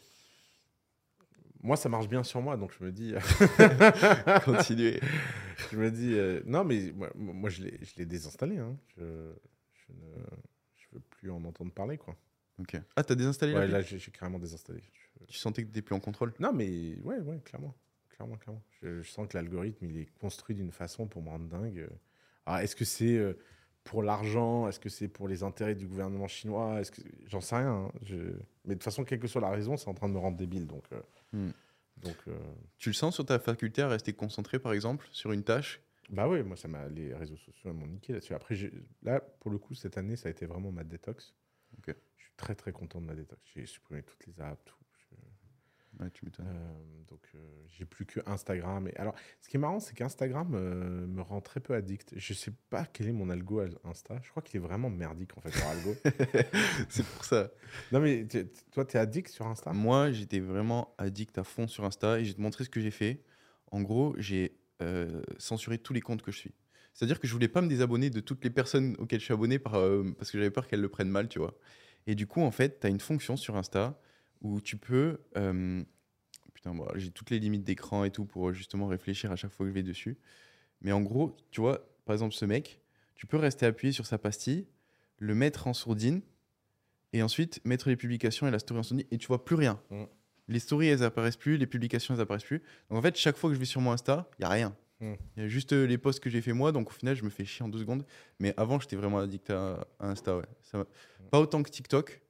Moi, 1.60 1.76
ça 1.76 1.88
marche 1.88 2.08
bien 2.08 2.22
sur 2.22 2.40
moi, 2.40 2.56
donc 2.56 2.72
je 2.78 2.84
me 2.84 2.92
dis, 2.92 3.14
Continuez. 4.44 5.00
je 5.72 5.76
me 5.76 5.90
dis, 5.90 6.14
euh, 6.14 6.40
non, 6.46 6.64
mais 6.64 6.92
moi, 6.92 7.10
moi, 7.16 7.50
je 7.50 7.62
l'ai, 7.64 8.06
désinstallé. 8.06 8.58
Hein. 8.58 8.76
Je, 8.96 9.02
je 9.74 9.92
ne, 9.92 10.14
je 10.76 10.86
veux 10.92 11.00
plus 11.00 11.30
en 11.30 11.44
entendre 11.44 11.72
parler, 11.72 11.98
quoi. 11.98 12.16
Ok. 12.60 12.76
Ah, 12.96 13.02
t'as 13.02 13.14
désinstallé 13.16 13.54
Ouais, 13.54 13.66
là, 13.66 13.82
j'ai, 13.82 13.98
j'ai 13.98 14.10
carrément 14.12 14.38
désinstallé. 14.38 14.80
Je- 15.20 15.24
Tu 15.26 15.36
sentais 15.38 15.62
que 15.62 15.66
t'étais 15.68 15.82
plus 15.82 15.94
en 15.96 16.00
contrôle? 16.00 16.32
Non, 16.38 16.52
mais 16.52 16.96
ouais, 17.02 17.18
ouais, 17.18 17.40
clairement. 17.44 17.74
Clairement, 18.18 18.36
clairement. 18.36 18.62
Je, 18.82 19.00
je 19.02 19.08
sens 19.08 19.28
que 19.28 19.36
l'algorithme, 19.38 19.86
il 19.86 19.96
est 19.96 20.10
construit 20.18 20.56
d'une 20.56 20.72
façon 20.72 21.06
pour 21.06 21.22
me 21.22 21.28
rendre 21.28 21.46
dingue. 21.48 21.88
Alors, 22.46 22.58
est-ce 22.60 22.74
que 22.74 22.84
c'est 22.84 23.16
euh, 23.16 23.34
pour 23.84 24.02
l'argent? 24.02 24.68
Est-ce 24.68 24.80
que 24.80 24.88
c'est 24.88 25.06
pour 25.08 25.28
les 25.28 25.44
intérêts 25.44 25.76
du 25.76 25.86
gouvernement 25.86 26.26
chinois? 26.26 26.80
Est-ce 26.80 26.90
que 26.90 27.00
J'en 27.26 27.40
sais 27.40 27.56
rien. 27.56 27.70
hein. 27.86 27.92
Je- 28.02 28.16
Mais 28.64 28.70
de 28.70 28.74
toute 28.74 28.82
façon, 28.82 29.04
quelle 29.04 29.20
que 29.20 29.28
soit 29.28 29.40
la 29.40 29.50
raison, 29.50 29.76
c'est 29.76 29.88
en 29.88 29.94
train 29.94 30.08
de 30.08 30.14
me 30.14 30.18
rendre 30.18 30.36
débile. 30.36 30.66
Donc, 30.66 30.84
euh, 30.92 31.00
Hmm. 31.32 31.50
donc 31.98 32.16
euh, 32.26 32.36
Tu 32.78 32.88
le 32.88 32.94
sens 32.94 33.14
sur 33.14 33.24
ta 33.24 33.38
faculté 33.38 33.82
à 33.82 33.88
rester 33.88 34.12
concentré, 34.12 34.58
par 34.58 34.72
exemple, 34.72 35.06
sur 35.12 35.30
une 35.32 35.44
tâche? 35.44 35.80
Bah 36.10 36.26
ouais, 36.26 36.42
moi, 36.42 36.56
ça 36.56 36.66
m'a, 36.68 36.88
les 36.88 37.14
réseaux 37.14 37.36
sociaux 37.36 37.72
m'ont 37.72 37.86
niqué 37.86 38.14
là-dessus. 38.14 38.34
Après, 38.34 38.56
là, 39.02 39.20
pour 39.20 39.50
le 39.50 39.58
coup, 39.58 39.74
cette 39.74 39.96
année, 39.98 40.16
ça 40.16 40.28
a 40.28 40.32
été 40.32 40.44
vraiment 40.46 40.72
ma 40.72 40.82
détox. 40.82 41.34
Je 41.86 41.92
suis 41.92 42.32
très, 42.36 42.54
très 42.54 42.72
content 42.72 43.00
de 43.00 43.06
ma 43.06 43.14
détox. 43.14 43.40
J'ai 43.54 43.66
supprimé 43.66 44.02
toutes 44.02 44.26
les 44.26 44.40
apps, 44.40 44.60
tout. 44.64 44.74
Je- 45.98 46.04
Ouais, 46.04 46.10
tu 46.12 46.24
m'étonnes. 46.24 46.46
Euh, 46.46 47.02
donc, 47.08 47.20
euh, 47.34 47.38
j'ai 47.66 47.84
plus 47.84 48.06
que 48.06 48.20
Instagram. 48.26 48.88
Et 48.88 48.96
alors, 48.96 49.14
ce 49.40 49.48
qui 49.48 49.56
est 49.56 49.60
marrant, 49.60 49.80
c'est 49.80 49.94
qu'Instagram 49.94 50.52
euh, 50.54 51.06
me 51.06 51.22
rend 51.22 51.40
très 51.40 51.60
peu 51.60 51.74
addict. 51.74 52.12
Je 52.16 52.34
sais 52.34 52.52
pas 52.70 52.84
quel 52.86 53.08
est 53.08 53.12
mon 53.12 53.30
algo 53.30 53.60
à 53.60 53.66
Insta. 53.84 54.18
Je 54.22 54.30
crois 54.30 54.42
qu'il 54.42 54.56
est 54.56 54.62
vraiment 54.62 54.90
merdique, 54.90 55.36
en 55.36 55.40
fait, 55.40 55.54
leur 55.58 55.68
algo. 55.68 55.94
c'est 56.88 57.04
pour 57.04 57.24
ça. 57.24 57.50
non, 57.92 58.00
mais 58.00 58.26
toi, 58.72 58.84
t'es 58.84 58.98
addict 58.98 59.28
sur 59.28 59.46
Insta? 59.46 59.72
Moi, 59.72 60.12
j'étais 60.12 60.40
vraiment 60.40 60.94
addict 60.98 61.36
à 61.38 61.44
fond 61.44 61.66
sur 61.66 61.84
Insta 61.84 62.20
et 62.20 62.24
je 62.24 62.30
vais 62.30 62.36
te 62.36 62.40
montrer 62.40 62.64
ce 62.64 62.70
que 62.70 62.80
j'ai 62.80 62.90
fait. 62.92 63.22
En 63.70 63.82
gros, 63.82 64.14
j'ai 64.18 64.56
censuré 65.38 65.78
tous 65.78 65.92
les 65.92 66.00
comptes 66.00 66.22
que 66.22 66.30
je 66.30 66.38
suis. 66.38 66.54
C'est-à-dire 66.94 67.20
que 67.20 67.26
je 67.26 67.32
voulais 67.32 67.48
pas 67.48 67.60
me 67.60 67.68
désabonner 67.68 68.10
de 68.10 68.20
toutes 68.20 68.42
les 68.44 68.50
personnes 68.50 68.94
auxquelles 68.98 69.20
je 69.20 69.24
suis 69.24 69.34
abonné 69.34 69.58
par, 69.58 69.72
parce 70.16 70.30
que 70.30 70.38
j'avais 70.38 70.50
peur 70.50 70.66
qu'elles 70.68 70.80
le 70.80 70.88
prennent 70.88 71.10
mal, 71.10 71.28
tu 71.28 71.38
vois. 71.40 71.58
Et 72.06 72.14
du 72.14 72.26
coup, 72.26 72.40
en 72.42 72.50
fait, 72.50 72.80
tu 72.80 72.86
as 72.86 72.90
une 72.90 73.00
fonction 73.00 73.36
sur 73.36 73.56
Insta 73.56 74.00
où 74.42 74.60
tu 74.60 74.76
peux. 74.76 75.18
euh, 75.36 75.82
putain, 76.54 76.74
bon, 76.74 76.86
j'ai 76.96 77.10
toutes 77.10 77.30
les 77.30 77.38
limites 77.38 77.64
d'écran 77.64 78.04
et 78.04 78.10
tout 78.10 78.24
pour 78.24 78.48
euh, 78.48 78.52
justement 78.52 78.86
réfléchir 78.86 79.30
à 79.32 79.36
chaque 79.36 79.52
fois 79.52 79.64
que 79.66 79.70
je 79.70 79.74
vais 79.74 79.82
dessus. 79.82 80.16
Mais 80.80 80.92
en 80.92 81.00
gros, 81.02 81.36
tu 81.50 81.60
vois, 81.60 81.88
par 82.04 82.14
exemple, 82.14 82.34
ce 82.34 82.44
mec, 82.44 82.80
tu 83.14 83.26
peux 83.26 83.36
rester 83.36 83.66
appuyé 83.66 83.92
sur 83.92 84.06
sa 84.06 84.18
pastille, 84.18 84.66
le 85.18 85.34
mettre 85.34 85.66
en 85.66 85.74
sourdine 85.74 86.20
et 87.12 87.22
ensuite 87.22 87.60
mettre 87.64 87.88
les 87.88 87.96
publications 87.96 88.46
et 88.46 88.50
la 88.50 88.58
story 88.58 88.80
en 88.80 88.82
sourdine 88.82 89.06
et 89.10 89.18
tu 89.18 89.26
vois 89.26 89.44
plus 89.44 89.56
rien. 89.56 89.80
Mm. 89.90 90.04
Les 90.48 90.60
stories, 90.60 90.86
elles 90.88 91.02
apparaissent 91.02 91.36
plus, 91.36 91.56
les 91.58 91.66
publications, 91.66 92.14
elles 92.14 92.20
apparaissent 92.20 92.44
plus. 92.44 92.62
Donc 92.90 92.98
en 92.98 93.02
fait, 93.02 93.16
chaque 93.16 93.36
fois 93.36 93.50
que 93.50 93.54
je 93.54 93.60
vais 93.60 93.66
sur 93.66 93.80
mon 93.80 93.92
Insta, 93.92 94.28
il 94.38 94.42
y 94.42 94.44
a 94.44 94.48
rien. 94.48 94.76
Il 95.00 95.06
Mm. 95.10 95.16
y 95.36 95.40
a 95.42 95.48
juste 95.48 95.72
euh, 95.74 95.84
les 95.86 95.96
posts 95.98 96.18
que 96.20 96.28
j'ai 96.30 96.40
fait 96.40 96.52
moi, 96.52 96.72
donc 96.72 96.88
au 96.88 96.92
final, 96.92 97.14
je 97.14 97.22
me 97.24 97.30
fais 97.30 97.44
chier 97.44 97.64
en 97.64 97.68
deux 97.68 97.78
secondes. 97.78 98.04
Mais 98.40 98.52
avant, 98.56 98.80
j'étais 98.80 98.96
vraiment 98.96 99.18
addict 99.18 99.50
à, 99.50 99.86
à 100.00 100.08
Insta, 100.08 100.36
ouais. 100.36 100.44
Ça 100.62 100.78
Mm. 100.78 100.84
Pas 101.30 101.40
autant 101.40 101.62
que 101.62 101.70
TikTok. 101.70 102.20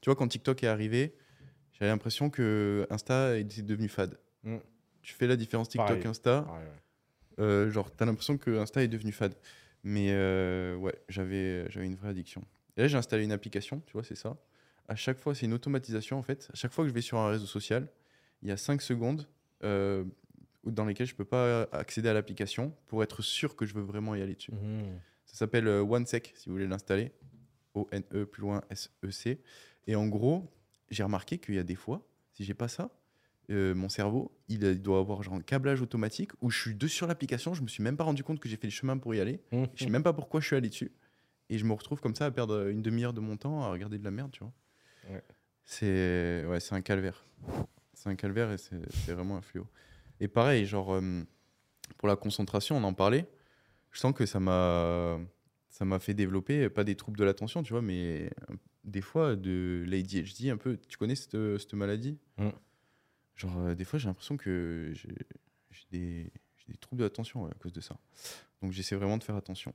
Tu 0.00 0.06
vois, 0.10 0.16
quand 0.16 0.26
TikTok 0.28 0.62
est 0.64 0.66
arrivé, 0.66 1.14
j'avais 1.78 1.90
l'impression 1.90 2.30
que 2.30 2.86
Insta 2.90 3.38
était 3.38 3.62
devenu 3.62 3.88
fade. 3.88 4.18
Mm. 4.42 4.56
Tu 5.02 5.14
fais 5.14 5.26
la 5.26 5.36
différence. 5.36 5.68
TikTok-Insta, 5.68 6.46
Ouais, 6.48 7.44
euh, 7.44 7.70
genre, 7.70 7.90
t'as 7.94 8.06
l'impression 8.06 8.38
que 8.38 8.58
Insta 8.58 8.82
est 8.82 8.88
devenu 8.88 9.12
fade. 9.12 9.34
Mais 9.84 10.08
euh, 10.10 10.74
ouais, 10.76 10.94
j'avais, 11.08 11.70
j'avais 11.70 11.86
une 11.86 11.94
vraie 11.94 12.08
addiction. 12.08 12.44
Et 12.76 12.82
là, 12.82 12.88
j'ai 12.88 12.96
installé 12.96 13.24
une 13.24 13.32
application, 13.32 13.80
tu 13.86 13.92
vois, 13.92 14.02
c'est 14.02 14.16
ça. 14.16 14.36
À 14.88 14.96
chaque 14.96 15.18
fois, 15.18 15.34
c'est 15.34 15.46
une 15.46 15.52
automatisation 15.52 16.18
en 16.18 16.22
fait. 16.22 16.48
À 16.52 16.56
chaque 16.56 16.72
fois 16.72 16.84
que 16.84 16.88
je 16.88 16.94
vais 16.94 17.00
sur 17.00 17.18
un 17.18 17.28
réseau 17.28 17.46
social, 17.46 17.88
il 18.42 18.48
y 18.48 18.52
a 18.52 18.56
5 18.56 18.82
secondes 18.82 19.26
euh, 19.64 20.04
dans 20.64 20.84
lesquelles 20.84 21.06
je 21.06 21.14
peux 21.14 21.24
pas 21.24 21.62
accéder 21.72 22.08
à 22.08 22.14
l'application 22.14 22.74
pour 22.86 23.02
être 23.02 23.22
sûr 23.22 23.56
que 23.56 23.66
je 23.66 23.74
veux 23.74 23.82
vraiment 23.82 24.14
y 24.14 24.22
aller 24.22 24.34
dessus. 24.34 24.52
Mhm. 24.52 25.00
Ça 25.26 25.36
s'appelle 25.36 25.68
euh, 25.68 25.82
OneSec 25.82 26.32
si 26.36 26.48
vous 26.48 26.54
voulez 26.54 26.66
l'installer. 26.66 27.12
O-N-E 27.74 28.24
plus 28.24 28.40
loin 28.40 28.62
S-E-C. 28.70 29.40
Et 29.86 29.96
en 29.96 30.06
gros, 30.06 30.50
j'ai 30.90 31.02
remarqué 31.02 31.38
qu'il 31.38 31.54
y 31.54 31.58
a 31.58 31.64
des 31.64 31.74
fois, 31.74 32.06
si 32.32 32.44
j'ai 32.44 32.54
pas 32.54 32.68
ça, 32.68 32.90
euh, 33.50 33.74
mon 33.74 33.88
cerveau, 33.88 34.32
il, 34.48 34.82
doit 34.82 34.98
avoir 34.98 35.22
genre 35.22 35.34
un 35.34 35.40
câblage 35.40 35.80
automatique 35.80 36.32
où 36.40 36.50
je 36.50 36.60
suis 36.60 36.74
dessus 36.74 36.96
sur 36.96 37.06
l'application, 37.06 37.54
je 37.54 37.62
me 37.62 37.68
suis 37.68 37.82
même 37.82 37.96
pas 37.96 38.04
rendu 38.04 38.24
compte 38.24 38.40
que 38.40 38.48
j'ai 38.48 38.56
fait 38.56 38.66
le 38.66 38.72
chemin 38.72 38.98
pour 38.98 39.14
y 39.14 39.20
aller. 39.20 39.40
Mhm. 39.52 39.68
Je 39.74 39.84
sais 39.84 39.90
même 39.90 40.02
pas 40.02 40.12
pourquoi 40.12 40.40
je 40.40 40.46
suis 40.46 40.56
allé 40.56 40.68
dessus. 40.68 40.92
Et 41.48 41.58
je 41.58 41.64
me 41.64 41.72
retrouve 41.72 42.00
comme 42.00 42.16
ça 42.16 42.26
à 42.26 42.30
perdre 42.30 42.68
une 42.68 42.82
demi-heure 42.82 43.12
de 43.12 43.20
mon 43.20 43.36
temps 43.36 43.62
à 43.62 43.70
regarder 43.70 43.98
de 43.98 44.04
la 44.04 44.10
merde, 44.10 44.32
tu 44.32 44.40
vois. 44.40 44.52
Ouais. 45.10 45.22
C'est 45.64 46.44
ouais, 46.46 46.58
c'est 46.58 46.74
un 46.74 46.80
calvaire. 46.80 47.24
C'est 47.94 48.08
un 48.08 48.16
calvaire 48.16 48.50
et 48.50 48.58
c'est 48.58 49.12
vraiment 49.12 49.36
un 49.36 49.42
fléau. 49.42 49.66
Et 50.18 50.26
pareil, 50.26 50.66
genre, 50.66 50.94
euh, 50.94 51.22
pour 51.98 52.08
la 52.08 52.16
concentration, 52.16 52.76
on 52.76 52.84
en 52.84 52.94
parlait. 52.94 53.28
Je 53.92 54.00
sens 54.00 54.12
que 54.12 54.26
ça 54.26 54.40
m'a 54.40 55.18
ça 55.70 55.84
m'a 55.84 55.98
fait 55.98 56.14
développer, 56.14 56.68
pas 56.68 56.84
des 56.84 56.96
troubles 56.96 57.18
de 57.18 57.24
l'attention, 57.24 57.62
tu 57.62 57.72
vois, 57.72 57.82
mais 57.82 58.30
des 58.86 59.00
fois 59.00 59.36
de 59.36 59.84
l'ADHD 59.86 60.48
un 60.48 60.56
peu. 60.56 60.78
Tu 60.88 60.96
connais 60.96 61.16
cette, 61.16 61.36
cette 61.58 61.74
maladie? 61.74 62.18
Mm. 62.38 62.48
Genre, 63.34 63.58
euh, 63.58 63.74
des 63.74 63.84
fois, 63.84 63.98
j'ai 63.98 64.08
l'impression 64.08 64.36
que 64.36 64.92
j'ai 64.94 65.14
des, 65.90 66.32
des 66.68 66.76
troubles 66.78 67.00
de 67.00 67.04
l'attention 67.04 67.44
ouais, 67.44 67.50
à 67.50 67.58
cause 67.58 67.72
de 67.72 67.80
ça. 67.80 67.98
Donc, 68.62 68.72
j'essaie 68.72 68.96
vraiment 68.96 69.18
de 69.18 69.24
faire 69.24 69.36
attention. 69.36 69.74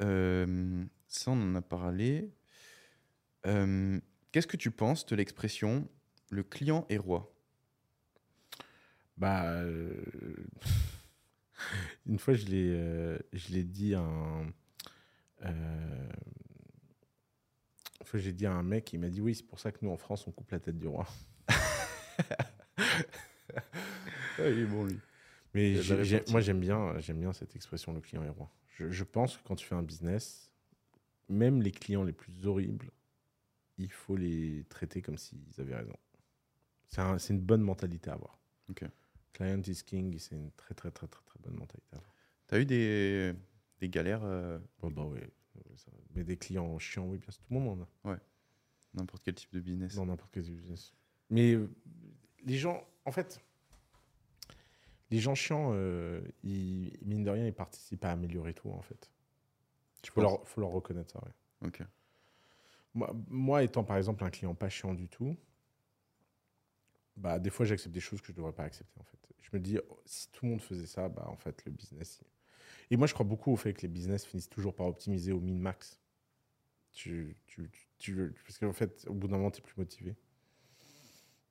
Euh, 0.00 0.84
ça, 1.08 1.32
on 1.32 1.40
en 1.40 1.54
a 1.54 1.62
parlé. 1.62 2.30
Euh, 3.46 4.00
Qu'est-ce 4.32 4.46
que 4.46 4.56
tu 4.56 4.70
penses 4.70 5.06
de 5.06 5.14
l'expression 5.14 5.88
le 6.30 6.42
client 6.42 6.86
est 6.88 6.96
roi 6.96 7.32
Bah, 9.16 9.44
euh, 9.44 9.92
une 12.06 12.18
fois, 12.18 12.34
je 12.34 12.46
l'ai, 12.46 12.70
euh, 12.70 13.18
je 13.32 13.52
l'ai 13.52 13.64
dit 13.64 13.94
à 13.94 14.00
un. 14.00 14.52
Une 18.04 18.08
fois, 18.10 18.20
j'ai 18.20 18.34
dit 18.34 18.44
à 18.44 18.52
un 18.52 18.62
mec, 18.62 18.92
il 18.92 19.00
m'a 19.00 19.08
dit 19.08 19.22
oui, 19.22 19.34
c'est 19.34 19.46
pour 19.46 19.58
ça 19.58 19.72
que 19.72 19.78
nous 19.80 19.88
en 19.90 19.96
France, 19.96 20.26
on 20.26 20.30
coupe 20.30 20.50
la 20.50 20.60
tête 20.60 20.78
du 20.78 20.86
roi. 20.86 21.06
il 24.38 24.44
est 24.44 24.66
bon, 24.66 24.84
lui. 24.84 24.98
Mais 25.54 25.80
moi, 26.30 26.42
j'aime 26.42 26.60
bien, 26.60 26.98
j'aime 26.98 27.18
bien 27.20 27.32
cette 27.32 27.56
expression, 27.56 27.94
le 27.94 28.02
client 28.02 28.22
est 28.22 28.28
roi. 28.28 28.50
Je, 28.76 28.90
je 28.90 29.04
pense 29.04 29.38
que 29.38 29.42
quand 29.48 29.56
tu 29.56 29.64
fais 29.66 29.74
un 29.74 29.82
business, 29.82 30.52
même 31.30 31.62
les 31.62 31.70
clients 31.70 32.04
les 32.04 32.12
plus 32.12 32.44
horribles, 32.46 32.90
il 33.78 33.90
faut 33.90 34.16
les 34.16 34.66
traiter 34.68 35.00
comme 35.00 35.16
s'ils 35.16 35.40
avaient 35.58 35.76
raison. 35.76 35.96
C'est 36.90 37.00
un- 37.00 37.16
c'est 37.18 37.32
une 37.32 37.40
bonne 37.40 37.62
mentalité 37.62 38.10
à 38.10 38.14
avoir. 38.14 38.38
Client 39.32 39.62
is 39.66 39.82
king, 39.82 40.18
c'est 40.18 40.34
une 40.34 40.50
très, 40.52 40.74
très, 40.74 40.90
très, 40.90 41.06
très, 41.08 41.22
très 41.24 41.38
bonne 41.40 41.54
mentalité 41.54 41.88
à 41.94 41.96
avoir. 41.96 42.14
T'as 42.48 42.60
eu 42.60 42.66
des, 42.66 43.32
des 43.80 43.88
galères, 43.88 44.24
euh, 44.24 44.58
Bon, 44.80 44.90
bah 44.90 45.04
oui. 45.06 45.20
Ça- 45.76 45.90
Mais 46.14 46.24
des 46.24 46.36
clients 46.36 46.78
chiants, 46.78 47.06
oui, 47.08 47.18
bien 47.18 47.30
sûr. 47.30 47.42
Tout 47.44 47.54
le 47.54 47.60
monde 47.60 47.86
en 48.04 48.10
a. 48.10 48.18
n'importe 48.94 49.22
quel 49.24 49.34
type 49.34 49.52
de 49.52 49.60
business 49.60 49.94
Dans 49.96 50.06
n'importe 50.06 50.30
quel 50.32 50.44
business. 50.44 50.92
Mais 51.30 51.52
euh, 51.54 51.68
les 52.44 52.56
gens, 52.56 52.86
en 53.04 53.12
fait, 53.12 53.40
les 55.10 55.18
gens 55.18 55.34
chiants, 55.34 55.70
euh, 55.74 56.20
ils, 56.42 56.96
mine 57.02 57.24
de 57.24 57.30
rien, 57.30 57.46
ils 57.46 57.54
participent 57.54 58.04
à 58.04 58.12
améliorer 58.12 58.54
tout, 58.54 58.70
en 58.70 58.82
fait. 58.82 59.10
Tu 60.02 60.10
Il 60.10 60.12
faut 60.12 60.20
leur, 60.20 60.46
faut 60.46 60.60
leur 60.60 60.70
reconnaître 60.70 61.12
ça, 61.12 61.20
ouais. 61.24 61.68
Ok. 61.68 61.82
Moi, 62.94 63.12
moi, 63.28 63.62
étant 63.64 63.82
par 63.82 63.96
exemple 63.96 64.22
un 64.22 64.30
client 64.30 64.54
pas 64.54 64.68
chiant 64.68 64.94
du 64.94 65.08
tout, 65.08 65.36
bah, 67.16 67.38
des 67.38 67.50
fois, 67.50 67.64
j'accepte 67.66 67.94
des 67.94 68.00
choses 68.00 68.20
que 68.20 68.28
je 68.28 68.32
ne 68.32 68.36
devrais 68.36 68.52
pas 68.52 68.64
accepter, 68.64 69.00
en 69.00 69.04
fait. 69.04 69.18
Je 69.40 69.50
me 69.52 69.60
dis, 69.60 69.78
oh, 69.90 70.00
si 70.04 70.28
tout 70.30 70.44
le 70.44 70.50
monde 70.52 70.60
faisait 70.62 70.86
ça, 70.86 71.08
bah, 71.08 71.24
en 71.28 71.36
fait, 71.36 71.64
le 71.64 71.72
business... 71.72 72.22
Et 72.90 72.96
moi, 72.96 73.06
je 73.06 73.14
crois 73.14 73.26
beaucoup 73.26 73.52
au 73.52 73.56
fait 73.56 73.72
que 73.72 73.82
les 73.82 73.88
business 73.88 74.24
finissent 74.24 74.48
toujours 74.48 74.74
par 74.74 74.86
optimiser 74.86 75.32
au 75.32 75.40
min-max. 75.40 76.00
Tu, 76.92 77.36
tu, 77.46 77.70
tu, 77.98 78.32
parce 78.46 78.58
qu'en 78.58 78.72
fait, 78.72 79.04
au 79.08 79.14
bout 79.14 79.26
d'un 79.26 79.36
moment, 79.38 79.50
tu 79.50 79.58
es 79.58 79.62
plus 79.62 79.76
motivé. 79.76 80.14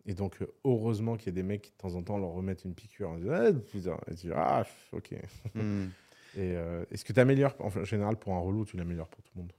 Et 0.05 0.13
donc, 0.13 0.41
euh, 0.41 0.47
heureusement 0.65 1.15
qu'il 1.17 1.27
y 1.27 1.29
a 1.29 1.33
des 1.33 1.43
mecs 1.43 1.61
qui, 1.63 1.71
de 1.71 1.77
temps 1.77 1.95
en 1.95 2.03
temps, 2.03 2.17
leur 2.17 2.31
remettent 2.31 2.65
une 2.65 2.75
piqûre. 2.75 3.09
en 3.09 3.17
disant, 3.17 3.31
ah, 3.33 3.53
putain. 3.53 3.97
Et 4.11 4.15
tu 4.15 4.27
dis, 4.27 4.33
ah, 4.33 4.65
ok. 4.91 5.15
Hmm. 5.55 5.87
Et 6.35 6.57
euh, 6.57 6.83
est-ce 6.89 7.05
que 7.05 7.13
tu 7.13 7.19
améliores, 7.19 7.55
en 7.59 7.69
général, 7.83 8.17
pour 8.17 8.33
un 8.33 8.39
relou, 8.39 8.65
tu 8.65 8.75
l'améliores 8.75 9.07
pour 9.09 9.21
tout 9.23 9.31
le 9.35 9.41
monde? 9.41 9.53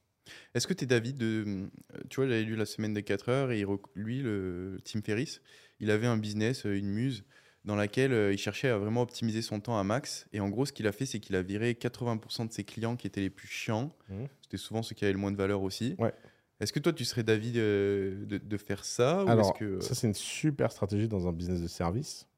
Est-ce 0.54 0.66
que 0.66 0.74
tu 0.74 0.84
es 0.84 0.86
d'avis 0.86 1.12
de. 1.12 1.68
euh, 1.94 2.00
Tu 2.10 2.16
vois, 2.16 2.26
j'avais 2.26 2.42
lu 2.42 2.56
la 2.56 2.66
semaine 2.66 2.94
des 2.94 3.04
4 3.04 3.28
heures 3.28 3.52
et 3.52 3.64
lui, 3.94 4.22
le 4.22 4.80
Tim 4.84 5.00
Ferriss, 5.02 5.40
il 5.78 5.90
avait 5.90 6.08
un 6.08 6.16
business, 6.16 6.64
une 6.64 6.88
muse, 6.88 7.24
dans 7.64 7.76
laquelle 7.76 8.12
euh, 8.12 8.32
il 8.32 8.38
cherchait 8.38 8.68
à 8.68 8.76
vraiment 8.78 9.02
optimiser 9.02 9.40
son 9.42 9.58
temps 9.60 9.78
à 9.78 9.84
max. 9.84 10.26
Et 10.32 10.40
en 10.40 10.48
gros, 10.50 10.66
ce 10.66 10.72
qu'il 10.72 10.86
a 10.86 10.92
fait, 10.92 11.06
c'est 11.06 11.20
qu'il 11.20 11.34
a 11.36 11.42
viré 11.42 11.72
80% 11.74 12.46
de 12.48 12.52
ses 12.52 12.64
clients 12.64 12.96
qui 12.96 13.06
étaient 13.06 13.20
les 13.22 13.30
plus 13.30 13.48
chiants. 13.48 13.94
Mhm. 14.10 14.28
C'était 14.42 14.56
souvent 14.58 14.82
ceux 14.82 14.94
qui 14.94 15.04
avaient 15.04 15.12
le 15.14 15.18
moins 15.18 15.32
de 15.32 15.36
valeur 15.36 15.62
aussi. 15.62 15.94
Ouais. 15.98 16.12
Est-ce 16.60 16.72
que 16.72 16.78
toi, 16.78 16.92
tu 16.92 17.04
serais 17.04 17.22
d'avis 17.22 17.52
de, 17.52 18.24
de, 18.26 18.38
de 18.38 18.56
faire 18.56 18.84
ça 18.84 19.24
ou 19.24 19.28
Alors, 19.28 19.50
est-ce 19.50 19.58
que... 19.58 19.80
ça, 19.80 19.94
c'est 19.94 20.06
une 20.06 20.14
super 20.14 20.70
stratégie 20.72 21.08
dans 21.08 21.26
un 21.26 21.32
business 21.32 21.60
de 21.60 21.66
service, 21.66 22.28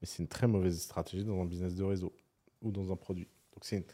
mais 0.00 0.06
c'est 0.06 0.22
une 0.22 0.28
très 0.28 0.46
mauvaise 0.46 0.80
stratégie 0.80 1.24
dans 1.24 1.40
un 1.40 1.44
business 1.44 1.74
de 1.74 1.82
réseau 1.84 2.14
ou 2.62 2.70
dans 2.72 2.90
un 2.92 2.96
produit. 2.96 3.28
Donc, 3.52 3.64
c'est 3.64 3.76
une- 3.78 3.84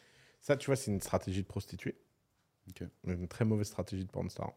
ça, 0.40 0.56
tu 0.56 0.66
vois, 0.66 0.76
c'est 0.76 0.90
une 0.92 1.00
stratégie 1.00 1.42
de 1.42 1.46
prostituée. 1.48 1.96
Ok. 2.68 2.84
Mais 3.04 3.14
Une 3.14 3.26
très 3.28 3.44
mauvaise 3.44 3.66
stratégie 3.66 4.04
de 4.04 4.10
pornstar. 4.10 4.52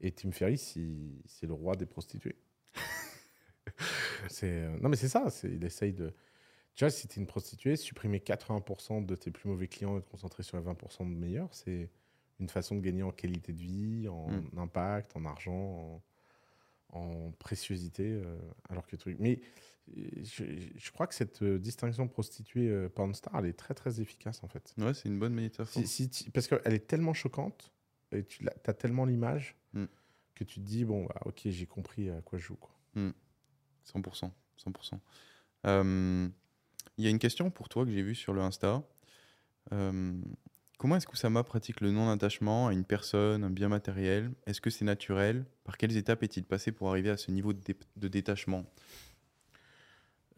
Et 0.00 0.10
Tim 0.12 0.32
Ferriss, 0.32 0.74
il- 0.76 1.20
c'est 1.26 1.46
le 1.46 1.52
roi 1.52 1.76
des 1.76 1.86
prostituées. 1.86 2.36
c'est, 4.28 4.50
euh, 4.64 4.76
non, 4.80 4.88
mais 4.88 4.96
c'est 4.96 5.08
ça. 5.08 5.26
il 5.44 5.64
essaye 5.64 5.92
de. 5.92 6.12
Tu 6.74 6.84
vois, 6.84 6.90
si 6.90 7.06
tu 7.06 7.18
es 7.18 7.22
une 7.22 7.26
prostituée, 7.28 7.76
supprimer 7.76 8.18
80% 8.20 9.00
de 9.04 9.14
tes 9.14 9.30
plus 9.30 9.48
mauvais 9.48 9.68
clients 9.68 9.96
et 9.98 10.02
te 10.02 10.10
concentrer 10.10 10.42
sur 10.42 10.56
les 10.56 10.64
20% 10.64 11.04
de 11.08 11.14
meilleurs, 11.14 11.54
c'est 11.54 11.88
une 12.40 12.48
façon 12.48 12.74
de 12.74 12.80
gagner 12.80 13.04
en 13.04 13.12
qualité 13.12 13.52
de 13.52 13.60
vie, 13.60 14.08
en 14.08 14.28
Mm. 14.28 14.58
impact, 14.58 15.16
en 15.16 15.24
argent, 15.24 16.02
en, 16.92 16.98
en 16.98 17.30
préciosité. 17.38 18.04
euh, 18.12 18.36
alors 18.68 18.86
que 18.86 18.96
truc. 18.96 19.16
Mais 19.20 19.40
euh, 19.96 20.02
je, 20.24 20.44
je 20.76 20.90
crois 20.90 21.06
que 21.06 21.14
cette 21.14 21.42
euh, 21.42 21.58
distinction 21.58 22.08
prostituée 22.08 22.68
euh, 22.68 22.88
pornstar, 22.88 23.36
elle 23.38 23.46
est 23.46 23.52
très 23.58 23.74
très 23.74 24.00
efficace 24.00 24.42
en 24.42 24.48
fait. 24.48 24.74
Ouais, 24.78 24.94
c'est 24.94 25.08
une 25.08 25.18
bonne 25.18 25.34
métaphore. 25.34 25.82
Si- 25.86 26.08
si 26.12 26.30
parce 26.30 26.48
qu'elle 26.48 26.72
est 26.74 26.86
tellement 26.88 27.14
choquante 27.14 27.72
et 28.10 28.24
tu 28.24 28.44
as 28.48 28.74
tellement 28.74 29.04
l'image 29.04 29.54
Mm. 29.74 29.84
que 30.34 30.42
tu 30.44 30.60
te 30.60 30.64
dis 30.64 30.84
bon 30.84 31.04
bah, 31.06 31.20
ok 31.24 31.42
j'ai 31.46 31.66
compris 31.66 32.10
à 32.10 32.20
quoi 32.22 32.38
je 32.38 32.44
joue 32.46 32.56
quoi. 32.56 32.74
100%. 33.92 34.30
100%. 34.58 35.00
Euh, 35.66 36.28
Il 36.98 37.04
y 37.04 37.06
a 37.06 37.10
une 37.10 37.18
question 37.18 37.50
pour 37.50 37.68
toi 37.68 37.84
que 37.84 37.90
j'ai 37.90 38.02
vue 38.02 38.14
sur 38.14 38.32
le 38.32 38.40
Insta. 38.40 38.82
Euh, 39.72 40.12
comment 40.78 40.96
est-ce 40.96 41.06
qu'Oussama 41.06 41.42
pratique 41.42 41.80
le 41.80 41.90
non-attachement 41.90 42.68
à 42.68 42.72
une 42.72 42.84
personne, 42.84 43.44
un 43.44 43.50
bien 43.50 43.68
matériel? 43.68 44.30
Est-ce 44.46 44.60
que 44.60 44.70
c'est 44.70 44.84
naturel? 44.84 45.44
Par 45.64 45.76
quelles 45.76 45.96
étapes 45.96 46.22
est-il 46.22 46.44
passé 46.44 46.70
pour 46.72 46.90
arriver 46.90 47.10
à 47.10 47.16
ce 47.16 47.30
niveau 47.30 47.52
de, 47.52 47.60
dé- 47.60 47.76
de 47.96 48.08
détachement? 48.08 48.64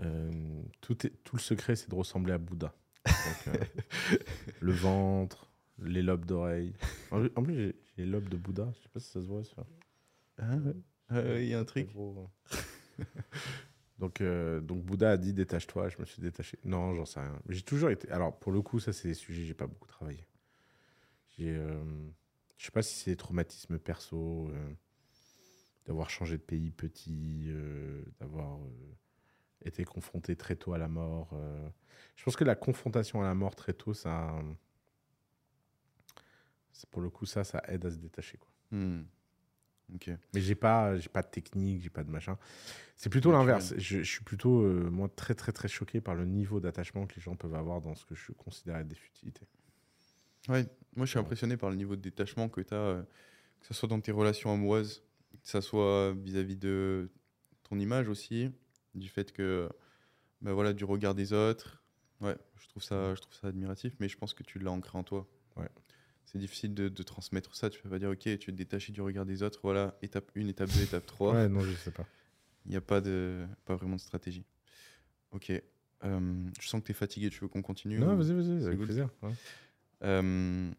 Euh, 0.02 0.62
tout, 0.80 1.06
est, 1.06 1.10
tout 1.24 1.36
le 1.36 1.40
secret, 1.40 1.74
c'est 1.76 1.88
de 1.90 1.94
ressembler 1.94 2.32
à 2.34 2.38
Bouddha. 2.38 2.74
Donc, 3.06 3.54
euh, 3.54 4.16
le 4.60 4.72
ventre, 4.72 5.50
les 5.78 6.02
lobes 6.02 6.24
d'oreilles. 6.26 6.74
En, 7.10 7.24
en 7.34 7.42
plus, 7.42 7.54
j'ai 7.56 7.74
les 7.98 8.06
lobes 8.06 8.28
de 8.28 8.36
Bouddha. 8.36 8.70
Je 8.76 8.82
sais 8.82 8.88
pas 8.92 9.00
si 9.00 9.10
ça 9.10 9.20
se 9.22 9.26
voit. 9.26 9.42
Ça. 9.44 9.66
Ah, 10.38 10.56
Il 11.40 11.46
y 11.46 11.54
a 11.54 11.58
un 11.60 11.64
truc. 11.64 11.88
Donc, 13.98 14.20
euh, 14.20 14.60
donc 14.60 14.82
Bouddha 14.84 15.12
a 15.12 15.16
dit 15.16 15.32
détache-toi. 15.32 15.88
Je 15.88 15.96
me 15.98 16.04
suis 16.04 16.20
détaché. 16.20 16.58
Non, 16.64 16.94
j'en 16.94 17.06
sais 17.06 17.20
rien. 17.20 17.40
J'ai 17.48 17.62
toujours 17.62 17.90
été. 17.90 18.10
Alors 18.10 18.38
pour 18.38 18.52
le 18.52 18.60
coup, 18.60 18.78
ça 18.78 18.92
c'est 18.92 19.08
des 19.08 19.14
sujets 19.14 19.44
j'ai 19.44 19.54
pas 19.54 19.66
beaucoup 19.66 19.88
travaillé. 19.88 20.26
J'ai, 21.36 21.54
euh, 21.54 21.82
sais 22.58 22.70
pas 22.70 22.82
si 22.82 22.94
c'est 22.94 23.10
des 23.10 23.16
traumatismes 23.16 23.78
perso, 23.78 24.48
euh, 24.50 24.72
d'avoir 25.86 26.10
changé 26.10 26.36
de 26.36 26.42
pays 26.42 26.70
petit, 26.70 27.44
euh, 27.48 28.02
d'avoir 28.20 28.58
été 29.64 29.84
confronté 29.84 30.36
très 30.36 30.56
tôt 30.56 30.72
à 30.72 30.78
la 30.78 30.88
mort. 30.88 31.34
Je 32.16 32.24
pense 32.24 32.36
que 32.36 32.44
la 32.44 32.54
confrontation 32.54 33.20
à 33.22 33.24
la 33.24 33.34
mort 33.34 33.54
très 33.56 33.72
tôt, 33.72 33.94
ça, 33.94 34.34
pour 36.90 37.02
le 37.02 37.10
coup, 37.10 37.26
ça, 37.26 37.44
ça 37.44 37.62
aide 37.68 37.84
à 37.84 37.90
se 37.90 37.96
détacher. 37.96 38.38
Quoi. 38.38 38.50
Hmm. 38.70 39.04
Ok. 39.94 40.10
Mais 40.34 40.40
j'ai 40.40 40.54
pas, 40.54 40.96
j'ai 40.98 41.08
pas 41.08 41.22
de 41.22 41.28
technique, 41.28 41.80
j'ai 41.82 41.90
pas 41.90 42.02
de 42.02 42.10
machin. 42.10 42.36
C'est 42.96 43.10
plutôt 43.10 43.30
l'inverse. 43.30 43.74
Je, 43.76 43.98
je 43.98 44.10
suis 44.10 44.24
plutôt, 44.24 44.62
euh, 44.62 44.90
moi, 44.90 45.08
très, 45.08 45.34
très, 45.34 45.52
très 45.52 45.68
choqué 45.68 46.00
par 46.00 46.14
le 46.14 46.24
niveau 46.24 46.60
d'attachement 46.60 47.06
que 47.06 47.14
les 47.14 47.22
gens 47.22 47.36
peuvent 47.36 47.54
avoir 47.54 47.80
dans 47.80 47.94
ce 47.94 48.04
que 48.04 48.14
je 48.14 48.32
considère 48.32 48.76
être 48.78 48.88
des 48.88 48.96
futilités. 48.96 49.46
Ouais, 50.48 50.64
moi 50.94 51.06
je 51.06 51.10
suis 51.10 51.18
Ouais. 51.18 51.24
impressionné 51.24 51.56
par 51.56 51.70
le 51.70 51.76
niveau 51.76 51.96
de 51.96 52.00
détachement 52.00 52.48
que 52.48 52.60
tu 52.60 52.74
as, 52.74 53.04
que 53.60 53.66
ce 53.66 53.74
soit 53.74 53.88
dans 53.88 54.00
tes 54.00 54.12
relations 54.12 54.52
amoureuses, 54.52 55.02
que 55.42 55.48
ce 55.48 55.60
soit 55.60 56.12
vis-à-vis 56.14 56.56
de 56.56 57.10
ton 57.64 57.78
image 57.78 58.08
aussi, 58.08 58.50
du 58.94 59.08
fait 59.08 59.32
que, 59.32 59.68
bah 60.40 60.52
voilà, 60.52 60.72
du 60.72 60.84
regard 60.84 61.14
des 61.14 61.32
autres. 61.32 61.82
Ouais, 62.20 62.36
je 62.60 62.68
trouve 62.68 62.82
ça, 62.82 63.14
je 63.14 63.20
trouve 63.20 63.34
ça 63.34 63.48
admiratif, 63.48 63.94
mais 64.00 64.08
je 64.08 64.16
pense 64.16 64.34
que 64.34 64.42
tu 64.44 64.58
l'as 64.58 64.70
ancré 64.70 64.96
en 64.98 65.02
toi. 65.04 65.26
Ouais. 65.56 65.68
C'est 66.26 66.38
difficile 66.38 66.74
de, 66.74 66.88
de 66.88 67.02
transmettre 67.02 67.54
ça. 67.56 67.70
Tu 67.70 67.80
peux 67.80 67.88
pas 67.88 67.98
dire, 67.98 68.10
ok, 68.10 68.38
tu 68.38 68.50
es 68.50 68.52
détaché 68.52 68.92
du 68.92 69.00
regard 69.00 69.24
des 69.24 69.42
autres, 69.42 69.60
voilà, 69.62 69.96
étape 70.02 70.30
1, 70.36 70.46
étape 70.48 70.68
2, 70.70 70.82
étape 70.82 71.06
3. 71.06 71.32
Ouais, 71.34 71.48
non, 71.48 71.60
je 71.60 71.72
sais 71.76 71.90
pas. 71.92 72.04
Il 72.64 72.70
n'y 72.70 72.76
a 72.76 72.80
pas, 72.80 73.00
de, 73.00 73.46
pas 73.64 73.76
vraiment 73.76 73.96
de 73.96 74.00
stratégie. 74.00 74.44
Ok. 75.30 75.50
Euh, 76.04 76.50
je 76.60 76.68
sens 76.68 76.80
que 76.82 76.86
tu 76.86 76.90
es 76.92 76.94
fatigué, 76.94 77.30
tu 77.30 77.40
veux 77.40 77.48
qu'on 77.48 77.62
continue 77.62 77.98
Non, 77.98 78.14
ou- 78.14 78.16
vas-y, 78.18 78.34
vas-y, 78.34 78.64
avec 78.64 78.76
good? 78.78 78.86
plaisir. 78.86 79.08
ouais. 79.22 79.32
Euh, 80.02 80.70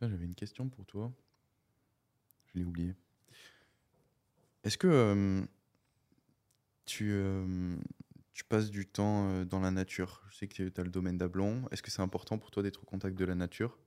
J'avais 0.00 0.24
une 0.24 0.34
question 0.34 0.68
pour 0.68 0.86
toi. 0.86 1.12
Je 2.46 2.58
l'ai 2.58 2.64
oublié. 2.64 2.94
Est-ce 4.64 4.78
que 4.78 4.86
euh, 4.86 5.42
tu, 6.86 7.12
tu 8.32 8.44
passes 8.44 8.70
du 8.70 8.86
temps 8.86 9.28
euh, 9.30 9.44
dans 9.44 9.60
la 9.60 9.70
nature 9.70 10.22
Je 10.30 10.36
sais 10.36 10.48
que 10.48 10.68
tu 10.68 10.80
as 10.80 10.84
le 10.84 10.90
domaine 10.90 11.18
d'Ablon. 11.18 11.66
Est-ce 11.70 11.82
que 11.82 11.90
c'est 11.90 12.02
important 12.02 12.38
pour 12.38 12.50
toi 12.50 12.62
d'être 12.62 12.82
au 12.82 12.86
contact 12.86 13.16
de 13.16 13.24
la 13.24 13.34
nature? 13.34 13.78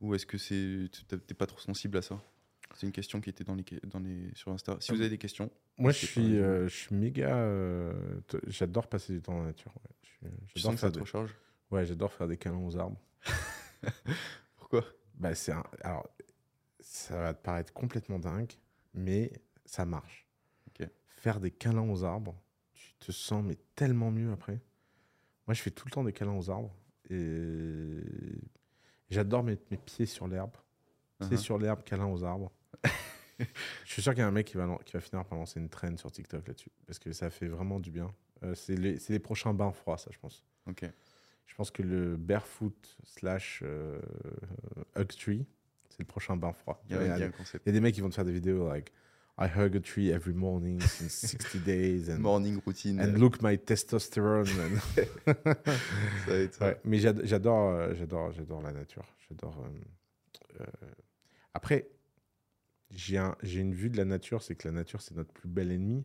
Ou 0.00 0.14
est-ce 0.14 0.26
que 0.26 0.38
c'est 0.38 0.88
tu 0.90 1.04
n'es 1.14 1.34
pas 1.34 1.46
trop 1.46 1.60
sensible 1.60 1.96
à 1.98 2.02
ça? 2.02 2.20
C'est 2.74 2.86
une 2.86 2.92
question 2.92 3.20
qui 3.20 3.28
était 3.30 3.44
dans 3.44 3.54
les, 3.54 3.64
dans 3.84 3.98
les, 4.00 4.30
sur 4.34 4.50
Insta. 4.50 4.76
Si 4.80 4.92
vous 4.92 5.00
avez 5.00 5.10
des 5.10 5.18
questions, 5.18 5.50
Moi, 5.76 5.92
je 5.92 6.06
suis, 6.06 6.38
euh, 6.38 6.66
je 6.68 6.74
suis 6.74 6.94
méga. 6.94 7.36
euh, 7.36 8.20
t- 8.28 8.38
j'adore 8.46 8.88
passer 8.88 9.12
du 9.12 9.20
temps 9.20 9.32
dans 9.34 9.40
la 9.40 9.46
nature. 9.48 9.72
ouais. 9.76 9.90
Je 10.02 10.08
suis- 10.08 10.54
tu 10.54 10.60
sens 10.60 10.74
que 10.74 10.80
ça 10.80 10.88
te 10.90 10.94
des... 10.94 11.00
recharge? 11.00 11.36
Ouais, 11.70 11.84
j'adore 11.84 12.12
faire 12.12 12.28
des 12.28 12.36
câlins 12.38 12.64
aux 12.64 12.76
arbres. 12.76 13.00
Pourquoi? 14.56 14.84
Bah, 15.14 15.34
c'est 15.34 15.52
un- 15.52 15.64
Alors, 15.82 16.08
ça 16.80 17.16
va 17.20 17.34
te 17.34 17.42
paraître 17.42 17.72
complètement 17.72 18.18
dingue, 18.18 18.52
mais 18.94 19.32
ça 19.64 19.84
marche. 19.84 20.26
Faire 21.16 21.38
des 21.38 21.52
câlins 21.52 21.88
aux 21.88 22.02
arbres, 22.02 22.34
te 23.06 23.12
sens 23.12 23.44
mais 23.44 23.56
tellement 23.74 24.10
mieux 24.10 24.30
après. 24.32 24.60
Moi, 25.46 25.54
je 25.54 25.62
fais 25.62 25.70
tout 25.70 25.86
le 25.86 25.90
temps 25.90 26.04
des 26.04 26.12
câlins 26.12 26.36
aux 26.36 26.50
arbres 26.50 26.74
et 27.10 28.00
j'adore 29.10 29.42
mettre 29.42 29.62
mes 29.70 29.76
pieds 29.76 30.06
sur 30.06 30.28
l'herbe. 30.28 30.52
Pieds 31.18 31.36
Uh-huh. 31.36 31.40
sur 31.40 31.58
l'herbe, 31.58 31.82
câlin 31.84 32.06
aux 32.06 32.24
arbres. 32.24 32.50
je 33.38 33.44
suis 33.92 34.02
sûr 34.02 34.12
qu'il 34.12 34.20
y 34.20 34.24
a 34.24 34.28
un 34.28 34.32
mec 34.32 34.46
qui 34.46 34.56
va, 34.56 34.78
qui 34.84 34.92
va 34.92 35.00
finir 35.00 35.24
par 35.24 35.38
lancer 35.38 35.60
une 35.60 35.68
trend 35.68 35.96
sur 35.96 36.10
TikTok 36.10 36.46
là-dessus 36.48 36.70
parce 36.86 36.98
que 36.98 37.12
ça 37.12 37.30
fait 37.30 37.46
vraiment 37.46 37.78
du 37.80 37.90
bien. 37.90 38.12
Euh, 38.42 38.54
c'est 38.54 38.74
les, 38.74 38.98
c'est 38.98 39.12
les 39.12 39.18
prochains 39.20 39.54
bains 39.54 39.70
froids, 39.72 39.98
ça, 39.98 40.10
je 40.12 40.18
pense. 40.18 40.44
Ok. 40.66 40.84
Je 41.46 41.54
pense 41.54 41.70
que 41.70 41.82
le 41.82 42.16
barefoot 42.16 42.96
slash 43.04 43.60
euh, 43.62 44.00
hug 44.96 45.08
tree, 45.08 45.46
c'est 45.90 46.00
le 46.00 46.06
prochain 46.06 46.36
bain 46.36 46.52
froid. 46.52 46.82
Il 46.88 46.96
y 46.96 46.98
a, 46.98 47.02
Il 47.02 47.32
il 47.54 47.66
y 47.66 47.68
a 47.68 47.72
des 47.72 47.80
mecs 47.80 47.94
qui 47.94 48.00
vont 48.00 48.08
te 48.08 48.14
faire 48.14 48.24
des 48.24 48.32
vidéos 48.32 48.68
like 48.68 48.92
I 49.38 49.46
hug 49.48 49.74
a 49.76 49.80
tree 49.80 50.12
every 50.12 50.34
morning 50.34 50.80
since 50.80 51.14
60 51.38 51.58
days 51.60 52.08
and, 52.10 52.18
Morning 52.18 52.60
routine. 52.66 53.00
and 53.00 53.18
look 53.18 53.40
my 53.42 53.56
testosterone. 53.56 54.46
and- 54.60 54.78
ça 56.26 56.30
va 56.30 56.34
être 56.36 56.54
ça. 56.54 56.66
Ouais, 56.66 56.80
mais 56.84 56.98
j'ad- 56.98 57.24
j'adore, 57.24 57.70
euh, 57.70 57.94
j'adore, 57.94 58.30
j'adore 58.32 58.60
la 58.62 58.72
nature. 58.72 59.06
J'adore. 59.28 59.58
euh, 59.64 60.60
euh, 60.60 60.86
Après, 61.54 61.88
j'ai 62.90 63.16
un- 63.18 63.36
une 63.42 63.72
vue 63.74 63.88
de 63.90 63.96
la 63.96 64.04
nature, 64.04 64.42
c'est 64.42 64.54
que 64.54 64.68
la 64.68 64.72
nature 64.74 65.00
c'est 65.00 65.14
notre 65.14 65.32
plus 65.32 65.48
bel 65.48 65.70
ennemi. 65.72 66.04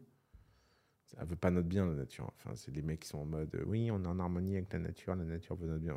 Ça 1.05 1.23
veut 1.25 1.35
pas 1.35 1.51
notre 1.51 1.67
bien 1.67 1.85
la 1.85 1.93
nature. 1.95 2.31
Enfin, 2.37 2.55
c'est 2.55 2.71
les 2.71 2.81
mecs 2.81 3.01
qui 3.01 3.07
sont 3.09 3.19
en 3.19 3.25
mode 3.25 3.61
oui, 3.65 3.91
on 3.91 4.03
est 4.03 4.07
en 4.07 4.19
harmonie 4.19 4.55
avec 4.55 4.71
la 4.73 4.79
nature, 4.79 5.15
la 5.15 5.23
nature 5.25 5.55
veut 5.57 5.67
notre 5.67 5.81
bien. 5.83 5.95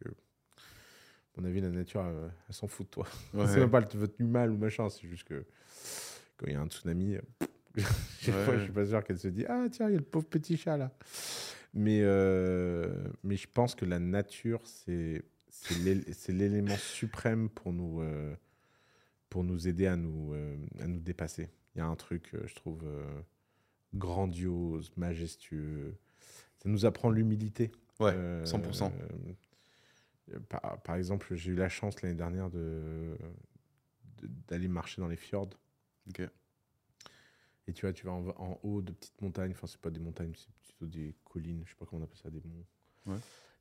Je- 0.00 0.08
mon 1.36 1.44
avis, 1.44 1.60
la 1.60 1.70
nature, 1.70 2.04
elle 2.04 2.54
s'en 2.54 2.66
fout 2.66 2.86
de 2.86 2.90
toi. 2.90 3.06
Ouais. 3.34 3.46
C'est 3.46 3.60
même 3.60 3.70
pas 3.70 3.80
le 3.80 3.86
veut 3.94 4.08
du 4.08 4.24
mal 4.24 4.50
ou 4.50 4.56
machin, 4.56 4.88
c'est 4.88 5.06
juste 5.06 5.24
que 5.24 5.44
quand 6.38 6.46
il 6.46 6.52
y 6.54 6.56
a 6.56 6.60
un 6.60 6.66
tsunami, 6.68 7.16
euh, 7.16 7.20
chaque 8.20 8.34
Ouais, 8.34 8.42
fois, 8.44 8.52
ouais. 8.54 8.58
je 8.58 8.64
suis 8.64 8.72
pas 8.72 8.86
sûr 8.86 9.04
qu'elle 9.04 9.18
se 9.18 9.28
dit 9.28 9.44
Ah, 9.46 9.66
tiens, 9.70 9.88
il 9.88 9.92
y 9.92 9.96
a 9.96 9.98
le 9.98 10.04
pauvre 10.04 10.26
petit 10.26 10.56
chat 10.56 10.76
là. 10.78 10.90
Mais, 11.74 12.00
euh, 12.02 13.08
mais 13.24 13.36
je 13.36 13.46
pense 13.52 13.74
que 13.74 13.84
la 13.84 13.98
nature, 13.98 14.60
c'est 14.64 15.22
c'est 15.50 15.74
l'é- 15.78 16.12
c'est 16.12 16.32
l'élément 16.32 16.76
suprême 16.76 17.48
pour 17.50 17.72
nous, 17.72 18.00
euh, 18.00 18.34
pour 19.28 19.44
nous 19.44 19.68
aider 19.68 19.86
à 19.86 19.96
nous, 19.96 20.32
euh, 20.32 20.56
à 20.80 20.86
nous 20.86 21.00
dépasser. 21.00 21.50
Il 21.74 21.78
y 21.78 21.80
a 21.82 21.86
un 21.86 21.96
truc, 21.96 22.30
je 22.46 22.54
trouve, 22.54 22.82
grandiose, 23.94 24.90
majestueux. 24.96 25.96
Ça 26.62 26.68
nous 26.68 26.84
apprend 26.86 27.10
l'humilité. 27.10 27.70
Ouais, 28.00 28.12
Euh, 28.14 28.44
100%. 28.44 28.92
euh, 30.32 30.38
par, 30.48 30.80
par 30.82 30.96
exemple, 30.96 31.34
j'ai 31.34 31.52
eu 31.52 31.54
la 31.56 31.68
chance 31.68 32.00
l'année 32.02 32.14
dernière 32.14 32.50
de 32.50 33.16
de- 34.22 34.28
d'aller 34.48 34.66
marcher 34.68 35.00
dans 35.00 35.06
les 35.08 35.16
fjords. 35.16 35.50
Ok. 36.08 36.22
Et 37.66 37.72
tu 37.72 37.82
vois, 37.82 37.92
tu 37.92 38.06
vas 38.06 38.12
en, 38.12 38.28
en 38.28 38.60
haut 38.62 38.80
de 38.80 38.92
petites 38.92 39.20
montagnes, 39.20 39.50
enfin, 39.50 39.66
c'est 39.66 39.80
pas 39.80 39.90
des 39.90 40.00
montagnes, 40.00 40.32
c'est 40.34 40.50
plutôt 40.64 40.86
des 40.86 41.14
collines, 41.24 41.62
je 41.66 41.70
sais 41.70 41.76
pas 41.76 41.84
comment 41.84 42.00
on 42.00 42.04
appelle 42.04 42.16
ça, 42.16 42.30
des 42.30 42.40
monts. 42.40 42.64
Ouais. 43.06 43.18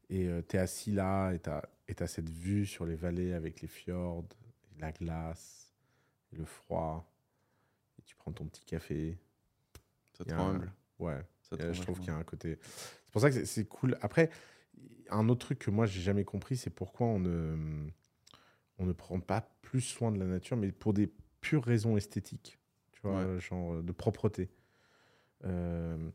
Et 0.10 0.30
tu 0.48 0.56
es 0.56 0.60
assis 0.60 0.92
là, 0.94 1.34
et 1.34 1.40
tu 1.42 1.50
as, 1.50 2.08
cette 2.08 2.30
vue 2.30 2.66
sur 2.66 2.86
les 2.86 2.96
vallées 2.96 3.34
avec 3.34 3.60
les 3.62 3.68
fjords, 3.68 4.24
et 4.76 4.80
la 4.80 4.94
glace, 4.94 5.74
et 6.32 6.38
le 6.38 6.46
froid. 6.46 7.12
Et 8.00 8.04
tu 8.04 8.16
prends 8.16 8.32
ton 8.32 8.46
petit 8.46 8.64
café. 8.64 9.18
Ça 10.14 10.24
te 10.24 10.34
un- 10.34 10.52
humble. 10.56 10.72
Ouais, 11.00 11.22
Ça 11.42 11.58
te 11.58 11.64
euh, 11.64 11.74
je 11.74 11.82
trouve 11.82 12.00
qu'il 12.00 12.08
y 12.08 12.12
a 12.12 12.16
un 12.16 12.24
côté. 12.24 12.58
C'est 12.62 13.12
pour 13.12 13.22
ça 13.22 13.30
que 13.30 13.36
c'est- 13.36 13.46
c'est 13.46 13.66
cool. 13.66 13.98
Après, 14.02 14.30
un 15.10 15.28
autre 15.28 15.46
truc 15.48 15.60
que 15.60 15.70
moi 15.72 15.86
j'ai 15.86 16.02
jamais 16.02 16.24
compris, 16.24 16.56
c'est 16.56 16.70
pourquoi 16.70 17.08
on 17.08 17.20
ne, 17.20 17.90
on 18.78 18.86
ne 18.86 18.94
prend 18.94 19.20
pas 19.20 19.42
plus 19.62 19.82
soin 19.82 20.12
de 20.14 20.20
la 20.20 20.26
nature, 20.26 20.56
mais 20.56 20.72
pour 20.72 20.94
des 20.94 21.12
pures 21.48 21.64
raisons 21.64 21.98
esthétiques, 21.98 22.58
tu 22.92 23.02
vois, 23.04 23.26
Ouais. 23.26 23.40
genre 23.40 23.76
euh, 23.76 23.82
de 23.84 23.92
propreté. 23.92 24.50
Euh, 25.46 26.10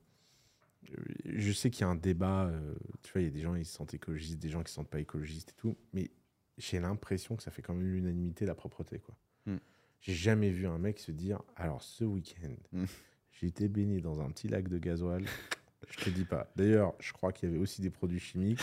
je 1.25 1.53
sais 1.53 1.71
qu'il 1.71 1.83
y 1.83 1.85
a 1.85 1.89
un 1.89 1.95
débat, 1.95 2.47
euh, 2.47 2.75
tu 3.03 3.13
vois, 3.13 3.23
il 3.23 3.25
y 3.25 3.29
a 3.29 3.31
des 3.31 3.41
gens 3.41 3.55
qui 3.55 3.65
se 3.65 3.73
sentent 3.75 3.95
écologistes, 3.95 4.39
des 4.41 4.49
gens 4.51 4.63
qui 4.63 4.71
se 4.71 4.75
sentent 4.77 4.91
pas 4.91 5.01
écologistes 5.01 5.51
et 5.51 5.55
tout, 5.57 5.77
mais 5.93 6.11
j'ai 6.59 6.81
l'impression 6.81 7.37
que 7.37 7.43
ça 7.43 7.51
fait 7.51 7.63
quand 7.63 7.75
même 7.75 7.85
l'unanimité 7.87 8.45
la 8.47 8.55
propreté, 8.55 8.99
quoi. 8.99 9.17
Hmm. 9.47 9.57
J'ai 10.01 10.15
jamais 10.15 10.51
vu 10.51 10.67
un 10.67 10.79
mec 10.79 10.99
se 10.99 11.13
dire, 11.13 11.41
alors 11.57 11.83
ce 11.83 12.05
week-end, 12.05 12.55
Hmm. 12.73 12.85
j'ai 13.31 13.47
été 13.47 13.69
baigné 13.69 14.01
dans 14.01 14.21
un 14.21 14.29
petit 14.31 14.49
lac 14.49 14.69
de 14.69 14.79
gasoil. 14.79 15.25
Je 15.89 16.05
te 16.05 16.11
dis 16.11 16.25
pas. 16.25 16.49
D'ailleurs, 16.55 16.95
je 17.01 17.13
crois 17.13 17.33
qu'il 17.33 17.49
y 17.49 17.53
avait 17.53 17.61
aussi 17.61 17.83
des 17.83 17.91
produits 17.91 18.21
chimiques. 18.21 18.61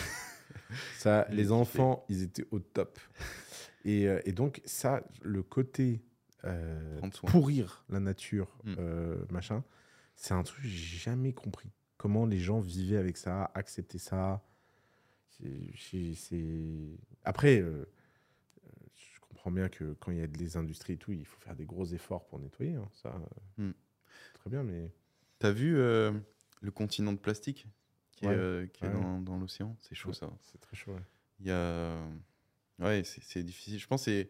Ça, 0.96 1.26
les 1.30 1.52
enfants, 1.52 2.04
ils 2.08 2.22
étaient 2.22 2.46
au 2.50 2.58
top. 2.60 2.98
Et, 3.84 4.04
et 4.24 4.32
donc, 4.32 4.62
ça, 4.64 5.04
le 5.22 5.42
côté 5.42 6.00
euh, 6.44 7.00
pourrir 7.26 7.84
la 7.88 8.00
nature, 8.00 8.56
Mm. 8.64 8.74
euh, 8.78 9.24
machin, 9.30 9.64
c'est 10.16 10.34
un 10.34 10.42
truc 10.42 10.62
que 10.62 10.68
j'ai 10.68 10.98
jamais 10.98 11.32
compris. 11.32 11.70
Comment 11.96 12.26
les 12.26 12.38
gens 12.38 12.60
vivaient 12.60 12.96
avec 12.96 13.16
ça, 13.16 13.50
acceptaient 13.54 13.98
ça. 13.98 14.42
C'est- 15.30 15.72
c'est- 15.78 16.14
c'est- 16.14 16.98
Après, 17.24 17.60
euh, 17.60 17.84
je 18.94 19.20
comprends 19.20 19.50
bien 19.50 19.68
que 19.68 19.92
quand 19.94 20.10
il 20.10 20.18
y 20.18 20.22
a 20.22 20.26
des 20.26 20.56
industries 20.56 20.94
et 20.94 20.98
tout, 20.98 21.12
il 21.12 21.24
faut 21.24 21.38
faire 21.40 21.54
des 21.56 21.64
gros 21.66 21.84
efforts 21.86 22.26
pour 22.26 22.38
nettoyer. 22.38 22.74
hein. 22.76 22.88
Ça, 22.92 23.14
Mm. 23.58 23.70
très 24.34 24.50
bien, 24.50 24.62
mais 24.62 24.90
T'as 25.38 25.52
vu 25.52 25.72
le 25.76 26.70
continent 26.74 27.14
de 27.14 27.18
plastique 27.18 27.66
qui 28.12 28.26
est, 28.26 28.28
Ouais. 28.28 28.68
qui 28.74 28.84
est 28.84 28.88
Ouais. 28.88 28.92
dans, 28.92 29.20
dans 29.20 29.38
l'océan? 29.38 29.74
C'est 29.80 29.94
chaud 29.94 30.08
Ouais. 30.10 30.14
ça. 30.14 30.30
C'est 30.42 30.60
très 30.60 30.76
chaud. 30.76 30.92
ouais. 30.92 31.00
Il 31.40 31.46
y 31.46 31.50
a. 31.50 31.96
Ouais, 32.78 33.02
c'est 33.04 33.22
c'est 33.22 33.42
difficile. 33.42 33.78
Je 33.78 33.86
pense 33.86 34.04
que 34.04 34.10
c'est- 34.10 34.28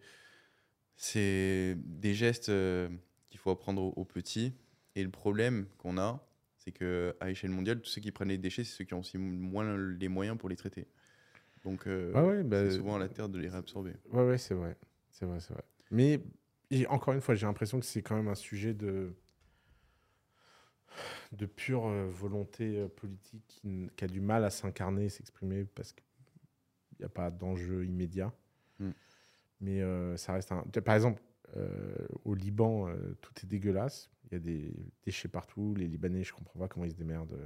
c'est 1.02 1.78
des 1.78 2.12
gestes 2.12 2.51
euh, 2.51 2.86
qu'il 3.31 3.40
faut 3.40 3.51
apprendre 3.51 3.97
aux, 3.97 4.05
petits. 4.05 4.52
Et 4.94 5.02
le 5.02 5.09
problème 5.09 5.66
qu'on 5.78 5.97
a, 5.97 6.22
c'est 6.59 6.72
que 6.72 7.16
à 7.20 7.31
échelle 7.31 7.52
mondiale, 7.52 7.81
tous 7.81 7.89
ceux 7.89 8.02
qui 8.02 8.12
prennent 8.12 8.28
les 8.28 8.36
déchets, 8.36 8.64
c'est 8.64 8.77
ceux 8.77 8.85
qui 8.85 8.93
ont 8.93 9.01
aussi 9.01 9.16
moins 9.16 9.78
les 9.78 10.09
moyens 10.09 10.36
pour 10.36 10.51
les 10.51 10.56
traiter. 10.56 10.86
Donc, 11.64 11.86
euh, 11.86 12.12
ouais, 12.12 12.43
bah, 12.43 12.68
c'est 12.68 12.77
souvent 12.77 12.97
à 12.97 12.98
la 12.98 13.09
terre 13.09 13.31
de 13.31 13.39
les 13.39 13.48
réabsorber. 13.48 13.94
Ouais, 14.12 14.27
ouais, 14.27 14.36
c'est 14.36 14.52
vrai. 14.52 14.77
C'est 15.10 15.24
vrai, 15.24 15.40
c'est 15.40 15.55
vrai. 15.55 15.64
Mais 15.90 16.20
encore 16.90 17.14
une 17.14 17.22
fois, 17.22 17.35
j'ai 17.35 17.47
l'impression 17.47 17.81
que 17.81 17.86
c'est 17.86 18.02
quand 18.02 18.16
même 18.16 18.28
un 18.28 18.35
sujet 18.35 18.74
de, 18.74 19.14
de 21.32 21.47
pure 21.47 21.86
euh, 21.86 22.10
volonté 22.10 22.86
politique 22.97 23.43
qui, 23.48 23.90
a 24.02 24.06
du 24.06 24.20
mal 24.20 24.44
à 24.44 24.51
s'incarner 24.51 25.06
et 25.06 25.09
s'exprimer 25.09 25.64
parce 25.64 25.94
qu'il 25.94 26.05
n'y 26.98 27.06
a 27.06 27.09
pas 27.09 27.31
d'enjeu 27.31 27.86
immédiat. 27.86 28.35
Mais 29.60 29.82
euh, 29.82 30.16
ça 30.16 30.32
reste 30.32 30.52
un. 30.52 30.62
Par 30.62 30.94
exemple, 30.94 31.22
euh, 31.56 32.06
au 32.24 32.34
Liban, 32.34 32.88
euh, 32.88 33.16
tout 33.20 33.32
est 33.42 33.46
dégueulasse. 33.46 34.10
Il 34.24 34.32
y 34.32 34.36
a 34.36 34.38
des 34.38 34.72
déchets 35.04 35.28
partout. 35.28 35.74
Les 35.74 35.86
Libanais, 35.86 36.24
je 36.24 36.32
comprends 36.32 36.58
pas 36.58 36.68
comment 36.68 36.86
ils 36.86 36.92
se 36.92 36.96
démerdent. 36.96 37.38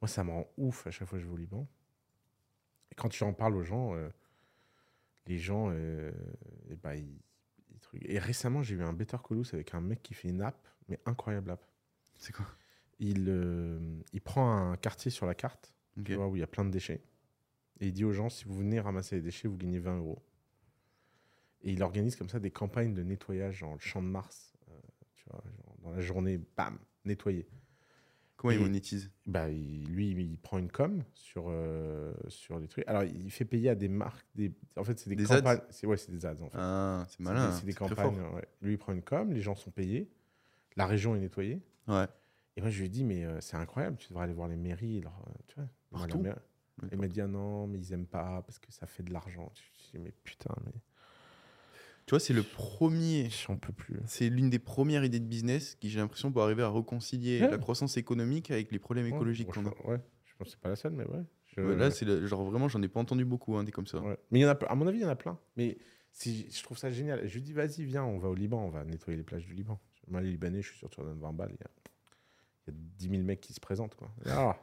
Moi, 0.00 0.08
ça 0.08 0.24
me 0.24 0.30
rend 0.30 0.48
ouf 0.56 0.86
à 0.86 0.90
chaque 0.90 1.08
fois 1.08 1.18
que 1.18 1.22
je 1.22 1.28
vais 1.28 1.34
au 1.34 1.38
Liban. 1.38 1.68
Et 2.90 2.94
quand 2.94 3.08
tu 3.08 3.22
en 3.24 3.32
parles 3.32 3.56
aux 3.56 3.62
gens, 3.62 3.94
les 5.26 5.38
gens, 5.38 5.70
euh, 5.70 6.12
eh 6.70 6.76
ben, 6.76 6.94
ils, 6.94 7.18
Et 8.02 8.18
récemment, 8.18 8.62
j'ai 8.62 8.74
eu 8.74 8.82
un 8.82 8.92
Better 8.92 9.16
Colous 9.22 9.46
avec 9.52 9.74
un 9.74 9.80
mec 9.80 10.02
qui 10.02 10.14
fait 10.14 10.28
une 10.28 10.42
app, 10.42 10.66
mais 10.88 10.98
incroyable 11.06 11.50
app. 11.50 11.64
C'est 12.16 12.32
quoi? 12.34 12.46
Il, 12.98 13.26
euh, 13.28 13.78
il 14.12 14.20
prend 14.20 14.56
un 14.56 14.76
quartier 14.76 15.10
sur 15.10 15.26
la 15.26 15.34
carte, 15.34 15.74
Ok. 15.98 16.04
tu 16.04 16.14
vois, 16.14 16.28
où 16.28 16.36
il 16.36 16.40
y 16.40 16.42
a 16.42 16.46
plein 16.46 16.64
de 16.64 16.70
déchets. 16.70 17.02
Et 17.80 17.88
il 17.88 17.92
dit 17.92 18.04
aux 18.04 18.12
gens, 18.12 18.30
si 18.30 18.44
vous 18.44 18.54
venez 18.56 18.80
ramasser 18.80 19.16
les 19.16 19.22
déchets, 19.22 19.48
vous 19.48 19.56
gagnez 19.56 19.78
20 19.78 19.98
euros. 19.98 20.22
Et 21.66 21.72
il 21.72 21.82
organise 21.82 22.16
comme 22.16 22.28
ça 22.28 22.38
des 22.40 22.50
campagnes 22.50 22.94
de 22.94 23.02
nettoyage 23.02 23.60
dans 23.60 23.74
le 23.74 23.80
champ 23.80 24.00
de 24.02 24.06
Mars. 24.08 24.54
euh, 24.70 24.72
tu 25.16 25.24
vois, 25.28 25.42
genre, 25.64 25.76
dans 25.82 25.90
la 25.90 26.00
journée, 26.00 26.38
bam, 26.56 26.78
nettoyer. 27.04 27.46
Comment 28.36 28.52
ils 28.52 28.58
Et- 28.60 28.62
monétisent 28.62 29.10
Bah, 29.26 29.48
il- 29.50 29.84
lui, 29.88 30.10
il 30.10 30.38
prend 30.38 30.58
une 30.58 30.70
com 30.70 31.02
sur, 31.14 31.46
euh, 31.48 32.14
sur 32.28 32.58
les 32.60 32.68
trucs. 32.68 32.86
Alors, 32.86 33.02
il 33.04 33.30
fait 33.30 33.44
payer 33.44 33.70
à 33.70 33.74
des 33.74 33.88
marques. 33.88 34.26
Des... 34.34 34.52
En 34.76 34.84
fait, 34.84 34.98
c'est 34.98 35.10
des, 35.10 35.16
Des 35.16 35.24
campagnes. 35.24 35.60
C'est 35.70 35.86
ouais, 35.86 35.96
c'est 35.96 36.12
des 36.12 36.24
ads, 36.24 36.40
en 36.42 36.48
fait. 36.50 36.58
Ah, 36.60 37.04
c'est 37.08 37.20
malin. 37.20 37.48
des- 37.48 37.52
hein, 37.54 37.58
C'est 37.58 37.66
des, 37.66 37.72
campagnes. 37.74 38.20
ouais. 38.34 38.44
Lui, 38.62 38.74
il 38.74 38.78
prend 38.78 38.92
une 38.92 39.02
com, 39.02 39.32
les 39.32 39.40
gens 39.40 39.54
sont 39.56 39.70
payés. 39.72 40.08
La 40.76 40.86
région 40.86 41.16
est 41.16 41.20
nettoyée. 41.20 41.62
Ouais. 41.88 42.06
Et 42.56 42.60
moi, 42.60 42.70
je 42.70 42.78
lui 42.78 42.86
ai 42.86 42.90
dit, 42.90 43.02
mais 43.04 43.24
euh, 43.24 43.40
c'est 43.40 43.56
incroyable, 43.56 43.96
tu 43.96 44.08
devrais 44.10 44.24
aller 44.24 44.32
voir 44.34 44.48
les 44.48 44.56
mairies. 44.56 45.00
leur, 45.00 45.18
euh, 45.28 45.32
tu 45.48 45.54
vois, 45.56 45.68
Partout? 45.90 46.18
mairie. 46.20 46.38
Il 46.92 46.98
m'a 46.98 47.08
dit, 47.08 47.22
ah 47.22 47.26
non, 47.26 47.66
mais 47.66 47.78
ils 47.78 47.92
aiment 47.94 48.06
pas 48.06 48.42
parce 48.42 48.58
que 48.58 48.70
ça 48.70 48.86
fait 48.86 49.02
de 49.02 49.12
l'argent. 49.12 49.50
Je 49.54 49.60
me 49.62 49.78
suis 49.78 49.90
dit, 49.92 49.98
mais 49.98 50.12
putain, 50.22 50.54
mais 50.66 50.72
Tu 52.06 52.10
vois, 52.10 52.20
c'est 52.20 52.32
le 52.32 52.42
premier. 52.44 53.28
j'en 53.30 53.56
peux 53.56 53.72
plus. 53.72 53.98
C'est 54.06 54.28
l'une 54.28 54.48
des 54.48 54.60
premières 54.60 55.04
idées 55.04 55.18
de 55.18 55.24
business 55.26 55.74
qui, 55.74 55.90
j'ai 55.90 55.98
l'impression, 55.98 56.30
peut 56.32 56.40
arriver 56.40 56.62
à 56.62 56.70
réconcilier 56.70 57.40
Ouais. 57.42 57.50
la 57.50 57.58
croissance 57.58 57.96
économique 57.96 58.50
avec 58.52 58.70
les 58.70 58.78
problèmes 58.78 59.06
écologiques 59.06 59.48
qu'on 59.48 59.66
a. 59.66 59.70
Ouais, 59.88 60.00
je 60.24 60.34
pense 60.36 60.46
que 60.46 60.50
c'est 60.52 60.60
pas 60.60 60.68
la 60.68 60.76
seule, 60.76 60.92
mais 60.92 61.04
ouais. 61.04 61.24
Je- 61.46 61.60
Ouais, 61.62 61.74
là, 61.76 61.90
c'est 61.90 62.04
le- 62.04 62.24
genre 62.26 62.44
vraiment, 62.44 62.68
j'en 62.68 62.80
ai 62.82 62.88
pas 62.88 63.00
entendu 63.00 63.24
beaucoup, 63.24 63.56
hein, 63.56 63.64
des 63.64 63.72
comme 63.72 63.86
ça. 63.88 63.98
Ouais. 64.00 64.16
Mais 64.30 64.38
il 64.38 64.42
y 64.42 64.46
en 64.46 64.50
a, 64.50 64.64
à 64.66 64.74
mon 64.76 64.86
avis, 64.86 64.98
il 64.98 65.02
y 65.02 65.04
en 65.04 65.08
a 65.08 65.16
plein. 65.16 65.36
Mais 65.56 65.78
si, 66.12 66.46
je 66.50 66.62
trouve 66.62 66.78
ça 66.78 66.90
génial. 66.90 67.26
Je 67.26 67.34
lui 67.34 67.42
dis, 67.42 67.52
vas-y, 67.52 67.82
viens, 67.84 68.04
on 68.04 68.18
va 68.18 68.28
au 68.28 68.34
Liban, 68.34 68.62
on 68.64 68.70
va 68.70 68.84
nettoyer 68.84 69.16
les 69.16 69.24
plages 69.24 69.44
du 69.46 69.54
Liban. 69.54 69.80
Moi, 70.08 70.20
les 70.20 70.30
Libanais, 70.30 70.62
je 70.62 70.68
suis 70.68 70.78
sûr 70.78 70.88
que 70.88 70.94
tu 70.94 71.00
leur 71.00 71.10
donnes 71.10 71.20
20 71.20 71.32
balles. 71.32 71.50
Il 71.54 71.60
y, 71.60 71.64
a, 71.64 72.72
y 72.72 72.76
a 72.76 72.78
10 72.98 73.08
000 73.08 73.22
mecs 73.24 73.40
qui 73.40 73.52
se 73.52 73.58
présentent. 73.60 73.96
Quoi. 73.96 74.08
Ah, 74.26 74.56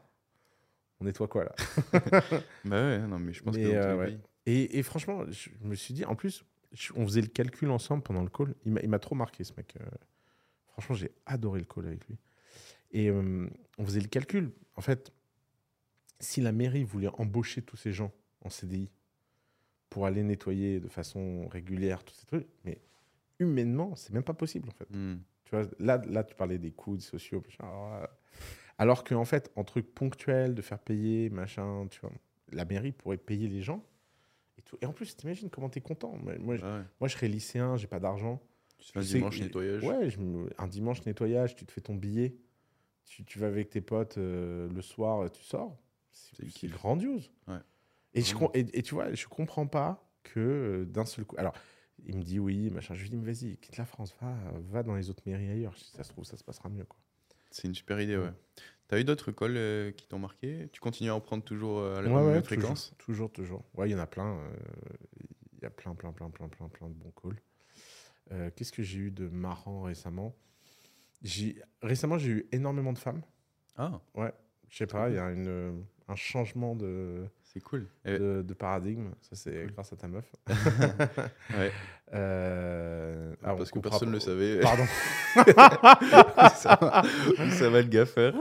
on 1.01 1.05
nettoie 1.05 1.27
quoi 1.27 1.43
là? 1.43 1.55
Bah 2.63 2.81
ouais, 2.81 2.99
non, 2.99 3.19
mais 3.19 3.33
je 3.33 3.43
pense 3.43 3.57
Mais, 3.57 3.63
que 3.63 3.67
euh, 3.69 3.97
ouais. 3.97 4.17
et, 4.45 4.79
et 4.79 4.83
franchement, 4.83 5.25
je 5.29 5.49
me 5.61 5.75
suis 5.75 5.93
dit, 5.93 6.05
en 6.05 6.15
plus, 6.15 6.45
on 6.95 7.05
faisait 7.05 7.21
le 7.21 7.27
calcul 7.27 7.69
ensemble 7.71 8.03
pendant 8.03 8.21
le 8.23 8.29
call. 8.29 8.55
Il 8.65 8.89
m'a- 8.89 8.99
trop 8.99 9.15
marqué, 9.15 9.43
ce 9.43 9.53
mec. 9.57 9.75
euh. 9.79 9.85
franchement, 10.67 10.95
j'ai 10.95 11.11
adoré 11.25 11.59
le 11.59 11.65
call 11.65 11.85
avec 11.87 12.07
lui. 12.07 12.17
Et 12.91 13.09
euh, 13.09 13.47
on 13.77 13.85
faisait 13.85 13.99
le 14.01 14.07
calcul. 14.07 14.51
En 14.75 14.81
fait, 14.81 15.11
si 16.19 16.41
la 16.41 16.51
mairie 16.51 16.83
voulait 16.83 17.09
embaucher 17.17 17.61
tous 17.61 17.77
ces 17.77 17.91
gens 17.91 18.11
en 18.41 18.49
CDI 18.49 18.89
pour 19.89 20.05
aller 20.05 20.23
nettoyer 20.23 20.79
de 20.79 20.87
façon 20.87 21.47
régulière 21.47 22.03
tous 22.03 22.15
ces 22.15 22.25
trucs, 22.25 22.47
mais 22.65 22.81
humainement, 23.39 23.95
c'est 23.95 24.13
même 24.13 24.23
pas 24.23 24.33
possible, 24.33 24.69
en 24.69 24.73
fait. 24.73 24.87
Hmm. 24.89 25.17
Tu 25.43 25.55
vois, 25.55 25.65
là, 25.79 26.01
là, 26.07 26.23
tu 26.23 26.35
parlais 26.35 26.57
des 26.57 26.71
coûts 26.71 26.99
sociaux. 26.99 27.41
machin, 27.45 27.63
alors, 27.67 27.93
euh, 27.95 28.05
Alors 28.79 29.03
qu'en 29.03 29.25
fait, 29.25 29.51
en 29.55 29.63
truc 29.63 29.93
ponctuel, 29.93 30.55
de 30.55 30.61
faire 30.61 30.79
payer, 30.79 31.29
machin, 31.29 31.87
tu 31.91 31.99
vois, 32.01 32.11
la 32.51 32.65
mairie 32.65 32.91
pourrait 32.91 33.17
payer 33.17 33.47
les 33.47 33.61
gens. 33.61 33.83
Et, 34.57 34.61
tout. 34.61 34.77
et 34.81 34.85
en 34.85 34.93
plus, 34.93 35.15
t'imagines 35.15 35.49
comment 35.49 35.69
t'es 35.69 35.81
content. 35.81 36.15
Moi, 36.39 36.55
je, 36.57 36.63
Ouais. 36.63 36.81
moi, 36.99 37.07
je 37.07 37.13
serais 37.15 37.27
lycéen, 37.27 37.75
j'ai 37.77 37.88
pas 37.88 37.99
d'argent. 37.99 38.41
Tu 38.77 38.91
fais 38.91 38.99
un 38.99 39.03
dimanche 39.03 39.39
que- 39.39 39.43
nettoyage. 39.45 39.84
Ouais, 39.84 40.09
je 40.09 40.19
un 40.57 40.67
dimanche 40.67 41.05
nettoyage, 41.05 41.55
tu 41.55 41.65
te 41.65 41.71
fais 41.71 41.81
ton 41.81 41.95
billet, 41.95 42.35
tu, 43.05 43.23
tu 43.23 43.39
vas 43.39 43.47
avec 43.47 43.69
tes 43.69 43.81
potes 43.81 44.17
euh, 44.17 44.69
le 44.69 44.81
soir, 44.81 45.31
tu 45.31 45.41
sors. 45.43 45.77
C'est 46.11 46.67
grandiose. 46.67 47.31
Ouais. 47.47 47.57
Et, 48.13 48.21
je, 48.21 48.35
et, 48.53 48.59
et 48.77 48.81
tu 48.84 48.93
vois, 48.93 49.11
je 49.13 49.25
comprends 49.27 49.65
pas 49.67 50.07
que 50.23 50.39
euh, 50.39 50.85
d'un 50.85 51.05
seul 51.05 51.25
coup. 51.25 51.35
Alors, 51.39 51.53
il 52.05 52.17
me 52.17 52.21
dit 52.23 52.38
oui, 52.39 52.69
machin. 52.69 52.93
Je 52.93 53.01
lui 53.01 53.09
dis, 53.09 53.15
mais 53.17 53.31
vas-y, 53.31 53.57
quitte 53.57 53.77
la 53.77 53.85
France, 53.85 54.13
va, 54.21 54.35
va 54.69 54.84
dans 54.84 54.95
les 54.95 55.09
autres 55.09 55.23
mairies 55.25 55.49
ailleurs. 55.49 55.75
Si 55.77 55.85
ça 55.91 56.03
se 56.03 56.09
trouve, 56.11 56.25
ça 56.25 56.38
se 56.38 56.43
passera 56.43 56.69
mieux. 56.69 56.85
Quoi. 56.85 56.99
C'est 57.49 57.67
une 57.67 57.73
super 57.75 57.99
idée, 57.99 58.17
ouais. 58.17 58.31
Ouais. 58.93 58.97
T'as 58.97 59.01
eu 59.01 59.03
d'autres 59.03 59.31
calls 59.31 59.57
euh, 59.57 59.91
qui 59.91 60.07
t'ont 60.07 60.19
marqué? 60.19 60.69
Tu 60.71 60.79
continues 60.79 61.09
à 61.09 61.15
en 61.15 61.21
prendre 61.21 61.43
toujours 61.43 61.79
euh, 61.79 61.97
à 61.97 62.01
la 62.01 62.09
Ouais, 62.09 62.15
même 62.15 62.35
ouais, 62.35 62.41
fréquence? 62.43 62.93
Toujours, 62.97 63.31
toujours. 63.31 63.63
Ouais, 63.75 63.89
il 63.89 63.91
y 63.91 63.95
en 63.95 63.99
a 63.99 64.07
plein. 64.07 64.37
euh, 64.37 64.49
Il 65.53 65.63
y 65.63 65.65
a 65.65 65.69
plein, 65.69 65.95
plein, 65.95 66.11
plein, 66.11 66.29
plein, 66.29 66.47
plein, 66.49 66.67
plein 66.69 66.89
de 66.89 66.93
bons 66.93 67.11
calls. 67.21 67.39
Euh, 68.31 68.49
Qu'est-ce 68.55 68.71
que 68.71 68.83
j'ai 68.83 68.99
eu 68.99 69.11
de 69.11 69.27
marrant 69.27 69.81
récemment? 69.83 70.35
J'ai- 71.21 71.61
Récemment, 71.81 72.17
j'ai 72.17 72.29
eu 72.31 72.47
énormément 72.51 72.93
de 72.93 72.99
femmes. 72.99 73.21
Ah, 73.77 73.99
Je 74.69 74.77
sais 74.77 74.87
pas, 74.87 75.09
il 75.09 75.15
y 75.15 75.19
a 75.19 75.29
une, 75.31 75.83
un 76.07 76.15
changement 76.15 76.75
de, 76.75 77.27
c'est 77.53 77.61
cool. 77.61 77.88
Eh, 78.05 78.17
de, 78.17 78.41
de 78.41 78.53
paradigme. 78.53 79.11
Ça, 79.21 79.35
c'est 79.35 79.51
Cool. 79.51 79.71
grâce 79.73 79.93
à 79.93 79.95
ta 79.95 80.07
meuf. 80.07 80.25
ouais, 81.57 81.71
Euh, 82.13 83.34
ah, 83.43 83.55
parce 83.55 83.71
que 83.71 83.80
personne 83.80 84.09
ne 84.09 84.13
le 84.15 84.19
savait. 84.19 84.59
Pardon. 84.59 84.84
ça, 86.55 86.77
va, 86.81 87.03
ça 87.51 87.69
va 87.69 87.81
le 87.81 87.88
gars 87.88 88.05
faire. 88.07 88.34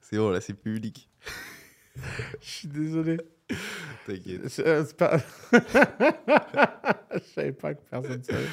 c'est 0.00 0.16
bon, 0.16 0.30
là, 0.30 0.40
c'est 0.40 0.54
public. 0.54 1.08
Je 2.40 2.48
suis 2.48 2.68
désolé. 2.68 3.18
T'inquiète. 4.06 4.42
Euh, 4.60 4.84
c'est 4.84 4.96
pas. 4.96 5.18
Je 5.52 7.18
savais 7.34 7.52
pas 7.52 7.74
que 7.74 7.80
personne 7.90 8.22
savait. 8.22 8.46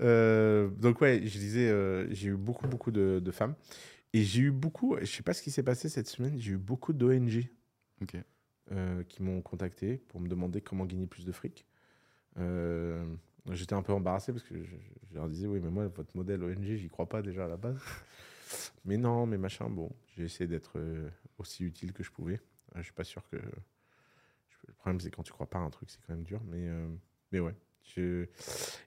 Euh, 0.00 0.68
donc 0.76 1.00
ouais, 1.00 1.20
je 1.24 1.38
disais, 1.38 1.68
euh, 1.70 2.06
j'ai 2.12 2.28
eu 2.28 2.36
beaucoup, 2.36 2.66
beaucoup 2.66 2.90
de, 2.90 3.20
de 3.24 3.30
femmes. 3.30 3.54
Et 4.14 4.22
j'ai 4.22 4.42
eu 4.42 4.50
beaucoup, 4.50 4.96
je 5.00 5.04
sais 5.06 5.22
pas 5.22 5.34
ce 5.34 5.42
qui 5.42 5.50
s'est 5.50 5.62
passé 5.62 5.88
cette 5.88 6.08
semaine, 6.08 6.38
j'ai 6.38 6.52
eu 6.52 6.56
beaucoup 6.56 6.92
d'ONG 6.92 7.48
euh, 8.72 9.02
qui 9.04 9.22
m'ont 9.22 9.40
contacté 9.42 9.98
pour 10.08 10.20
me 10.20 10.28
demander 10.28 10.60
comment 10.60 10.86
gagner 10.86 11.06
plus 11.06 11.24
de 11.24 11.32
fric. 11.32 11.66
Euh, 12.38 13.04
J'étais 13.52 13.74
un 13.74 13.82
peu 13.82 13.92
embarrassé 13.92 14.32
parce 14.32 14.44
que 14.44 14.62
je, 14.62 14.76
je 15.10 15.14
leur 15.14 15.28
disais, 15.28 15.46
oui, 15.46 15.60
mais 15.62 15.70
moi, 15.70 15.86
votre 15.88 16.14
modèle 16.16 16.42
ONG, 16.42 16.74
j'y 16.74 16.88
crois 16.88 17.08
pas 17.08 17.22
déjà 17.22 17.46
à 17.46 17.48
la 17.48 17.56
base. 17.56 17.78
Mais 18.84 18.96
non, 18.96 19.26
mais 19.26 19.36
machin, 19.36 19.68
bon, 19.68 19.90
j'ai 20.16 20.24
essayé 20.24 20.46
d'être 20.46 20.78
euh, 20.78 21.10
aussi 21.36 21.64
utile 21.64 21.92
que 21.92 22.02
je 22.02 22.10
pouvais. 22.10 22.40
Je 22.76 22.82
suis 22.82 22.94
pas 22.94 23.04
sûr 23.04 23.22
que. 23.28 23.36
Le 23.36 24.72
problème, 24.74 25.00
c'est 25.00 25.10
quand 25.10 25.22
tu 25.22 25.32
crois 25.32 25.48
pas 25.50 25.58
à 25.58 25.62
un 25.62 25.68
truc, 25.68 25.90
c'est 25.90 25.98
quand 26.06 26.14
même 26.14 26.24
dur. 26.24 26.40
Mais, 26.46 26.66
euh, 26.66 26.88
mais 27.30 27.40
ouais. 27.40 27.54
Je... 27.82 28.26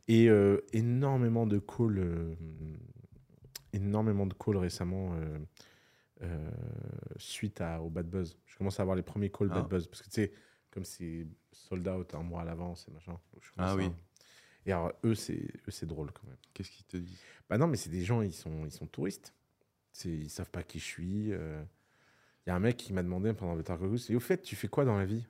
Et 0.07 0.29
énormément 0.73 1.45
de 1.45 1.59
calls. 1.59 2.35
Euh, 3.73 3.77
énormément 3.77 4.25
de 4.25 4.33
calls 4.33 4.57
récemment. 4.57 5.13
euh, 5.15 5.39
euh, 6.23 6.51
suite 7.17 7.61
à, 7.61 7.81
au 7.81 7.89
bad 7.89 8.07
buzz. 8.07 8.37
Je 8.45 8.55
commence 8.55 8.79
à 8.79 8.83
avoir 8.83 8.95
les 8.95 9.01
premiers 9.01 9.31
calls 9.31 9.47
Ah. 9.51 9.55
bad 9.61 9.67
buzz. 9.69 9.87
Parce 9.87 10.01
que 10.03 10.07
tu 10.09 10.13
sais, 10.21 10.31
comme 10.69 10.85
c'est 10.85 11.25
sold 11.51 11.87
out 11.87 12.13
un 12.13 12.21
mois 12.21 12.41
à 12.41 12.45
l'avance 12.45 12.85
et 12.87 12.91
machin. 12.91 13.17
je 13.41 13.49
Ah 13.57 13.75
oui. 13.75 13.85
à- 13.85 13.93
Et 14.67 14.71
alors, 14.71 14.91
eux, 15.03 15.15
c'est 15.15 15.47
c'est 15.69 15.87
drôle 15.87 16.11
quand 16.11 16.27
même. 16.27 16.37
Qu'est-ce 16.53 16.69
qu'ils 16.69 16.85
te 16.85 16.97
disent? 16.97 17.17
Bah 17.49 17.57
non, 17.57 17.65
mais 17.65 17.75
c'est 17.77 17.89
des 17.89 18.03
gens, 18.03 18.21
ils 18.21 18.33
sont, 18.33 18.65
ils 18.65 18.71
sont 18.71 18.85
touristes. 18.85 19.33
C'est- 19.93 20.09
Ils 20.09 20.29
savent 20.29 20.51
pas 20.51 20.61
qui 20.61 20.77
je 20.77 20.85
suis. 20.85 21.29
Il 21.29 22.47
y 22.47 22.49
a 22.51 22.55
un 22.55 22.59
mec 22.59 22.77
qui 22.77 22.93
m'a 22.93 23.01
demandé 23.01 23.33
pendant 23.33 23.55
le 23.55 23.63
Targogus, 23.63 24.09
et 24.11 24.15
au 24.15 24.19
fait, 24.19 24.41
tu 24.43 24.55
fais 24.55 24.67
quoi 24.67 24.85
dans 24.85 24.97
la 24.99 25.05
vie? 25.05 25.25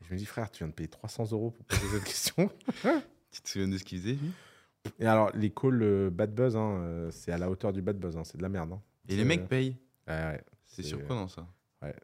Et 0.00 0.04
Je 0.06 0.12
me 0.14 0.18
dis, 0.18 0.24
frère, 0.26 0.50
tu 0.50 0.58
viens 0.64 0.68
de 0.68 0.72
payer 0.72 0.88
300 0.88 1.30
euros 1.32 1.50
pour 1.50 1.64
poser 1.66 1.88
cette 1.98 2.04
question. 2.04 2.50
Tu 3.30 3.42
te 3.42 3.48
souviens 3.50 3.68
de 3.68 3.76
ce 3.76 3.84
qu'ils 3.84 4.00
faisaient 4.00 4.14
lui? 4.14 4.32
Et 4.98 5.06
alors, 5.06 5.30
les 5.34 5.50
calls 5.50 5.82
euh, 5.82 6.10
bad 6.10 6.34
buzz, 6.34 6.56
hein, 6.56 6.78
euh, 6.82 7.10
c'est 7.10 7.32
à 7.32 7.38
la 7.38 7.50
hauteur 7.50 7.72
du 7.72 7.82
bad 7.82 7.98
buzz. 7.98 8.16
hein, 8.16 8.24
c'est 8.24 8.36
de 8.38 8.42
la 8.42 8.48
merde. 8.48 8.72
hein. 8.72 8.82
Et 9.08 9.16
les 9.16 9.24
mecs 9.24 9.48
payent. 9.48 9.76
Ouais, 10.08 10.14
ouais. 10.14 10.44
C'est 10.66 10.82
surprenant 10.82 11.28
ça. 11.28 11.46
Ouais. 11.82 11.94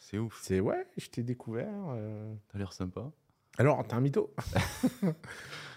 C'est 0.00 0.18
ouf. 0.18 0.40
C'est 0.42 0.60
ouais, 0.60 0.86
je 0.96 1.08
t'ai 1.08 1.22
découvert. 1.22 1.68
euh. 1.90 2.34
T'as 2.52 2.58
l'air 2.58 2.72
sympa. 2.72 3.10
Alors, 3.58 3.86
t'es 3.86 3.94
un 3.94 4.00
mytho. 4.00 4.32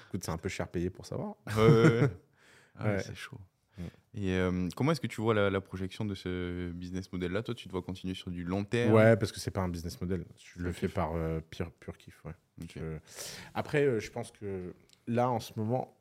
Écoute, 0.07 0.23
c'est 0.23 0.31
un 0.31 0.37
peu 0.37 0.49
cher 0.49 0.67
payé 0.67 0.89
pour 0.89 1.05
savoir. 1.05 1.35
Ouais. 1.57 2.09
Ah 2.83 2.97
c'est 2.99 3.13
chaud. 3.15 3.37
Et 4.15 4.31
euh, 4.33 4.69
comment 4.75 4.91
est-ce 4.93 5.01
que 5.01 5.07
tu 5.07 5.21
vois 5.21 5.33
la, 5.33 5.49
la 5.49 5.61
projection 5.61 6.03
de 6.05 6.15
ce 6.15 6.71
business 6.71 7.11
model-là? 7.11 7.43
Toi, 7.43 7.53
tu 7.53 7.67
dois 7.67 7.81
continuer 7.81 8.13
sur 8.15 8.31
du 8.31 8.43
long 8.43 8.63
terme? 8.63 8.93
Ouais, 8.93 9.15
parce 9.17 9.31
que 9.31 9.39
c'est 9.39 9.51
pas 9.51 9.61
un 9.61 9.69
business 9.69 9.99
model. 10.01 10.25
Je 10.37 10.59
le 10.63 10.71
fais 10.71 10.87
par 10.87 11.13
euh, 11.15 11.41
pur, 11.41 11.71
pur 11.73 11.97
kiff. 11.97 12.23
Ouais. 12.25 12.31
Je- 12.73 12.97
Après, 13.53 13.83
euh, 13.85 13.99
je 13.99 14.09
pense 14.09 14.31
que 14.31 14.73
là, 15.05 15.29
en 15.29 15.39
ce 15.39 15.51
moment, 15.57 15.95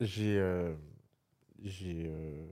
j'ai. 0.00 0.38
euh, 0.38 0.74
j'ai. 1.62 2.06
euh, 2.08 2.48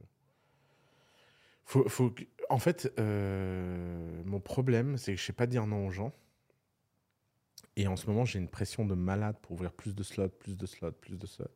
faut, 1.65 1.89
faut 1.89 2.15
En 2.51 2.59
fait, 2.59 2.93
euh, 2.99 4.23
mon 4.25 4.41
problème, 4.41 4.97
c'est 4.97 5.15
que 5.15 5.21
je 5.21 5.25
sais 5.25 5.33
pas 5.33 5.47
dire 5.47 5.67
non 5.67 5.87
aux 5.87 5.91
gens. 5.91 6.13
Et 7.77 7.87
en 7.87 7.97
ce 7.97 8.07
moment, 8.09 8.27
j'ai 8.27 8.39
une 8.39 8.49
pression 8.51 8.85
de 8.85 8.95
malade 8.95 9.39
pour 9.41 9.53
ouvrir 9.53 9.73
plus 9.73 9.95
de 9.95 10.03
slots, 10.03 10.29
plus 10.29 10.59
de 10.59 10.67
slots, 10.67 10.93
plus 10.93 11.17
de 11.17 11.27
slots. 11.27 11.47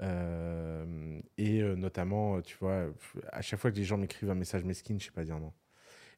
Euh, 0.00 1.20
et 1.38 1.62
euh, 1.62 1.74
notamment, 1.74 2.40
tu 2.42 2.56
vois, 2.58 2.86
à 3.32 3.40
chaque 3.42 3.60
fois 3.60 3.70
que 3.70 3.76
les 3.76 3.84
gens 3.84 3.96
m'écrivent 3.96 4.30
un 4.30 4.34
message 4.34 4.64
mesquine, 4.64 5.00
je 5.00 5.06
sais 5.06 5.10
pas 5.12 5.24
dire 5.24 5.38
non. 5.38 5.52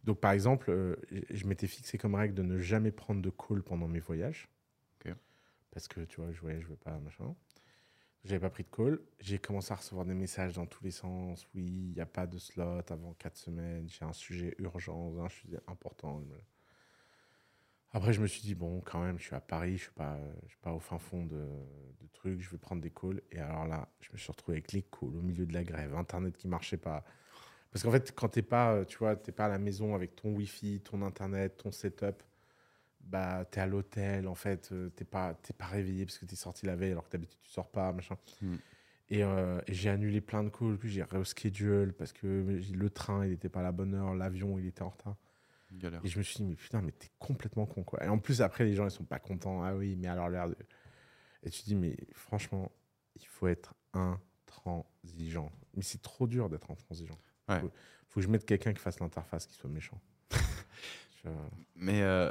Donc, 0.04 0.20
par 0.20 0.32
exemple, 0.32 0.70
euh, 0.70 0.96
je 1.30 1.46
m'étais 1.46 1.66
fixé 1.68 1.98
comme 1.98 2.14
règle 2.16 2.34
de 2.34 2.42
ne 2.42 2.58
jamais 2.58 2.92
prendre 2.92 3.22
de 3.22 3.30
call 3.30 3.62
pendant 3.62 3.88
mes 3.88 4.00
voyages. 4.00 4.48
Parce 5.70 5.88
que, 5.88 6.00
tu 6.00 6.20
vois, 6.20 6.32
je 6.32 6.40
voyage, 6.40 6.62
je 6.64 6.68
veux 6.68 6.76
pas, 6.76 6.98
machin. 6.98 7.34
J'avais 8.24 8.40
pas 8.40 8.50
pris 8.50 8.64
de 8.64 8.68
call. 8.68 9.00
J'ai 9.20 9.38
commencé 9.38 9.72
à 9.72 9.76
recevoir 9.76 10.04
des 10.04 10.14
messages 10.14 10.52
dans 10.54 10.66
tous 10.66 10.82
les 10.84 10.90
sens. 10.90 11.46
Oui, 11.54 11.62
il 11.64 11.94
n'y 11.94 12.00
a 12.00 12.06
pas 12.06 12.26
de 12.26 12.38
slot 12.38 12.82
avant 12.90 13.14
4 13.14 13.36
semaines. 13.36 13.88
J'ai 13.88 14.04
un 14.04 14.12
sujet 14.12 14.54
urgent, 14.58 15.14
un 15.18 15.28
sujet 15.28 15.60
important. 15.66 16.22
Après, 17.92 18.12
je 18.12 18.20
me 18.20 18.26
suis 18.26 18.42
dit, 18.42 18.54
bon, 18.54 18.80
quand 18.80 19.00
même, 19.02 19.18
je 19.18 19.24
suis 19.24 19.34
à 19.34 19.40
Paris, 19.40 19.78
je 19.78 19.84
suis 19.84 19.92
pas, 19.92 20.18
suis 20.46 20.58
pas 20.58 20.72
au 20.72 20.80
fin 20.80 20.98
fond 20.98 21.24
de, 21.24 21.46
trucs, 22.12 22.40
je 22.40 22.50
vais 22.50 22.58
prendre 22.58 22.82
des 22.82 22.90
calls. 22.90 23.22
Et 23.30 23.38
alors 23.38 23.66
là, 23.66 23.88
je 24.00 24.12
me 24.12 24.18
suis 24.18 24.30
retrouvé 24.30 24.58
avec 24.58 24.72
les 24.72 24.82
calls 24.82 25.16
au 25.16 25.22
milieu 25.22 25.46
de 25.46 25.54
la 25.54 25.64
grève, 25.64 25.94
Internet 25.94 26.36
qui 26.36 26.48
marchait 26.48 26.76
pas. 26.76 27.04
Parce 27.70 27.82
qu'en 27.82 27.90
fait, 27.90 28.12
quand 28.14 28.28
t'es 28.28 28.42
pas, 28.42 28.74
euh, 28.74 28.84
tu 28.84 28.98
vois, 28.98 29.16
pas 29.16 29.46
à 29.46 29.48
la 29.48 29.58
maison 29.58 29.94
avec 29.94 30.16
ton 30.16 30.30
Wi-Fi, 30.34 30.80
ton 30.80 31.02
Internet, 31.02 31.58
ton 31.58 31.70
setup, 31.70 32.22
bah, 33.08 33.44
t'es 33.50 33.60
à 33.60 33.66
l'hôtel, 33.66 34.28
en 34.28 34.34
fait, 34.34 34.70
euh, 34.72 34.90
t'es 34.90 35.04
pas, 35.04 35.34
t'es 35.34 35.52
pas 35.52 35.66
réveillé 35.66 36.04
parce 36.04 36.18
que 36.18 36.26
t'es 36.26 36.36
sorti 36.36 36.66
la 36.66 36.76
veille 36.76 36.92
alors 36.92 37.04
que 37.06 37.10
d'habitude 37.12 37.38
tu 37.42 37.50
sors 37.50 37.70
pas, 37.70 37.92
machin. 37.92 38.16
Hmm. 38.42 38.56
Et, 39.10 39.24
euh, 39.24 39.60
et 39.66 39.72
j'ai 39.74 39.88
annulé 39.88 40.20
plein 40.20 40.44
de 40.44 40.50
calls, 40.50 40.76
puis 40.76 40.90
j'ai 40.90 41.02
reschedule 41.02 41.94
parce 41.94 42.12
que 42.12 42.60
le 42.72 42.90
train, 42.90 43.24
il 43.26 43.32
était 43.32 43.48
pas 43.48 43.60
à 43.60 43.62
la 43.62 43.72
bonne 43.72 43.94
heure, 43.94 44.14
l'avion, 44.14 44.58
il 44.58 44.66
était 44.66 44.82
en 44.82 44.90
retard. 44.90 45.16
Galère. 45.72 46.00
Et 46.04 46.08
je 46.08 46.18
me 46.18 46.22
suis 46.22 46.36
dit, 46.36 46.44
mais 46.44 46.54
putain, 46.54 46.80
mais 46.82 46.92
t'es 46.92 47.08
complètement 47.18 47.66
con, 47.66 47.82
quoi. 47.84 48.02
Et 48.04 48.08
en 48.08 48.18
plus, 48.18 48.40
après, 48.42 48.64
les 48.64 48.74
gens, 48.74 48.84
ils 48.86 48.90
sont 48.90 49.04
pas 49.04 49.18
contents. 49.18 49.62
Ah 49.62 49.74
oui, 49.74 49.96
mais 49.96 50.08
alors 50.08 50.28
l'air 50.30 50.48
de. 50.48 50.56
Et 51.42 51.50
tu 51.50 51.60
te 51.60 51.66
dis, 51.66 51.74
mais 51.74 51.96
franchement, 52.12 52.70
il 53.16 53.26
faut 53.26 53.46
être 53.48 53.74
intransigeant. 53.92 55.50
Mais 55.74 55.82
c'est 55.82 56.02
trop 56.02 56.26
dur 56.26 56.48
d'être 56.48 56.70
intransigeant. 56.70 57.18
Ouais. 57.48 57.60
Faut, 57.60 57.70
faut 58.08 58.20
que 58.20 58.26
je 58.26 58.28
mette 58.30 58.44
quelqu'un 58.46 58.72
qui 58.72 58.80
fasse 58.80 58.98
l'interface, 59.00 59.46
qui 59.46 59.54
soit 59.54 59.70
méchant. 59.70 60.00
Je- 61.24 61.28
Mais 61.76 62.02
euh, 62.02 62.30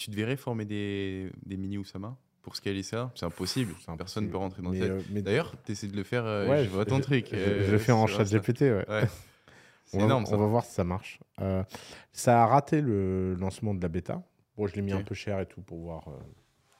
tu 0.00 0.10
devrais 0.10 0.36
former 0.36 0.64
des, 0.64 1.30
des 1.44 1.56
mini 1.58 1.76
Oussama 1.78 2.16
pour 2.42 2.56
scaler 2.56 2.82
ça 2.82 3.12
C'est 3.14 3.26
impossible. 3.26 3.74
Personne 3.98 4.24
ne 4.26 4.30
peut 4.30 4.38
rentrer 4.38 4.62
dans 4.62 4.70
Mais, 4.70 4.80
euh, 4.82 5.00
mais- 5.10 5.20
D'ailleurs, 5.20 5.54
tu 5.64 5.72
essaies 5.72 5.88
de 5.88 5.96
le 5.96 6.02
faire. 6.04 6.24
euh, 6.24 6.48
Ouais, 6.48 6.64
je 6.64 6.70
vois 6.70 6.86
ton 6.86 7.00
truc. 7.00 7.28
Je, 7.30 7.36
euh, 7.36 7.66
je 7.66 7.70
le 7.70 7.78
fais 7.78 7.92
en 7.92 8.06
chat. 8.06 8.24
GPT, 8.24 8.62
ouais. 8.62 8.84
On 9.92 9.98
va, 9.98 10.04
énorme 10.04 10.24
on 10.30 10.36
va 10.36 10.46
voir 10.46 10.64
si 10.64 10.72
ça 10.72 10.84
marche. 10.84 11.18
Euh, 11.40 11.64
ça 12.12 12.44
a 12.44 12.46
raté 12.46 12.80
le 12.80 13.34
lancement 13.34 13.74
de 13.74 13.82
la 13.82 13.88
bêta. 13.88 14.22
Bon, 14.56 14.68
je 14.68 14.74
l'ai 14.76 14.82
mis 14.82 14.92
un 14.92 15.02
peu 15.02 15.16
cher 15.16 15.40
et 15.40 15.46
tout 15.46 15.62
pour 15.62 15.80
voir 15.80 16.04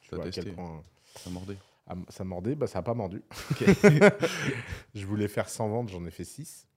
tu 0.01 0.15
vois, 0.15 0.27
à 0.27 0.31
quel 0.31 0.53
point 0.55 0.81
Ça 1.17 1.29
mordait. 1.29 1.57
ah, 1.89 1.95
ça 2.09 2.23
mordait. 2.23 2.55
Bah, 2.55 2.69
ça 2.69 2.79
n'a 2.79 2.83
pas 2.85 2.95
mordu. 2.95 3.21
je 4.95 5.07
voulais 5.07 5.27
faire 5.29 5.49
100 5.49 5.69
ventes, 5.69 5.89
j'en 5.89 6.05
ai 6.07 6.11
fait 6.13 6.25
6. 6.25 6.69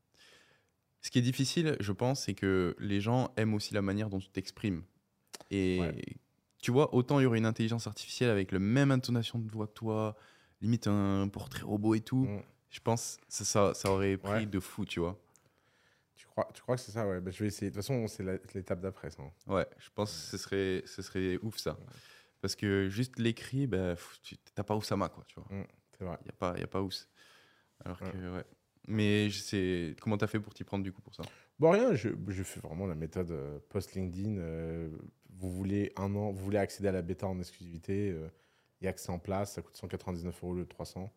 Ce 1.01 1.11
qui 1.11 1.19
est 1.19 1.23
difficile, 1.23 1.75
je 1.79 1.91
pense, 1.91 2.23
c'est 2.23 2.33
que 2.33 2.75
les 2.79 2.99
gens 3.01 3.31
aiment 3.37 3.53
aussi 3.53 3.73
la 3.75 3.81
manière 3.81 4.09
dont 4.09 4.19
tu 4.19 4.29
t'exprimes. 4.29 4.83
Et 5.51 5.79
Ouais. 5.81 6.05
Tu 6.63 6.71
vois, 6.71 6.95
autant 6.95 7.19
il 7.19 7.23
y 7.23 7.25
aurait 7.25 7.37
une 7.39 7.45
intelligence 7.45 7.87
artificielle 7.87 8.29
avec 8.29 8.51
la 8.53 8.59
même 8.59 8.89
intonation 8.89 9.37
de 9.37 9.51
voix 9.51 9.67
que 9.67 9.73
toi, 9.73 10.15
limite 10.61 10.87
un 10.87 11.27
portrait 11.27 11.63
robot 11.63 11.93
et 11.93 11.99
tout, 12.01 12.25
Mm. 12.25 12.39
je 12.69 12.79
pense 12.79 13.17
que 13.17 13.23
ça, 13.27 13.43
ça, 13.45 13.73
ça 13.73 13.91
aurait 13.91 14.15
pris 14.17 14.31
Ouais. 14.31 14.45
de 14.45 14.59
fou, 14.61 14.85
tu 14.85 15.01
vois. 15.01 15.19
Tu 16.15 16.25
crois, 16.27 16.47
tu 16.53 16.61
crois 16.61 16.75
que 16.77 16.81
c'est 16.81 16.93
ça 16.93 17.05
Ouais, 17.05 17.19
bah, 17.19 17.31
je 17.31 17.39
vais 17.43 17.47
essayer. 17.47 17.69
De 17.69 17.75
toute 17.75 17.83
façon, 17.83 18.07
c'est 18.07 18.23
l'étape 18.55 18.79
d'après, 18.79 19.09
ça. 19.11 19.21
Ouais, 19.47 19.67
je 19.77 19.89
pense 19.93 20.11
que 20.11 20.17
ce 20.17 20.37
serait, 20.37 20.83
ce 20.85 21.01
serait 21.01 21.37
ouf 21.41 21.57
ça. 21.57 21.77
Parce 22.39 22.55
que 22.55 22.87
juste 22.89 23.19
l'écrit, 23.19 23.67
bah, 23.67 23.95
tu 24.21 24.37
t'as 24.55 24.63
pas 24.63 24.75
Oussama, 24.75 25.09
quoi, 25.09 25.25
tu 25.27 25.35
vois. 25.39 25.47
C'est 25.97 26.05
vrai. 26.05 26.17
Il 26.21 26.25
n'y 26.25 26.29
a 26.29 26.33
pas, 26.33 26.57
y 26.57 26.63
a 26.63 26.67
pas 26.67 26.81
Ous. 26.81 26.91
Alors 27.83 27.99
que, 27.99 28.35
ouais. 28.37 28.43
Mais 28.87 29.29
je 29.29 29.39
sais, 29.39 29.95
comment 30.01 30.17
t'as 30.17 30.27
fait 30.27 30.39
pour 30.39 30.53
t'y 30.53 30.63
prendre 30.63 30.83
du 30.83 30.91
coup 30.93 31.01
pour 31.01 31.13
ça? 31.15 31.23
Bon, 31.59 31.71
rien, 31.71 31.93
je, 31.93 32.09
je 32.29 32.43
fais 32.43 32.59
vraiment 32.61 32.85
la 32.87 32.95
méthode 32.95 33.31
euh, 33.31 33.59
post-LinkedIn. 33.69 34.37
euh, 34.37 34.89
vous 35.39 35.51
voulez 35.51 35.91
un 35.97 36.15
an, 36.15 36.31
vous 36.31 36.43
voulez 36.43 36.57
accéder 36.57 36.87
à 36.89 36.91
la 36.91 37.01
bêta 37.01 37.27
en 37.27 37.39
exclusivité, 37.39 38.11
euh, 38.11 38.27
il 38.81 38.85
y 38.85 38.87
a 38.87 38.89
accès 38.91 39.09
en 39.11 39.19
place, 39.19 39.53
ça 39.53 39.61
coûte 39.61 39.75
199 39.77 40.43
euros 40.43 40.55
de 40.55 40.63
300. 40.63 41.11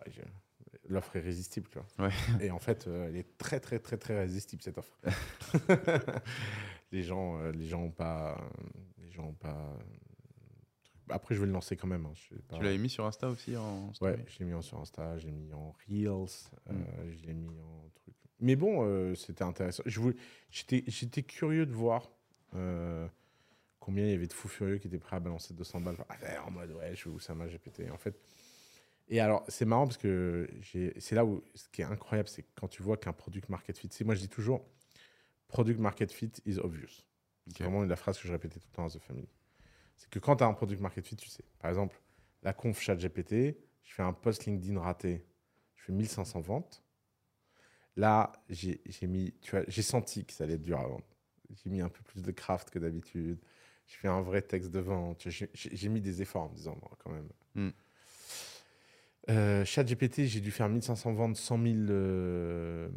Ouais, 0.00 0.12
je- 0.12 0.22
L'offre 0.90 1.16
est 1.16 1.20
résistible, 1.20 1.68
tu 1.70 1.78
vois. 1.78 2.06
Ouais. 2.06 2.12
Et 2.40 2.50
en 2.50 2.58
fait, 2.58 2.86
euh, 2.86 3.08
elle 3.08 3.16
est 3.16 3.36
très, 3.38 3.60
très, 3.60 3.78
très, 3.78 3.96
très 3.98 4.18
résistible, 4.18 4.62
cette 4.62 4.78
offre. 4.78 4.98
les 6.92 7.02
gens 7.02 7.38
euh, 7.40 7.52
les 7.52 7.66
gens 7.66 7.82
ont 7.82 7.90
pas. 7.90 8.40
Les 8.98 9.10
gens 9.10 9.26
ont 9.28 9.34
pas. 9.34 9.54
euh, 9.56 9.78
Après, 11.10 11.34
je 11.34 11.40
vais 11.40 11.46
le 11.46 11.52
lancer 11.52 11.76
quand 11.76 11.86
même. 11.88 12.06
hein, 12.06 12.12
je 12.14 12.34
sais 12.36 12.42
pas- 12.42 12.56
Tu 12.56 12.62
l'avais 12.62 12.78
mis 12.78 12.90
sur 12.90 13.04
Insta 13.06 13.28
aussi 13.28 13.56
en 13.56 13.92
story? 13.94 14.12
Ouais, 14.14 14.24
je 14.28 14.38
l'ai 14.40 14.44
mis 14.46 14.54
en 14.54 14.62
sur 14.62 14.78
Insta, 14.78 15.18
je 15.18 15.26
l'ai 15.26 15.32
mis 15.32 15.52
en 15.52 15.74
Reels, 15.88 16.08
euh, 16.68 16.72
Mm. 16.72 17.10
je 17.12 17.26
l'ai 17.26 17.34
mis 17.34 17.58
en 17.60 17.88
truc. 17.94 18.14
Mais 18.40 18.56
bon, 18.56 18.84
euh, 18.84 19.14
c'était 19.14 19.44
intéressant. 19.44 19.82
J'étais 20.50 20.84
j'étais 20.86 21.22
curieux 21.22 21.66
de 21.66 21.72
voir 21.72 22.10
euh, 22.54 23.06
combien 23.88 24.04
il 24.04 24.10
y 24.10 24.14
avait 24.14 24.26
de 24.26 24.34
fous 24.34 24.48
furieux 24.48 24.76
qui 24.76 24.86
étaient 24.86 24.98
prêts 24.98 25.16
à 25.16 25.20
balancer 25.20 25.54
200 25.54 25.80
balles 25.80 25.96
en 26.44 26.50
mode 26.50 26.72
ouais, 26.72 26.94
je 26.94 27.08
veux 27.08 27.18
ça 27.20 27.34
m'a 27.34 27.46
GPT. 27.46 27.90
En 27.90 27.96
fait. 27.96 28.20
Et 29.08 29.18
alors, 29.18 29.42
c'est 29.48 29.64
marrant 29.64 29.86
parce 29.86 29.96
que 29.96 30.46
c'est 30.98 31.14
là 31.14 31.24
où 31.24 31.42
ce 31.54 31.70
qui 31.70 31.80
est 31.80 31.86
incroyable, 31.86 32.28
c'est 32.28 32.44
quand 32.54 32.68
tu 32.68 32.82
vois 32.82 32.98
qu'un 32.98 33.14
product 33.14 33.48
market 33.48 33.78
fit. 33.78 33.88
Moi, 34.04 34.14
je 34.14 34.20
dis 34.20 34.28
toujours 34.28 34.68
product 35.46 35.80
market 35.80 36.12
fit 36.12 36.30
is 36.44 36.58
obvious. 36.58 37.02
C'est 37.46 37.62
vraiment 37.62 37.82
la 37.82 37.96
phrase 37.96 38.18
que 38.18 38.28
je 38.28 38.32
répétais 38.32 38.60
tout 38.60 38.68
le 38.70 38.76
temps 38.76 38.84
à 38.84 38.90
The 38.90 38.98
Family. 38.98 39.30
C'est 39.96 40.10
que 40.10 40.18
quand 40.18 40.36
tu 40.36 40.44
as 40.44 40.46
un 40.46 40.52
product 40.52 40.82
market 40.82 41.06
fit, 41.06 41.16
tu 41.16 41.30
sais. 41.30 41.44
Par 41.58 41.70
exemple, 41.70 41.98
la 42.42 42.52
conf 42.52 42.78
chat 42.78 42.94
GPT, 42.94 43.56
je 43.84 43.94
fais 43.94 44.02
un 44.02 44.12
post 44.12 44.44
LinkedIn 44.44 44.78
raté, 44.78 45.24
je 45.76 45.84
fais 45.84 45.92
1500 45.92 46.40
ventes. 46.42 46.84
Là, 47.96 48.34
j'ai 48.50 48.82
mis, 49.04 49.32
tu 49.40 49.56
j'ai 49.66 49.82
senti 49.82 50.26
que 50.26 50.34
ça 50.34 50.44
allait 50.44 50.54
être 50.54 50.62
dur 50.62 50.78
à 50.78 50.86
vendre. 50.86 51.06
J'ai 51.48 51.70
mis 51.70 51.80
un 51.80 51.88
peu 51.88 52.02
plus 52.02 52.20
de 52.20 52.30
craft 52.32 52.68
que 52.68 52.78
d'habitude. 52.78 53.38
J'ai 53.88 53.96
fait 53.96 54.08
un 54.08 54.20
vrai 54.20 54.42
texte 54.42 54.70
de 54.70 54.80
vente. 54.80 55.28
J'ai- 55.28 55.88
mis 55.88 56.00
des 56.02 56.20
efforts 56.22 56.42
en 56.42 56.48
me 56.50 56.54
disant, 56.54 56.76
bon, 56.80 56.88
quand 57.02 57.10
même. 57.10 57.28
Hmm. 57.54 57.70
Euh, 59.30 59.64
ChatGPT, 59.64 60.24
j'ai 60.26 60.40
dû 60.40 60.50
faire 60.50 60.68
1500 60.68 61.12
ventes, 61.14 61.36
100 61.36 61.58
000 61.62 61.74
euh, 61.90 62.88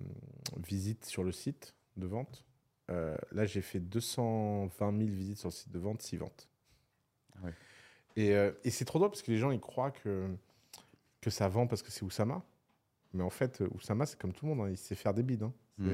visites 0.65 1.05
sur 1.05 1.23
le 1.23 1.31
site 1.31 1.75
de 1.97 2.07
vente. 2.07 2.45
Euh, 2.89 3.15
là, 3.31 3.45
j'ai 3.45 3.61
fait 3.61 3.79
220 3.79 4.97
000 4.97 5.09
visites 5.09 5.39
sur 5.39 5.47
le 5.49 5.53
site 5.53 5.71
de 5.71 5.79
vente, 5.79 6.01
6 6.01 6.17
ventes. 6.17 6.49
Ouais. 7.43 7.53
Et, 8.17 8.31
et 8.65 8.69
c'est 8.69 8.83
trop 8.85 8.99
drôle 8.99 9.09
parce 9.11 9.21
que 9.21 9.31
les 9.31 9.37
gens, 9.37 9.51
ils 9.51 9.59
croient 9.61 9.91
que, 9.91 10.27
que 11.21 11.29
ça 11.29 11.47
vend 11.47 11.67
parce 11.67 11.81
que 11.81 11.91
c'est 11.91 12.03
Oussama. 12.03 12.43
Mais 13.13 13.23
en 13.23 13.29
fait, 13.29 13.61
Oussama, 13.73 14.05
c'est 14.05 14.19
comme 14.19 14.33
tout 14.33 14.45
le 14.45 14.53
monde, 14.55 14.67
hein, 14.67 14.69
il 14.69 14.77
sait 14.77 14.95
faire 14.95 15.13
des 15.13 15.23
bides. 15.23 15.43
hein. 15.43 15.53
Mm. 15.77 15.89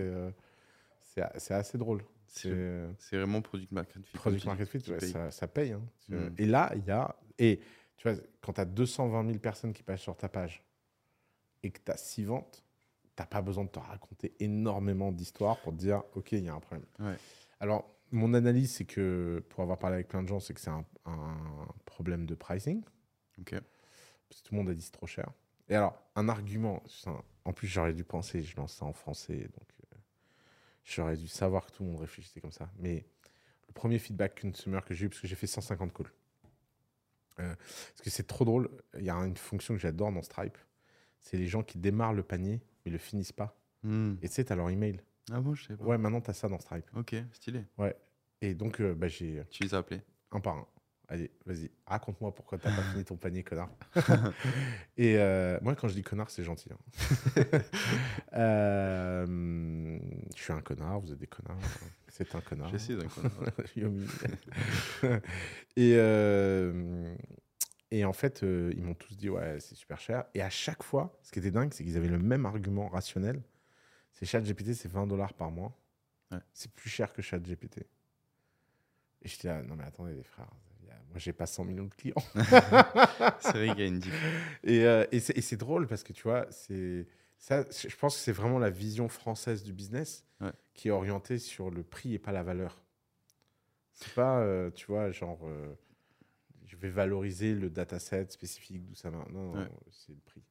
C'est, 1.00 1.24
C'est 1.24 1.40
c'est 1.40 1.54
assez 1.54 1.78
drôle. 1.78 2.04
C'est 2.28 3.18
vraiment 3.18 3.42
product 3.42 3.72
market 3.72 4.06
fit. 4.06 4.18
Product 4.18 4.46
Market 4.46 4.68
Fit, 4.70 4.92
ouais, 4.92 5.00
ça, 5.00 5.32
ça 5.32 5.48
paye. 5.48 5.72
hein. 5.72 5.82
Mm. 6.10 6.28
Et 6.38 6.46
là, 6.46 6.72
il 6.76 6.86
y 6.86 6.92
a. 6.92 7.16
Et 7.40 7.60
tu 7.98 8.08
vois, 8.10 8.18
quand 8.42 8.54
tu 8.54 8.62
as 8.62 8.66
220 8.66 9.26
000 9.28 9.40
personnes 9.40 9.74
qui 9.74 9.84
passent 9.84 10.02
sur 10.02 10.16
ta 10.16 10.30
page 10.30 10.64
et 11.64 11.72
que 11.72 11.80
tu 11.84 11.92
as 11.92 11.98
6 11.98 12.26
ventes, 12.26 12.64
tu 13.16 13.24
pas 13.26 13.42
besoin 13.42 13.64
de 13.64 13.70
te 13.70 13.80
raconter 13.80 14.34
énormément 14.40 15.12
d'histoires 15.12 15.58
pour 15.62 15.74
te 15.74 15.78
dire 15.78 16.04
OK, 16.16 16.32
il 16.34 16.44
y 16.44 16.50
a 16.50 16.54
un 16.54 16.60
problème. 16.60 16.86
Ouais. 17.00 17.16
Alors, 17.60 17.90
mon 18.12 18.34
analyse, 18.36 18.72
c'est 18.76 18.86
que, 18.86 19.44
pour 19.50 19.64
avoir 19.64 19.80
parlé 19.80 19.96
avec 19.96 20.08
plein 20.08 20.22
de 20.22 20.28
gens, 20.28 20.40
c'est 20.40 20.54
que 20.54 20.62
c'est 20.62 20.70
un, 20.70 20.86
un 21.06 21.68
problème 21.86 22.26
de 22.26 22.36
pricing. 22.36 22.84
Ok. 23.40 23.56
Parce 24.30 24.42
que 24.42 24.48
tout 24.48 24.54
le 24.54 24.60
monde 24.60 24.70
a 24.70 24.74
dit 24.74 24.82
c'est 24.82 24.92
trop 24.92 25.08
cher. 25.08 25.30
Et 25.70 25.76
alors, 25.76 26.00
un 26.16 26.30
argument, 26.30 26.84
un- 27.08 27.22
en 27.46 27.54
plus, 27.54 27.68
j'aurais 27.68 27.94
dû 27.94 28.04
penser, 28.04 28.42
je 28.44 28.56
lance 28.58 28.74
ça 28.74 28.86
en 28.86 28.94
français, 28.94 29.38
donc 29.58 29.68
j'aurais 30.88 31.18
dû 31.18 31.28
savoir 31.28 31.66
que 31.66 31.72
tout 31.72 31.84
le 31.84 31.90
monde 31.92 32.00
réfléchissait 32.02 32.42
comme 32.42 32.52
ça. 32.52 32.72
Mais 32.80 33.06
le 33.68 33.74
premier 33.74 34.00
feedback 34.00 34.42
consumer 34.42 34.80
que 34.86 34.94
j'ai 34.94 35.06
eu, 35.06 35.10
parce 35.10 35.22
que 35.22 35.28
j'ai 35.28 35.36
fait 35.36 35.48
150 35.48 35.94
calls, 35.94 36.08
euh, 37.40 37.56
parce 37.56 38.02
que 38.02 38.10
c'est 38.10 38.26
trop 38.26 38.46
drôle, 38.46 38.70
il 38.98 39.04
y 39.04 39.10
a 39.10 39.16
une 39.16 39.38
fonction 39.38 39.74
que 39.76 39.80
j'adore 39.80 40.12
dans 40.12 40.22
Stripe, 40.22 40.58
c'est 41.20 41.38
les 41.38 41.48
gens 41.48 41.64
qui 41.64 41.78
démarrent 41.78 42.14
le 42.14 42.24
panier, 42.24 42.62
mais 42.86 42.92
le 42.92 42.98
finissent 42.98 43.34
pas. 43.34 43.60
Hmm. 43.84 44.16
Et 44.22 44.28
tu 44.30 44.36
sais, 44.36 44.46
tu 44.46 44.54
as 44.54 44.56
leur 44.56 44.70
email. 44.70 45.02
Ah 45.32 45.42
bon, 45.42 45.54
je 45.54 45.68
sais 45.68 45.76
pas. 45.78 45.84
Ouais, 45.84 45.98
maintenant, 45.98 46.22
tu 46.22 46.30
as 46.30 46.34
ça 46.34 46.48
dans 46.48 46.60
Stripe. 46.60 46.90
Ok, 46.96 47.16
stylé. 47.34 47.64
Et 48.42 48.54
donc, 48.54 48.80
euh, 48.80 48.94
bah, 48.96 49.08
j'ai 49.08 49.44
Tu 49.50 49.64
les 49.64 49.74
as 49.74 49.80
appelés. 49.80 50.02
un 50.32 50.40
par 50.40 50.56
un. 50.58 50.68
Allez, 51.10 51.32
vas-y, 51.46 51.72
raconte-moi 51.86 52.36
pourquoi 52.36 52.58
t'as 52.58 52.76
pas 52.76 52.82
fini 52.92 53.06
ton 53.06 53.16
panier, 53.16 53.42
connard. 53.44 53.70
et 54.98 55.18
euh, 55.18 55.58
moi, 55.62 55.74
quand 55.76 55.88
je 55.88 55.94
dis 55.94 56.04
connard, 56.04 56.30
c'est 56.30 56.44
gentil. 56.44 56.70
hein. 56.72 56.78
Euh, 58.34 60.00
je 60.36 60.42
suis 60.42 60.54
un 60.54 60.62
connard, 60.62 61.00
vous 61.00 61.12
êtes 61.12 61.18
des 61.18 61.28
connards. 61.28 61.58
C'est 62.10 62.36
un 62.36 62.42
connard. 62.42 62.70
J'essaie 62.70 62.96
d'un 62.96 63.08
connard. 63.08 63.32
Et, 65.76 65.94
euh, 65.96 67.16
et 67.90 68.06
en 68.06 68.14
fait, 68.14 68.44
euh, 68.44 68.72
ils 68.76 68.84
m'ont 68.84 68.94
tous 68.94 69.16
dit, 69.18 69.30
ouais, 69.30 69.60
c'est 69.60 69.76
super 69.76 70.00
cher. 70.00 70.26
Et 70.34 70.42
à 70.42 70.50
chaque 70.50 70.84
fois, 70.84 71.18
ce 71.24 71.32
qui 71.32 71.40
était 71.40 71.52
dingue, 71.52 71.74
c'est 71.74 71.84
qu'ils 71.84 71.98
avaient 71.98 72.08
le 72.10 72.20
même 72.20 72.46
argument 72.46 72.90
rationnel. 72.90 73.42
C'est 74.14 74.26
ChatGPT, 74.26 74.74
c'est 74.74 74.92
20 74.92 75.08
dollars 75.08 75.34
par 75.34 75.52
mois. 75.52 75.76
Ouais. 76.32 76.40
C'est 76.54 76.72
plus 76.72 76.90
cher 76.90 77.14
que 77.14 77.22
ChatGPT. 77.22 77.80
Et 79.22 79.28
j'étais 79.28 79.48
là, 79.48 79.64
non 79.64 79.76
mais 79.76 79.84
attendez 79.86 80.14
les 80.14 80.24
frères, 80.24 80.50
j'ai 81.18 81.34
pas 81.34 81.46
100 81.46 81.66
millions 81.66 81.86
de 81.86 81.94
clients. 81.94 82.16
C'est 83.40 83.54
vrai 83.54 83.70
qu'il 83.70 83.80
y 83.80 83.84
a 83.84 83.86
une. 83.88 84.02
Et, 84.64 84.86
euh, 84.86 85.06
et 85.12 85.20
c'est 85.20 85.38
et 85.38 85.42
c'est 85.42 85.58
drôle 85.58 85.88
parce 85.88 86.04
que 86.04 86.14
tu 86.14 86.24
vois, 86.24 86.46
c'est 86.52 87.08
ça. 87.38 87.64
Je 87.72 87.96
pense 87.96 88.16
que 88.16 88.22
c'est 88.22 88.32
vraiment 88.32 88.60
la 88.60 88.70
vision 88.70 89.08
française 89.10 89.64
du 89.64 89.74
business 89.74 90.24
Ouais. 90.42 90.52
qui 90.76 90.90
est 90.90 90.92
orientée 90.92 91.40
sur 91.40 91.72
le 91.72 91.84
prix 91.84 92.14
et 92.14 92.20
pas 92.20 92.32
la 92.32 92.44
valeur. 92.44 92.84
C'est 93.94 94.14
pas, 94.14 94.40
euh, 94.42 94.70
tu 94.70 94.86
vois, 94.86 95.10
genre, 95.12 95.40
euh, 95.48 95.74
je 96.66 96.76
vais 96.76 96.90
valoriser 96.90 97.56
le 97.56 97.70
dataset 97.72 98.28
spécifique 98.30 98.84
d'où 98.86 98.94
ça 98.94 99.10
va. 99.10 99.26
Non, 99.32 99.54
non, 99.54 99.60
Ouais. 99.62 99.70
c'est 99.92 100.12
le 100.14 100.20
prix. 100.26 100.44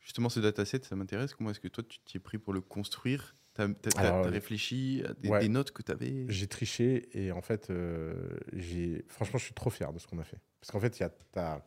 Justement, 0.00 0.28
ce 0.28 0.40
dataset, 0.40 0.82
ça 0.82 0.96
m'intéresse. 0.96 1.34
Comment 1.34 1.50
est-ce 1.50 1.60
que 1.60 1.68
toi, 1.68 1.84
tu 1.84 2.00
t'y 2.00 2.16
es 2.16 2.20
pris 2.20 2.38
pour 2.38 2.52
le 2.52 2.60
construire 2.60 3.36
T'as 3.82 4.00
as, 4.00 4.22
réfléchi 4.22 5.02
à 5.06 5.12
des, 5.14 5.28
ouais. 5.28 5.40
des 5.40 5.48
notes 5.48 5.72
que 5.72 5.82
tu 5.82 5.92
avais 5.92 6.26
J'ai 6.28 6.46
triché 6.46 7.08
et 7.18 7.32
en 7.32 7.42
fait, 7.42 7.70
euh, 7.70 8.38
j'ai. 8.52 9.04
Franchement, 9.08 9.38
je 9.38 9.44
suis 9.44 9.54
trop 9.54 9.70
fier 9.70 9.92
de 9.92 9.98
ce 9.98 10.06
qu'on 10.06 10.18
a 10.18 10.24
fait. 10.24 10.38
Parce 10.60 10.70
qu'en 10.70 10.80
fait. 10.80 11.02
T'as 11.32 11.62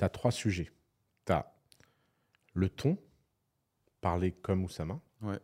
as 0.00 0.08
trois 0.08 0.30
sujets. 0.30 0.70
Tu 1.26 1.32
as 1.32 1.52
le 2.54 2.68
ton, 2.68 2.98
parler 4.00 4.32
comme 4.32 4.64
Oussama. 4.64 5.00
Ouais. 5.22 5.38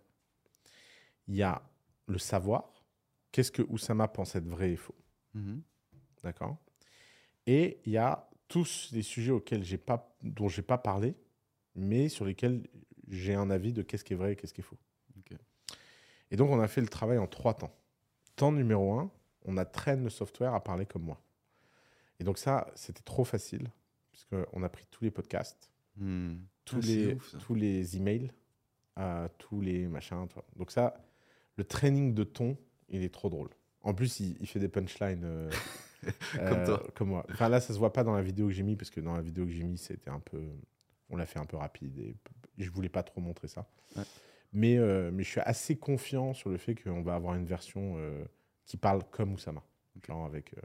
Il 1.27 1.35
y 1.35 1.43
a 1.43 1.63
le 2.07 2.19
savoir. 2.19 2.85
Qu'est-ce 3.33 3.51
que 3.51 3.63
Oussama 3.63 4.09
pense 4.09 4.37
être 4.37 4.47
vrai 4.47 4.73
et 4.73 4.77
faux 4.77 4.95
Mhm. 5.35 5.63
D'accord? 6.23 6.57
Et 7.47 7.81
il 7.85 7.93
y 7.93 7.99
a 7.99 8.29
tous 8.49 8.91
les 8.93 9.03
sujets 9.03 9.33
auxquels 9.33 9.65
j'ai 9.65 9.79
pas, 9.79 10.17
dont 10.23 10.49
j'ai 10.49 10.63
pas 10.63 10.79
parlé, 10.79 11.17
mais 11.75 12.09
sur 12.09 12.25
lesquels 12.25 12.63
j'ai 13.09 13.35
un 13.35 13.51
avis 13.51 13.73
de 13.73 13.83
qu'est-ce 13.83 14.05
qui 14.05 14.13
est 14.13 14.17
vrai 14.17 14.33
et 14.33 14.37
qu'est-ce 14.37 14.55
qui 14.55 14.61
est 14.61 14.65
faux. 14.65 14.79
Et 16.31 16.37
donc, 16.37 16.51
on 16.51 16.59
a 16.61 16.67
fait 16.69 16.81
le 16.81 16.89
travail 16.89 17.19
en 17.19 17.27
trois 17.27 17.55
temps. 17.55 17.73
Temps 18.35 18.51
numéro 18.51 18.95
un, 18.95 19.11
on 19.45 19.57
a 19.57 19.65
traîné 19.65 20.03
le 20.05 20.11
software 20.11 20.55
à 20.55 20.63
parler 20.65 20.87
comme 20.87 21.03
moi. 21.03 21.21
Et 22.19 22.25
donc 22.25 22.39
ça, 22.39 22.67
c'était 22.75 23.03
trop 23.03 23.25
facile, 23.25 23.71
puisqu'on 24.11 24.63
a 24.63 24.69
pris 24.69 24.87
tous 24.91 25.05
les 25.05 25.11
podcasts, 25.11 25.71
Hmm. 25.97 26.39
tous, 26.65 26.81
Ah, 26.83 26.87
les, 26.87 27.15
ouf, 27.15 27.37
tous 27.39 27.55
les 27.55 27.97
emails, 27.97 28.33
euh, 28.99 29.29
tous 29.39 29.61
les 29.61 29.87
machins. 29.87 30.27
Donc 30.57 30.73
ça, 30.73 30.97
le 31.57 31.63
training 31.63 32.15
de 32.15 32.25
ton, 32.25 32.57
il 32.89 33.05
est 33.05 33.15
trop 33.15 33.29
drôle. 33.31 33.51
En 33.83 33.95
plus, 33.95 34.19
il, 34.19 34.37
il 34.41 34.49
fait 34.49 34.59
des 34.59 34.69
punchlines 34.69 35.23
euh, 35.25 35.51
Comme 36.33 36.65
toi. 36.65 36.83
comme 36.97 37.09
moi. 37.11 37.25
Enfin 37.31 37.49
là, 37.49 37.61
ça 37.61 37.73
se 37.73 37.79
voit 37.79 37.93
pas 37.93 38.03
dans 38.03 38.15
la 38.15 38.23
vidéo 38.23 38.49
que 38.49 38.53
j'ai 38.53 38.65
mis, 38.65 38.75
parce 38.75 38.91
que 38.91 39.01
dans 39.01 39.15
la 39.15 39.23
vidéo 39.23 39.45
que 39.45 39.53
j'ai 39.53 39.63
mis, 39.63 39.79
c'était 39.79 40.11
un 40.11 40.19
peu... 40.19 40.43
On 41.15 41.17
l'a 41.17 41.27
fait 41.27 41.39
un 41.39 41.45
peu 41.45 41.57
rapide 41.57 41.97
et 42.01 42.17
je 42.59 42.69
voulais 42.71 42.89
pas 42.89 43.05
trop 43.05 43.21
montrer 43.21 43.47
ça. 43.47 43.69
Ouais. 43.97 44.03
Mais, 44.53 44.79
euh, 44.79 45.11
mais 45.13 45.23
je 45.23 45.31
suis 45.31 45.41
assez 45.41 45.77
confiant 45.77 46.35
sur 46.35 46.51
le 46.51 46.59
fait 46.59 46.75
qu'on 46.75 47.03
va 47.03 47.15
avoir 47.15 47.35
une 47.35 47.47
version 47.47 47.95
euh, 47.99 48.25
qui 48.67 48.77
parle 48.77 49.05
comme 49.11 49.33
Oussama. 49.33 49.63
Genre 50.05 50.27
avec, 50.27 50.55
euh, 50.55 50.61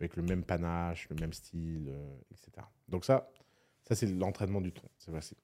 avec 0.00 0.16
le 0.16 0.24
même 0.24 0.42
panache, 0.42 1.08
le 1.10 1.16
même 1.16 1.32
style, 1.32 1.86
euh, 1.88 2.16
etc. 2.32 2.66
Donc 2.88 3.04
ça, 3.04 3.30
ça 3.84 3.94
c'est 3.94 4.06
l'entraînement 4.06 4.60
du 4.60 4.72
ton. 4.72 4.88
C'est 4.98 5.12
facile. 5.12 5.36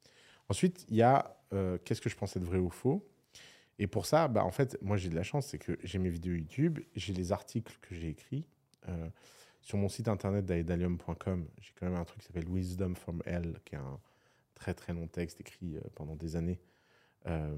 Ensuite, 0.49 0.85
il 0.89 0.97
y 0.97 1.03
a 1.03 1.37
qu'est-ce 1.85 2.01
que 2.01 2.09
je 2.09 2.17
pense 2.17 2.37
être 2.37 2.45
vrai 2.45 2.59
ou 2.59 2.71
faux? 2.71 3.09
Et 3.79 3.87
pour 3.87 4.05
ça, 4.05 4.27
bah, 4.27 4.45
en 4.45 4.51
fait, 4.51 4.77
moi 4.83 4.97
j'ai 4.97 5.09
de 5.09 5.15
la 5.15 5.23
chance, 5.23 5.47
c'est 5.47 5.59
que 5.59 5.79
j'ai 5.85 5.99
mes 5.99 6.11
vidéos 6.11 6.35
YouTube, 6.35 6.81
j'ai 6.97 7.13
les 7.13 7.31
articles 7.31 7.79
que 7.81 7.95
j'ai 7.95 8.09
écrits. 8.09 8.47
Sur 9.63 9.79
mon 9.79 9.89
site 9.89 10.09
internet 10.09 10.45
daedalium.com, 10.45 11.49
j'ai 11.61 11.73
quand 11.79 11.87
même 11.87 11.99
un 11.99 12.05
truc 12.05 12.21
qui 12.21 12.27
s'appelle 12.27 12.49
Wisdom 12.49 12.95
from 12.95 13.23
Hell, 13.27 13.61
qui 13.65 13.75
est 13.75 13.79
un 13.79 14.01
très 14.55 14.75
très 14.75 14.93
long 14.93 15.07
texte 15.09 15.41
écrit 15.41 15.77
euh, 15.77 15.81
pendant 15.95 16.17
des 16.17 16.37
années. 16.37 16.61
Euh, 17.27 17.55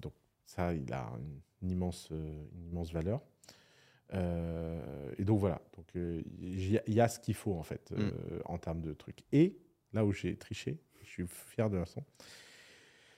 donc 0.00 0.12
ça, 0.44 0.74
il 0.74 0.92
a 0.92 1.10
une, 1.18 1.40
une 1.62 1.70
immense, 1.70 2.08
euh, 2.12 2.44
une 2.54 2.66
immense 2.68 2.92
valeur. 2.92 3.22
Et 5.18 5.24
donc 5.24 5.40
voilà, 5.40 5.60
donc 5.76 5.86
il 5.94 6.70
y, 6.72 6.78
a- 6.78 6.82
il 6.86 6.94
y 6.94 7.00
a 7.00 7.08
ce 7.08 7.18
qu'il 7.18 7.34
faut 7.34 7.54
en 7.54 7.62
fait 7.64 7.92
euh, 7.92 8.40
en 8.44 8.58
termes 8.58 8.80
de 8.80 8.92
trucs. 8.92 9.24
Et 9.32 9.58
là 9.92 10.04
où 10.04 10.12
j'ai 10.12 10.36
triché, 10.36 10.78
je 11.02 11.08
suis 11.08 11.26
fier 11.26 11.68
de 11.70 11.76
la 11.76 11.84
façon, 11.86 12.04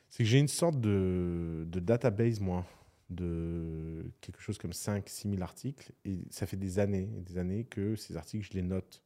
c'est 0.09 0.23
que 0.25 0.29
j'ai 0.29 0.39
une 0.39 0.49
sorte 0.49 0.81
de, 0.81 1.65
de 1.69 1.81
database 1.81 2.41
moi 2.41 2.65
de 3.11 4.11
quelque 4.21 4.41
chose 4.41 4.59
comme 4.59 4.73
5-6 4.73 5.31
000 5.31 5.43
articles 5.43 5.93
et 6.05 6.21
ça 6.31 6.47
fait 6.47 6.57
des 6.59 6.79
années 6.79 7.09
et 7.17 7.21
des 7.23 7.39
années 7.39 7.65
que 7.65 7.97
ces 7.97 8.17
articles 8.17 8.47
je 8.47 8.53
les 8.55 8.63
note. 8.63 9.03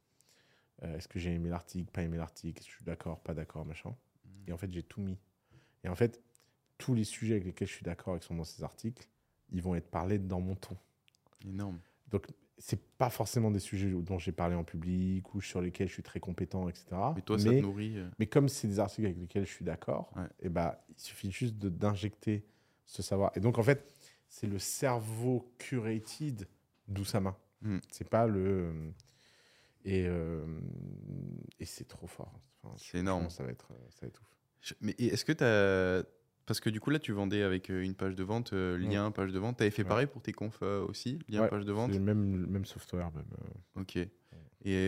Euh, 0.81 0.97
Est-ce 0.97 1.07
que 1.07 1.19
j'ai 1.19 1.31
aimé 1.33 1.49
l'article, 1.49 1.91
pas 1.91 2.01
aimé 2.01 2.17
l'article, 2.17 2.57
est-ce 2.59 2.65
que 2.67 2.71
je 2.71 2.75
suis 2.77 2.85
d'accord, 2.85 3.19
pas 3.21 3.33
d'accord, 3.33 3.65
machin. 3.65 3.95
Et 4.47 4.51
en 4.51 4.57
fait 4.57 4.71
j'ai 4.73 4.83
tout 4.83 5.01
mis. 5.01 5.17
Et 5.83 5.87
en 5.89 5.95
fait 5.95 6.21
tous 6.79 6.95
les 6.95 7.03
sujets 7.03 7.35
avec 7.35 7.45
lesquels 7.45 7.67
je 7.67 7.73
suis 7.73 7.83
d'accord 7.83 8.15
et 8.15 8.19
qui 8.19 8.25
sont 8.27 8.35
dans 8.35 8.43
ces 8.43 8.63
articles, 8.63 9.07
ils 9.51 9.61
vont 9.61 9.75
être 9.75 9.89
parlés 9.89 10.17
dans 10.17 10.41
mon 10.41 10.55
ton. 10.55 10.75
Énorme. 11.45 11.79
Donc, 12.09 12.27
c'est 12.57 12.81
pas 12.97 13.09
forcément 13.09 13.51
des 13.51 13.59
sujets 13.59 13.89
dont 13.91 14.17
j'ai 14.19 14.31
parlé 14.31 14.55
en 14.55 14.63
public 14.63 15.33
ou 15.33 15.41
sur 15.41 15.61
lesquels 15.61 15.87
je 15.87 15.93
suis 15.93 16.03
très 16.03 16.19
compétent, 16.19 16.67
etc. 16.69 16.85
Mais 17.15 17.21
toi, 17.21 17.37
ça 17.39 17.49
te 17.49 17.55
nourrit. 17.55 17.97
euh, 17.97 18.09
mais 18.19 18.27
comme 18.27 18.49
c'est 18.49 18.67
des 18.67 18.79
articles 18.79 19.05
avec 19.05 19.17
lesquels 19.19 19.45
je 19.45 19.51
suis 19.51 19.65
d'accord, 19.65 20.11
Ouais. 20.15 20.27
et 20.39 20.49
bah, 20.49 20.83
il 20.89 20.99
suffit 20.99 21.31
juste 21.31 21.55
d'injecter 21.55 22.45
ce 22.85 23.01
savoir. 23.01 23.31
Et 23.35 23.39
donc, 23.39 23.57
en 23.59 23.63
fait, 23.63 23.85
c'est 24.27 24.47
le 24.47 24.59
cerveau 24.59 25.53
curated 25.57 26.47
d'Oussama. 26.87 27.37
Mm. 27.61 27.77
C'est 27.91 28.09
pas 28.09 28.27
le. 28.27 28.91
Et, 29.85 30.05
euh, 30.07 30.45
et 31.59 31.65
c'est 31.65 31.85
trop 31.87 32.07
fort. 32.07 32.39
Enfin, 32.63 32.75
C'est 32.77 32.99
énorme. 32.99 33.29
Ça 33.29 33.43
va 33.43 33.51
être, 33.51 33.67
euh, 33.71 33.75
ça 33.89 33.99
va 34.01 34.07
être 34.07 34.21
ouf. 34.21 34.27
Je- 34.61 34.73
Mais 34.81 34.93
est-ce 34.97 35.25
que 35.25 35.31
tu 35.33 35.43
as. 35.43 36.05
Parce 36.45 36.59
que 36.59 36.69
du 36.69 36.81
coup, 36.81 36.89
là, 36.89 36.99
tu 36.99 37.13
vendais 37.13 37.41
avec 37.41 37.69
euh, 37.69 37.81
une 37.83 37.95
page 37.95 38.15
de 38.15 38.23
vente, 38.23 38.51
euh, 38.51 38.77
lien, 38.77 39.11
page 39.11 39.31
de 39.31 39.39
vente. 39.39 39.57
Tu 39.57 39.63
avais 39.63 39.71
fait 39.71 39.83
Ouais. 39.83 39.87
pareil 39.89 40.07
pour 40.07 40.21
tes 40.21 40.33
confs 40.33 40.59
euh, 40.61 40.85
aussi, 40.85 41.19
lien, 41.29 41.41
Ouais, 41.43 41.49
page 41.49 41.63
de 41.65 41.71
vente? 41.71 41.91
C'est 41.93 41.99
le 41.99 42.03
même, 42.03 42.35
le 42.41 42.47
même 42.47 42.65
software, 42.65 43.11
même. 43.13 43.25
euh. 43.77 43.81
Ok. 43.81 43.97
Et 44.65 44.87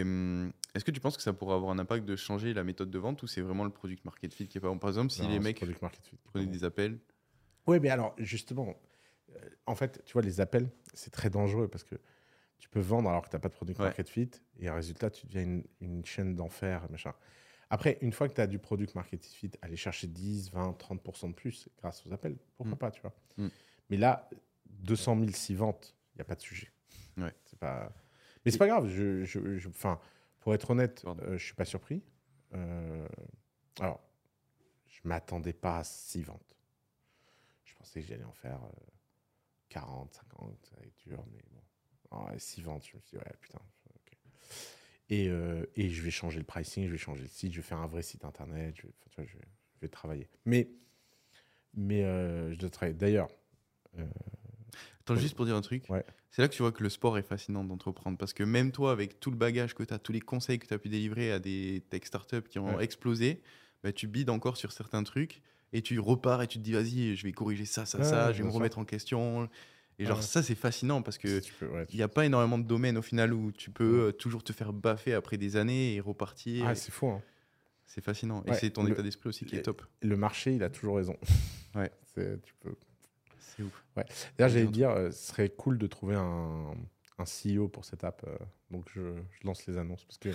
est-ce 0.74 0.86
que 0.86 0.92
tu 0.92 1.02
penses 1.02 1.18
que 1.18 1.24
ça 1.24 1.34
pourrait 1.34 1.56
avoir 1.56 1.72
un 1.72 1.80
impact 1.80 2.06
de 2.06 2.16
changer 2.16 2.54
la 2.54 2.64
méthode 2.64 2.90
de 2.90 2.98
vente 3.00 3.22
ou 3.24 3.28
c'est 3.28 3.42
vraiment 3.42 3.66
le 3.66 3.70
product 3.72 4.06
market 4.06 4.34
fit 4.34 4.48
qui 4.48 4.58
est 4.58 4.62
pas 4.62 4.70
bon? 4.70 4.80
Par 4.80 4.90
exemple, 4.90 5.12
si 5.12 5.22
Non, 5.24 5.28
les 5.30 5.40
mecs 5.40 5.58
product 5.58 5.82
market 5.82 6.08
fit. 6.08 6.18
prenaient 6.24 6.46
des 6.46 6.64
appels. 6.64 6.98
Oui, 7.68 7.80
mais 7.82 7.90
alors, 7.90 8.16
justement, 8.18 8.74
en 9.66 9.76
fait, 9.76 10.02
tu 10.06 10.14
vois, 10.14 10.22
les 10.22 10.40
appels, 10.40 10.70
c'est 10.94 11.10
très 11.12 11.30
dangereux 11.30 11.68
parce 11.68 11.84
que 11.84 11.96
tu 12.60 12.70
peux 12.70 12.80
vendre 12.80 13.10
alors 13.10 13.24
que 13.24 13.30
tu 13.30 13.36
n'as 13.36 13.40
pas 13.40 13.50
de 13.50 13.54
product 13.54 13.80
Ouais. 13.80 13.86
market 13.86 14.10
fit 14.10 14.32
et 14.60 14.70
résultat, 14.70 15.10
tu 15.10 15.26
deviens 15.28 15.44
une, 15.44 15.64
une 15.82 16.06
chaîne 16.06 16.36
d'enfer, 16.36 16.90
machin. 16.90 17.14
Après, 17.70 17.98
une 18.02 18.12
fois 18.14 18.30
que 18.30 18.34
tu 18.34 18.42
as 18.42 18.48
du 18.48 18.60
product 18.60 18.96
market 18.96 19.26
fit, 19.26 19.52
aller 19.62 19.76
chercher 19.76 20.08
10, 20.08 20.52
20, 20.52 20.72
30% 20.78 21.30
de 21.30 21.34
plus 21.34 21.68
grâce 21.80 22.06
aux 22.06 22.14
appels, 22.14 22.38
pourquoi 22.58 22.76
Mm. 22.76 22.78
pas, 22.80 22.92
tu 22.92 23.02
vois. 23.02 23.14
Mm. 23.38 23.48
Mais 23.90 23.98
là, 23.98 24.30
200 24.70 25.18
000 25.20 25.32
6 25.32 25.56
ventes, 25.56 25.96
il 26.14 26.18
n'y 26.18 26.22
a 26.22 26.26
pas 26.26 26.36
de 26.36 26.42
sujet. 26.42 26.72
Ouais. 27.18 27.34
C'est 27.46 27.58
pas... 27.60 27.92
Mais 28.46 28.52
c'est 28.52 28.58
pas 28.60 28.68
grave. 28.68 28.88
Je, 28.88 29.24
je, 29.24 29.58
je- 29.58 29.70
pour 30.40 30.54
être 30.54 30.70
honnête, 30.70 31.04
euh, 31.08 31.38
je 31.38 31.44
suis 31.44 31.56
pas 31.56 31.66
surpris. 31.66 32.04
Euh, 32.54 33.08
alors, 33.80 34.00
je 34.88 35.00
m'attendais 35.04 35.54
pas 35.54 35.80
à 35.80 35.84
6 35.84 36.22
ventes. 36.22 36.56
Je 37.64 37.74
pensais 37.74 38.02
que 38.02 38.08
j'allais 38.08 38.24
en 38.24 38.32
faire 38.34 38.64
euh, 38.64 38.70
40, 39.70 40.14
50, 40.14 40.66
ça 40.70 40.76
va 40.80 40.86
être 40.86 40.98
dur, 41.00 41.26
mais 41.32 41.42
bon. 41.52 41.62
Ouais, 42.12 42.38
6 42.40 42.62
ventes, 42.62 42.86
je 42.90 42.96
me 42.96 43.02
suis 43.02 43.12
dit, 43.12 43.18
ouais, 43.18 43.34
putain. 43.42 43.60
Et, 45.10 45.28
euh, 45.30 45.66
et 45.76 45.90
je 45.90 46.02
vais 46.02 46.10
changer 46.12 46.40
le 46.40 46.46
pricing, 46.46 46.88
je 46.88 46.92
vais 46.92 46.98
changer 46.98 47.22
le 47.24 47.30
site, 47.30 47.52
je 47.52 47.58
vais 47.58 47.64
faire 47.68 47.78
un 47.78 47.88
vrai 47.88 48.02
site 48.02 48.26
internet, 48.26 48.74
je 48.78 48.84
vais, 48.88 48.94
tu 49.10 49.16
vois, 49.16 49.26
je 49.26 49.38
vais, 49.38 49.46
je 49.76 49.82
vais 49.82 49.88
travailler. 49.88 50.28
Mais, 50.46 50.68
mais 51.76 52.04
euh, 52.04 52.52
je 52.54 52.58
dois 52.58 52.70
travailler. 52.72 52.98
D'ailleurs, 52.98 53.30
euh, 54.00 54.06
Attends, 55.02 55.16
juste 55.16 55.36
pour 55.36 55.46
dire 55.46 55.56
un 55.56 55.62
truc. 55.62 55.88
Ouais. 55.90 56.04
C'est 56.32 56.42
là 56.42 56.48
que 56.48 56.54
tu 56.56 56.64
vois 56.64 56.72
que 56.72 56.82
le 56.82 56.90
sport 56.90 57.18
est 57.20 57.24
fascinant 57.24 57.64
d'entreprendre. 57.64 58.18
Parce 58.18 58.34
que 58.34 58.44
même 58.44 58.72
toi, 58.72 58.92
avec 58.92 59.20
tout 59.20 59.30
le 59.30 59.38
bagage 59.38 59.76
que 59.76 59.84
tu 59.84 59.94
as, 59.94 60.00
tous 60.00 60.12
les 60.12 60.20
conseils 60.22 60.58
que 60.58 60.66
tu 60.66 60.74
as 60.74 60.80
pu 60.80 60.90
délivrer 60.90 61.32
à 61.32 61.40
des 61.40 61.84
tech 61.90 62.02
startups 62.06 62.42
qui 62.50 62.58
ont 62.58 62.78
Ouais. 62.78 62.84
explosé, 62.84 63.42
bah, 63.84 63.94
tu 63.94 64.08
bides 64.08 64.32
encore 64.32 64.58
sur 64.58 64.72
certains 64.72 65.04
trucs 65.04 65.44
et 65.72 65.84
tu 65.84 66.00
repars 66.00 66.42
et 66.42 66.48
tu 66.48 66.58
te 66.58 66.64
dis, 66.64 66.72
vas-y, 66.74 67.16
je 67.16 67.24
vais 67.24 67.32
corriger 67.32 67.66
ça, 67.66 67.86
ça, 67.86 68.00
Ouais, 68.00 68.04
ça, 68.04 68.34
je 68.34 68.40
vais 68.40 68.44
me 68.44 68.50
remettre 68.52 68.80
en 68.80 68.86
question. 68.86 69.48
Et 69.98 70.06
genre, 70.06 70.18
Ouais. 70.18 70.24
ça, 70.24 70.44
c'est 70.44 70.56
fascinant 70.56 71.02
parce 71.02 71.18
que 71.18 71.40
si 71.42 71.52
peux, 71.52 71.68
ouais, 71.68 71.86
il 71.90 71.96
n'y 71.96 72.02
a 72.04 72.08
pas 72.08 72.26
énormément 72.26 72.58
de 72.58 72.64
domaines 72.68 72.98
au 72.98 73.02
final 73.02 73.34
où 73.34 73.52
tu 73.52 73.70
peux 73.72 74.08
euh, 74.08 74.12
toujours 74.12 74.44
te 74.44 74.52
faire 74.54 74.74
baffer 74.74 75.14
après 75.14 75.38
des 75.38 75.56
années 75.56 75.96
et 75.96 76.00
repartir. 76.02 76.66
Ah, 76.68 76.76
c'est 76.76 76.92
fou, 76.92 77.08
hein. 77.08 77.22
c'est 77.86 78.04
fascinant. 78.04 78.44
Et 78.46 78.52
Ouais, 78.52 78.58
c'est 78.60 78.72
ton 78.72 78.84
le- 78.84 78.92
état 78.92 79.02
d'esprit 79.02 79.30
aussi 79.30 79.46
qui 79.46 79.56
est 79.56 79.62
top. 79.62 79.84
Le 80.02 80.18
marché, 80.18 80.54
il 80.54 80.64
a 80.64 80.70
toujours 80.70 80.98
raison. 80.98 81.18
Ouais. 81.76 81.92
C'est- 82.14 82.40
peux... 82.62 82.76
Ouf. 83.60 83.86
D'ailleurs, 84.38 84.50
j'allais 84.54 84.66
dire, 84.68 84.90
euh, 84.90 85.12
ce 85.12 85.28
serait 85.30 85.50
cool 85.50 85.78
de 85.78 85.88
trouver 85.88 86.16
un, 86.16 86.74
un 87.18 87.24
CEO 87.26 87.70
pour 87.70 87.86
cette 87.86 88.04
app. 88.04 88.22
euh, 88.28 88.36
donc, 88.70 88.86
je, 88.94 89.02
je 89.32 89.48
lance 89.48 89.66
les 89.66 89.78
annonces. 89.78 90.04
Parce 90.04 90.18
que 90.18 90.30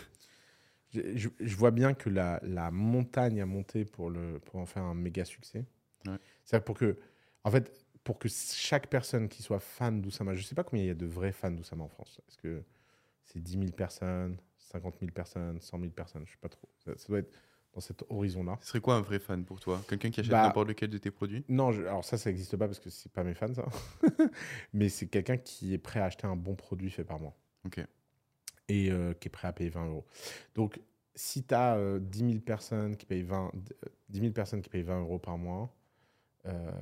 je, 0.95 1.29
je- 1.41 1.57
vois 1.57 1.71
bien 1.71 1.93
que 1.95 2.09
la, 2.09 2.41
la 2.43 2.71
montagne 2.71 3.41
à 3.43 3.47
monter 3.47 3.85
pour, 3.85 4.09
le, 4.11 4.39
pour 4.39 4.57
en 4.61 4.65
faire 4.67 4.83
un 4.85 4.95
méga 4.95 5.25
succès. 5.27 5.65
Ouais. 6.07 6.15
C'est-à-dire 6.45 6.65
pour 6.65 6.77
que, 6.79 6.97
en 7.45 7.51
fait, 7.51 7.71
pour 8.11 8.19
que 8.19 8.29
chaque 8.29 8.89
personne 8.89 9.29
qui 9.29 9.41
soit 9.41 9.61
fan 9.61 10.01
d'Oussama, 10.03 10.35
je 10.35 10.41
ne 10.41 10.45
sais 10.45 10.57
pas 10.57 10.65
combien 10.65 10.83
il 10.83 10.89
y 10.89 10.91
a 10.91 10.95
de 10.95 11.07
vrais 11.07 11.31
fans 11.31 11.53
d'Oussama 11.53 11.85
en 11.85 11.89
France. 11.89 12.21
Est-ce 12.29 12.39
que 12.39 12.65
c'est 13.23 13.41
10 13.41 13.53
000 13.53 13.67
personnes, 13.71 14.37
50 14.59 14.97
000 14.99 15.13
personnes, 15.13 15.61
100 15.61 15.79
000 15.79 15.93
personnes? 15.93 16.23
Je 16.27 16.31
ne 16.31 16.33
sais 16.33 16.41
pas 16.41 16.49
trop. 16.49 16.69
Ça, 16.85 16.91
ça 16.97 17.07
doit 17.07 17.21
être 17.21 17.33
dans 17.73 17.81
cet 17.81 18.03
horizon-là. 18.09 18.59
Ce 18.63 18.67
serait 18.71 18.81
quoi 18.81 18.97
un 18.97 19.01
vrai 19.01 19.21
fan 19.21 19.45
pour 19.45 19.61
toi? 19.61 19.81
Quelqu'un 19.89 20.11
qui 20.11 20.19
achète 20.19 20.33
Bah- 20.33 20.43
n'importe 20.43 20.67
lequel 20.67 20.91
de 20.91 20.99
tes 20.99 21.13
produits? 21.13 21.45
Non, 21.49 21.71
je- 21.71 21.83
alors 21.83 22.05
ça, 22.05 22.19
ça 22.19 22.31
n'existe 22.31 22.57
pas 22.57 22.67
parce 22.67 22.81
que 22.81 22.91
c'est 22.91 23.13
pas 23.13 23.23
mes 23.23 23.35
fans, 23.35 23.55
ça. 23.55 23.65
Mais 24.73 24.89
c'est 24.89 25.07
quelqu'un 25.07 25.37
qui 25.37 25.73
est 25.73 25.79
prêt 25.79 26.01
à 26.01 26.07
acheter 26.07 26.27
un 26.27 26.35
bon 26.35 26.57
produit 26.57 26.91
fait 26.91 27.05
par 27.05 27.21
moi 27.21 27.33
Ok. 27.65 27.79
et 28.69 28.91
euh, 28.91 29.15
qui 29.15 29.29
est 29.29 29.31
prêt 29.31 29.47
à 29.47 29.53
payer 29.53 29.71
20 29.71 29.87
euros. 29.87 30.05
Donc, 30.57 30.81
si 31.15 31.45
tu 31.45 31.55
as 31.55 31.79
10 32.01 32.19
000 32.27 32.41
personnes 32.41 32.97
qui 32.97 33.07
payent 33.07 33.23
20, 33.23 33.53
euh, 33.55 33.89
10 34.09 34.19
000 34.21 34.33
personnes 34.33 34.63
qui 34.63 34.69
payent 34.69 34.83
20 34.83 34.99
euros 35.01 35.21
par 35.21 35.39
mois, 35.39 35.73
euh, 36.47 36.73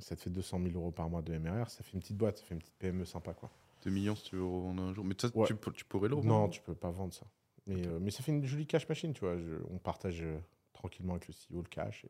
ça 0.00 0.16
te 0.16 0.22
fait 0.22 0.30
200 0.30 0.60
000 0.62 0.74
euros 0.74 0.90
par 0.90 1.08
mois 1.08 1.22
de 1.22 1.36
MRR. 1.36 1.70
Ça 1.70 1.82
fait 1.82 1.92
une 1.94 2.00
petite 2.00 2.16
boîte, 2.16 2.38
ça 2.38 2.44
fait 2.44 2.54
une 2.54 2.60
petite 2.60 2.74
PME 2.78 3.04
sympa, 3.04 3.32
quoi. 3.34 3.50
2 3.82 3.90
millions 3.90 4.14
si 4.14 4.24
tu 4.24 4.36
veux 4.36 4.44
revendre 4.44 4.82
un 4.82 4.92
jour. 4.92 5.04
Mais 5.04 5.14
ça, 5.18 5.28
Ouais. 5.34 5.46
tu, 5.46 5.54
pourrais 5.84 6.08
le 6.08 6.14
Non, 6.16 6.20
revendre 6.22 6.50
tu 6.50 6.60
peux 6.60 6.74
pas 6.74 6.90
vendre 6.90 7.12
ça. 7.14 7.26
Mais, 7.66 7.86
euh, 7.86 7.98
mais 8.00 8.10
ça 8.10 8.22
fait 8.22 8.32
une 8.32 8.44
jolie 8.44 8.66
cash 8.66 8.88
machine, 8.88 9.12
tu 9.12 9.20
vois. 9.20 9.38
Je- 9.38 9.62
on 9.70 9.78
partage 9.78 10.20
euh, 10.22 10.38
tranquillement 10.72 11.14
avec 11.14 11.28
le 11.28 11.34
CEO 11.34 11.62
le 11.62 11.68
cash. 11.68 12.04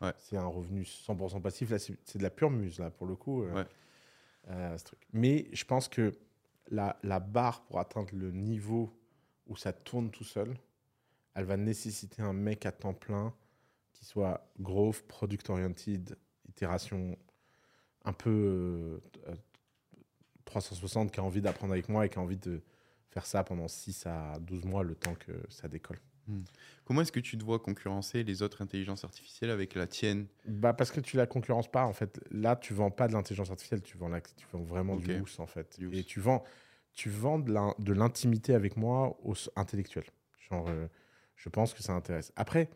Ouais. 0.00 0.12
C'est 0.18 0.36
un 0.36 0.46
revenu 0.46 0.82
100% 0.84 1.40
passif. 1.40 1.70
Là, 1.70 1.78
c'est 1.78 2.18
de 2.18 2.22
la 2.22 2.30
pure 2.30 2.50
muse, 2.50 2.78
là, 2.78 2.90
pour 2.90 3.06
le 3.06 3.16
coup. 3.16 3.42
euh, 3.44 3.54
Ouais. 3.54 4.78
ce 4.78 4.84
truc. 4.84 5.06
Mais 5.12 5.48
je 5.52 5.64
pense 5.64 5.88
que 5.88 6.12
la, 6.70 6.98
la 7.02 7.20
barre 7.20 7.62
pour 7.64 7.78
atteindre 7.78 8.10
le 8.12 8.30
niveau 8.30 8.92
où 9.46 9.56
ça 9.56 9.72
tourne 9.72 10.10
tout 10.10 10.24
seul, 10.24 10.54
elle 11.34 11.44
va 11.46 11.56
nécessiter 11.56 12.20
un 12.22 12.32
mec 12.34 12.66
à 12.66 12.72
temps 12.72 12.92
plein 12.94 13.32
qui 13.94 14.04
soit 14.04 14.46
growth, 14.60 15.02
product 15.06 15.48
oriented, 15.50 16.16
itération 16.48 17.16
un 18.04 18.12
peu 18.12 18.30
euh, 18.30 18.98
euh, 19.28 19.34
360, 20.44 21.10
qui 21.10 21.20
a 21.20 21.22
envie 21.22 21.40
d'apprendre 21.40 21.72
avec 21.72 21.88
moi 21.88 22.06
et 22.06 22.08
qui 22.08 22.18
a 22.18 22.22
envie 22.22 22.36
de 22.36 22.60
faire 23.10 23.26
ça 23.26 23.44
pendant 23.44 23.68
6 23.68 24.06
à 24.06 24.38
12 24.40 24.64
mois, 24.64 24.82
le 24.82 24.94
temps 24.94 25.14
que 25.14 25.32
ça 25.48 25.68
décolle. 25.68 25.98
Comment 26.84 27.02
est-ce 27.02 27.12
que 27.12 27.20
tu 27.20 27.36
te 27.36 27.44
vois 27.44 27.58
concurrencer 27.58 28.24
les 28.24 28.42
autres 28.42 28.62
intelligences 28.62 29.04
artificielles 29.04 29.50
avec 29.50 29.74
la 29.74 29.86
tienne? 29.86 30.26
Bah 30.46 30.72
parce 30.72 30.90
que 30.90 31.00
tu 31.00 31.18
la 31.18 31.26
concurrences 31.26 31.70
pas 31.70 31.84
en 31.84 31.92
fait. 31.92 32.18
Là, 32.30 32.56
tu 32.56 32.72
vends 32.72 32.90
pas 32.90 33.08
de 33.08 33.12
l'intelligence 33.12 33.50
artificielle, 33.50 33.82
tu 33.82 33.98
vends, 33.98 34.08
la- 34.08 34.22
tu 34.22 34.46
vends 34.52 34.62
vraiment 34.62 34.96
du 34.96 35.10
Ok. 35.10 35.18
mousse 35.18 35.38
en 35.38 35.46
fait. 35.46 35.78
Du 35.78 35.86
Et 35.88 35.96
mousse. 35.98 36.06
tu 36.06 36.20
vends, 36.20 36.42
tu 36.94 37.10
vends 37.10 37.38
de 37.38 37.52
l'in- 37.52 37.74
de 37.78 37.92
l'intimité 37.92 38.54
avec 38.54 38.76
moi 38.78 39.18
au 39.22 39.32
s- 39.32 39.50
intellectuel. 39.54 40.04
Genre, 40.50 40.66
euh, 40.68 40.88
je 41.36 41.48
pense 41.50 41.74
que 41.74 41.82
ça 41.82 41.92
intéresse. 41.92 42.32
Après, 42.36 42.70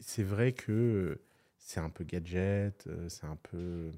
c'est 0.00 0.24
vrai 0.24 0.52
que 0.52 0.72
euh, 0.72 1.22
c'est 1.66 1.80
un 1.80 1.90
peu 1.90 2.04
gadget, 2.04 2.86
euh, 2.86 3.08
c'est 3.08 3.26
un 3.26 3.34
peu, 3.34 3.90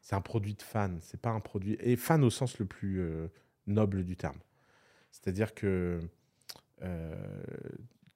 c'est 0.00 0.16
un 0.16 0.20
produit 0.20 0.54
de 0.54 0.62
fan. 0.62 0.98
C'est 1.00 1.20
pas 1.20 1.30
un 1.30 1.38
produit 1.38 1.76
et 1.78 1.94
fan 1.94 2.24
au 2.24 2.30
sens 2.30 2.58
le 2.58 2.66
plus 2.66 3.00
euh, 3.00 3.28
noble 3.68 4.04
du 4.04 4.16
terme. 4.16 4.40
C'est-à-dire 5.12 5.54
que 5.54 6.00
euh, 6.82 7.42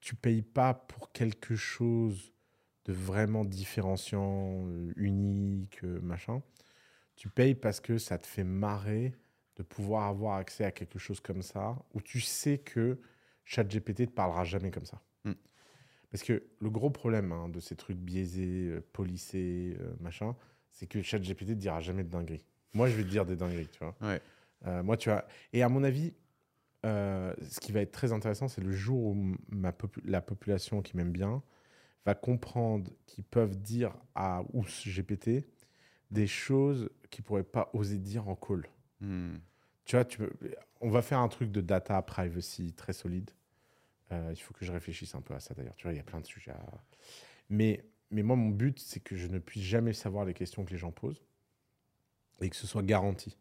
tu 0.01 0.15
payes 0.15 0.41
pas 0.41 0.73
pour 0.73 1.13
quelque 1.13 1.55
chose 1.55 2.33
de 2.83 2.91
vraiment 2.91 3.45
différenciant, 3.45 4.67
euh, 4.67 4.91
unique, 4.97 5.83
machin. 5.83 6.43
Tu 7.15 7.29
payes 7.29 7.55
parce 7.55 7.79
que 7.79 7.97
ça 7.97 8.17
te 8.17 8.27
fait 8.27 8.43
marrer 8.43 9.15
de 9.55 9.63
pouvoir 9.63 10.07
avoir 10.07 10.35
accès 10.35 10.65
à 10.65 10.71
quelque 10.71 10.99
chose 10.99 11.21
comme 11.21 11.41
ça, 11.41 11.77
où 11.93 12.01
tu 12.01 12.19
sais 12.19 12.57
que 12.57 12.99
ChatGPT 13.45 14.07
te 14.07 14.11
parlera 14.11 14.43
jamais 14.43 14.69
comme 14.69 14.85
ça. 14.85 15.01
Mm. 15.23 15.31
Parce 16.11 16.23
que 16.23 16.43
le 16.59 16.69
gros 16.69 16.89
problème 16.89 17.31
hein, 17.31 17.49
de 17.49 17.59
ces 17.59 17.75
trucs 17.75 17.97
biaisés, 17.97 18.67
euh, 18.69 18.81
polissés, 18.93 19.77
euh, 19.79 19.93
machin, 20.01 20.35
c'est 20.71 20.85
que 20.87 21.01
ChatGPT 21.01 21.47
te 21.47 21.51
dira 21.53 21.79
jamais 21.79 22.03
de 22.03 22.09
dingueries. 22.09 22.45
Moi, 22.73 22.87
je 22.89 22.95
vais 22.95 23.03
te 23.03 23.09
dire 23.09 23.25
des 23.25 23.35
dingueries, 23.35 23.67
tu 23.71 23.79
vois. 23.79 23.95
Ouais. 24.01 24.21
Euh, 24.67 24.83
moi, 24.83 24.97
tu 24.97 25.09
vois. 25.09 25.25
Et 25.53 25.63
à 25.63 25.69
mon 25.69 25.83
avis, 25.83 26.13
euh, 26.85 27.33
ce 27.41 27.59
qui 27.59 27.71
va 27.71 27.81
être 27.81 27.91
très 27.91 28.11
intéressant, 28.11 28.47
c'est 28.47 28.61
le 28.61 28.71
jour 28.71 29.03
où 29.07 29.13
m- 29.13 29.37
ma 29.49 29.71
popu- 29.71 30.01
la 30.05 30.21
population 30.21 30.81
qui 30.81 30.97
m'aime 30.97 31.11
bien 31.11 31.41
va 32.05 32.15
comprendre 32.15 32.91
qu'ils 33.05 33.23
peuvent 33.23 33.55
dire 33.57 33.93
à 34.15 34.43
Ous 34.53 34.65
GPT 34.85 35.45
des 36.09 36.27
choses 36.27 36.89
qu'ils 37.09 37.23
pourraient 37.23 37.43
pas 37.43 37.69
oser 37.73 37.97
dire 37.99 38.27
en 38.27 38.35
call. 38.35 38.65
Hmm. 38.99 39.35
Tu 39.85 39.95
vois, 39.95 40.05
tu 40.05 40.17
peux- 40.17 40.31
on 40.81 40.89
va 40.89 41.01
faire 41.01 41.19
un 41.19 41.27
truc 41.27 41.51
de 41.51 41.61
data 41.61 42.01
privacy 42.01 42.73
très 42.73 42.93
solide. 42.93 43.29
Euh, 44.11 44.31
il 44.33 44.39
faut 44.41 44.53
que 44.53 44.65
je 44.65 44.71
réfléchisse 44.71 45.15
un 45.15 45.21
peu 45.21 45.33
à 45.33 45.39
ça 45.39 45.53
d'ailleurs. 45.53 45.75
Tu 45.75 45.83
vois, 45.83 45.93
il 45.93 45.97
y 45.97 45.99
a 45.99 46.03
plein 46.03 46.19
de 46.19 46.25
sujets. 46.25 46.51
à- 46.51 46.83
Mais, 47.49 47.85
mais 48.09 48.23
moi, 48.23 48.35
mon 48.35 48.49
but, 48.49 48.77
c'est 48.79 48.99
que 48.99 49.15
je 49.15 49.27
ne 49.27 49.39
puisse 49.39 49.63
jamais 49.63 49.93
savoir 49.93 50.25
les 50.25 50.33
questions 50.33 50.65
que 50.65 50.71
les 50.71 50.77
gens 50.77 50.91
posent 50.91 51.21
et 52.41 52.49
que 52.49 52.55
ce 52.55 52.67
soit 52.67 52.83
garanti. 52.83 53.37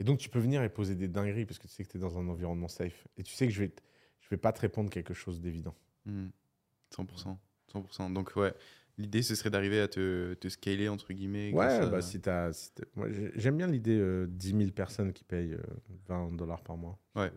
Et 0.00 0.04
donc, 0.04 0.18
tu 0.18 0.28
peux 0.30 0.38
venir 0.38 0.62
et 0.62 0.68
poser 0.70 0.94
des 0.94 1.08
dingueries 1.08 1.44
parce 1.44 1.58
que 1.58 1.66
tu 1.68 1.74
sais 1.74 1.84
que 1.84 1.90
tu 1.90 1.98
es 1.98 2.00
dans 2.00 2.18
un 2.18 2.26
environnement 2.28 2.68
safe. 2.68 3.06
Et 3.18 3.22
tu 3.22 3.34
sais 3.34 3.46
que 3.46 3.52
je 3.52 3.60
vais, 3.60 3.72
je 4.20 4.28
vais 4.30 4.36
pas 4.38 4.52
te 4.52 4.60
répondre 4.60 4.88
quelque 4.90 5.14
chose 5.14 5.40
d'évident. 5.40 5.74
Hmm. 6.06 6.28
100%. 6.90 7.38
100%. 7.72 8.10
Donc, 8.12 8.32
ouais, 8.36 8.54
l'idée, 8.98 9.22
ce 9.22 9.34
serait 9.34 9.50
d'arriver 9.50 9.78
à 9.80 9.88
te, 9.88 10.34
te 10.34 10.48
scaler, 10.48 10.88
entre 10.88 11.12
guillemets. 11.12 11.52
Ouais, 11.52 11.90
bah, 11.90 12.00
si 12.02 12.20
t'as- 12.20 12.52
si 12.52 12.72
j'aime 13.36 13.58
bien 13.58 13.66
l'idée 13.66 13.98
euh, 13.98 14.26
10 14.26 14.56
000 14.56 14.70
personnes 14.70 15.12
qui 15.12 15.22
payent 15.22 15.52
euh, 15.54 15.62
20 16.08 16.32
dollars 16.34 16.62
par 16.62 16.76
mois. 16.78 16.98
Ouais. 17.14 17.30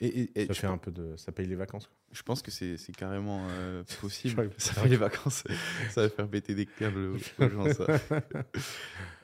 Ça- 0.00 0.06
Et, 0.06 0.08
et- 0.08 0.42
et 0.42 0.46
ça 0.46 0.54
fait 0.54 0.66
un 0.68 0.78
peu 0.78 0.90
de. 0.92 1.16
Ça 1.16 1.32
paye 1.32 1.46
les 1.46 1.54
vacances. 1.56 1.86
quoi. 1.86 1.96
je 2.12 2.22
pense 2.22 2.40
que 2.42 2.50
c'est 2.50 2.76
carrément 2.96 3.46
euh, 3.50 3.82
possible. 4.00 4.50
ça 4.58 4.72
fait 4.74 4.88
les 4.88 4.96
vacances. 4.96 5.44
ça 5.90 6.02
va 6.02 6.08
faire 6.08 6.28
péter 6.28 6.54
des 6.54 6.66
câbles 6.66 6.98
aux, 6.98 7.18
gens, 7.48 7.72
ça. 7.72 7.86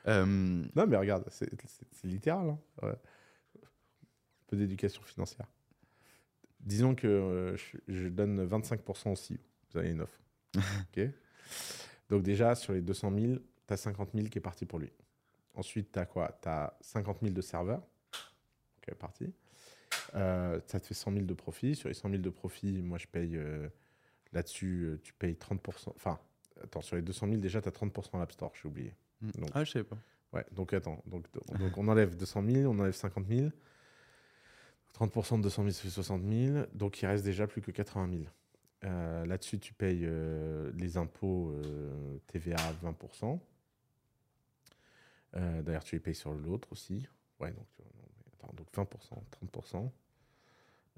Euh, 0.07 0.27
Non, 0.27 0.87
mais 0.87 0.97
regarde, 0.97 1.25
c'est 1.31 1.49
littéral. 2.05 2.49
hein. 2.51 2.59
Ouais. 2.83 2.91
Un 2.93 4.47
peu 4.49 4.57
d'éducation 4.57 5.03
financière. 5.03 5.47
Disons 6.61 6.95
que 6.95 7.07
euh, 7.07 7.57
je, 7.57 7.77
je 7.89 8.09
donne 8.09 8.45
25% 8.47 9.13
aussi. 9.13 9.39
Vous 9.73 9.79
avez 9.79 9.91
une 9.91 10.01
offre. 10.03 10.19
Ok 10.57 11.09
Donc, 12.09 12.23
déjà, 12.23 12.55
sur 12.55 12.73
les 12.73 12.81
200 12.83 13.13
000, 13.19 13.35
tu 13.67 13.73
as 13.75 13.77
50 13.77 14.11
000 14.15 14.29
qui 14.29 14.39
est 14.39 14.41
parti 14.41 14.65
pour 14.67 14.79
lui. 14.79 14.91
Ensuite, 15.55 15.93
tu 15.93 15.99
as 15.99 16.07
quoi? 16.07 16.37
Tu 16.43 16.49
as 16.49 16.77
50 16.81 17.19
000 17.23 17.33
de 17.33 17.41
serveurs. 17.41 17.83
Ok, 18.79 18.95
parti. 18.97 19.33
Euh, 20.15 20.61
ça 20.67 20.81
te 20.81 20.87
fait 20.87 20.95
100 20.95 21.13
000 21.13 21.25
de 21.25 21.35
profit. 21.35 21.75
Sur 21.75 21.89
les 21.89 21.95
100 21.95 22.11
000 22.11 22.23
de 22.23 22.31
profit, 22.31 22.83
moi, 22.83 22.99
je 22.99 23.07
paye 23.07 23.37
euh, 23.37 23.69
là-dessus, 24.33 24.85
euh, 24.85 25.01
tu 25.03 25.13
payes 25.13 25.35
30%. 25.35 25.93
Enfin, 25.97 26.19
attends, 26.63 26.83
sur 26.83 26.97
les 26.97 27.03
200 27.03 27.27
000, 27.29 27.39
déjà, 27.41 27.61
tu 27.61 27.69
as 27.69 27.73
30% 27.73 28.15
à 28.15 28.19
l'App 28.19 28.33
Store, 28.33 28.53
j'ai 28.61 28.69
oublié. 28.69 28.95
hmm. 29.23 29.31
Donc, 29.39 29.51
Ah, 29.55 29.65
je 29.65 29.73
savais 29.73 29.85
pas. 29.85 29.99
Ouais, 30.33 30.45
donc 30.51 30.73
attends. 30.73 31.01
Donc, 31.07 31.27
donc 31.61 31.79
on 31.79 31.87
enlève 31.87 32.17
200 32.17 32.43
000, 32.45 32.73
on 32.73 32.79
enlève 32.81 32.93
50 32.95 33.27
000. 33.29 33.51
30% 34.99 35.39
de 35.39 35.43
200 35.43 35.63
000, 35.63 35.71
ça 35.73 35.83
fait 35.83 35.91
60 35.91 36.23
000. 36.25 36.67
Donc 36.73 37.01
il 37.03 37.07
reste 37.07 37.25
déjà 37.25 37.47
plus 37.47 37.63
que 37.63 37.71
80 37.71 38.11
000. 38.11 38.23
Euh, 38.85 39.25
Là-dessus, 39.27 39.59
tu 39.61 39.73
payes 39.73 40.03
euh, 40.05 40.73
les 40.77 40.97
impôts 40.97 41.51
euh, 41.53 42.19
TVA 42.27 42.57
20%. 42.85 43.39
Euh, 45.37 45.63
D'ailleurs, 45.63 45.85
tu 45.85 45.97
les 45.97 46.01
payes 46.01 46.15
sur 46.15 46.33
l'autre 46.33 46.69
aussi. 46.73 47.09
Ouais, 47.41 47.53
donc, 47.53 47.67
mais 47.79 47.85
attends, 48.35 48.53
donc 48.55 48.67
20%, 48.73 48.89
30%. 49.53 49.91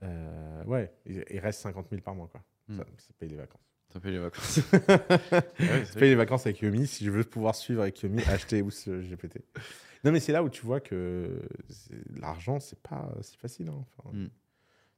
Euh, 0.03 0.65
ouais, 0.65 0.93
il, 1.07 1.39
reste 1.39 1.61
50 1.61 1.89
000 1.91 2.03
par 2.03 2.15
mois. 2.15 2.29
Quoi. 2.29 2.43
Hmm. 2.69 2.77
Ça, 2.79 2.85
ça 2.99 3.13
paye 3.19 3.29
les 3.31 3.37
vacances. 3.37 3.61
Ça 3.93 4.01
fait 4.01 4.11
les 4.11 4.19
vacances. 4.19 4.61
je 4.79 5.85
c'est 5.85 5.99
paye 5.99 6.11
les 6.11 6.15
vacances 6.17 6.45
avec 6.47 6.61
Yomi 6.61 6.87
si 6.87 7.05
je 7.05 7.11
veux 7.11 7.25
pouvoir 7.25 7.55
suivre 7.55 7.83
avec 7.83 8.01
Yomi, 8.03 8.23
acheter 8.29 8.61
ou 8.63 8.71
ce 8.71 9.01
GPT. 9.01 9.39
Non, 10.05 10.13
mais 10.13 10.21
c'est 10.21 10.33
là 10.33 10.43
où 10.43 10.49
tu 10.51 10.65
vois 10.67 10.81
que 10.81 11.41
l'argent, 12.17 12.61
c'est 12.61 12.79
pas 12.81 13.11
si 13.23 13.37
facile. 13.37 13.69
hein. 13.69 13.85
Enfin, 13.99 14.17
Mm. 14.17 14.29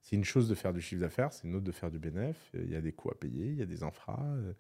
C'est 0.00 0.16
une 0.16 0.24
chose 0.24 0.48
de 0.48 0.54
faire 0.54 0.72
du 0.72 0.80
chiffre 0.80 1.00
d'affaires, 1.02 1.32
c'est 1.34 1.46
une 1.46 1.54
autre 1.56 1.64
de 1.64 1.72
faire 1.72 1.90
du 1.90 1.98
bénéf. 1.98 2.36
Il 2.54 2.70
y 2.70 2.76
a 2.76 2.80
des 2.80 2.92
coûts 2.92 3.10
à 3.10 3.14
payer, 3.18 3.46
il 3.46 3.56
y 3.56 3.62
a 3.62 3.66
des 3.66 3.82
infras. 3.82 4.24
euh, 4.24 4.52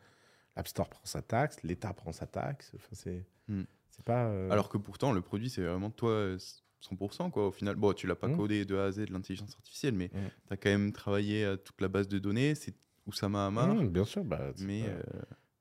L'App 0.56 0.68
Store 0.68 0.88
prend 0.90 1.04
sa 1.04 1.22
taxe, 1.22 1.62
l'État 1.62 1.94
prend 1.94 2.12
sa 2.12 2.26
taxe. 2.26 2.72
Enfin, 2.76 2.88
c'est 2.92 3.24
Mm. 3.48 3.62
c'est 3.88 4.04
pas. 4.04 4.26
euh, 4.26 4.50
Alors 4.50 4.68
que 4.68 4.76
pourtant, 4.76 5.12
le 5.12 5.22
produit, 5.22 5.48
c'est 5.48 5.62
vraiment 5.62 5.90
toi 5.90 6.10
euh, 6.10 6.38
100%, 6.80 7.30
quoi, 7.30 7.48
au 7.48 7.50
final. 7.52 7.74
Bon, 7.76 7.92
tu 7.92 8.06
l'as 8.06 8.14
pas 8.16 8.28
Mm. 8.28 8.36
codé 8.36 8.64
de 8.64 8.76
A 8.76 8.84
à 8.86 8.90
Z 8.92 9.06
de 9.06 9.12
l'intelligence 9.12 9.54
artificielle, 9.54 9.94
mais 9.94 10.06
Mm. 10.12 10.26
tu 10.46 10.52
as 10.52 10.56
quand 10.56 10.70
même 10.70 10.92
travaillé 10.92 11.44
à 11.44 11.56
toute 11.56 11.80
la 11.80 11.88
base 11.88 12.08
de 12.08 12.18
données. 12.18 12.54
C'est 12.54 12.74
Oussama 13.06 13.46
Hamar. 13.46 13.74
mm, 13.74 13.88
bien 13.88 14.04
sûr, 14.04 14.24
bah, 14.24 14.52
mais 14.60 14.82
euh, 14.86 15.00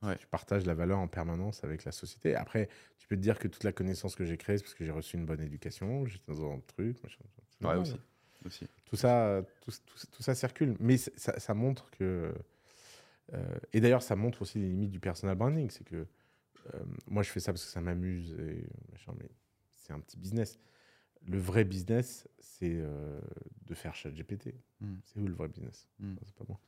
ouais. 0.03 0.18
tu 0.18 0.27
partages 0.27 0.65
la 0.65 0.73
valeur 0.73 0.99
en 0.99 1.07
permanence 1.07 1.64
avec 1.64 1.85
la 1.85 1.91
société. 1.91 2.35
Après, 2.35 2.69
tu 2.98 3.07
peux 3.07 3.15
te 3.15 3.22
dire 3.22 3.39
que 3.39 3.48
toute 3.48 3.64
la 3.64 3.72
connaissance 3.72 4.15
que 4.15 4.26
j'ai 4.26 4.38
créée, 4.38 4.57
c'est 4.57 4.64
parce 4.64 4.73
que 4.76 4.84
j'ai 4.85 4.91
reçu 4.91 5.15
une 5.18 5.26
bonne 5.26 5.41
éducation, 5.41 6.06
j'étais 6.06 6.31
dans 6.31 6.52
un 6.52 6.60
truc. 6.60 7.02
machin, 7.03 7.23
ouais, 7.64 7.76
aussi. 7.77 7.99
aussi. 8.45 8.68
tout 8.85 8.95
ça, 8.98 9.41
tout, 9.61 9.72
tout- 9.85 10.07
tout 10.11 10.23
ça 10.23 10.35
circule. 10.35 10.76
Mais 10.80 10.98
ça, 10.98 11.39
ça 11.39 11.53
montre 11.53 11.89
que. 11.91 12.34
euh, 13.34 13.57
et 13.73 13.81
d'ailleurs, 13.81 14.03
ça 14.03 14.15
montre 14.15 14.41
aussi 14.41 14.60
les 14.60 14.68
limites 14.69 14.91
du 14.91 14.99
personal 14.99 15.35
branding. 15.35 15.69
C'est 15.69 15.84
que 15.84 15.95
euh, 16.76 16.80
moi, 17.07 17.23
je 17.23 17.30
fais 17.30 17.39
ça 17.39 17.52
parce 17.53 17.64
que 17.65 17.72
ça 17.72 17.81
m'amuse, 17.81 18.34
et 18.39 18.65
machin, 18.91 19.14
mais 19.18 19.30
c'est 19.72 19.94
un 19.94 19.99
petit 19.99 20.18
business. 20.18 20.60
Le 21.27 21.37
vrai 21.37 21.63
business, 21.65 22.27
c'est 22.39 22.75
euh, 22.79 23.19
de 23.65 23.73
faire 23.75 23.93
ChatGPT. 23.95 24.53
Hmm. 24.81 24.95
C'est 25.05 25.19
où 25.19 25.27
le 25.27 25.33
vrai 25.33 25.47
business? 25.49 25.87
Hmm. 25.99 26.15
C'est 26.25 26.35
pas 26.35 26.45
moi. 26.47 26.59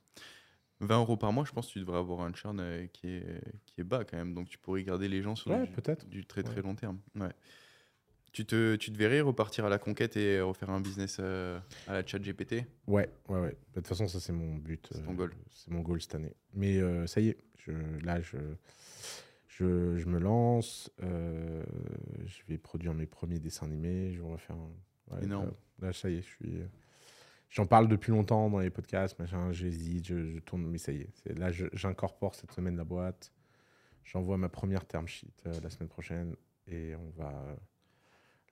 20 0.81 0.99
euros 0.99 1.17
par 1.17 1.33
mois, 1.33 1.43
je 1.45 1.51
pense 1.51 1.67
que 1.67 1.73
tu 1.73 1.79
devrais 1.79 1.97
avoir 1.97 2.21
un 2.21 2.33
churn 2.33 2.59
euh, 2.59 2.87
qui, 2.87 3.07
est, 3.07 3.41
qui 3.65 3.81
est 3.81 3.83
bas 3.83 4.05
quand 4.05 4.17
même. 4.17 4.33
Donc 4.33 4.47
tu 4.49 4.57
pourrais 4.57 4.83
garder 4.83 5.07
les 5.09 5.21
gens 5.21 5.35
sur 5.35 5.51
Ouais, 5.51 5.67
du, 6.07 6.25
très 6.25 6.41
très 6.43 6.55
Ouais. 6.57 6.61
long 6.61 6.75
terme. 6.75 6.99
Ouais. 7.15 7.31
Tu, 8.31 8.45
te, 8.45 8.75
tu 8.75 8.91
te 8.93 8.97
verrais 8.97 9.21
repartir 9.21 9.65
à 9.65 9.69
la 9.69 9.79
conquête 9.79 10.15
et 10.15 10.39
refaire 10.39 10.69
un 10.69 10.79
business 10.79 11.17
euh, 11.19 11.59
à 11.87 11.93
la 11.93 12.05
chat 12.05 12.19
GPT 12.19 12.63
Ouais, 12.87 13.09
ouais, 13.27 13.39
ouais. 13.39 13.57
De 13.73 13.75
toute 13.75 13.87
façon, 13.87 14.07
ça, 14.07 14.19
c'est 14.19 14.31
mon 14.31 14.55
but. 14.55 14.87
C'est 14.91 14.99
euh, 15.01 15.05
ton 15.05 15.13
goal. 15.13 15.33
C'est 15.49 15.71
mon 15.71 15.81
goal 15.81 16.01
cette 16.01 16.15
année. 16.15 16.33
Mais 16.53 16.77
euh, 16.77 17.07
ça 17.07 17.21
y 17.21 17.29
est, 17.29 17.37
je, 17.57 17.71
là, 18.05 18.21
je, 18.21 18.37
je, 19.59 19.97
je 19.97 20.05
me 20.07 20.19
lance. 20.19 20.89
euh, 21.03 21.63
je 22.25 22.41
vais 22.47 22.57
produire 22.57 22.93
mes 22.93 23.05
premiers 23.05 23.39
dessins 23.39 23.65
animés. 23.65 24.11
Je 24.13 24.21
vais 24.21 24.29
refaire 24.31 24.55
un. 24.55 25.15
ouais, 25.15 25.23
Énorme. 25.25 25.51
Là, 25.79 25.87
là, 25.87 25.93
ça 25.93 26.09
y 26.09 26.15
est, 26.15 26.21
je 26.21 26.27
suis. 26.27 26.61
J'en 27.49 27.65
parle 27.65 27.87
depuis 27.87 28.11
longtemps 28.11 28.49
dans 28.49 28.59
les 28.59 28.69
podcasts, 28.69 29.17
machin, 29.17 29.51
j'hésite, 29.51 30.05
je, 30.05 30.23
je 30.33 30.39
tourne, 30.39 30.67
mais 30.67 30.77
ça 30.77 30.91
y 30.91 31.01
est. 31.01 31.37
Là, 31.37 31.49
j'incorpore 31.51 32.35
cette 32.35 32.51
semaine 32.51 32.77
la 32.77 32.83
boîte. 32.83 33.33
J'envoie 34.03 34.37
ma 34.37 34.49
première 34.49 34.85
term 34.85 35.07
sheet 35.07 35.33
euh, 35.47 35.59
la 35.61 35.69
semaine 35.69 35.89
prochaine 35.89 36.35
et 36.67 36.95
on 36.95 37.09
va. 37.21 37.57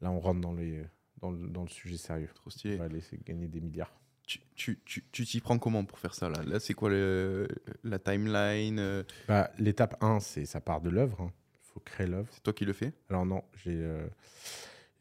Là, 0.01 0.11
on 0.11 0.19
rentre 0.19 0.41
dans, 0.41 0.53
les, 0.53 0.83
dans, 1.17 1.31
le, 1.31 1.47
dans 1.47 1.61
le 1.63 1.69
sujet 1.69 1.97
sérieux. 1.97 2.29
Trop 2.33 2.49
On 2.65 2.77
va 2.77 2.87
laisser 2.87 3.19
gagner 3.23 3.47
des 3.47 3.61
milliards. 3.61 3.99
Tu 4.27 4.39
tu- 4.55 4.79
tu- 4.85 5.03
tu 5.11 5.25
t'y 5.25 5.39
prends 5.39 5.57
comment 5.57 5.83
pour 5.85 5.97
faire 5.99 6.13
ça 6.13 6.27
là? 6.29 6.43
Là, 6.43 6.59
c'est 6.59 6.73
quoi 6.73 6.89
le- 6.89 7.47
la 7.83 7.97
timeline 7.97 8.77
euh, 8.77 9.03
Bah, 9.27 9.49
L'étape 9.57 9.97
1, 10.03 10.19
c'est 10.19 10.45
ça 10.45 10.59
part 10.61 10.81
de 10.81 10.89
l'œuvre. 10.89 11.21
hein. 11.21 11.31
Il 11.55 11.65
faut 11.73 11.79
créer 11.79 12.07
l'œuvre. 12.07 12.27
C'est 12.31 12.43
toi 12.43 12.53
qui 12.53 12.65
le 12.65 12.73
fais? 12.73 12.91
Alors 13.09 13.25
non, 13.25 13.43
j'ai 13.63 13.75
euh, 13.75 14.05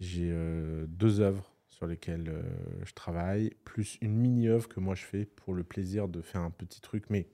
j'ai 0.01 0.31
euh, 0.31 0.87
deux 0.89 1.21
œuvres 1.21 1.51
sur 1.69 1.87
lesquelles 1.87 2.29
euh, 2.29 2.43
je 2.85 2.93
travaille, 2.93 3.51
plus 3.65 3.99
une 4.01 4.15
mini-œuvre 4.17 4.69
que 4.69 4.79
moi 4.81 4.95
je 4.95 5.03
fais 5.05 5.25
pour 5.27 5.55
le 5.55 5.65
plaisir 5.65 6.07
de 6.09 6.23
faire 6.23 6.41
un 6.43 6.51
petit 6.51 6.81
truc. 6.81 7.05
Mais 7.11 7.27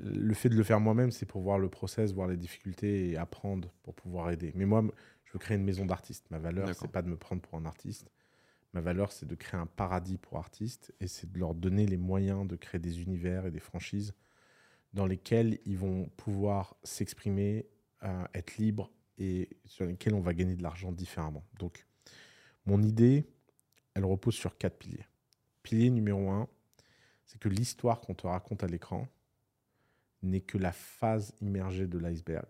le- 0.00 0.34
fait 0.34 0.48
de 0.48 0.56
le 0.56 0.62
faire 0.64 0.80
moi-même, 0.80 1.10
c'est 1.10 1.26
pour 1.26 1.42
voir 1.42 1.58
le 1.58 1.68
process, 1.68 2.12
voir 2.12 2.26
les 2.28 2.36
difficultés 2.36 3.10
et 3.10 3.16
apprendre 3.16 3.72
pour 3.82 3.94
pouvoir 3.94 4.30
aider. 4.30 4.52
Mais 4.56 4.64
moi, 4.66 4.82
je 5.24 5.32
veux 5.32 5.38
créer 5.38 5.56
une 5.56 5.64
maison 5.64 5.86
d'artistes. 5.86 6.26
Ma 6.30 6.38
valeur, 6.38 6.66
c'est 6.74 6.90
pas 6.90 7.02
de 7.02 7.08
me 7.08 7.16
prendre 7.16 7.40
pour 7.42 7.56
un 7.58 7.64
artiste. 7.66 8.10
Ma 8.72 8.80
valeur, 8.80 9.10
c'est 9.10 9.26
de 9.26 9.34
créer 9.34 9.58
un 9.58 9.66
paradis 9.66 10.16
pour 10.16 10.38
artistes 10.38 10.94
et 11.00 11.08
c'est 11.08 11.30
de 11.30 11.38
leur 11.38 11.54
donner 11.54 11.86
les 11.86 11.96
moyens 11.96 12.46
de 12.46 12.56
créer 12.56 12.78
des 12.78 13.02
univers 13.02 13.46
et 13.46 13.50
des 13.50 13.60
franchises 13.60 14.14
dans 14.92 15.06
lesquels 15.06 15.58
ils 15.64 15.78
vont 15.78 16.08
pouvoir 16.16 16.76
s'exprimer, 16.82 17.66
euh, 18.02 18.24
être 18.34 18.56
libres 18.58 18.90
et 19.18 19.48
sur 19.64 19.84
lesquels 19.86 20.14
on 20.14 20.20
va 20.20 20.34
gagner 20.34 20.56
de 20.56 20.62
l'argent 20.62 20.92
différemment. 20.92 21.44
Donc, 21.58 21.86
mon 22.66 22.82
idée, 22.82 23.26
elle 23.94 24.04
repose 24.04 24.34
sur 24.34 24.56
quatre 24.56 24.78
piliers. 24.78 25.06
Pilier 25.62 25.90
numéro 25.90 26.30
un, 26.30 26.48
c'est 27.26 27.38
que 27.38 27.48
l'histoire 27.48 28.00
qu'on 28.00 28.14
te 28.14 28.26
raconte 28.26 28.64
à 28.64 28.66
l'écran 28.66 29.06
n'est 30.22 30.40
que 30.40 30.58
la 30.58 30.72
phase 30.72 31.34
immergée 31.40 31.86
de 31.86 31.98
l'iceberg. 31.98 32.48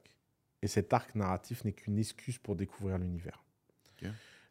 Et 0.63 0.67
cet 0.67 0.93
arc 0.93 1.15
narratif 1.15 1.65
n'est 1.65 1.73
qu'une 1.73 1.99
excuse 1.99 2.39
pour 2.39 2.57
découvrir 2.57 2.99
l'univers. 2.99 3.43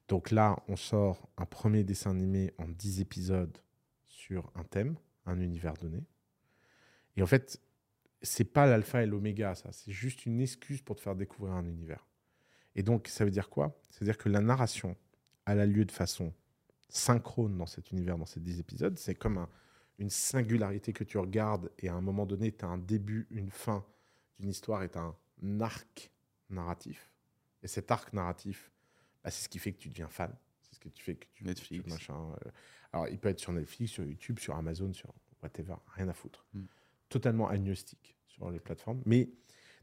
Donc 0.09 0.31
là, 0.31 0.57
on 0.67 0.75
sort 0.75 1.29
un 1.37 1.45
premier 1.45 1.83
dessin 1.83 2.09
animé 2.11 2.51
en 2.57 2.67
10 2.67 2.99
épisodes 2.99 3.57
sur 4.07 4.51
un 4.55 4.63
thème, 4.63 4.97
un 5.25 5.39
univers 5.39 5.75
donné. 5.75 6.03
Et 7.15 7.21
en 7.21 7.27
fait, 7.27 7.61
c'est 8.21 8.43
pas 8.43 8.65
l'alpha 8.65 9.03
et 9.03 9.05
l'oméga, 9.05 9.53
ça. 9.55 9.71
C'est 9.71 9.91
juste 9.91 10.25
une 10.25 10.41
excuse 10.41 10.81
pour 10.81 10.95
te 10.95 11.01
faire 11.01 11.15
découvrir 11.15 11.53
un 11.53 11.65
univers. 11.65 12.07
Et 12.75 12.81
donc, 12.81 13.07
ça 13.07 13.23
veut 13.23 13.31
dire 13.31 13.49
quoi? 13.49 13.79
C'est-à-dire 13.91 14.17
que 14.17 14.29
la 14.29 14.41
narration, 14.41 14.97
elle 15.45 15.59
a 15.59 15.65
lieu 15.65 15.85
de 15.85 15.91
façon 15.91 16.33
synchrone 16.89 17.55
dans 17.57 17.67
cet 17.67 17.91
univers, 17.91 18.17
dans 18.17 18.25
ces 18.25 18.39
10 18.39 18.59
épisodes. 18.59 18.97
C'est 18.97 19.15
comme 19.15 19.37
un- 19.37 19.49
une 19.99 20.09
singularité 20.09 20.91
que 20.91 21.03
tu 21.03 21.19
regardes 21.19 21.71
et 21.77 21.87
à 21.87 21.93
un 21.93 22.01
moment 22.01 22.25
donné, 22.25 22.51
tu 22.51 22.65
as 22.65 22.67
un 22.67 22.79
début, 22.79 23.27
une 23.29 23.51
fin 23.51 23.85
d'une 24.39 24.49
histoire 24.49 24.81
et 24.81 24.89
tu 24.89 24.97
un 24.97 25.15
arc 25.61 26.11
narratif. 26.49 27.11
Et 27.61 27.67
cet 27.67 27.91
arc 27.91 28.11
narratif, 28.13 28.71
bah, 29.23 29.31
c'est 29.31 29.43
ce 29.43 29.49
qui 29.49 29.59
fait 29.59 29.71
que 29.73 29.77
tu 29.79 29.89
deviens 29.89 30.07
fan. 30.07 30.33
C'est 30.61 30.75
ce 30.75 30.79
que 30.79 30.89
tu 30.89 31.03
fais 31.03 31.15
que 31.15 31.25
tu 31.33 31.43
Netflix. 31.43 31.83
tu- 31.83 31.89
machin, 31.91 32.15
euh. 32.45 32.49
Alors, 32.91 33.07
il 33.07 33.19
peut 33.19 33.29
être 33.29 33.39
sur 33.39 33.51
Netflix, 33.51 33.91
sur 33.91 34.03
YouTube, 34.03 34.39
sur 34.39 34.55
Amazon, 34.55 34.91
sur 34.93 35.13
whatever, 35.43 35.75
rien 35.95 36.07
à 36.07 36.13
foutre. 36.13 36.45
Mm. 36.53 36.63
Totalement 37.09 37.47
agnostique 37.47 38.17
sur 38.27 38.49
les 38.49 38.59
plateformes. 38.59 39.01
Mais 39.05 39.29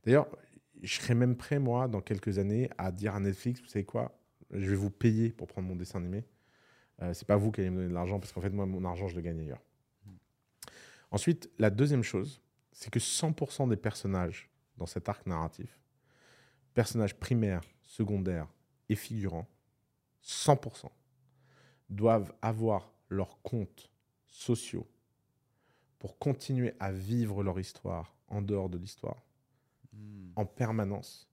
d'ailleurs, 0.05 0.29
je 0.83 0.95
serais 1.01 1.15
même 1.15 1.37
prêt, 1.37 1.59
moi, 1.59 1.89
dans 1.89 2.01
quelques 2.01 2.39
années, 2.39 2.69
à 2.79 2.91
dire 2.93 3.15
à 3.15 3.21
Netflix, 3.21 3.61
vous 3.61 3.69
savez 3.69 3.85
quoi 3.85 4.19
Je 4.51 4.69
vais 4.69 4.77
vous 4.77 4.91
payer 4.91 5.31
pour 5.31 5.47
prendre 5.47 5.69
mon 5.69 5.77
dessin 5.77 5.99
animé. 5.99 6.25
Euh, 7.03 7.13
c'est 7.15 7.27
pas 7.27 7.37
vous 7.37 7.53
qui 7.53 7.61
allez 7.61 7.71
me 7.71 7.77
donner 7.77 7.89
de 7.89 7.95
l'argent, 7.95 8.19
parce 8.19 8.33
qu'en 8.33 8.41
fait, 8.41 8.51
moi, 8.51 8.67
mon 8.67 8.85
argent, 8.85 9.07
je 9.09 9.15
le 9.17 9.23
gagne 9.23 9.41
ailleurs. 9.41 9.63
Ensuite, 11.11 11.51
la 11.59 11.71
deuxième 11.71 12.03
chose, 12.03 12.43
c'est 12.73 12.91
que 12.91 12.99
100% 12.99 13.69
des 13.69 13.77
personnages 13.77 14.51
dans 14.77 14.87
cet 14.87 15.09
arc 15.09 15.27
narratif, 15.27 15.81
personnages 16.75 17.15
primaires, 17.15 17.63
secondaires 17.83 18.49
et 18.89 18.97
figurants, 18.97 19.49
100% 20.23 20.91
doivent 21.91 22.33
avoir 22.43 22.93
leurs 23.09 23.41
comptes 23.43 23.91
sociaux 24.29 24.87
pour 25.99 26.19
continuer 26.19 26.75
à 26.81 26.93
vivre 26.93 27.43
leur 27.43 27.59
histoire 27.59 28.15
en 28.29 28.43
dehors 28.43 28.69
de 28.69 28.79
l'histoire 28.79 29.23
Hmm. 29.93 30.31
en 30.37 30.45
permanence. 30.47 31.29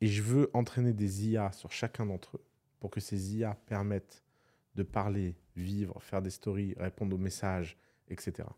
Et 0.00 0.06
je 0.06 0.22
veux 0.22 0.50
entraîner 0.54 0.92
des 0.92 1.28
IA 1.28 1.52
sur 1.52 1.72
chacun 1.72 2.06
d'entre 2.06 2.36
eux 2.36 2.44
pour 2.80 2.90
que 2.90 3.00
ces 3.00 3.36
IA 3.36 3.54
permettent 3.66 4.24
de 4.74 4.82
parler, 4.82 5.36
vivre, 5.56 6.00
faire 6.02 6.22
des 6.22 6.30
stories, 6.30 6.74
répondre 6.78 7.14
aux 7.14 7.18
messages, 7.18 7.76
etc. 8.08 8.48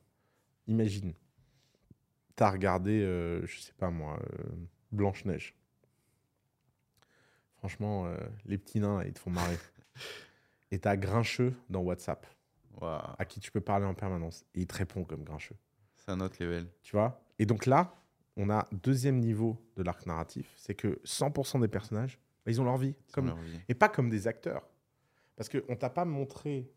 Imagine, 0.68 1.14
tu 2.36 2.42
as 2.42 2.50
regardé, 2.50 3.02
euh, 3.02 3.44
je 3.46 3.60
sais 3.60 3.72
pas 3.74 3.90
moi, 3.90 4.18
euh, 4.22 4.44
Blanche-Neige. 4.92 5.54
Franchement, 7.64 8.04
euh, 8.04 8.18
les 8.44 8.58
petits 8.58 8.78
nains, 8.78 8.98
là, 8.98 9.06
ils 9.06 9.14
te 9.14 9.18
font 9.18 9.30
marrer. 9.30 9.56
Et 10.70 10.78
tu 10.78 10.86
as 10.86 10.98
Grincheux 10.98 11.54
dans 11.70 11.80
WhatsApp, 11.80 12.26
Waouh, 12.78 13.00
à 13.18 13.24
qui 13.24 13.40
tu 13.40 13.50
peux 13.50 13.62
parler 13.62 13.86
en 13.86 13.94
permanence. 13.94 14.44
Et 14.54 14.60
il 14.60 14.66
te 14.66 14.76
répond 14.76 15.02
comme 15.02 15.24
Grincheux. 15.24 15.56
c'est 15.96 16.10
un 16.10 16.20
autre 16.20 16.36
level. 16.40 16.68
Tu 16.82 16.94
vois? 16.94 17.24
Et 17.38 17.46
donc 17.46 17.64
là, 17.64 17.94
on 18.36 18.50
a 18.50 18.68
deuxième 18.70 19.18
niveau 19.18 19.56
de 19.76 19.82
l'arc 19.82 20.04
narratif, 20.04 20.52
c'est 20.58 20.74
que 20.74 21.00
100% 21.06 21.62
des 21.62 21.68
personnages, 21.68 22.18
bah, 22.44 22.52
ils 22.52 22.60
ont 22.60 22.64
leur 22.64 22.76
vie. 22.76 22.94
Comme 23.14 23.28
leur 23.28 23.40
vie. 23.40 23.58
Et 23.70 23.74
pas 23.74 23.88
comme 23.88 24.10
des 24.10 24.28
acteurs. 24.28 24.68
Parce 25.34 25.48
qu'on 25.48 25.74
t'a 25.74 25.88
pas 25.88 26.04
montré 26.04 26.70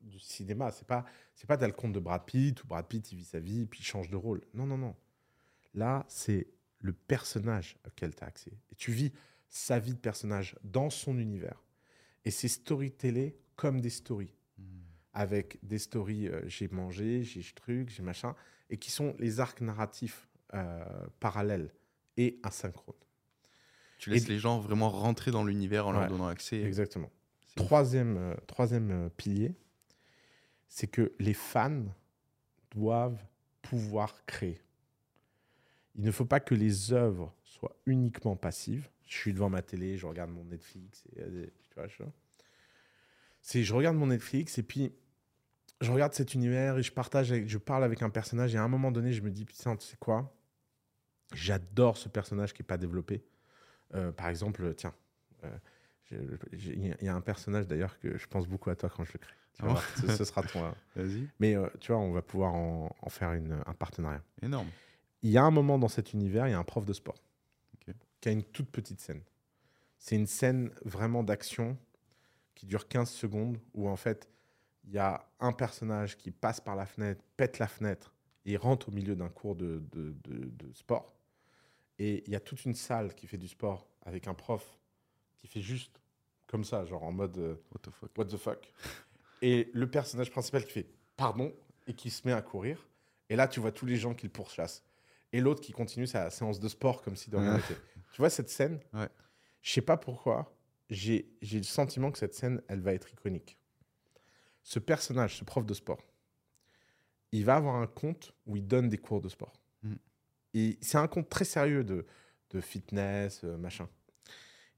du 0.00 0.20
cinéma. 0.20 0.70
C'est 0.70 0.86
pas, 0.86 1.04
c'est 1.34 1.46
pas 1.46 1.58
t'as 1.58 1.66
le 1.66 1.74
compte 1.74 1.92
de 1.92 2.00
Brad 2.00 2.24
Pitt, 2.24 2.64
où 2.64 2.66
Brad 2.66 2.86
Pitt, 2.86 3.12
il 3.12 3.18
vit 3.18 3.24
sa 3.24 3.40
vie, 3.40 3.66
puis 3.66 3.80
il 3.80 3.84
change 3.84 4.08
de 4.08 4.16
rôle. 4.16 4.40
Non, 4.54 4.64
non, 4.64 4.78
non. 4.78 4.96
Là, 5.74 6.06
c'est 6.08 6.46
le 6.78 6.94
personnage 6.94 7.76
auquel 7.86 8.14
tu 8.14 8.24
as 8.24 8.26
accès. 8.26 8.52
Et 8.72 8.74
tu 8.74 8.90
vis 8.90 9.12
sa 9.56 9.78
vie 9.78 9.94
de 9.94 9.98
personnage 9.98 10.56
dans 10.64 10.90
son 10.90 11.16
univers. 11.16 11.62
Et 12.24 12.32
c'est 12.32 12.48
storytellé 12.48 13.36
comme 13.56 13.80
des 13.80 13.90
stories 13.90 14.34
Hmm. 14.58 14.82
avec 15.12 15.58
des 15.64 15.78
stories 15.78 16.28
euh, 16.28 16.42
j'ai 16.48 16.66
mangé, 16.68 17.22
j'ai 17.24 17.42
ce 17.42 17.54
truc, 17.54 17.88
j'ai 17.88 18.02
machin, 18.02 18.34
et 18.70 18.76
qui 18.78 18.90
sont 18.90 19.14
les 19.20 19.38
arcs 19.40 19.60
narratifs 19.60 20.28
euh, 20.54 20.84
parallèles 21.20 21.72
et 22.16 22.38
asynchrones. 22.44 22.94
Tu 23.98 24.10
laisses 24.10 24.24
Et- 24.26 24.28
les 24.32 24.38
gens 24.40 24.58
vraiment 24.60 24.90
rentrer 24.90 25.30
dans 25.30 25.44
l'univers 25.44 25.86
en 25.88 25.92
leur 25.92 26.08
donnant 26.08 26.26
accès. 26.28 26.60
Exactement. 26.62 27.10
Troisième, 27.56 28.16
euh, 28.16 28.34
troisième 28.48 29.08
pilier, 29.16 29.54
c'est 30.68 30.88
que 30.88 31.12
les 31.20 31.34
fans 31.34 31.84
doivent 32.72 33.24
pouvoir 33.62 34.24
créer. 34.26 34.60
Il 35.96 36.02
ne 36.04 36.10
faut 36.10 36.24
pas 36.26 36.40
que 36.40 36.54
les 36.56 36.92
œuvres 36.92 37.32
soient 37.44 37.76
uniquement 37.86 38.34
passives. 38.36 38.88
Je 39.06 39.16
suis 39.16 39.32
devant 39.34 39.50
ma 39.50 39.62
télé, 39.62 39.96
je 39.98 40.06
regarde 40.06 40.30
mon 40.30 40.44
Netflix, 40.44 41.04
et, 41.16 41.22
tu 41.22 41.74
vois, 41.76 41.86
je- 41.88 42.02
c'est 43.42 43.62
je 43.62 43.74
regarde 43.74 43.96
mon 43.96 44.06
Netflix 44.06 44.56
et 44.58 44.62
puis 44.62 44.92
je 45.80 45.90
regarde 45.92 46.14
cet 46.14 46.34
univers 46.34 46.78
et 46.78 46.82
je 46.82 46.92
partage, 46.92 47.30
avec- 47.32 47.48
je 47.48 47.58
parle 47.58 47.84
avec 47.84 48.00
un 48.02 48.10
personnage 48.10 48.54
et 48.54 48.58
à 48.58 48.62
un 48.62 48.68
moment 48.68 48.90
donné, 48.90 49.12
je 49.12 49.22
me 49.22 49.30
dis 49.30 49.44
putain, 49.44 49.76
tu 49.76 49.86
sais 49.86 49.96
quoi? 49.98 50.34
J'adore 51.32 51.96
ce 51.96 52.08
personnage 52.08 52.52
qui 52.54 52.62
n'est 52.62 52.66
pas 52.66 52.78
développé. 52.78 53.24
Euh, 53.94 54.12
par 54.12 54.28
exemple, 54.28 54.72
tiens, 54.74 54.94
euh, 55.44 55.50
il 56.52 56.86
y 56.86 56.92
a- 56.92 56.96
il 57.00 57.04
y 57.04 57.08
a 57.08 57.14
un 57.14 57.20
personnage 57.20 57.66
d'ailleurs 57.66 57.98
que 57.98 58.16
je 58.16 58.26
pense 58.26 58.46
beaucoup 58.46 58.70
à 58.70 58.76
toi 58.76 58.88
quand 58.88 59.04
je 59.04 59.12
le 59.12 59.18
crée. 59.18 59.34
Tu 59.54 59.62
Ah 59.62 59.66
bon 59.66 59.72
voir, 59.72 59.84
ce, 59.96 60.16
ce 60.16 60.24
sera 60.24 60.42
ton. 60.42 60.64
euh, 60.64 60.70
Vas-y. 60.96 61.28
Mais 61.40 61.54
euh, 61.56 61.68
tu 61.80 61.92
vois, 61.92 62.00
on 62.00 62.12
va 62.12 62.22
pouvoir 62.22 62.54
en, 62.54 62.94
en 63.00 63.08
faire 63.10 63.32
une- 63.32 63.62
un 63.66 63.74
partenariat. 63.74 64.22
Énorme. 64.42 64.68
Il 65.22 65.30
y 65.30 65.38
a 65.38 65.42
un 65.44 65.50
moment 65.50 65.78
dans 65.78 65.88
cet 65.88 66.12
univers, 66.12 66.46
il 66.48 66.50
y 66.50 66.54
a 66.54 66.58
un 66.58 66.64
prof 66.64 66.84
de 66.84 66.92
sport. 66.92 67.16
Qui 68.24 68.30
a 68.30 68.32
une 68.32 68.42
toute 68.42 68.70
petite 68.70 69.00
scène. 69.00 69.20
C'est 69.98 70.16
une 70.16 70.26
scène 70.26 70.70
vraiment 70.86 71.22
d'action 71.22 71.76
qui 72.54 72.64
dure 72.64 72.88
15 72.88 73.10
secondes 73.10 73.58
où 73.74 73.86
en 73.86 73.96
fait, 73.96 74.30
il 74.84 74.92
y 74.94 74.98
a 74.98 75.28
un 75.40 75.52
personnage 75.52 76.16
qui 76.16 76.30
passe 76.30 76.58
par 76.58 76.74
la 76.74 76.86
fenêtre, 76.86 77.22
pète 77.36 77.58
la 77.58 77.68
fenêtre 77.68 78.14
et 78.46 78.56
rentre 78.56 78.88
au 78.88 78.92
milieu 78.92 79.14
d'un 79.14 79.28
cours 79.28 79.54
de, 79.56 79.82
de- 79.92 80.14
de- 80.24 80.46
de 80.48 80.72
sport. 80.72 81.12
Et 81.98 82.24
il 82.26 82.32
y 82.32 82.34
a 82.34 82.40
toute 82.40 82.64
une 82.64 82.74
salle 82.74 83.14
qui 83.14 83.26
fait 83.26 83.36
du 83.36 83.46
sport 83.46 83.86
avec 84.06 84.26
un 84.26 84.32
prof 84.32 84.78
qui 85.36 85.46
fait 85.46 85.60
juste 85.60 86.00
comme 86.46 86.64
ça, 86.64 86.86
genre 86.86 87.02
en 87.02 87.12
mode 87.12 87.36
euh, 87.36 87.56
What 87.72 87.80
the 87.82 87.90
fuck? 87.90 88.10
What 88.16 88.24
the 88.24 88.38
fuck? 88.38 88.72
Et 89.42 89.70
le 89.74 89.90
personnage 89.90 90.30
principal 90.30 90.64
qui 90.64 90.72
fait 90.72 90.86
pardon 91.18 91.52
et 91.86 91.92
qui 91.92 92.08
se 92.08 92.26
met 92.26 92.32
à 92.32 92.40
courir. 92.40 92.88
Et 93.28 93.36
là, 93.36 93.48
tu 93.48 93.60
vois 93.60 93.70
tous 93.70 93.84
les 93.84 93.96
gens 93.96 94.14
qui 94.14 94.24
le 94.24 94.32
pourchassent. 94.32 94.82
Et 95.34 95.40
l'autre 95.42 95.60
qui 95.60 95.72
continue 95.72 96.06
sa 96.06 96.30
séance 96.30 96.58
de 96.58 96.68
sport 96.68 97.02
comme 97.02 97.16
si 97.16 97.28
de 97.28 97.36
rien 97.36 97.56
n'était. 97.58 97.76
Tu 98.14 98.20
vois 98.20 98.30
cette 98.30 98.48
scène? 98.48 98.78
Ouais. 98.92 99.08
Je 99.60 99.72
sais 99.72 99.82
pas 99.82 99.96
pourquoi, 99.96 100.56
j'ai 100.88 101.36
j'ai 101.42 101.58
le 101.58 101.64
sentiment 101.64 102.12
que 102.12 102.18
cette 102.18 102.32
scène, 102.34 102.62
elle 102.68 102.80
va 102.80 102.94
être 102.94 103.12
iconique. 103.12 103.58
Ce 104.62 104.78
personnage, 104.78 105.36
ce 105.36 105.42
prof 105.44 105.66
de 105.66 105.74
sport, 105.74 106.00
il 107.32 107.44
va 107.44 107.56
avoir 107.56 107.74
un 107.74 107.88
compte 107.88 108.32
où 108.46 108.56
il 108.56 108.64
donne 108.68 108.88
des 108.88 108.98
cours 108.98 109.20
de 109.20 109.28
sport. 109.28 109.60
Mhm. 109.82 109.98
Et 110.54 110.78
c'est 110.80 110.96
un 110.96 111.08
compte 111.08 111.28
très 111.28 111.44
sérieux 111.44 111.82
de, 111.82 112.06
de 112.50 112.60
fitness, 112.60 113.42
euh, 113.42 113.56
machin. 113.56 113.88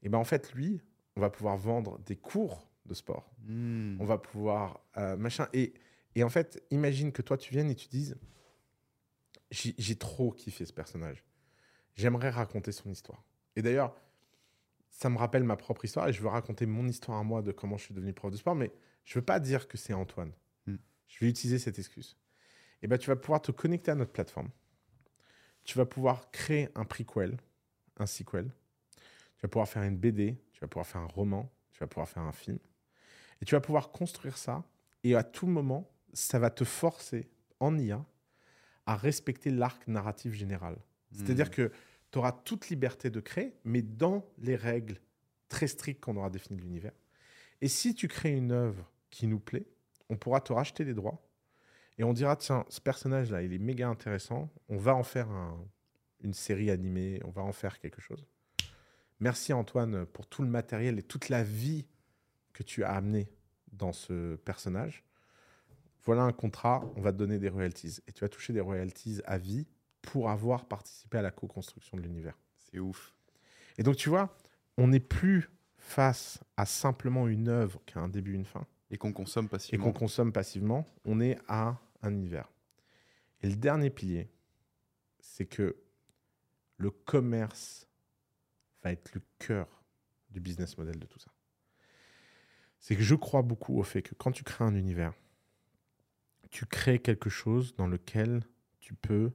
Et 0.01 0.09
ben 0.09 0.17
en 0.17 0.23
fait, 0.23 0.53
lui, 0.53 0.81
on 1.15 1.21
va 1.21 1.29
pouvoir 1.29 1.57
vendre 1.57 1.99
des 1.99 2.15
cours 2.15 2.67
de 2.87 2.95
sport 2.95 3.29
Hmm. 3.45 3.95
on 4.01 4.05
va 4.05 4.17
pouvoir 4.17 4.81
euh, 4.97 5.15
machin 5.15 5.47
et, 5.53 5.73
et 6.15 6.23
en 6.23 6.29
fait 6.29 6.61
imagine 6.71 7.13
que 7.13 7.21
toi 7.21 7.37
tu 7.37 7.53
viennes 7.53 7.69
et 7.69 7.75
tu 7.75 7.87
dises 7.87 8.17
j'ai 9.51 9.95
trop 9.95 10.31
kiffé 10.31 10.65
ce 10.65 10.73
personnage 10.73 11.23
j'aimerais 11.97 12.29
raconter 12.29 12.71
son 12.71 12.89
histoire 12.89 13.23
et 13.55 13.61
d'ailleurs 13.61 13.95
ça 14.89 15.09
me 15.09 15.17
rappelle 15.17 15.43
ma 15.43 15.57
propre 15.57 15.85
histoire 15.85 16.07
et 16.07 16.13
je 16.13 16.21
veux 16.21 16.29
raconter 16.29 16.65
mon 16.65 16.87
histoire 16.87 17.17
à 17.17 17.23
moi 17.23 17.41
de 17.41 17.51
comment 17.51 17.77
je 17.77 17.83
suis 17.85 17.93
devenu 17.93 18.13
prof 18.13 18.31
de 18.31 18.37
sport 18.37 18.55
mais 18.55 18.71
je 19.03 19.19
veux 19.19 19.25
pas 19.25 19.39
dire 19.39 19.67
que 19.67 19.77
c'est 19.77 19.93
Antoine 19.93 20.31
Hmm. 20.65 20.77
je 21.07 21.19
vais 21.19 21.29
utiliser 21.29 21.59
cette 21.59 21.79
excuse 21.79 22.17
et 22.81 22.87
ben 22.87 22.97
tu 22.97 23.07
vas 23.09 23.15
pouvoir 23.15 23.41
te 23.41 23.51
connecter 23.51 23.91
à 23.91 23.95
notre 23.95 24.11
plateforme 24.11 24.49
tu 25.63 25.77
vas 25.77 25.85
pouvoir 25.85 26.31
créer 26.31 26.69
un 26.75 26.85
prequel 26.85 27.37
un 27.97 28.05
sequel 28.05 28.51
tu 29.35 29.41
vas 29.43 29.49
pouvoir 29.49 29.67
faire 29.67 29.83
une 29.83 29.97
BD 29.97 30.37
tu 30.53 30.61
vas 30.61 30.67
pouvoir 30.67 30.87
faire 30.87 31.01
un 31.01 31.07
roman 31.07 31.51
tu 31.71 31.79
vas 31.79 31.87
pouvoir 31.87 32.07
faire 32.07 32.23
un 32.23 32.31
film 32.31 32.59
et 33.41 33.45
tu 33.45 33.55
vas 33.55 33.61
pouvoir 33.61 33.91
construire 33.91 34.37
ça. 34.37 34.63
Et 35.03 35.15
à 35.15 35.23
tout 35.23 35.47
moment, 35.47 35.89
ça 36.13 36.39
va 36.39 36.49
te 36.49 36.63
forcer, 36.63 37.29
en 37.59 37.77
IA, 37.77 38.05
à 38.85 38.95
respecter 38.95 39.51
l'arc 39.51 39.87
narratif 39.87 40.33
général. 40.33 40.77
C'est-à-dire 41.11 41.47
Hmm. 41.47 41.51
que 41.51 41.71
tu 42.11 42.17
auras 42.19 42.31
toute 42.31 42.69
liberté 42.69 43.09
de 43.09 43.19
créer, 43.19 43.53
mais 43.63 43.81
dans 43.81 44.25
les 44.39 44.55
règles 44.55 44.99
très 45.49 45.67
strictes 45.67 46.01
qu'on 46.03 46.15
aura 46.17 46.29
définies 46.29 46.57
de 46.57 46.63
l'univers. 46.63 46.93
Et 47.61 47.67
si 47.67 47.95
tu 47.95 48.07
crées 48.07 48.31
une 48.35 48.51
œuvre 48.51 48.91
qui 49.09 49.27
nous 49.27 49.39
plaît, 49.39 49.65
on 50.09 50.17
pourra 50.17 50.41
te 50.41 50.53
racheter 50.53 50.83
les 50.83 50.93
droits. 50.93 51.21
Et 51.97 52.03
on 52.03 52.13
dira, 52.13 52.35
tiens, 52.35 52.65
ce 52.69 52.79
personnage-là, 52.79 53.41
il 53.41 53.53
est 53.53 53.57
méga 53.57 53.87
intéressant. 53.89 54.49
On 54.69 54.77
va 54.77 54.93
en 54.95 55.03
faire 55.03 55.29
un- 55.31 55.57
une 56.21 56.33
série 56.33 56.69
animée, 56.69 57.19
on 57.25 57.29
va 57.31 57.41
en 57.41 57.51
faire 57.51 57.79
quelque 57.79 58.01
chose. 58.01 58.25
Merci 59.19 59.51
Antoine 59.53 60.05
pour 60.05 60.27
tout 60.27 60.43
le 60.43 60.49
matériel 60.49 60.99
et 60.99 61.03
toute 61.03 61.29
la 61.29 61.43
vie 61.43 61.87
que 62.53 62.61
tu 62.63 62.83
as 62.83 62.91
amené 62.91 63.29
dans 63.71 63.93
ce 63.93 64.35
personnage. 64.35 65.03
Voilà 66.03 66.21
un 66.23 66.31
contrat, 66.33 66.83
on 66.95 67.01
va 67.01 67.11
te 67.11 67.17
donner 67.17 67.39
des 67.39 67.49
royalties. 67.49 67.99
Et 68.07 68.11
tu 68.11 68.21
vas 68.21 68.29
toucher 68.29 68.53
des 68.53 68.61
royalties 68.61 69.19
à 69.25 69.37
vie 69.37 69.65
pour 70.07 70.29
avoir 70.29 70.65
participé 70.65 71.17
à 71.17 71.21
la 71.21 71.31
co-construction 71.31 71.97
de 71.97 72.01
l'univers. 72.01 72.37
C'est 72.57 72.79
ouf. 72.79 73.13
Et 73.77 73.83
donc, 73.83 73.97
tu 73.97 74.07
vois, 74.07 74.33
on 74.77 74.87
n'est 74.87 75.01
plus 75.01 75.49
face 75.77 76.39
à 76.55 76.65
simplement 76.65 77.27
une 77.27 77.49
œuvre 77.49 77.81
qui 77.85 77.97
a 77.97 78.01
un 78.01 78.07
début, 78.07 78.33
une 78.33 78.45
fin, 78.45 78.65
Et 78.89 78.97
qu'on 78.97 79.11
consomme 79.11 79.47
et 79.47 79.49
passivement. 79.49 79.83
qu'on 79.83 79.91
consomme 79.91 80.31
passivement. 80.31 80.85
On 81.03 81.19
est 81.19 81.37
à 81.49 81.77
un 82.01 82.13
univers. 82.13 82.49
Et 83.41 83.49
le 83.49 83.57
dernier 83.57 83.89
pilier, 83.89 84.29
c'est 85.19 85.45
que 85.45 85.75
le 86.77 86.89
commerce 86.89 87.85
va 88.83 88.93
être 88.93 89.13
le 89.13 89.21
cœur 89.39 89.67
du 90.29 90.39
business 90.39 90.77
model 90.77 90.99
de 90.99 91.05
tout 91.05 91.19
ça. 91.19 91.31
C'est 92.79 92.95
que 92.95 93.03
je 93.03 93.15
crois 93.15 93.41
beaucoup 93.41 93.77
au 93.77 93.83
fait 93.83 94.03
que 94.03 94.15
quand 94.15 94.31
tu 94.31 94.45
crées 94.45 94.63
un 94.63 94.75
univers, 94.75 95.13
tu 96.49 96.65
crées 96.65 96.99
quelque 96.99 97.29
chose 97.29 97.75
dans 97.75 97.87
lequel 97.87 98.43
tu 98.79 98.93
peux 98.93 99.33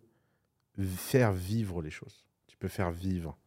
faire 0.78 1.32
vivre 1.32 1.82
les 1.82 1.90
choses. 1.90 2.24
Tu 2.46 2.56
peux 2.56 2.68
faire 2.68 2.90
vivre 2.90 3.38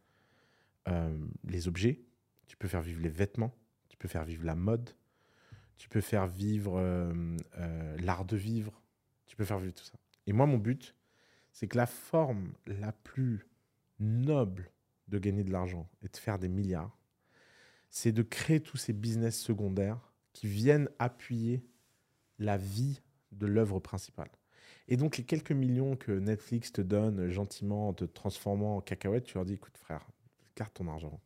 euh, 0.88 1.18
les 1.44 1.68
objets, 1.68 2.00
tu 2.46 2.56
peux 2.56 2.68
faire 2.68 2.82
vivre 2.82 3.00
les 3.00 3.08
vêtements, 3.08 3.54
tu 3.88 3.96
peux 3.96 4.08
faire 4.08 4.24
vivre 4.24 4.44
la 4.44 4.54
mode, 4.54 4.90
tu 5.76 5.88
peux 5.88 6.00
faire 6.00 6.26
vivre 6.26 6.78
euh, 6.78 7.36
euh, 7.58 7.96
l'art 7.98 8.24
de 8.24 8.36
vivre, 8.36 8.82
tu 9.26 9.36
peux 9.36 9.44
faire 9.44 9.58
vivre 9.58 9.74
tout 9.74 9.84
ça. 9.84 9.98
Et 10.26 10.32
moi, 10.32 10.46
mon 10.46 10.58
but, 10.58 10.94
c'est 11.52 11.68
que 11.68 11.76
la 11.76 11.86
forme 11.86 12.52
la 12.66 12.92
plus 12.92 13.46
noble 13.98 14.70
de 15.08 15.18
gagner 15.18 15.44
de 15.44 15.52
l'argent 15.52 15.88
et 16.02 16.08
de 16.08 16.16
faire 16.16 16.38
des 16.38 16.48
milliards, 16.48 16.98
c'est 17.90 18.12
de 18.12 18.22
créer 18.22 18.60
tous 18.60 18.76
ces 18.76 18.92
business 18.92 19.40
secondaires 19.40 20.12
qui 20.32 20.46
viennent 20.48 20.90
appuyer 20.98 21.64
la 22.38 22.58
vie 22.58 23.00
de 23.32 23.46
l'œuvre 23.46 23.80
principale. 23.80 24.30
Et 24.88 24.96
donc, 24.96 25.16
les 25.16 25.24
quelques 25.24 25.52
millions 25.52 25.96
que 25.96 26.12
Netflix 26.12 26.72
te 26.72 26.80
donne 26.80 27.28
gentiment 27.28 27.88
en 27.88 27.92
te 27.92 28.04
transformant 28.04 28.76
en 28.76 28.80
cacahuète, 28.80 29.24
tu 29.24 29.34
leur 29.34 29.44
dis 29.44 29.54
écoute, 29.54 29.76
frère, 29.76 30.06
garde 30.56 30.72
ton 30.72 30.88
argent. 30.88 31.20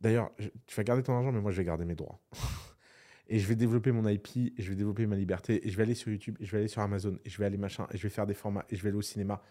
D'ailleurs, 0.00 0.30
tu 0.66 0.76
vas 0.76 0.84
garder 0.84 1.02
ton 1.02 1.14
argent, 1.14 1.32
mais 1.32 1.40
moi, 1.40 1.52
je 1.52 1.58
vais 1.58 1.64
garder 1.64 1.84
mes 1.84 1.94
droits. 1.94 2.20
et 3.28 3.38
je 3.38 3.46
vais 3.46 3.56
développer 3.56 3.92
mon 3.92 4.06
IP, 4.08 4.54
je 4.58 4.68
vais 4.68 4.76
développer 4.76 5.06
ma 5.06 5.16
liberté, 5.16 5.66
et 5.66 5.70
je 5.70 5.76
vais 5.76 5.84
aller 5.84 5.94
sur 5.94 6.10
YouTube, 6.10 6.36
et 6.40 6.44
je 6.44 6.52
vais 6.52 6.58
aller 6.58 6.68
sur 6.68 6.82
Amazon, 6.82 7.18
et 7.24 7.30
je 7.30 7.38
vais 7.38 7.44
aller 7.44 7.58
machin, 7.58 7.86
et 7.92 7.96
je 7.96 8.02
vais 8.02 8.10
faire 8.10 8.26
des 8.26 8.34
formats, 8.34 8.64
et 8.68 8.76
je 8.76 8.82
vais 8.82 8.88
aller 8.88 8.98
au 8.98 9.02
cinéma. 9.02 9.42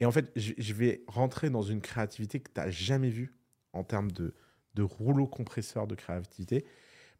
Et 0.00 0.06
en 0.06 0.12
fait, 0.12 0.30
je, 0.36 0.52
je 0.56 0.74
vais 0.74 1.02
rentrer 1.06 1.50
dans 1.50 1.62
une 1.62 1.80
créativité 1.80 2.40
que 2.40 2.50
tu 2.52 2.60
n'as 2.60 2.70
jamais 2.70 3.10
vue 3.10 3.34
en 3.72 3.84
termes 3.84 4.10
de, 4.12 4.34
de 4.74 4.82
rouleau 4.82 5.26
compresseur 5.26 5.86
de 5.86 5.94
créativité. 5.94 6.64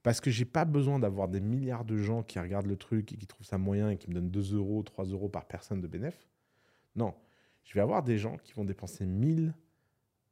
Parce 0.03 0.21
que 0.21 0.31
j'ai 0.31 0.47
pas 0.47 0.65
besoin 0.65 0.99
d'avoir 0.99 1.29
des 1.29 1.41
milliards 1.41 1.85
de 1.85 1.99
gens 1.99 2.23
qui 2.23 2.39
regardent 2.39 2.67
le 2.67 2.77
truc 2.77 3.13
et 3.13 3.17
qui 3.17 3.27
trouvent 3.27 3.47
ça 3.47 3.59
moyen 3.59 3.91
et 3.91 3.99
qui 3.99 4.09
me 4.09 4.15
donnent 4.15 4.31
2 4.31 4.55
euros, 4.55 4.83
3 4.83 5.07
euros 5.07 5.29
par 5.29 5.47
personne 5.47 5.81
de 5.81 5.87
bénéf. 5.87 6.27
Non, 6.97 7.15
je 7.65 7.75
vais 7.75 7.81
avoir 7.81 8.03
des 8.03 8.19
gens 8.19 8.39
qui 8.39 8.53
vont 8.55 8.65
dépenser 8.65 9.05
1000, 9.05 9.55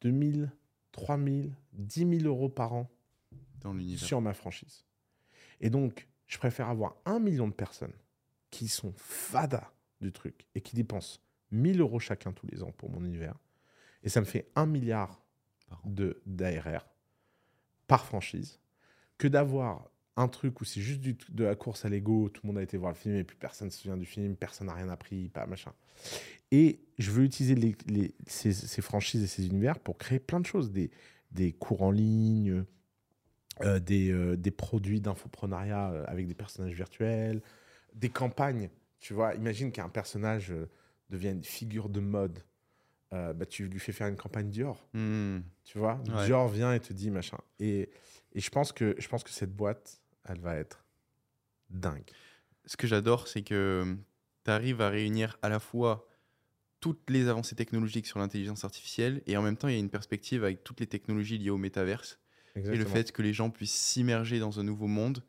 2000, 0.00 0.50
3000, 0.92 1.54
10 1.72 2.20
000 2.20 2.22
euros 2.24 2.48
par 2.48 2.72
an 2.72 2.90
dans 3.60 3.78
sur 3.96 4.20
ma 4.20 4.32
franchise. 4.32 4.84
Et 5.60 5.70
donc, 5.70 6.08
je 6.26 6.38
préfère 6.38 6.68
avoir 6.68 6.96
un 7.04 7.18
million 7.18 7.48
de 7.48 7.52
personnes 7.52 7.92
qui 8.50 8.68
sont 8.68 8.92
fadas 8.96 9.70
du 10.00 10.12
truc 10.12 10.46
et 10.54 10.60
qui 10.60 10.76
dépensent 10.76 11.20
1000 11.50 11.80
euros 11.80 11.98
chacun 11.98 12.32
tous 12.32 12.46
les 12.46 12.62
ans 12.62 12.72
pour 12.72 12.90
mon 12.90 13.04
univers. 13.04 13.38
Et 14.02 14.08
ça 14.08 14.20
me 14.20 14.26
fait 14.26 14.50
un 14.54 14.66
milliard 14.66 15.22
d'ARR 15.84 16.88
par 17.86 18.04
franchise 18.04 18.60
que 19.18 19.28
d'avoir 19.28 19.90
un 20.16 20.28
truc 20.28 20.60
où 20.60 20.64
c'est 20.64 20.80
juste 20.80 21.00
de 21.30 21.44
la 21.44 21.54
course 21.54 21.84
à 21.84 21.88
l'ego, 21.88 22.28
tout 22.28 22.40
le 22.44 22.48
monde 22.48 22.58
a 22.58 22.62
été 22.62 22.76
voir 22.76 22.92
le 22.92 22.96
film 22.96 23.14
et 23.14 23.24
puis 23.24 23.36
personne 23.36 23.68
ne 23.68 23.72
se 23.72 23.78
souvient 23.78 23.96
du 23.96 24.06
film, 24.06 24.36
personne 24.36 24.66
n'a 24.66 24.74
rien 24.74 24.88
appris, 24.88 25.28
pas 25.28 25.46
machin. 25.46 25.72
Et 26.50 26.80
je 26.98 27.10
veux 27.10 27.24
utiliser 27.24 27.76
ces, 28.26 28.82
franchises 28.82 29.22
et 29.22 29.26
ces 29.26 29.46
univers 29.46 29.78
pour 29.78 29.98
créer 29.98 30.18
plein 30.18 30.40
de 30.40 30.46
choses, 30.46 30.72
des, 30.72 31.52
cours 31.52 31.82
en 31.82 31.90
ligne, 31.90 32.64
euh, 33.62 33.78
des, 33.78 34.10
euh, 34.10 34.36
des 34.36 34.50
produits 34.50 35.00
d'infoprenariat 35.00 35.90
euh, 35.90 36.04
avec 36.08 36.26
des 36.26 36.34
personnages 36.34 36.74
virtuels, 36.74 37.42
des 37.94 38.08
campagnes. 38.08 38.70
Tu 38.98 39.14
vois, 39.14 39.34
imagine 39.34 39.70
qu'un 39.70 39.88
personnage 39.88 40.52
devienne 41.10 41.44
figure 41.44 41.88
de 41.88 42.00
mode. 42.00 42.40
Euh, 43.14 43.32
bah, 43.32 43.46
tu 43.46 43.68
lui 43.68 43.80
fais 43.80 43.92
faire 43.92 44.06
une 44.06 44.16
campagne 44.16 44.50
Dior. 44.50 44.86
Hmm. 44.92 45.40
Tu 45.64 45.78
vois, 45.78 46.00
Ouais. 46.08 46.26
Dior 46.26 46.48
vient 46.48 46.72
et 46.74 46.80
te 46.80 46.92
dit 46.92 47.10
machin. 47.10 47.38
Et, 47.58 47.90
et 48.34 48.40
je, 48.40 48.50
pense 48.50 48.72
que, 48.72 48.94
je 48.98 49.08
pense 49.08 49.24
que 49.24 49.30
cette 49.30 49.54
boîte, 49.54 50.02
elle 50.24 50.40
va 50.40 50.56
être 50.56 50.84
dingue. 51.70 52.10
Ce 52.66 52.76
que 52.76 52.86
j'adore, 52.86 53.28
c'est 53.28 53.42
que 53.42 53.96
tu 54.44 54.50
arrives 54.50 54.82
à 54.82 54.90
réunir 54.90 55.38
à 55.40 55.48
la 55.48 55.58
fois 55.58 56.06
toutes 56.80 57.10
les 57.10 57.28
avancées 57.28 57.56
technologiques 57.56 58.06
sur 58.06 58.18
l'intelligence 58.18 58.64
artificielle 58.64 59.22
et 59.26 59.36
en 59.36 59.42
même 59.42 59.56
temps, 59.56 59.68
il 59.68 59.74
y 59.74 59.76
a 59.76 59.80
une 59.80 59.90
perspective 59.90 60.44
avec 60.44 60.62
toutes 60.62 60.80
les 60.80 60.86
technologies 60.86 61.38
liées 61.38 61.50
au 61.50 61.58
métaverse 61.58 62.18
et 62.56 62.76
le 62.76 62.84
fait 62.84 63.12
que 63.12 63.22
les 63.22 63.32
gens 63.32 63.50
puissent 63.50 63.74
s'immerger 63.74 64.38
dans 64.40 64.58
un 64.58 64.64
nouveau 64.64 64.86
monde, 64.86 65.22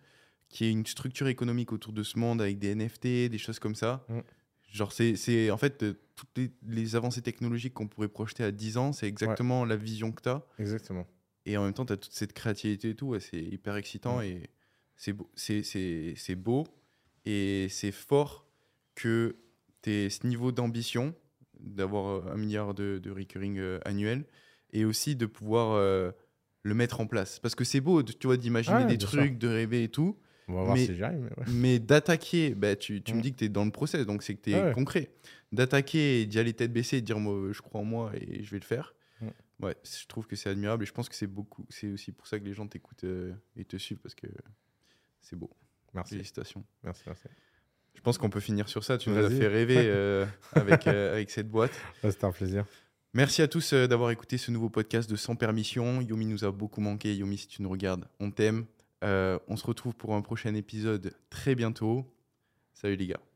qu'il 0.49 0.65
y 0.65 0.69
ait 0.69 0.73
une 0.73 0.85
structure 0.85 1.27
économique 1.27 1.71
autour 1.71 1.93
de 1.93 2.01
ce 2.03 2.17
monde 2.17 2.41
avec 2.41 2.57
des 2.57 2.73
NFT, 2.73 3.29
des 3.29 3.37
choses 3.37 3.59
comme 3.59 3.75
ça. 3.75 4.05
Mm. 4.09 4.19
Genre, 4.71 4.91
c'est- 4.93 5.15
c'est 5.15 5.49
en 5.51 5.57
fait 5.57 5.83
euh, 5.83 5.93
toutes 6.15 6.29
les, 6.37 6.51
les 6.67 6.95
avancées 6.95 7.21
technologiques 7.21 7.73
qu'on 7.73 7.87
pourrait 7.87 8.07
projeter 8.09 8.43
à 8.43 8.51
10 8.51 8.77
ans, 8.77 8.91
c'est 8.93 9.07
exactement 9.07 9.65
la 9.65 9.75
vision 9.75 10.11
que 10.11 10.21
tu 10.21 10.29
as. 10.29 10.45
Exactement. 10.59 11.07
Et 11.45 11.57
en 11.57 11.63
même 11.63 11.73
temps, 11.73 11.85
tu 11.85 11.93
as 11.93 11.97
toute 11.97 12.13
cette 12.13 12.33
créativité 12.33 12.89
et 12.91 12.95
tout, 12.95 13.17
c'est 13.19 13.41
hyper 13.41 13.75
excitant 13.77 14.19
Mm. 14.19 14.23
et 14.23 14.49
c'est 14.95 15.13
beau, 15.13 15.29
beau 16.37 16.67
et 17.25 17.67
c'est 17.69 17.91
fort 17.91 18.45
que 18.95 19.37
tu 19.81 19.91
aies 19.91 20.09
ce 20.09 20.27
niveau 20.27 20.51
d'ambition 20.51 21.15
d'avoir 21.59 22.27
euh, 22.27 22.33
un 22.33 22.37
milliard 22.37 22.73
de, 22.73 22.99
de 23.01 23.11
recurring 23.11 23.57
euh, 23.59 23.79
annuel 23.85 24.25
et 24.71 24.85
aussi 24.85 25.15
de 25.15 25.25
pouvoir 25.25 25.71
euh, 25.73 26.11
le 26.63 26.73
mettre 26.73 26.99
en 26.99 27.07
place. 27.07 27.39
Parce 27.39 27.55
que 27.55 27.63
c'est 27.63 27.81
beau, 27.81 28.03
tu 28.03 28.27
vois, 28.27 28.37
d'imaginer 28.37 28.79
des 28.85 28.97
trucs, 28.97 29.37
de 29.37 29.47
rêver 29.47 29.83
et 29.83 29.89
tout, 29.89 30.17
On 30.49 30.53
va 30.55 30.63
voir 30.63 30.75
Mais- 30.75 30.85
si 30.85 30.95
j'y 30.95 31.03
arrive. 31.03 31.19
mais 31.21 31.29
ouais. 31.45 31.51
mais 31.53 31.79
d'attaquer, 31.79 32.55
bah, 32.55 32.75
tu, 32.75 33.01
tu 33.01 33.13
me 33.13 33.19
Mm. 33.19 33.21
dis 33.21 33.31
que 33.31 33.37
tu 33.37 33.45
es 33.45 33.49
dans 33.49 33.63
le 33.65 33.71
process, 33.71 34.05
donc 34.05 34.23
c'est 34.23 34.35
que 34.35 34.41
tu 34.41 34.51
es 34.51 34.55
Ouais, 34.55 34.63
ouais. 34.67 34.73
concret. 34.73 35.11
D'attaquer 35.51 36.21
et 36.21 36.25
d'y 36.25 36.37
aller 36.39 36.53
tête 36.53 36.73
baissée 36.73 36.97
et 36.97 37.01
de 37.01 37.05
dire 37.05 37.19
moi, 37.19 37.51
je 37.51 37.61
crois 37.61 37.81
en 37.81 37.83
moi 37.85 38.11
et 38.15 38.43
je 38.43 38.51
vais 38.51 38.59
le 38.59 38.65
faire. 38.65 38.93
Mm. 39.21 39.27
Ouais, 39.65 39.75
je 39.83 40.05
trouve 40.07 40.27
que 40.27 40.35
c'est 40.35 40.49
admirable 40.49 40.83
et 40.83 40.85
je 40.85 40.91
pense 40.93 41.07
que 41.09 41.15
c'est 41.15 41.27
beaucoup. 41.27 41.65
C'est 41.69 41.87
aussi 41.91 42.11
pour 42.11 42.27
ça 42.27 42.39
que 42.39 42.45
les 42.45 42.53
gens 42.53 42.67
t'écoutent 42.67 43.03
euh, 43.03 43.33
et 43.55 43.63
te 43.65 43.77
suivent 43.77 43.99
parce 43.99 44.15
que 44.15 44.27
c'est 45.21 45.35
beau. 45.35 45.49
Merci. 45.93 46.15
Félicitations. 46.15 46.63
Merci, 46.83 47.03
merci. 47.05 47.23
Je 47.95 48.01
pense 48.01 48.17
qu'on 48.17 48.29
peut 48.29 48.39
finir 48.39 48.69
sur 48.69 48.83
ça. 48.83 48.97
Tu 48.97 49.09
nous 49.09 49.17
as 49.17 49.29
fait 49.29 49.47
rêver 49.47 49.75
euh, 49.85 50.25
avec, 50.53 50.87
euh, 50.87 51.13
avec 51.13 51.29
cette 51.31 51.49
boîte. 51.49 51.71
Ouais, 52.03 52.11
C'était 52.11 52.25
un 52.25 52.31
plaisir. 52.31 52.65
Merci 53.13 53.41
à 53.41 53.47
tous 53.47 53.73
d'avoir 53.73 54.11
écouté 54.11 54.37
ce 54.37 54.51
nouveau 54.51 54.69
podcast 54.69 55.09
de 55.09 55.15
Sans 55.15 55.35
Permission. 55.35 55.99
Yomi 56.01 56.27
nous 56.27 56.45
a 56.45 56.51
beaucoup 56.51 56.79
manqué. 56.79 57.15
Yomi, 57.15 57.39
si 57.39 57.47
tu 57.47 57.63
nous 57.63 57.69
regardes, 57.69 58.05
on 58.19 58.29
t'aime. 58.29 58.65
Euh, 59.03 59.39
on 59.47 59.55
se 59.55 59.65
retrouve 59.65 59.95
pour 59.95 60.15
un 60.15 60.21
prochain 60.21 60.53
épisode 60.55 61.13
très 61.29 61.55
bientôt. 61.55 62.05
Salut 62.73 62.95
les 62.95 63.07
gars. 63.07 63.28